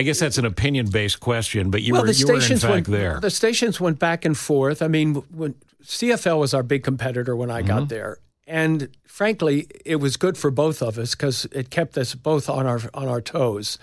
I 0.00 0.02
guess 0.02 0.18
that's 0.18 0.38
an 0.38 0.46
opinion 0.46 0.88
based 0.88 1.20
question, 1.20 1.70
but 1.70 1.82
you, 1.82 1.92
well, 1.92 2.02
were, 2.02 2.08
the 2.08 2.14
you 2.14 2.26
were 2.26 2.34
in 2.36 2.40
fact 2.40 2.64
went 2.64 2.86
there. 2.86 3.20
The 3.20 3.28
stations 3.28 3.78
went 3.78 3.98
back 3.98 4.24
and 4.24 4.36
forth. 4.36 4.80
I 4.80 4.88
mean, 4.88 5.16
when 5.30 5.54
CFL 5.84 6.38
was 6.40 6.54
our 6.54 6.62
big 6.62 6.82
competitor 6.84 7.36
when 7.36 7.50
I 7.50 7.58
Mm-hmm. 7.60 7.68
got 7.68 7.88
there, 7.90 8.16
and 8.46 8.88
frankly, 9.04 9.66
it 9.84 9.96
was 9.96 10.16
good 10.16 10.38
for 10.38 10.50
both 10.50 10.80
of 10.80 10.96
us 10.98 11.14
because 11.14 11.44
it 11.52 11.68
kept 11.68 11.98
us 11.98 12.14
both 12.14 12.48
on 12.48 12.66
our 12.66 12.80
on 12.94 13.08
our 13.08 13.20
toes. 13.20 13.78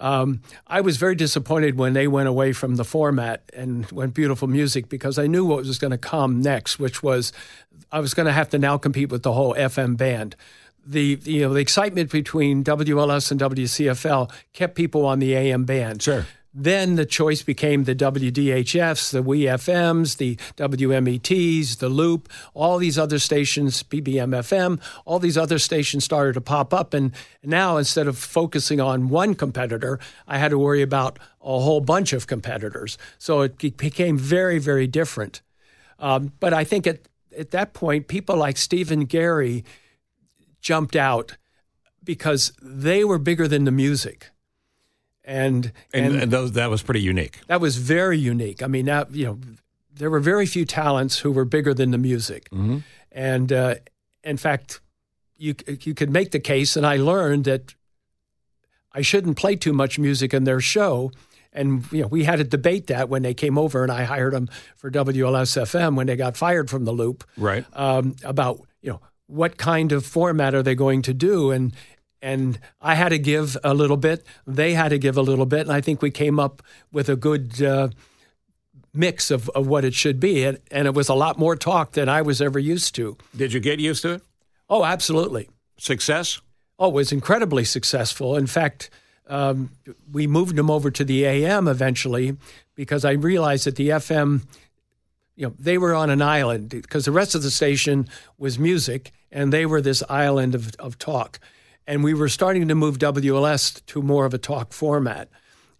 Um, 0.00 0.40
I 0.68 0.82
was 0.82 0.98
very 0.98 1.16
disappointed 1.16 1.76
when 1.76 1.94
they 1.94 2.06
went 2.06 2.28
away 2.28 2.52
from 2.52 2.76
the 2.76 2.84
format 2.84 3.42
and 3.52 3.90
went 3.90 4.14
beautiful 4.14 4.46
music 4.46 4.88
because 4.88 5.18
I 5.18 5.26
knew 5.26 5.44
what 5.44 5.64
was 5.64 5.78
going 5.78 5.90
to 5.90 5.98
come 5.98 6.40
next, 6.40 6.78
which 6.78 7.02
was 7.02 7.32
I 7.90 7.98
was 7.98 8.14
going 8.14 8.26
to 8.26 8.32
have 8.32 8.50
to 8.50 8.58
now 8.58 8.78
compete 8.78 9.10
with 9.10 9.24
the 9.24 9.32
whole 9.32 9.54
FM 9.54 9.96
band. 9.96 10.36
The 10.86 11.18
you 11.24 11.42
know 11.42 11.54
the 11.54 11.60
excitement 11.60 12.10
between 12.12 12.62
WLS 12.62 13.30
and 13.30 13.40
WCFL 13.40 14.30
kept 14.52 14.76
people 14.76 15.04
on 15.04 15.18
the 15.18 15.34
AM 15.34 15.64
band. 15.64 16.02
Sure. 16.02 16.26
Then 16.58 16.94
the 16.94 17.04
choice 17.04 17.42
became 17.42 17.84
the 17.84 17.94
WDHFs, 17.94 19.12
the 19.12 19.22
WEFMs, 19.22 20.16
the 20.16 20.36
WMETs, 20.56 21.76
the 21.76 21.90
Loop, 21.90 22.30
all 22.54 22.78
these 22.78 22.98
other 22.98 23.18
stations, 23.18 23.82
BBMFM, 23.82 24.80
all 25.04 25.18
these 25.18 25.36
other 25.36 25.58
stations 25.58 26.04
started 26.04 26.32
to 26.32 26.40
pop 26.40 26.72
up. 26.72 26.94
And 26.94 27.12
now 27.44 27.76
instead 27.76 28.06
of 28.06 28.16
focusing 28.16 28.80
on 28.80 29.10
one 29.10 29.34
competitor, 29.34 30.00
I 30.26 30.38
had 30.38 30.48
to 30.48 30.58
worry 30.58 30.80
about 30.80 31.18
a 31.42 31.60
whole 31.60 31.82
bunch 31.82 32.14
of 32.14 32.26
competitors. 32.26 32.96
So 33.18 33.42
it 33.42 33.58
became 33.58 34.16
very, 34.16 34.58
very 34.58 34.86
different. 34.86 35.42
Um, 35.98 36.32
but 36.40 36.54
I 36.54 36.64
think 36.64 36.86
at, 36.86 37.00
at 37.38 37.50
that 37.50 37.74
point, 37.74 38.08
people 38.08 38.34
like 38.34 38.56
Stephen 38.56 39.04
Gary 39.04 39.62
jumped 40.66 40.96
out 40.96 41.36
because 42.02 42.52
they 42.62 43.04
were 43.04 43.18
bigger 43.18 43.46
than 43.48 43.64
the 43.64 43.70
music. 43.84 44.30
And, 45.24 45.72
and 45.92 46.14
and 46.22 46.30
those, 46.30 46.52
that 46.52 46.70
was 46.70 46.82
pretty 46.82 47.00
unique. 47.00 47.34
that 47.48 47.60
was 47.60 47.76
very 47.78 48.18
unique. 48.18 48.62
I 48.62 48.68
mean, 48.68 48.86
that 48.86 49.12
you 49.12 49.26
know, 49.26 49.38
there 49.92 50.10
were 50.10 50.20
very 50.32 50.46
few 50.46 50.64
talents 50.64 51.18
who 51.22 51.32
were 51.32 51.44
bigger 51.44 51.74
than 51.74 51.90
the 51.90 51.98
music, 51.98 52.48
and 53.10 53.52
uh, 53.52 53.74
in 54.22 54.36
fact, 54.36 54.80
you 55.36 55.54
you 55.86 55.94
could 55.94 56.10
make 56.10 56.30
the 56.30 56.38
case, 56.40 56.76
and 56.76 56.86
I 56.86 56.96
learned 56.98 57.44
that 57.44 57.74
I 58.92 59.02
shouldn't 59.02 59.36
play 59.36 59.56
too 59.56 59.72
much 59.72 59.98
music 59.98 60.32
in 60.32 60.44
their 60.44 60.60
show. 60.60 61.10
And 61.52 61.84
you 61.90 62.02
know, 62.02 62.08
we 62.08 62.22
had 62.24 62.36
to 62.38 62.44
debate 62.44 62.86
that 62.86 63.08
when 63.08 63.22
they 63.22 63.34
came 63.34 63.58
over, 63.58 63.82
and 63.82 63.90
I 63.90 64.04
hired 64.04 64.32
them 64.32 64.48
for 64.76 64.90
WLSFM 64.90 65.96
when 65.96 66.06
they 66.06 66.16
got 66.16 66.36
fired 66.36 66.70
from 66.70 66.84
the 66.84 66.92
Loop 66.92 67.24
Right. 67.36 67.64
um, 67.72 68.14
about 68.22 68.60
you 68.80 68.90
know 68.90 69.00
what 69.26 69.56
kind 69.56 69.92
of 69.92 70.04
format 70.06 70.54
are 70.54 70.62
they 70.62 70.74
going 70.74 71.02
to 71.02 71.14
do 71.14 71.50
and 71.50 71.72
and 72.22 72.58
I 72.80 72.94
had 72.94 73.10
to 73.10 73.18
give 73.18 73.56
a 73.62 73.74
little 73.74 73.96
bit 73.96 74.24
they 74.46 74.74
had 74.74 74.88
to 74.90 74.98
give 74.98 75.16
a 75.16 75.22
little 75.22 75.46
bit 75.46 75.60
and 75.62 75.72
I 75.72 75.80
think 75.80 76.02
we 76.02 76.10
came 76.10 76.38
up 76.40 76.62
with 76.92 77.08
a 77.08 77.16
good 77.16 77.62
uh, 77.62 77.88
mix 78.94 79.30
of, 79.30 79.48
of 79.50 79.66
what 79.66 79.84
it 79.84 79.94
should 79.94 80.18
be 80.20 80.44
and, 80.44 80.58
and 80.70 80.86
it 80.86 80.94
was 80.94 81.08
a 81.08 81.14
lot 81.14 81.38
more 81.38 81.56
talk 81.56 81.92
than 81.92 82.08
I 82.08 82.22
was 82.22 82.40
ever 82.40 82.58
used 82.58 82.94
to 82.96 83.16
Did 83.36 83.52
you 83.52 83.60
get 83.60 83.80
used 83.80 84.02
to 84.02 84.14
it? 84.14 84.22
oh 84.68 84.84
absolutely 84.84 85.48
Success? 85.78 86.40
Oh, 86.78 86.88
it 86.88 86.94
was 86.94 87.12
incredibly 87.12 87.64
successful. 87.64 88.36
In 88.36 88.46
fact, 88.46 88.90
um, 89.28 89.70
we 90.12 90.26
moved 90.26 90.56
them 90.56 90.70
over 90.70 90.90
to 90.90 91.04
the 91.04 91.24
AM 91.24 91.68
eventually 91.68 92.36
because 92.74 93.04
I 93.04 93.12
realized 93.12 93.66
that 93.66 93.76
the 93.76 93.90
FM, 93.90 94.42
you 95.36 95.46
know, 95.46 95.54
they 95.58 95.78
were 95.78 95.94
on 95.94 96.10
an 96.10 96.22
island 96.22 96.70
because 96.70 97.04
the 97.04 97.12
rest 97.12 97.34
of 97.34 97.42
the 97.42 97.50
station 97.50 98.08
was 98.38 98.58
music 98.58 99.12
and 99.30 99.52
they 99.52 99.66
were 99.66 99.80
this 99.80 100.02
island 100.08 100.54
of, 100.54 100.74
of 100.78 100.98
talk. 100.98 101.38
And 101.86 102.02
we 102.02 102.14
were 102.14 102.28
starting 102.28 102.66
to 102.68 102.74
move 102.74 102.98
WLS 102.98 103.84
to 103.86 104.02
more 104.02 104.24
of 104.24 104.34
a 104.34 104.38
talk 104.38 104.72
format. 104.72 105.28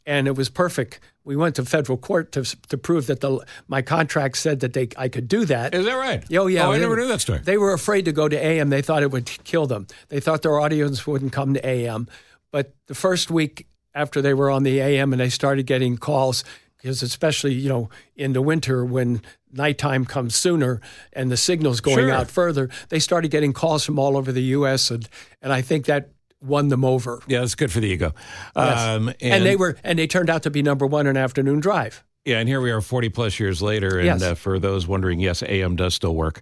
And 0.05 0.29
it 0.29 0.37
was 0.37 0.49
perfect. 0.49 1.01
We 1.25 1.35
went 1.35 1.57
to 1.57 1.65
federal 1.65 1.99
court 1.99 2.31
to, 2.33 2.45
to 2.69 2.79
prove 2.79 3.09
that 3.09 3.21
the 3.21 3.45
my 3.67 3.83
contract 3.83 4.37
said 4.37 4.61
that 4.61 4.73
they 4.73 4.89
I 4.97 5.09
could 5.09 5.27
do 5.27 5.45
that. 5.47 5.75
Is 5.75 5.85
that 5.87 5.95
right? 5.95 6.23
Oh 6.33 6.47
yeah, 6.47 6.67
Oh, 6.67 6.71
I 6.71 6.77
they 6.77 6.83
never 6.83 6.97
knew 6.97 7.09
that 7.09 7.21
story. 7.21 7.41
They 7.41 7.59
were 7.59 7.73
afraid 7.73 8.05
to 8.05 8.13
go 8.13 8.29
to 8.29 8.37
AM. 8.37 8.71
They 8.71 8.83
thought 8.83 9.03
it 9.03 9.11
would 9.11 9.27
kill 9.43 9.67
them. 9.67 9.89
They 10.09 10.21
thought 10.21 10.43
their 10.43 10.61
audience 10.61 11.05
wouldn't 11.07 11.33
come 11.33 11.55
to 11.55 11.67
AM. 11.67 12.07
But 12.53 12.75
the 12.87 12.95
first 12.95 13.33
week 13.33 13.67
after 13.97 14.23
they 14.23 14.35
were 14.35 14.51
on 14.51 14.63
the 14.63 14.79
AM 14.79 15.13
and 15.13 15.19
they 15.19 15.31
started 15.31 15.67
getting 15.67 15.97
calls, 15.97 16.45
because 16.77 17.03
especially 17.03 17.55
you 17.55 17.69
know 17.69 17.89
in 18.17 18.33
the 18.33 18.43
winter 18.43 18.85
when 18.85 19.23
nighttime 19.53 20.05
comes 20.05 20.35
sooner 20.35 20.81
and 21.13 21.31
the 21.31 21.37
signal's 21.37 21.81
going 21.81 21.97
Sure. 21.99 22.13
out 22.13 22.31
further, 22.31 22.69
they 22.91 22.99
started 22.99 23.31
getting 23.31 23.53
calls 23.53 23.85
from 23.85 23.99
all 23.99 24.17
over 24.17 24.33
the 24.33 24.43
U.S. 24.43 24.91
and 24.91 25.09
and 25.43 25.53
I 25.53 25.63
think 25.63 25.87
that 25.87 26.11
won 26.43 26.69
them 26.69 26.85
over. 26.85 27.21
yeah, 27.27 27.43
it's 27.43 27.55
good 27.55 27.73
for 27.73 27.81
the 27.81 27.89
ego. 27.89 28.13
Yes. 28.55 28.79
Um, 28.79 29.09
and, 29.09 29.17
and 29.21 29.47
they 29.47 29.57
were 29.57 29.77
and 29.83 29.99
they 29.99 30.07
turned 30.07 30.29
out 30.31 30.43
to 30.45 30.51
be 30.51 30.63
number 30.63 30.87
one 30.87 31.07
in 31.07 31.17
afternoon 31.17 31.61
drive. 31.61 32.05
Yeah, 32.25 32.39
and 32.41 32.49
here 32.49 32.61
we 32.61 32.73
are 32.73 32.81
40 32.81 33.09
plus 33.11 33.39
years 33.39 33.63
later. 33.63 33.99
And 33.99 34.07
Yes. 34.07 34.23
uh, 34.23 34.35
for 34.35 34.59
those 34.59 34.87
wondering, 34.87 35.21
yes, 35.21 35.43
AM 35.45 35.77
does 35.77 35.95
still 35.95 36.15
work. 36.15 36.41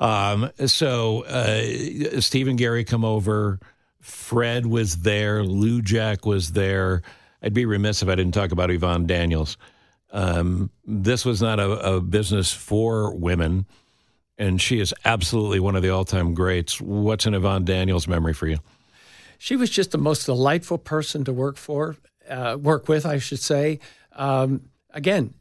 Um, 0.00 0.50
so 0.66 1.24
uh, 1.24 1.62
and 2.34 2.58
Gary 2.58 2.84
come 2.84 3.04
over. 3.04 3.58
Fred 4.00 4.64
was 4.66 4.98
there. 4.98 5.42
Lujack 5.42 6.24
was 6.26 6.52
there. 6.52 7.02
I'd 7.42 7.54
be 7.54 7.64
remiss 7.66 8.02
if 8.02 8.08
I 8.08 8.14
didn't 8.14 8.34
talk 8.34 8.52
about 8.52 8.70
Yvonne 8.70 9.06
Daniels. 9.06 9.56
Um, 10.10 10.70
this 10.86 11.24
was 11.24 11.40
not 11.42 11.60
a, 11.60 11.96
a 11.96 12.00
business 12.00 12.52
for 12.52 13.14
women, 13.14 13.66
and 14.38 14.60
she 14.60 14.80
is 14.80 14.94
absolutely 15.04 15.60
one 15.60 15.76
of 15.76 15.82
the 15.82 15.90
all 15.90 16.04
time 16.04 16.34
greats. 16.34 16.80
What's 16.80 17.26
in 17.26 17.34
Yvonne 17.34 17.64
Daniels' 17.64 18.08
memory 18.08 18.32
for 18.34 18.46
you? 18.46 18.58
she 19.40 19.54
was 19.54 19.70
just 19.70 19.92
the 19.92 19.98
most 19.98 20.24
delightful 20.26 20.78
person 20.78 21.22
to 21.24 21.32
work 21.32 21.56
for, 21.56 21.94
uh, 22.28 22.58
work 22.60 22.88
with, 22.88 23.06
I 23.06 23.18
should 23.18 23.38
say. 23.38 23.78
Um, 24.16 24.62
again, 24.90 25.32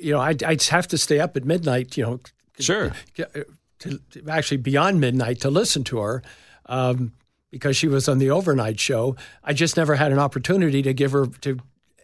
you 0.00 0.12
know, 0.12 0.20
I'd, 0.20 0.42
I'd 0.42 0.62
have 0.62 0.88
to 0.88 0.96
stay 0.96 1.20
up 1.20 1.36
at 1.36 1.44
midnight, 1.44 1.94
you 1.98 2.04
know, 2.04 2.20
Sure. 2.58 2.92
to, 3.16 3.46
to 3.80 4.00
actually 4.28 4.56
beyond 4.56 5.00
midnight 5.02 5.42
to 5.42 5.50
listen 5.50 5.84
to 5.84 5.98
her 5.98 6.22
um, 6.66 7.12
because 7.50 7.76
she 7.76 7.88
was 7.88 8.08
on 8.08 8.18
the 8.18 8.30
overnight 8.30 8.78
show. 8.80 9.16
I 9.44 9.52
just 9.52 9.76
never 9.76 9.94
had 9.96 10.12
an 10.12 10.18
opportunity 10.18 10.82
to 10.82 10.92
give 10.92 11.12
her 11.12 11.26
to 11.42 11.58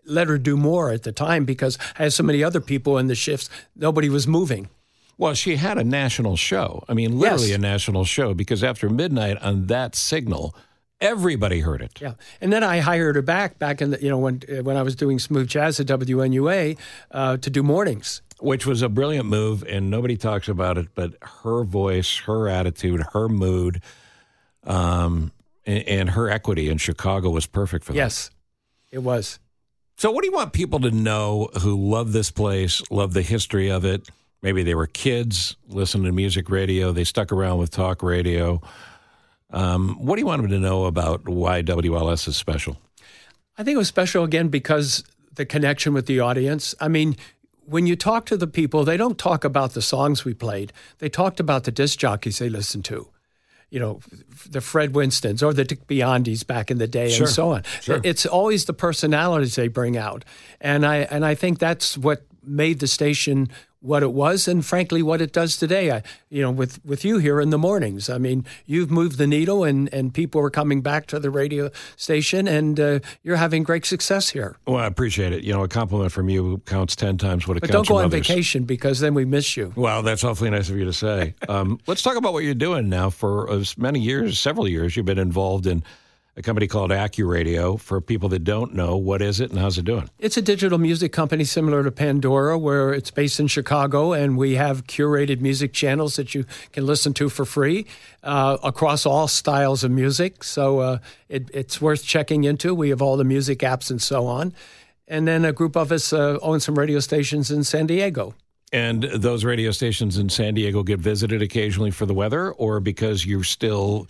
let 0.06 0.28
her 0.28 0.38
do 0.38 0.56
more 0.56 0.90
at 0.90 1.02
the 1.02 1.12
time 1.12 1.44
because 1.44 1.78
I 1.98 2.04
had 2.04 2.12
so 2.12 2.22
many 2.22 2.42
other 2.44 2.60
people 2.60 2.98
in 2.98 3.06
the 3.06 3.14
shifts. 3.14 3.48
Nobody 3.74 4.08
was 4.08 4.26
moving. 4.26 4.68
Well, 5.16 5.34
she 5.34 5.56
had 5.56 5.78
a 5.78 5.84
national 5.84 6.36
show. 6.36 6.82
I 6.88 6.94
mean, 6.94 7.18
literally 7.18 7.48
Yes. 7.50 7.58
a 7.58 7.60
national 7.60 8.04
show 8.04 8.34
because 8.34 8.64
after 8.64 8.90
midnight 8.90 9.38
on 9.40 9.66
that 9.68 9.94
signal, 9.94 10.54
everybody 11.00 11.60
heard 11.60 11.82
it. 11.82 12.00
Yeah, 12.00 12.14
and 12.40 12.52
then 12.52 12.62
I 12.64 12.78
hired 12.80 13.14
her 13.16 13.22
back 13.22 13.58
back 13.58 13.80
in 13.80 13.90
the 13.90 14.02
you 14.02 14.08
know 14.10 14.18
when 14.18 14.40
when 14.62 14.76
I 14.76 14.82
was 14.82 14.96
doing 14.96 15.18
smooth 15.18 15.48
jazz 15.48 15.78
at 15.80 15.86
WNUA 15.86 16.76
uh, 17.12 17.36
to 17.38 17.50
do 17.50 17.62
mornings. 17.62 18.22
which 18.40 18.66
was 18.66 18.82
a 18.82 18.88
brilliant 18.88 19.26
move, 19.26 19.62
and 19.68 19.88
nobody 19.90 20.16
talks 20.16 20.48
about 20.48 20.76
it. 20.78 20.88
But 20.94 21.14
her 21.22 21.62
voice, 21.64 22.18
her 22.26 22.48
attitude, 22.48 23.02
her 23.12 23.28
mood, 23.28 23.80
um, 24.66 25.32
and, 25.66 25.88
and 25.88 26.10
her 26.10 26.30
equity 26.30 26.68
in 26.68 26.78
Chicago 26.78 27.30
was 27.30 27.46
perfect 27.46 27.84
for 27.84 27.92
that. 27.92 27.98
Yes, 27.98 28.30
it 28.90 28.98
was. 28.98 29.38
So, 29.96 30.10
what 30.10 30.22
do 30.22 30.28
you 30.28 30.34
want 30.34 30.52
people 30.52 30.80
to 30.80 30.90
know 30.90 31.50
who 31.60 31.90
love 31.90 32.12
this 32.12 32.30
place, 32.30 32.82
love 32.90 33.14
the 33.14 33.22
history 33.22 33.70
of 33.70 33.84
it? 33.84 34.08
Maybe 34.42 34.62
they 34.62 34.74
were 34.74 34.86
kids 34.86 35.56
listening 35.68 36.04
to 36.04 36.12
music 36.12 36.50
radio, 36.50 36.92
they 36.92 37.04
stuck 37.04 37.32
around 37.32 37.58
with 37.58 37.70
talk 37.70 38.02
radio. 38.02 38.60
Um, 39.50 39.96
what 40.04 40.16
do 40.16 40.20
you 40.20 40.26
want 40.26 40.42
them 40.42 40.50
to 40.50 40.58
know 40.58 40.84
about 40.84 41.28
why 41.28 41.62
WLS 41.62 42.26
is 42.26 42.36
special? 42.36 42.76
I 43.56 43.62
think 43.62 43.76
it 43.76 43.78
was 43.78 43.88
special 43.88 44.24
again 44.24 44.48
because 44.48 45.04
the 45.32 45.46
connection 45.46 45.94
with 45.94 46.06
the 46.06 46.20
audience. 46.20 46.74
I 46.80 46.88
mean, 46.88 47.16
when 47.64 47.86
you 47.86 47.96
talk 47.96 48.26
to 48.26 48.36
the 48.36 48.46
people, 48.46 48.84
they 48.84 48.96
don't 48.96 49.18
talk 49.18 49.44
about 49.44 49.72
the 49.72 49.82
songs 49.82 50.24
we 50.24 50.34
played. 50.34 50.72
They 50.98 51.08
talked 51.08 51.40
about 51.40 51.64
the 51.64 51.70
disc 51.70 51.98
jockeys 51.98 52.38
they 52.38 52.48
listened 52.48 52.84
to. 52.86 53.08
You 53.70 53.80
know, 53.80 54.00
the 54.48 54.60
Fred 54.60 54.94
Winstons 54.94 55.42
or 55.42 55.52
the 55.52 55.64
Dick 55.64 55.86
Biondis 55.88 56.46
back 56.46 56.70
in 56.70 56.78
the 56.78 56.86
day, 56.86 57.10
Sure. 57.10 57.26
and 57.26 57.34
so 57.34 57.50
on. 57.50 57.62
Sure. 57.80 58.00
It's 58.04 58.24
always 58.26 58.66
the 58.66 58.72
personalities 58.72 59.56
they 59.56 59.68
bring 59.68 59.96
out, 59.96 60.24
and 60.60 60.86
I 60.86 60.98
and 60.98 61.24
I 61.24 61.34
think 61.34 61.58
that's 61.58 61.98
what 61.98 62.22
made 62.46 62.80
the 62.80 62.86
station 62.86 63.48
what 63.80 64.02
it 64.02 64.12
was, 64.12 64.48
and 64.48 64.64
frankly, 64.64 65.02
what 65.02 65.20
it 65.20 65.30
does 65.30 65.58
today. 65.58 65.90
I, 65.90 66.02
you 66.30 66.40
know, 66.40 66.50
with 66.50 66.82
with 66.86 67.04
you 67.04 67.18
here 67.18 67.38
in 67.38 67.50
the 67.50 67.58
mornings. 67.58 68.08
I 68.08 68.16
mean, 68.16 68.46
you've 68.64 68.90
moved 68.90 69.18
the 69.18 69.26
needle, 69.26 69.62
and 69.62 69.92
and 69.92 70.12
people 70.14 70.40
are 70.40 70.48
coming 70.48 70.80
back 70.80 71.06
to 71.08 71.20
the 71.20 71.28
radio 71.30 71.70
station, 71.96 72.48
and 72.48 72.80
uh, 72.80 73.00
you're 73.22 73.36
having 73.36 73.62
great 73.62 73.84
success 73.84 74.30
here. 74.30 74.56
Well, 74.66 74.78
I 74.78 74.86
appreciate 74.86 75.34
it. 75.34 75.44
You 75.44 75.52
know, 75.52 75.62
a 75.64 75.68
compliment 75.68 76.12
from 76.12 76.30
you 76.30 76.62
counts 76.64 76.96
10 76.96 77.18
times 77.18 77.46
what 77.46 77.58
it 77.58 77.60
But 77.60 77.70
don't 77.70 77.86
go 77.86 77.96
on 77.98 78.06
others. 78.06 78.26
vacation 78.26 78.64
because 78.64 79.00
then 79.00 79.12
we 79.12 79.26
miss 79.26 79.54
you. 79.54 79.74
Well, 79.76 80.02
that's 80.02 80.24
awfully 80.24 80.48
nice 80.48 80.70
of 80.70 80.76
you 80.78 80.86
to 80.86 80.92
say. 80.92 81.34
Um, 81.54 81.78
let's 81.86 82.02
talk 82.02 82.16
about 82.16 82.32
what 82.32 82.42
you're 82.42 82.54
doing 82.54 82.88
now. 82.88 83.10
For 83.10 83.50
as 83.50 83.76
many 83.76 84.00
years, 84.00 84.40
several 84.40 84.66
years, 84.66 84.96
you've 84.96 85.06
been 85.06 85.18
involved 85.18 85.66
in 85.66 85.84
a 86.36 86.42
company 86.42 86.66
called 86.66 86.90
AccuRadio. 86.90 87.78
For 87.78 88.00
people 88.00 88.28
that 88.30 88.44
don't 88.44 88.74
know, 88.74 88.96
what 88.96 89.22
is 89.22 89.40
it 89.40 89.50
and 89.50 89.58
how's 89.58 89.78
it 89.78 89.84
doing? 89.84 90.08
It's 90.18 90.36
a 90.36 90.42
digital 90.42 90.78
music 90.78 91.12
company 91.12 91.44
similar 91.44 91.82
to 91.84 91.90
Pandora, 91.90 92.58
where 92.58 92.92
it's 92.92 93.10
based 93.10 93.38
in 93.40 93.46
Chicago, 93.46 94.12
and 94.12 94.36
we 94.36 94.54
have 94.54 94.86
curated 94.86 95.40
music 95.40 95.72
channels 95.72 96.16
that 96.16 96.34
you 96.34 96.44
can 96.72 96.86
listen 96.86 97.14
to 97.14 97.28
for 97.28 97.44
free 97.44 97.86
uh, 98.22 98.58
across 98.62 99.06
all 99.06 99.28
styles 99.28 99.84
of 99.84 99.90
music. 99.90 100.42
So 100.44 100.80
uh, 100.80 100.98
it, 101.28 101.50
it's 101.52 101.80
worth 101.80 102.04
checking 102.04 102.44
into. 102.44 102.74
We 102.74 102.90
have 102.90 103.02
all 103.02 103.16
the 103.16 103.24
music 103.24 103.60
apps 103.60 103.90
and 103.90 104.00
so 104.00 104.26
on. 104.26 104.54
And 105.06 105.28
then 105.28 105.44
a 105.44 105.52
group 105.52 105.76
of 105.76 105.92
us 105.92 106.12
uh, 106.12 106.38
own 106.40 106.60
some 106.60 106.78
radio 106.78 106.98
stations 107.00 107.50
in 107.50 107.62
San 107.62 107.86
Diego. 107.86 108.34
And 108.72 109.04
those 109.04 109.44
radio 109.44 109.70
stations 109.70 110.18
in 110.18 110.28
San 110.30 110.54
Diego 110.54 110.82
get 110.82 110.98
visited 110.98 111.42
occasionally 111.42 111.92
for 111.92 112.06
the 112.06 112.14
weather, 112.14 112.50
or 112.52 112.80
because 112.80 113.24
you're 113.24 113.44
still, 113.44 114.08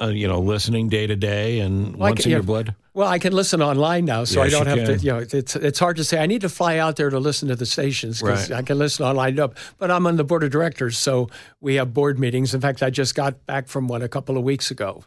uh, 0.00 0.06
you 0.06 0.26
know, 0.28 0.40
listening 0.40 0.88
day 0.88 1.06
to 1.06 1.16
day 1.16 1.60
and 1.60 1.96
Well, 1.96 2.10
once 2.10 2.22
can- 2.22 2.30
in 2.30 2.36
your 2.36 2.42
blood. 2.42 2.74
Well, 2.94 3.08
I 3.08 3.18
can 3.18 3.32
listen 3.32 3.60
online 3.60 4.04
now, 4.04 4.22
so 4.22 4.40
I 4.40 4.48
don't 4.48 4.66
have 4.68 4.86
to. 4.86 4.96
You 4.98 5.12
know, 5.12 5.18
it's 5.18 5.56
it's 5.56 5.78
hard 5.80 5.96
to 5.96 6.04
say. 6.04 6.20
I 6.22 6.26
need 6.26 6.42
to 6.42 6.48
fly 6.48 6.78
out 6.78 6.94
there 6.94 7.10
to 7.10 7.18
listen 7.18 7.48
to 7.48 7.56
the 7.56 7.66
stations 7.66 8.20
because 8.22 8.50
Right. 8.50 8.58
I 8.58 8.62
can 8.62 8.78
listen 8.78 9.04
online. 9.04 9.36
Up, 9.40 9.56
but 9.78 9.90
I'm 9.90 10.06
on 10.06 10.14
the 10.16 10.22
board 10.22 10.44
of 10.44 10.50
directors, 10.50 10.96
so 10.96 11.28
we 11.60 11.74
have 11.74 11.92
board 11.92 12.20
meetings. 12.20 12.54
In 12.54 12.60
fact, 12.60 12.84
I 12.84 12.90
just 12.90 13.16
got 13.16 13.44
back 13.46 13.66
from 13.66 13.88
one 13.88 14.02
a 14.02 14.08
couple 14.08 14.38
of 14.38 14.44
weeks 14.44 14.70
ago. 14.70 15.02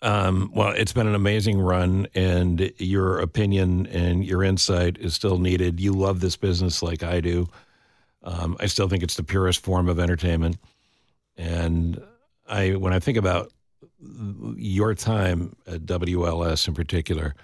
Um, 0.00 0.50
well, 0.54 0.70
it's 0.70 0.94
been 0.94 1.06
an 1.06 1.14
amazing 1.14 1.58
run, 1.60 2.06
and 2.14 2.72
your 2.78 3.18
opinion 3.18 3.86
and 3.88 4.24
your 4.24 4.42
insight 4.42 4.96
is 4.98 5.12
still 5.14 5.38
needed. 5.38 5.78
You 5.78 5.92
love 5.92 6.20
this 6.20 6.36
business 6.36 6.82
like 6.82 7.02
I 7.02 7.20
do. 7.20 7.48
Um, 8.22 8.56
I 8.60 8.66
still 8.66 8.88
think 8.88 9.02
it's 9.02 9.16
the 9.16 9.22
purest 9.24 9.62
form 9.62 9.90
of 9.90 9.98
entertainment, 10.00 10.56
and 11.36 12.00
I 12.48 12.70
when 12.76 12.94
I 12.94 12.98
think 12.98 13.18
about 13.18 13.52
your 14.56 14.94
time 14.94 15.54
at 15.66 15.86
WLS 15.86 16.68
in 16.68 16.74
particular, 16.74 17.34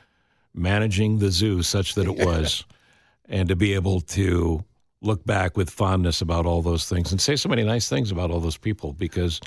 managing 0.55 1.19
the 1.19 1.31
zoo 1.31 1.63
such 1.63 1.95
that 1.95 2.07
it 2.07 2.17
was, 2.27 2.65
and 3.29 3.49
to 3.49 3.57
be 3.57 3.75
able 3.75 4.01
to 4.01 4.65
look 5.01 5.25
back 5.25 5.57
with 5.57 5.69
fondness 5.69 6.21
about 6.21 6.47
all 6.47 6.63
those 6.63 6.89
things 6.89 7.11
and 7.11 7.21
say 7.21 7.35
so 7.37 7.49
many 7.49 7.65
nice 7.65 7.89
things 7.89 8.13
about 8.13 8.31
all 8.31 8.39
those 8.39 8.57
people 8.57 8.93
because 8.93 9.41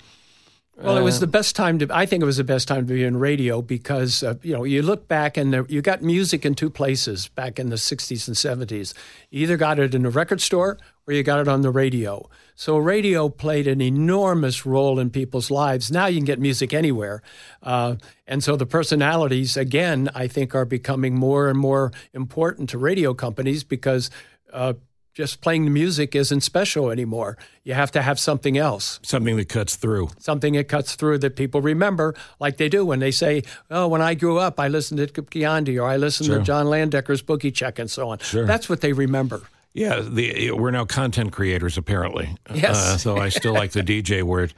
Well, 0.77 0.97
it 0.97 1.01
was 1.01 1.21
the 1.21 1.27
best 1.27 1.55
time 1.55 1.79
to. 1.79 1.87
I 1.89 2.05
think 2.05 2.21
it 2.21 2.25
was 2.25 2.35
the 2.35 2.43
best 2.43 2.67
time 2.67 2.85
to 2.85 2.93
be 2.93 3.03
in 3.03 3.17
radio 3.17 3.61
because 3.61 4.23
uh, 4.23 4.35
you 4.41 4.53
know 4.53 4.65
you 4.65 4.81
look 4.81 5.07
back 5.07 5.37
and 5.37 5.53
there, 5.53 5.65
you 5.69 5.81
got 5.81 6.01
music 6.01 6.45
in 6.45 6.55
two 6.55 6.69
places 6.69 7.29
back 7.29 7.59
in 7.59 7.69
the 7.69 7.77
'60s 7.77 8.27
and 8.27 8.35
'70s. 8.35 8.93
You 9.29 9.43
either 9.43 9.55
got 9.55 9.79
it 9.79 9.95
in 9.95 10.05
a 10.05 10.09
record 10.09 10.41
store 10.41 10.77
or 11.07 11.13
you 11.13 11.23
got 11.23 11.39
it 11.39 11.47
on 11.47 11.61
the 11.61 11.69
radio. 11.69 12.27
So 12.55 12.77
radio 12.77 13.27
played 13.29 13.67
an 13.67 13.81
enormous 13.81 14.65
role 14.65 14.97
in 14.99 15.09
people's 15.09 15.51
lives. 15.51 15.91
Now 15.91 16.05
you 16.07 16.17
can 16.19 16.25
get 16.25 16.39
music 16.39 16.73
anywhere, 16.73 17.21
uh, 17.61 17.95
and 18.27 18.43
so 18.43 18.55
the 18.55 18.65
personalities 18.65 19.57
again, 19.57 20.09
I 20.15 20.27
think, 20.27 20.55
are 20.55 20.65
becoming 20.65 21.15
more 21.15 21.49
and 21.49 21.59
more 21.59 21.91
important 22.13 22.69
to 22.71 22.77
radio 22.77 23.13
companies 23.13 23.63
because. 23.63 24.09
Uh, 24.53 24.73
just 25.13 25.39
playing 25.39 25.63
the 25.63 25.71
music 25.71 26.13
isn't 26.13 26.41
special 26.41 26.91
anymore. 26.91 27.37
You 27.63 27.73
have 27.73 27.89
to 27.91 28.01
have 28.01 28.19
something 28.19 28.57
else 28.57 28.99
something 29.01 29.37
that 29.37 29.47
cuts 29.47 29.77
through. 29.77 30.09
something 30.19 30.55
that 30.55 30.67
cuts 30.67 30.95
through 30.95 31.19
that 31.19 31.37
people 31.37 31.61
remember, 31.61 32.15
like 32.41 32.57
they 32.57 32.67
do 32.67 32.85
when 32.85 32.99
they 32.99 33.11
say, 33.11 33.43
"Oh, 33.71 33.87
when 33.87 34.01
I 34.01 34.13
grew 34.15 34.37
up, 34.39 34.59
I 34.59 34.67
listened 34.67 34.97
to 35.13 35.21
Gandhi 35.21 35.79
or 35.79 35.87
I 35.87 35.95
listened 35.95 36.27
Sure. 36.27 36.39
to 36.39 36.43
John 36.43 36.65
Landecker's 36.65 37.21
Boogie 37.23 37.53
Check 37.53 37.79
and 37.79 37.89
so 37.89 38.09
on." 38.09 38.17
Sure. 38.19 38.45
That's 38.45 38.67
what 38.67 38.81
they 38.81 38.91
remember. 38.91 39.43
Yeah, 39.75 39.99
the, 39.99 40.51
we're 40.51 40.71
now 40.71 40.85
content 40.85 41.33
creators, 41.33 41.77
apparently. 41.77 42.35
Yes. 42.53 42.77
Uh, 42.77 42.97
so 42.97 43.17
I 43.17 43.27
still 43.29 43.53
like 43.53 43.71
the 43.71 43.81
DJ 43.83 44.23
word. 44.23 44.53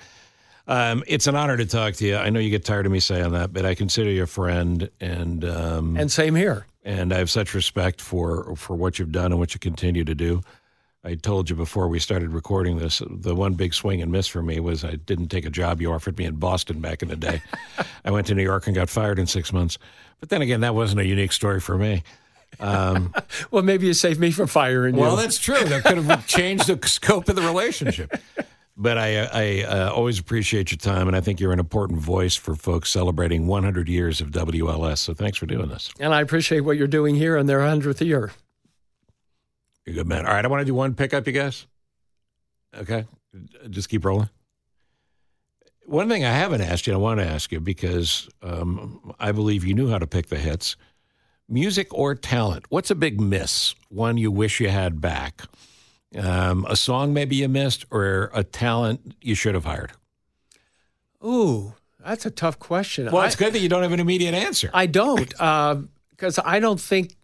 Um, 0.67 1.03
it's 1.07 1.25
an 1.27 1.35
honor 1.35 1.57
to 1.57 1.65
talk 1.65 1.95
to 1.95 2.05
you. 2.05 2.15
I 2.17 2.29
know 2.29 2.39
you 2.39 2.49
get 2.51 2.63
tired 2.65 2.85
of 2.85 2.91
me 2.91 2.99
saying 2.99 3.31
that, 3.31 3.51
but 3.51 3.65
I 3.65 3.73
consider 3.73 4.11
you 4.11 4.23
a 4.23 4.27
friend, 4.27 4.89
and 5.01 5.43
um, 5.43 5.97
And 5.97 6.11
same 6.11 6.35
here. 6.35 6.65
and 6.83 7.11
I 7.13 7.17
have 7.17 7.29
such 7.31 7.53
respect 7.55 7.99
for 7.99 8.55
for 8.55 8.75
what 8.75 8.99
you've 8.99 9.11
done 9.11 9.31
and 9.31 9.39
what 9.39 9.53
you 9.53 9.59
continue 9.59 10.03
to 10.03 10.13
do. 10.15 10.41
I 11.03 11.15
told 11.15 11.49
you 11.49 11.55
before 11.55 11.87
we 11.87 11.99
started 11.99 12.29
recording 12.31 12.77
this, 12.79 13.01
the 13.09 13.33
one 13.33 13.53
big 13.53 13.73
swing 13.73 14.01
and 14.01 14.11
miss 14.11 14.27
for 14.27 14.41
me 14.43 14.59
was 14.59 14.83
I 14.83 14.95
didn't 14.97 15.29
take 15.29 15.45
a 15.45 15.49
job 15.49 15.79
you 15.81 15.93
offered 15.93 16.17
me 16.17 16.25
in 16.25 16.35
Boston 16.35 16.81
back 16.81 17.01
in 17.01 17.07
the 17.07 17.15
day. 17.15 17.41
I 18.05 18.11
went 18.11 18.27
to 18.27 18.35
New 18.35 18.43
York 18.43 18.67
and 18.67 18.75
got 18.75 18.89
fired 18.89 19.17
in 19.19 19.25
six 19.25 19.53
months. 19.53 19.77
But 20.19 20.29
then 20.29 20.41
again, 20.41 20.61
that 20.61 20.75
wasn't 20.75 20.99
a 21.01 21.05
unique 21.05 21.31
story 21.31 21.61
for 21.61 21.77
me. 21.77 22.03
Well, 23.51 23.63
maybe 23.63 23.87
you 23.87 23.93
saved 23.93 24.19
me 24.19 24.31
from 24.31 24.47
firing 24.47 24.95
Well, 24.95 25.11
you. 25.11 25.15
Well, 25.15 25.23
that's 25.23 25.37
true. 25.37 25.63
That 25.63 25.83
could 25.83 25.97
have 25.97 26.27
changed 26.27 26.67
the 26.67 26.87
scope 26.87 27.29
of 27.29 27.35
the 27.35 27.41
relationship. 27.41 28.11
But 28.79 28.97
I, 28.97 29.23
I 29.23 29.63
uh, 29.63 29.91
always 29.91 30.19
appreciate 30.19 30.71
your 30.71 30.77
time, 30.77 31.07
and 31.07 31.15
I 31.17 31.21
think 31.21 31.39
you're 31.39 31.51
an 31.53 31.59
important 31.59 31.99
voice 31.99 32.35
for 32.35 32.55
folks 32.55 32.89
celebrating 32.91 33.47
100 33.47 33.89
years 33.89 34.21
of 34.21 34.29
WLS. 34.29 34.99
So 34.99 35.13
thanks 35.15 35.37
for 35.37 35.47
doing 35.47 35.69
this. 35.69 35.91
and 35.99 36.13
I 36.13 36.21
appreciate 36.21 36.59
what 36.61 36.77
you're 36.77 36.87
doing 36.87 37.15
here 37.15 37.37
in 37.37 37.47
their 37.47 37.61
hundredth 37.65 38.01
year. 38.01 38.31
You're 39.85 39.93
a 39.93 39.97
good 39.97 40.07
man. 40.07 40.25
All 40.27 40.33
right, 40.33 40.45
I 40.45 40.47
want 40.47 40.61
to 40.61 40.65
do 40.65 40.75
one 40.75 40.93
pickup, 40.93 41.25
you 41.25 41.33
guys. 41.33 41.65
Okay, 42.75 43.05
just 43.69 43.89
keep 43.89 44.05
rolling. 44.05 44.29
One 45.85 46.09
thing 46.09 46.25
I 46.25 46.33
haven't 46.33 46.61
asked 46.61 46.85
you, 46.85 46.93
I 46.93 46.97
want 46.97 47.19
to 47.19 47.25
ask 47.25 47.51
you 47.51 47.59
because 47.61 48.29
um, 48.43 49.13
I 49.19 49.31
believe 49.31 49.63
you 49.63 49.73
knew 49.73 49.89
how 49.89 49.97
to 49.97 50.05
pick 50.07 50.27
the 50.27 50.37
hits. 50.37 50.75
Music 51.49 51.93
or 51.93 52.13
talent? 52.13 52.65
What's 52.69 52.91
a 52.91 52.95
big 52.95 53.21
miss? 53.21 53.73
One 53.89 54.17
you 54.17 54.31
wish 54.31 54.59
you 54.59 54.69
had 54.69 54.99
back? 54.99 55.43
Um, 56.17 56.65
a 56.69 56.75
song 56.75 57.13
maybe 57.13 57.37
you 57.37 57.47
missed, 57.47 57.85
or 57.91 58.31
a 58.33 58.43
talent 58.43 59.15
you 59.21 59.35
should 59.35 59.55
have 59.55 59.65
hired? 59.65 59.91
Ooh, 61.23 61.73
that's 62.03 62.25
a 62.25 62.31
tough 62.31 62.59
question. 62.59 63.05
Well, 63.11 63.21
I, 63.21 63.27
it's 63.27 63.35
good 63.35 63.53
that 63.53 63.59
you 63.59 63.69
don't 63.69 63.83
have 63.83 63.91
an 63.91 63.99
immediate 63.99 64.33
answer. 64.33 64.69
I 64.73 64.85
don't, 64.87 65.29
because 65.29 66.39
I 66.43 66.59
don't 66.59 66.79
think 66.79 67.15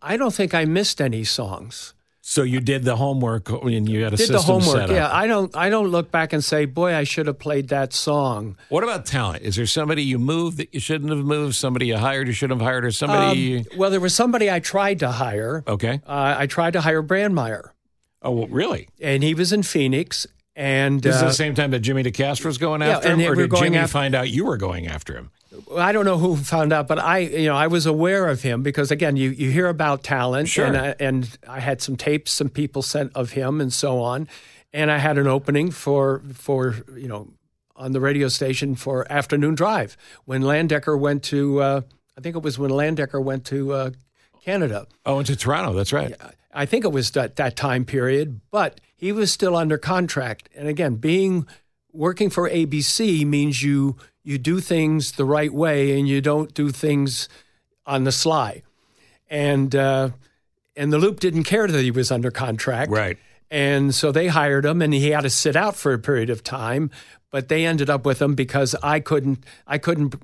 I 0.00 0.16
don't 0.16 0.32
think 0.32 0.54
I 0.54 0.64
missed 0.64 1.00
any 1.00 1.24
songs. 1.24 1.94
So 2.24 2.44
you 2.44 2.60
did 2.60 2.84
the 2.84 2.94
homework 2.94 3.50
and 3.50 3.88
you 3.88 4.04
had 4.04 4.12
a 4.14 4.16
Did 4.16 4.28
system 4.28 4.36
the 4.36 4.42
homework? 4.42 4.76
set 4.76 4.90
up. 4.90 4.94
Yeah, 4.96 5.12
I 5.12 5.26
don't. 5.26 5.54
I 5.56 5.68
don't 5.68 5.88
look 5.88 6.12
back 6.12 6.32
and 6.32 6.42
say, 6.42 6.66
"Boy, 6.66 6.94
I 6.94 7.02
should 7.02 7.26
have 7.26 7.40
played 7.40 7.68
that 7.70 7.92
song." 7.92 8.56
What 8.68 8.84
about 8.84 9.06
talent? 9.06 9.42
Is 9.42 9.56
there 9.56 9.66
somebody 9.66 10.04
you 10.04 10.20
moved 10.20 10.56
that 10.58 10.72
you 10.72 10.78
shouldn't 10.78 11.10
have 11.10 11.24
moved? 11.24 11.56
Somebody 11.56 11.86
you 11.86 11.96
hired 11.96 12.28
you 12.28 12.32
shouldn't 12.32 12.60
have 12.60 12.66
hired, 12.66 12.84
or 12.84 12.92
somebody? 12.92 13.58
Um, 13.58 13.64
well, 13.76 13.90
there 13.90 13.98
was 14.00 14.14
somebody 14.14 14.48
I 14.48 14.60
tried 14.60 15.00
to 15.00 15.10
hire. 15.10 15.64
okay. 15.66 16.00
Uh, 16.06 16.36
I 16.38 16.46
tried 16.46 16.74
to 16.74 16.80
hire 16.82 17.02
Brandmeier, 17.02 17.70
Oh, 18.22 18.30
well, 18.30 18.46
really? 18.46 18.88
and 19.00 19.24
he 19.24 19.34
was 19.34 19.52
in 19.52 19.64
Phoenix. 19.64 20.26
And 20.54 21.02
This 21.02 21.16
is 21.16 21.22
uh, 21.22 21.26
the 21.28 21.32
same 21.34 21.54
time 21.54 21.70
that 21.72 21.80
Jimmy 21.80 22.02
DeCastro's 22.04 22.58
going 22.58 22.82
Yeah, 22.82 22.98
after 22.98 23.16
him, 23.16 23.20
or 23.22 23.34
did 23.34 23.50
Jimmy 23.56 23.78
after- 23.78 23.90
find 23.90 24.14
out 24.14 24.28
you 24.28 24.44
were 24.44 24.58
going 24.58 24.86
after 24.86 25.14
him? 25.14 25.30
I 25.76 25.92
don't 25.92 26.04
know 26.04 26.18
who 26.18 26.36
found 26.36 26.72
out, 26.72 26.88
but 26.88 26.98
I, 26.98 27.18
you 27.18 27.46
know, 27.46 27.56
I 27.56 27.66
was 27.66 27.86
aware 27.86 28.28
of 28.28 28.42
him 28.42 28.62
because 28.62 28.90
again, 28.90 29.16
you, 29.16 29.30
you 29.30 29.50
hear 29.50 29.68
about 29.68 30.02
talent, 30.02 30.48
Sure. 30.48 30.66
and 30.66 30.76
I, 30.76 30.94
and 30.98 31.38
I 31.48 31.60
had 31.60 31.82
some 31.82 31.96
tapes, 31.96 32.30
some 32.30 32.48
people 32.48 32.82
sent 32.82 33.12
of 33.14 33.32
him, 33.32 33.60
and 33.60 33.72
so 33.72 34.00
on. 34.00 34.28
and 34.72 34.90
I 34.90 34.98
had 34.98 35.18
an 35.18 35.26
opening 35.26 35.70
for 35.70 36.22
for 36.32 36.76
you 36.96 37.08
know 37.08 37.28
on 37.76 37.92
the 37.92 38.00
radio 38.00 38.28
station 38.28 38.74
for 38.74 39.10
afternoon 39.12 39.54
drive 39.54 39.96
when 40.24 40.42
Landecker 40.42 40.98
went 40.98 41.22
to. 41.24 41.60
Uh, 41.60 41.80
I 42.16 42.20
think 42.20 42.36
it 42.36 42.42
was 42.42 42.58
when 42.58 42.70
Landecker 42.70 43.22
went 43.22 43.44
to 43.46 43.72
uh, 43.72 43.90
Canada. 44.44 44.86
Oh, 45.04 45.18
into 45.18 45.36
Toronto. 45.36 45.72
That's 45.74 45.92
right. 45.92 46.14
I 46.54 46.66
think 46.66 46.84
it 46.84 46.92
was 46.92 47.10
that 47.12 47.36
that 47.36 47.56
time 47.56 47.84
period, 47.84 48.40
but 48.50 48.80
he 48.96 49.12
was 49.12 49.32
still 49.32 49.56
under 49.56 49.78
contract. 49.78 50.48
And 50.54 50.68
again, 50.68 50.96
being 50.96 51.46
working 51.92 52.30
for 52.30 52.48
ABC 52.48 53.24
means 53.26 53.62
you 53.62 53.96
you 54.24 54.38
do 54.38 54.60
things 54.60 55.12
the 55.12 55.24
right 55.24 55.52
way 55.52 55.98
and 55.98 56.08
you 56.08 56.20
don't 56.20 56.54
do 56.54 56.70
things 56.70 57.28
on 57.86 58.04
the 58.04 58.12
sly. 58.12 58.62
And 59.28 59.74
uh, 59.74 60.10
and 60.76 60.92
the 60.92 60.98
Loop 60.98 61.20
didn't 61.20 61.44
care 61.44 61.66
that 61.66 61.82
he 61.82 61.90
was 61.90 62.10
under 62.10 62.30
contract, 62.30 62.90
Right. 62.90 63.18
and 63.50 63.94
so 63.94 64.12
they 64.12 64.28
hired 64.28 64.64
him, 64.64 64.80
and 64.82 64.92
he 64.94 65.10
had 65.10 65.22
to 65.22 65.30
sit 65.30 65.56
out 65.56 65.74
for 65.76 65.92
a 65.92 65.98
period 65.98 66.30
of 66.30 66.42
time. 66.44 66.90
But 67.30 67.48
they 67.48 67.64
ended 67.64 67.88
up 67.88 68.04
with 68.04 68.20
him 68.20 68.34
because 68.34 68.74
I 68.82 69.00
couldn't 69.00 69.44
I 69.66 69.78
couldn't 69.78 70.14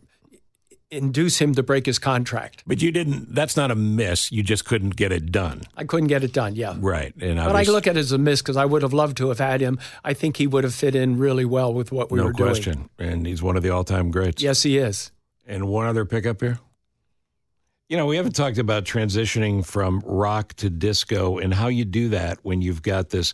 induce 0.91 1.39
him 1.39 1.55
to 1.55 1.63
break 1.63 1.87
his 1.87 1.99
contract. 1.99 2.63
But 2.67 2.81
you 2.81 2.91
didn't. 2.91 3.35
That's 3.35 3.57
not 3.57 3.71
a 3.71 3.75
miss. 3.75 4.33
You 4.33 4.43
just 4.43 4.65
couldn't 4.65 4.97
get 4.97 5.13
it 5.13 5.31
done. 5.31 5.63
I 5.77 5.85
couldn't 5.85 6.09
get 6.09 6.25
it 6.25 6.33
done. 6.33 6.55
Yeah. 6.55 6.77
Right. 6.79 7.15
And 7.21 7.37
But 7.39 7.57
I 7.57 7.63
look 7.65 7.87
at 7.87 7.97
it 7.97 8.01
as 8.01 8.13
a 8.13 8.19
miss 8.19 8.41
because 8.41 8.57
I 8.57 8.65
would 8.65 8.83
have 8.83 8.93
loved 8.93 9.17
to 9.19 9.29
have 9.29 9.39
had 9.39 9.61
him. 9.61 9.79
I 10.05 10.15
think 10.15 10.37
he 10.37 10.47
would 10.47 10.65
have 10.65 10.75
fit 10.75 10.95
in 10.95 11.19
really 11.19 11.45
well 11.45 11.73
with 11.73 11.93
what 11.93 12.11
we 12.11 12.19
no 12.19 12.27
were 12.27 12.33
doing. 12.33 12.49
No 12.49 12.55
question. 12.55 12.91
And 12.99 13.27
he's 13.27 13.43
one 13.43 13.57
of 13.57 13.63
the 13.63 13.71
all-time 13.71 14.11
greats. 14.11 14.43
Yes, 14.43 14.63
he 14.63 14.79
is. 14.79 15.13
And 15.47 15.69
one 15.69 15.87
other 15.87 16.05
pickup 16.05 16.41
here. 16.41 16.59
You 17.89 17.97
know, 17.97 18.07
we 18.07 18.17
haven't 18.17 18.37
talked 18.37 18.59
about 18.59 18.85
transitioning 18.85 19.65
from 19.65 20.03
rock 20.05 20.53
to 20.55 20.69
disco 20.69 21.39
and 21.39 21.55
how 21.55 21.69
you 21.69 21.87
do 21.87 22.11
that 22.11 22.39
when 22.43 22.61
you've 22.61 22.83
got 22.83 23.09
this 23.09 23.33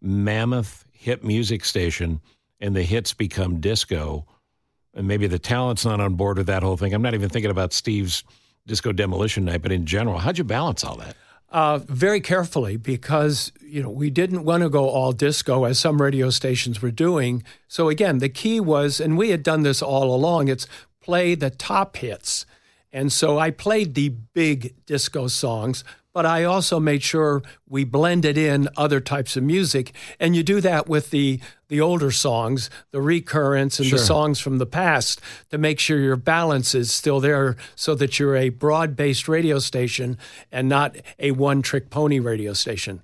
mammoth 0.00 0.86
hit 0.92 1.22
music 1.22 1.66
station 1.66 2.20
and 2.60 2.74
the 2.74 2.82
hits 2.82 3.12
become 3.12 3.60
disco. 3.60 4.26
And 5.00 5.08
maybe 5.08 5.26
the 5.26 5.38
talent's 5.38 5.86
not 5.86 5.98
on 5.98 6.16
board 6.16 6.36
with 6.36 6.46
that 6.48 6.62
whole 6.62 6.76
thing. 6.76 6.92
I'm 6.92 7.00
not 7.00 7.14
even 7.14 7.30
thinking 7.30 7.50
about 7.50 7.72
Steve's 7.72 8.22
disco 8.66 8.92
demolition 8.92 9.46
night, 9.46 9.62
but 9.62 9.72
in 9.72 9.86
general, 9.86 10.18
how'd 10.18 10.36
you 10.36 10.44
balance 10.44 10.84
all 10.84 10.96
that? 10.96 11.16
Uh, 11.48 11.78
very 11.78 12.20
carefully 12.20 12.76
because 12.76 13.50
you 13.62 13.82
know 13.82 13.88
we 13.88 14.10
didn't 14.10 14.44
want 14.44 14.62
to 14.62 14.68
go 14.68 14.90
all 14.90 15.12
disco 15.12 15.64
as 15.64 15.78
some 15.78 16.02
radio 16.02 16.28
stations 16.28 16.82
were 16.82 16.90
doing. 16.90 17.42
So 17.66 17.88
again, 17.88 18.18
the 18.18 18.28
key 18.28 18.60
was, 18.60 19.00
and 19.00 19.16
we 19.16 19.30
had 19.30 19.42
done 19.42 19.62
this 19.62 19.80
all 19.80 20.14
along. 20.14 20.48
It's 20.48 20.66
play 21.00 21.34
the 21.34 21.48
top 21.48 21.96
hits, 21.96 22.44
and 22.92 23.10
so 23.10 23.38
I 23.38 23.50
played 23.52 23.94
the 23.94 24.10
big 24.10 24.74
disco 24.84 25.28
songs, 25.28 25.82
but 26.12 26.26
I 26.26 26.44
also 26.44 26.80
made 26.80 27.02
sure 27.02 27.42
we 27.68 27.84
blended 27.84 28.36
in 28.36 28.68
other 28.76 29.00
types 29.00 29.36
of 29.36 29.42
music, 29.42 29.92
and 30.18 30.34
you 30.34 30.42
do 30.42 30.60
that 30.60 30.88
with 30.88 31.10
the 31.10 31.40
the 31.68 31.80
older 31.80 32.10
songs, 32.10 32.68
the 32.90 32.98
recurrents, 32.98 33.78
and 33.78 33.86
Sure. 33.88 33.98
the 33.98 34.04
songs 34.04 34.40
from 34.40 34.58
the 34.58 34.66
past 34.66 35.20
to 35.50 35.56
make 35.58 35.78
sure 35.78 36.00
your 36.00 36.16
balance 36.16 36.74
is 36.74 36.90
still 36.90 37.20
there 37.20 37.56
so 37.76 37.94
that 37.94 38.18
you're 38.18 38.34
a 38.36 38.48
broad 38.48 38.96
based 38.96 39.28
radio 39.28 39.60
station 39.60 40.18
and 40.50 40.68
not 40.68 40.96
a 41.20 41.30
one 41.30 41.62
trick 41.62 41.88
pony 41.90 42.18
radio 42.18 42.52
station. 42.54 43.02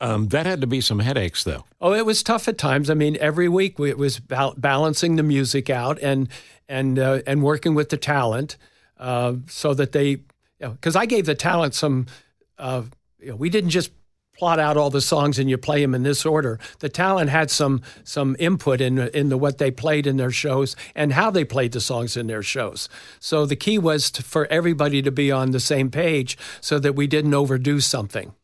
Um, 0.00 0.28
that 0.28 0.44
had 0.46 0.60
to 0.60 0.66
be 0.66 0.80
some 0.80 0.98
headaches, 1.00 1.42
though. 1.44 1.64
Oh, 1.80 1.92
it 1.94 2.04
was 2.06 2.22
tough 2.22 2.46
at 2.46 2.58
times. 2.58 2.88
I 2.90 2.94
mean, 2.94 3.16
every 3.20 3.48
week 3.48 3.78
we, 3.78 3.90
it 3.90 3.98
was 3.98 4.20
bal- 4.20 4.54
balancing 4.56 5.16
the 5.16 5.22
music 5.22 5.70
out 5.70 5.98
and 6.02 6.28
and 6.68 6.98
uh, 6.98 7.20
and 7.26 7.42
working 7.42 7.74
with 7.74 7.88
the 7.88 7.96
talent 7.96 8.56
uh, 8.98 9.34
so 9.48 9.74
that 9.74 9.92
they, 9.92 10.18
because 10.60 10.94
I 10.94 11.06
gave 11.06 11.26
the 11.26 11.34
talent 11.34 11.74
some. 11.74 12.06
Uh, 12.58 12.82
you 13.20 13.30
know, 13.30 13.36
we 13.36 13.50
didn't 13.50 13.70
just 13.70 13.90
plot 14.36 14.58
out 14.58 14.76
all 14.76 14.90
the 14.90 15.00
songs 15.00 15.38
and 15.38 15.48
you 15.48 15.56
play 15.56 15.80
them 15.80 15.94
in 15.94 16.02
this 16.02 16.26
order. 16.26 16.58
The 16.80 16.88
talent 16.88 17.30
had 17.30 17.50
some 17.50 17.82
some 18.02 18.36
input 18.38 18.80
in 18.80 18.98
in 18.98 19.28
the 19.28 19.38
what 19.38 19.58
they 19.58 19.70
played 19.70 20.06
in 20.06 20.16
their 20.16 20.30
shows 20.30 20.76
and 20.94 21.12
how 21.12 21.30
they 21.30 21.44
played 21.44 21.72
the 21.72 21.80
songs 21.80 22.16
in 22.16 22.26
their 22.26 22.42
shows. 22.42 22.88
So 23.20 23.46
the 23.46 23.56
key 23.56 23.78
was 23.78 24.10
to, 24.12 24.22
for 24.22 24.46
everybody 24.46 25.02
to 25.02 25.10
be 25.10 25.30
on 25.30 25.52
the 25.52 25.60
same 25.60 25.90
page 25.90 26.36
so 26.60 26.78
that 26.80 26.94
we 26.94 27.06
didn't 27.06 27.34
overdo 27.34 27.80
something. 27.80 28.34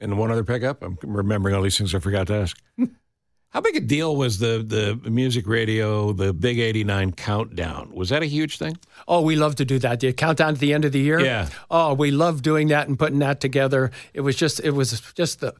And 0.00 0.18
one 0.18 0.30
other 0.30 0.44
pickup. 0.44 0.82
I'm 0.82 0.98
remembering 1.02 1.54
all 1.54 1.62
these 1.62 1.78
things 1.78 1.94
I 1.94 1.98
forgot 1.98 2.26
to 2.28 2.34
ask. 2.34 2.56
How 3.50 3.62
big 3.62 3.76
a 3.76 3.80
deal 3.80 4.14
was 4.14 4.38
the 4.38 4.62
the 5.02 5.10
music 5.10 5.46
radio, 5.46 6.12
the 6.12 6.34
Big 6.34 6.58
89 6.58 7.12
countdown? 7.12 7.90
Was 7.94 8.10
that 8.10 8.22
a 8.22 8.26
huge 8.26 8.58
thing? 8.58 8.78
Oh, 9.06 9.22
we 9.22 9.36
love 9.36 9.54
to 9.56 9.64
do 9.64 9.78
that. 9.78 10.00
The 10.00 10.12
countdown 10.12 10.54
to 10.54 10.60
the 10.60 10.74
end 10.74 10.84
of 10.84 10.92
the 10.92 11.00
year. 11.00 11.18
Yeah. 11.18 11.48
Oh, 11.70 11.94
we 11.94 12.10
love 12.10 12.42
doing 12.42 12.68
that 12.68 12.88
and 12.88 12.98
putting 12.98 13.20
that 13.20 13.40
together. 13.40 13.90
It 14.12 14.20
was 14.20 14.36
just 14.36 14.60
it 14.60 14.72
was 14.72 15.00
just 15.14 15.40
the 15.40 15.54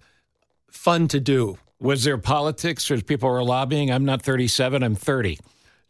fun 0.70 1.08
to 1.08 1.20
do. 1.20 1.58
Was 1.80 2.04
there 2.04 2.18
politics 2.18 2.90
or 2.90 3.00
people 3.00 3.30
were 3.30 3.42
lobbying? 3.42 3.90
I'm 3.90 4.04
not 4.04 4.20
37, 4.20 4.82
I'm 4.82 4.94
30. 4.94 5.38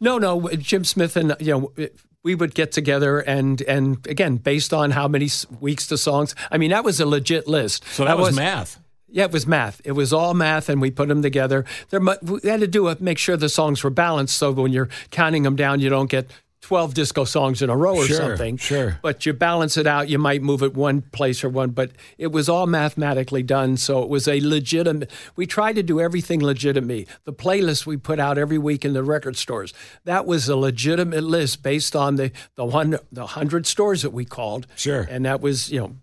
No, 0.00 0.18
no, 0.18 0.48
Jim 0.50 0.84
Smith 0.84 1.16
and 1.16 1.34
you 1.40 1.52
know 1.76 1.88
we 2.22 2.34
would 2.36 2.54
get 2.54 2.70
together 2.70 3.18
and 3.18 3.60
and 3.62 4.06
again 4.06 4.36
based 4.36 4.72
on 4.72 4.92
how 4.92 5.08
many 5.08 5.28
weeks 5.60 5.86
the 5.86 5.98
songs. 5.98 6.36
I 6.50 6.58
mean 6.58 6.70
that 6.70 6.84
was 6.84 7.00
a 7.00 7.06
legit 7.06 7.48
list. 7.48 7.84
So 7.88 8.04
that, 8.04 8.18
was, 8.18 8.36
math. 8.36 8.78
Yeah, 9.10 9.24
it 9.24 9.32
was 9.32 9.46
math. 9.46 9.80
It 9.84 9.92
was 9.92 10.12
all 10.12 10.34
math, 10.34 10.68
and 10.68 10.80
we 10.80 10.90
put 10.90 11.08
them 11.08 11.22
together. 11.22 11.64
There, 11.90 12.00
we 12.00 12.40
had 12.44 12.60
to 12.60 12.66
do 12.66 12.88
it, 12.88 13.00
make 13.00 13.18
sure 13.18 13.36
the 13.36 13.48
songs 13.48 13.82
were 13.82 13.90
balanced, 13.90 14.36
so 14.36 14.52
when 14.52 14.72
you're 14.72 14.90
counting 15.10 15.44
them 15.44 15.56
down, 15.56 15.80
you 15.80 15.88
don't 15.88 16.10
get 16.10 16.30
twelve 16.60 16.92
disco 16.92 17.24
songs 17.24 17.62
in 17.62 17.70
a 17.70 17.76
row 17.76 17.96
or 17.96 18.04
Sure, 18.04 18.16
something. 18.16 18.56
sure. 18.58 18.98
But 19.00 19.24
you 19.24 19.32
balance 19.32 19.76
it 19.78 19.86
out. 19.86 20.08
You 20.10 20.18
might 20.18 20.42
move 20.42 20.62
it 20.62 20.74
one 20.74 21.02
place 21.02 21.42
or 21.42 21.48
one, 21.48 21.70
but 21.70 21.92
it 22.18 22.26
was 22.32 22.48
all 22.48 22.66
mathematically 22.66 23.42
done. 23.44 23.76
So 23.78 24.02
it 24.02 24.08
was 24.10 24.26
a 24.28 24.40
legitimate. 24.40 25.10
We 25.36 25.46
tried 25.46 25.76
to 25.76 25.82
do 25.82 26.00
everything 26.00 26.40
legitimate. 26.44 27.08
The 27.24 27.32
playlist 27.32 27.86
we 27.86 27.96
put 27.96 28.18
out 28.18 28.36
every 28.36 28.58
week 28.58 28.84
in 28.84 28.92
the 28.92 29.04
record 29.04 29.36
stores 29.36 29.72
that 30.04 30.26
was 30.26 30.48
a 30.48 30.56
legitimate 30.56 31.22
list 31.24 31.62
based 31.62 31.94
on 31.96 32.16
the 32.16 32.32
the 32.56 32.64
one 32.66 32.98
the 33.12 33.26
hundred 33.28 33.66
stores 33.66 34.02
that 34.02 34.10
we 34.12 34.24
called. 34.26 34.66
Sure. 34.76 35.06
and 35.08 35.24
that 35.24 35.40
was 35.40 35.70
you 35.70 35.78
know 35.80 35.96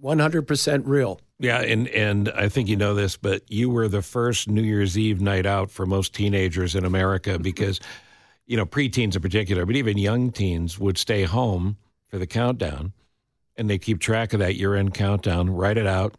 one 0.00 0.18
hundred 0.18 0.42
percent 0.42 0.84
real. 0.86 1.20
Yeah, 1.38 1.60
and 1.60 1.86
and 1.88 2.30
I 2.30 2.48
think 2.48 2.68
you 2.68 2.76
know 2.76 2.94
this, 2.94 3.16
but 3.16 3.42
you 3.48 3.68
were 3.68 3.88
the 3.88 4.02
first 4.02 4.48
New 4.48 4.62
Year's 4.62 4.96
Eve 4.96 5.20
night 5.20 5.44
out 5.44 5.70
for 5.70 5.84
most 5.84 6.14
teenagers 6.14 6.74
in 6.74 6.84
America 6.84 7.30
mm-hmm. 7.32 7.42
because, 7.42 7.78
you 8.46 8.56
know, 8.56 8.64
preteens 8.64 9.16
in 9.16 9.22
particular, 9.22 9.66
but 9.66 9.76
even 9.76 9.98
young 9.98 10.30
teens 10.30 10.78
would 10.78 10.96
stay 10.96 11.24
home 11.24 11.76
for 12.08 12.18
the 12.18 12.26
countdown, 12.26 12.92
and 13.56 13.68
they 13.68 13.76
keep 13.78 14.00
track 14.00 14.32
of 14.32 14.40
that 14.40 14.56
year-end 14.56 14.94
countdown, 14.94 15.50
write 15.50 15.76
it 15.76 15.86
out, 15.86 16.14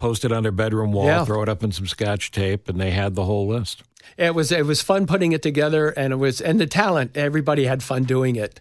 post 0.00 0.24
it 0.24 0.32
on 0.32 0.42
their 0.42 0.50
bedroom 0.52 0.92
wall, 0.92 1.06
Yeah. 1.06 1.24
throw 1.24 1.42
it 1.42 1.48
up 1.48 1.62
in 1.62 1.70
some 1.70 1.86
scotch 1.86 2.32
tape, 2.32 2.68
and 2.68 2.80
they 2.80 2.90
had 2.90 3.14
the 3.14 3.24
whole 3.24 3.46
list. 3.46 3.84
It 4.16 4.34
was 4.34 4.50
it 4.50 4.66
was 4.66 4.82
fun 4.82 5.06
putting 5.06 5.30
it 5.30 5.42
together, 5.42 5.90
and 5.90 6.12
it 6.12 6.16
was 6.16 6.40
and 6.40 6.60
the 6.60 6.66
talent. 6.66 7.16
Everybody 7.16 7.66
had 7.66 7.82
fun 7.82 8.02
doing 8.02 8.34
it. 8.34 8.60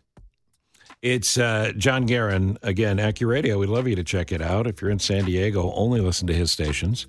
It's 1.02 1.38
uh, 1.38 1.72
John 1.78 2.06
Gehron 2.08 2.58
again, 2.62 2.98
AccuRadio. 2.98 3.58
We'd 3.58 3.70
love 3.70 3.88
you 3.88 3.96
to 3.96 4.04
check 4.04 4.34
it 4.34 4.42
out. 4.42 4.68
If 4.68 4.82
you're 4.82 4.92
in 4.92 5.00
San 5.00 5.24
Diego, 5.24 5.72
only 5.72 6.02
listen 6.02 6.28
to 6.28 6.34
his 6.34 6.52
stations. 6.52 7.08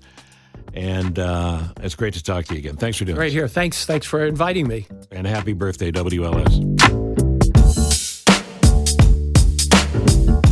And 0.73 1.19
uh, 1.19 1.63
it's 1.81 1.95
great 1.95 2.13
to 2.13 2.23
talk 2.23 2.45
to 2.45 2.53
you 2.53 2.59
again. 2.59 2.77
Thanks 2.77 2.97
for 2.97 3.03
doing 3.03 3.17
Right 3.17 3.25
this. 3.25 3.33
here. 3.33 3.47
Thanks. 3.49 3.85
Thanks 3.85 4.07
for 4.07 4.25
inviting 4.25 4.65
me. 4.67 4.87
And 5.11 5.27
happy 5.27 5.51
birthday, 5.51 5.91
WLS. 5.91 6.61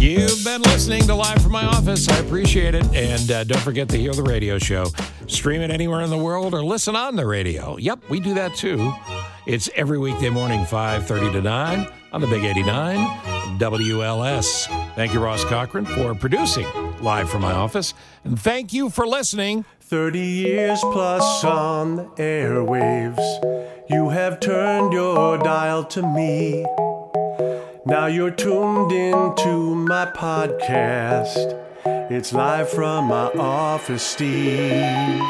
You've 0.02 0.44
been 0.44 0.62
listening 0.64 1.04
to 1.04 1.16
Live 1.16 1.42
from 1.42 1.54
My 1.54 1.64
Office. 1.66 2.10
I 2.10 2.18
appreciate 2.18 2.76
it. 2.76 2.86
And 2.94 3.32
uh, 3.32 3.44
don't 3.46 3.62
forget 3.62 3.88
to 3.90 3.98
hear 3.98 4.12
the 4.14 4.24
radio 4.24 4.58
show. 4.58 4.88
Stream 5.28 5.62
it 5.62 5.72
anywhere 5.72 6.02
in 6.02 6.10
the 6.10 6.18
world 6.18 6.54
or 6.54 6.62
listen 6.64 6.96
on 6.98 7.16
the 7.16 7.26
radio. 7.26 7.78
Yep, 7.78 8.10
we 8.10 8.20
do 8.20 8.34
that 8.34 8.54
too. 8.56 8.92
It's 9.46 9.70
every 9.76 9.98
weekday 9.98 10.30
morning, 10.30 10.62
5.30 10.66 11.32
to 11.34 11.42
9 11.42 11.88
on 12.12 12.22
the 12.22 12.28
Big 12.28 12.44
89 12.44 12.98
WLS. 13.60 14.68
Thank 14.96 15.14
you, 15.14 15.20
Ross 15.20 15.44
Cochran, 15.46 15.86
for 15.86 16.16
producing 16.16 16.68
Live 17.02 17.30
from 17.30 17.42
My 17.42 17.52
Office. 17.54 17.94
And 18.24 18.40
thank 18.40 18.74
you 18.74 18.90
for 18.90 19.08
listening. 19.08 19.66
30 19.82 20.20
years 20.20 20.80
plus 20.92 21.44
on 21.44 21.96
the 21.96 22.04
airwaves, 22.18 23.90
you 23.90 24.10
have 24.10 24.40
turned 24.40 24.94
your 24.94 25.38
dial 25.38 25.84
to 25.86 26.02
me. 26.02 26.66
Now 27.86 28.06
you're 28.06 28.32
tuned 28.32 28.92
into 28.92 29.76
my 29.76 30.06
podcast. 30.06 31.56
It's 32.12 32.34
live 32.34 32.70
from 32.70 33.06
my 33.06 33.32
office, 33.38 34.04
Steve. 34.04 35.22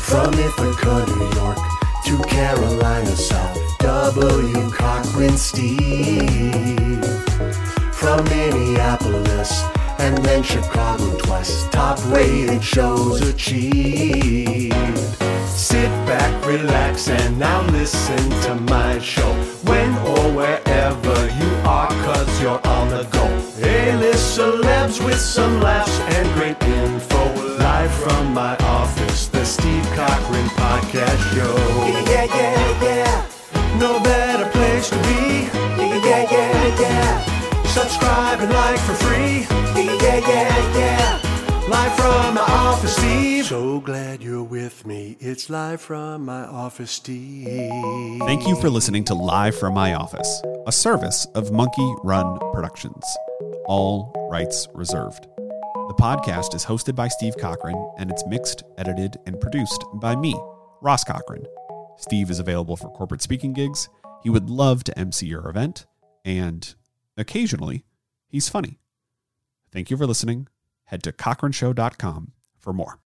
From 0.00 0.34
Ithaca, 0.34 1.06
New 1.08 1.30
York 1.40 1.58
to 2.06 2.18
Carolina 2.28 3.16
South, 3.16 3.61
W. 3.82 4.70
Cochran 4.70 5.36
Steve. 5.36 7.04
From 7.92 8.22
Minneapolis 8.26 9.64
and 9.98 10.16
then 10.18 10.44
Chicago 10.44 11.18
twice, 11.18 11.68
top 11.70 11.98
rated 12.06 12.62
shows 12.62 13.20
achieved. 13.22 14.72
Sit 15.48 15.90
back, 16.06 16.46
relax, 16.46 17.08
and 17.08 17.38
now 17.40 17.62
listen 17.72 18.30
to 18.42 18.54
my 18.70 19.00
show. 19.00 19.32
When 19.64 19.90
or 19.98 20.32
wherever 20.32 21.16
you 21.40 21.50
are, 21.66 21.88
cause 21.88 22.40
you're 22.40 22.64
on 22.64 22.88
the 22.88 23.02
go. 23.10 23.26
A-list 23.66 24.38
celebs 24.38 25.04
with 25.04 25.18
some 25.18 25.60
laughs 25.60 25.98
and 26.14 26.32
great 26.34 26.62
info. 26.62 27.34
Live 27.58 27.92
from 27.94 28.32
my 28.32 28.56
office, 28.58 29.26
the 29.26 29.44
Steve 29.44 29.84
Cochran 29.96 30.48
Podcast 30.50 31.34
Show. 31.34 31.56
Yeah, 32.12 32.24
yeah, 32.24 32.82
yeah. 32.82 33.11
No 33.82 33.98
better 33.98 34.48
place 34.50 34.90
to 34.90 34.96
be. 34.98 35.48
Yeah, 35.76 35.96
yeah, 36.04 36.30
yeah, 36.30 36.80
yeah. 36.80 37.64
Subscribe 37.64 38.38
and 38.38 38.52
like 38.52 38.78
for 38.78 38.94
free. 38.94 39.40
Yeah, 39.74 39.98
yeah, 40.00 40.18
yeah, 40.28 40.78
yeah. 40.78 41.66
Live 41.68 41.96
from 41.96 42.34
my 42.34 42.42
office, 42.42 42.94
Steve. 42.96 43.46
So 43.46 43.80
glad 43.80 44.22
you're 44.22 44.44
with 44.44 44.86
me. 44.86 45.16
It's 45.18 45.50
live 45.50 45.80
from 45.80 46.24
my 46.24 46.44
office, 46.44 46.92
Steve. 46.92 48.20
Thank 48.20 48.46
you 48.46 48.54
for 48.60 48.70
listening 48.70 49.02
to 49.06 49.14
Live 49.14 49.58
from 49.58 49.74
My 49.74 49.94
Office, 49.94 50.42
a 50.64 50.70
service 50.70 51.26
of 51.34 51.50
Monkey 51.50 51.92
Run 52.04 52.38
Productions. 52.52 53.04
All 53.66 54.12
rights 54.30 54.68
reserved. 54.74 55.26
The 55.34 55.96
podcast 55.98 56.54
is 56.54 56.64
hosted 56.64 56.94
by 56.94 57.08
Steve 57.08 57.36
Cochran 57.36 57.74
and 57.98 58.12
it's 58.12 58.24
mixed, 58.28 58.62
edited, 58.78 59.16
and 59.26 59.40
produced 59.40 59.84
by 59.94 60.14
me, 60.14 60.40
Ross 60.82 61.02
Cochran. 61.02 61.44
Steve 62.02 62.30
is 62.30 62.40
available 62.40 62.76
for 62.76 62.90
corporate 62.90 63.22
speaking 63.22 63.52
gigs. 63.52 63.88
He 64.22 64.30
would 64.30 64.50
love 64.50 64.84
to 64.84 64.98
MC 64.98 65.26
your 65.26 65.48
event, 65.48 65.86
and 66.24 66.74
occasionally, 67.16 67.84
he's 68.28 68.48
funny. 68.48 68.80
Thank 69.70 69.90
you 69.90 69.96
for 69.96 70.06
listening. 70.06 70.48
Head 70.84 71.02
to 71.04 71.12
cochranshow.com 71.12 72.32
for 72.58 72.72
more. 72.72 72.98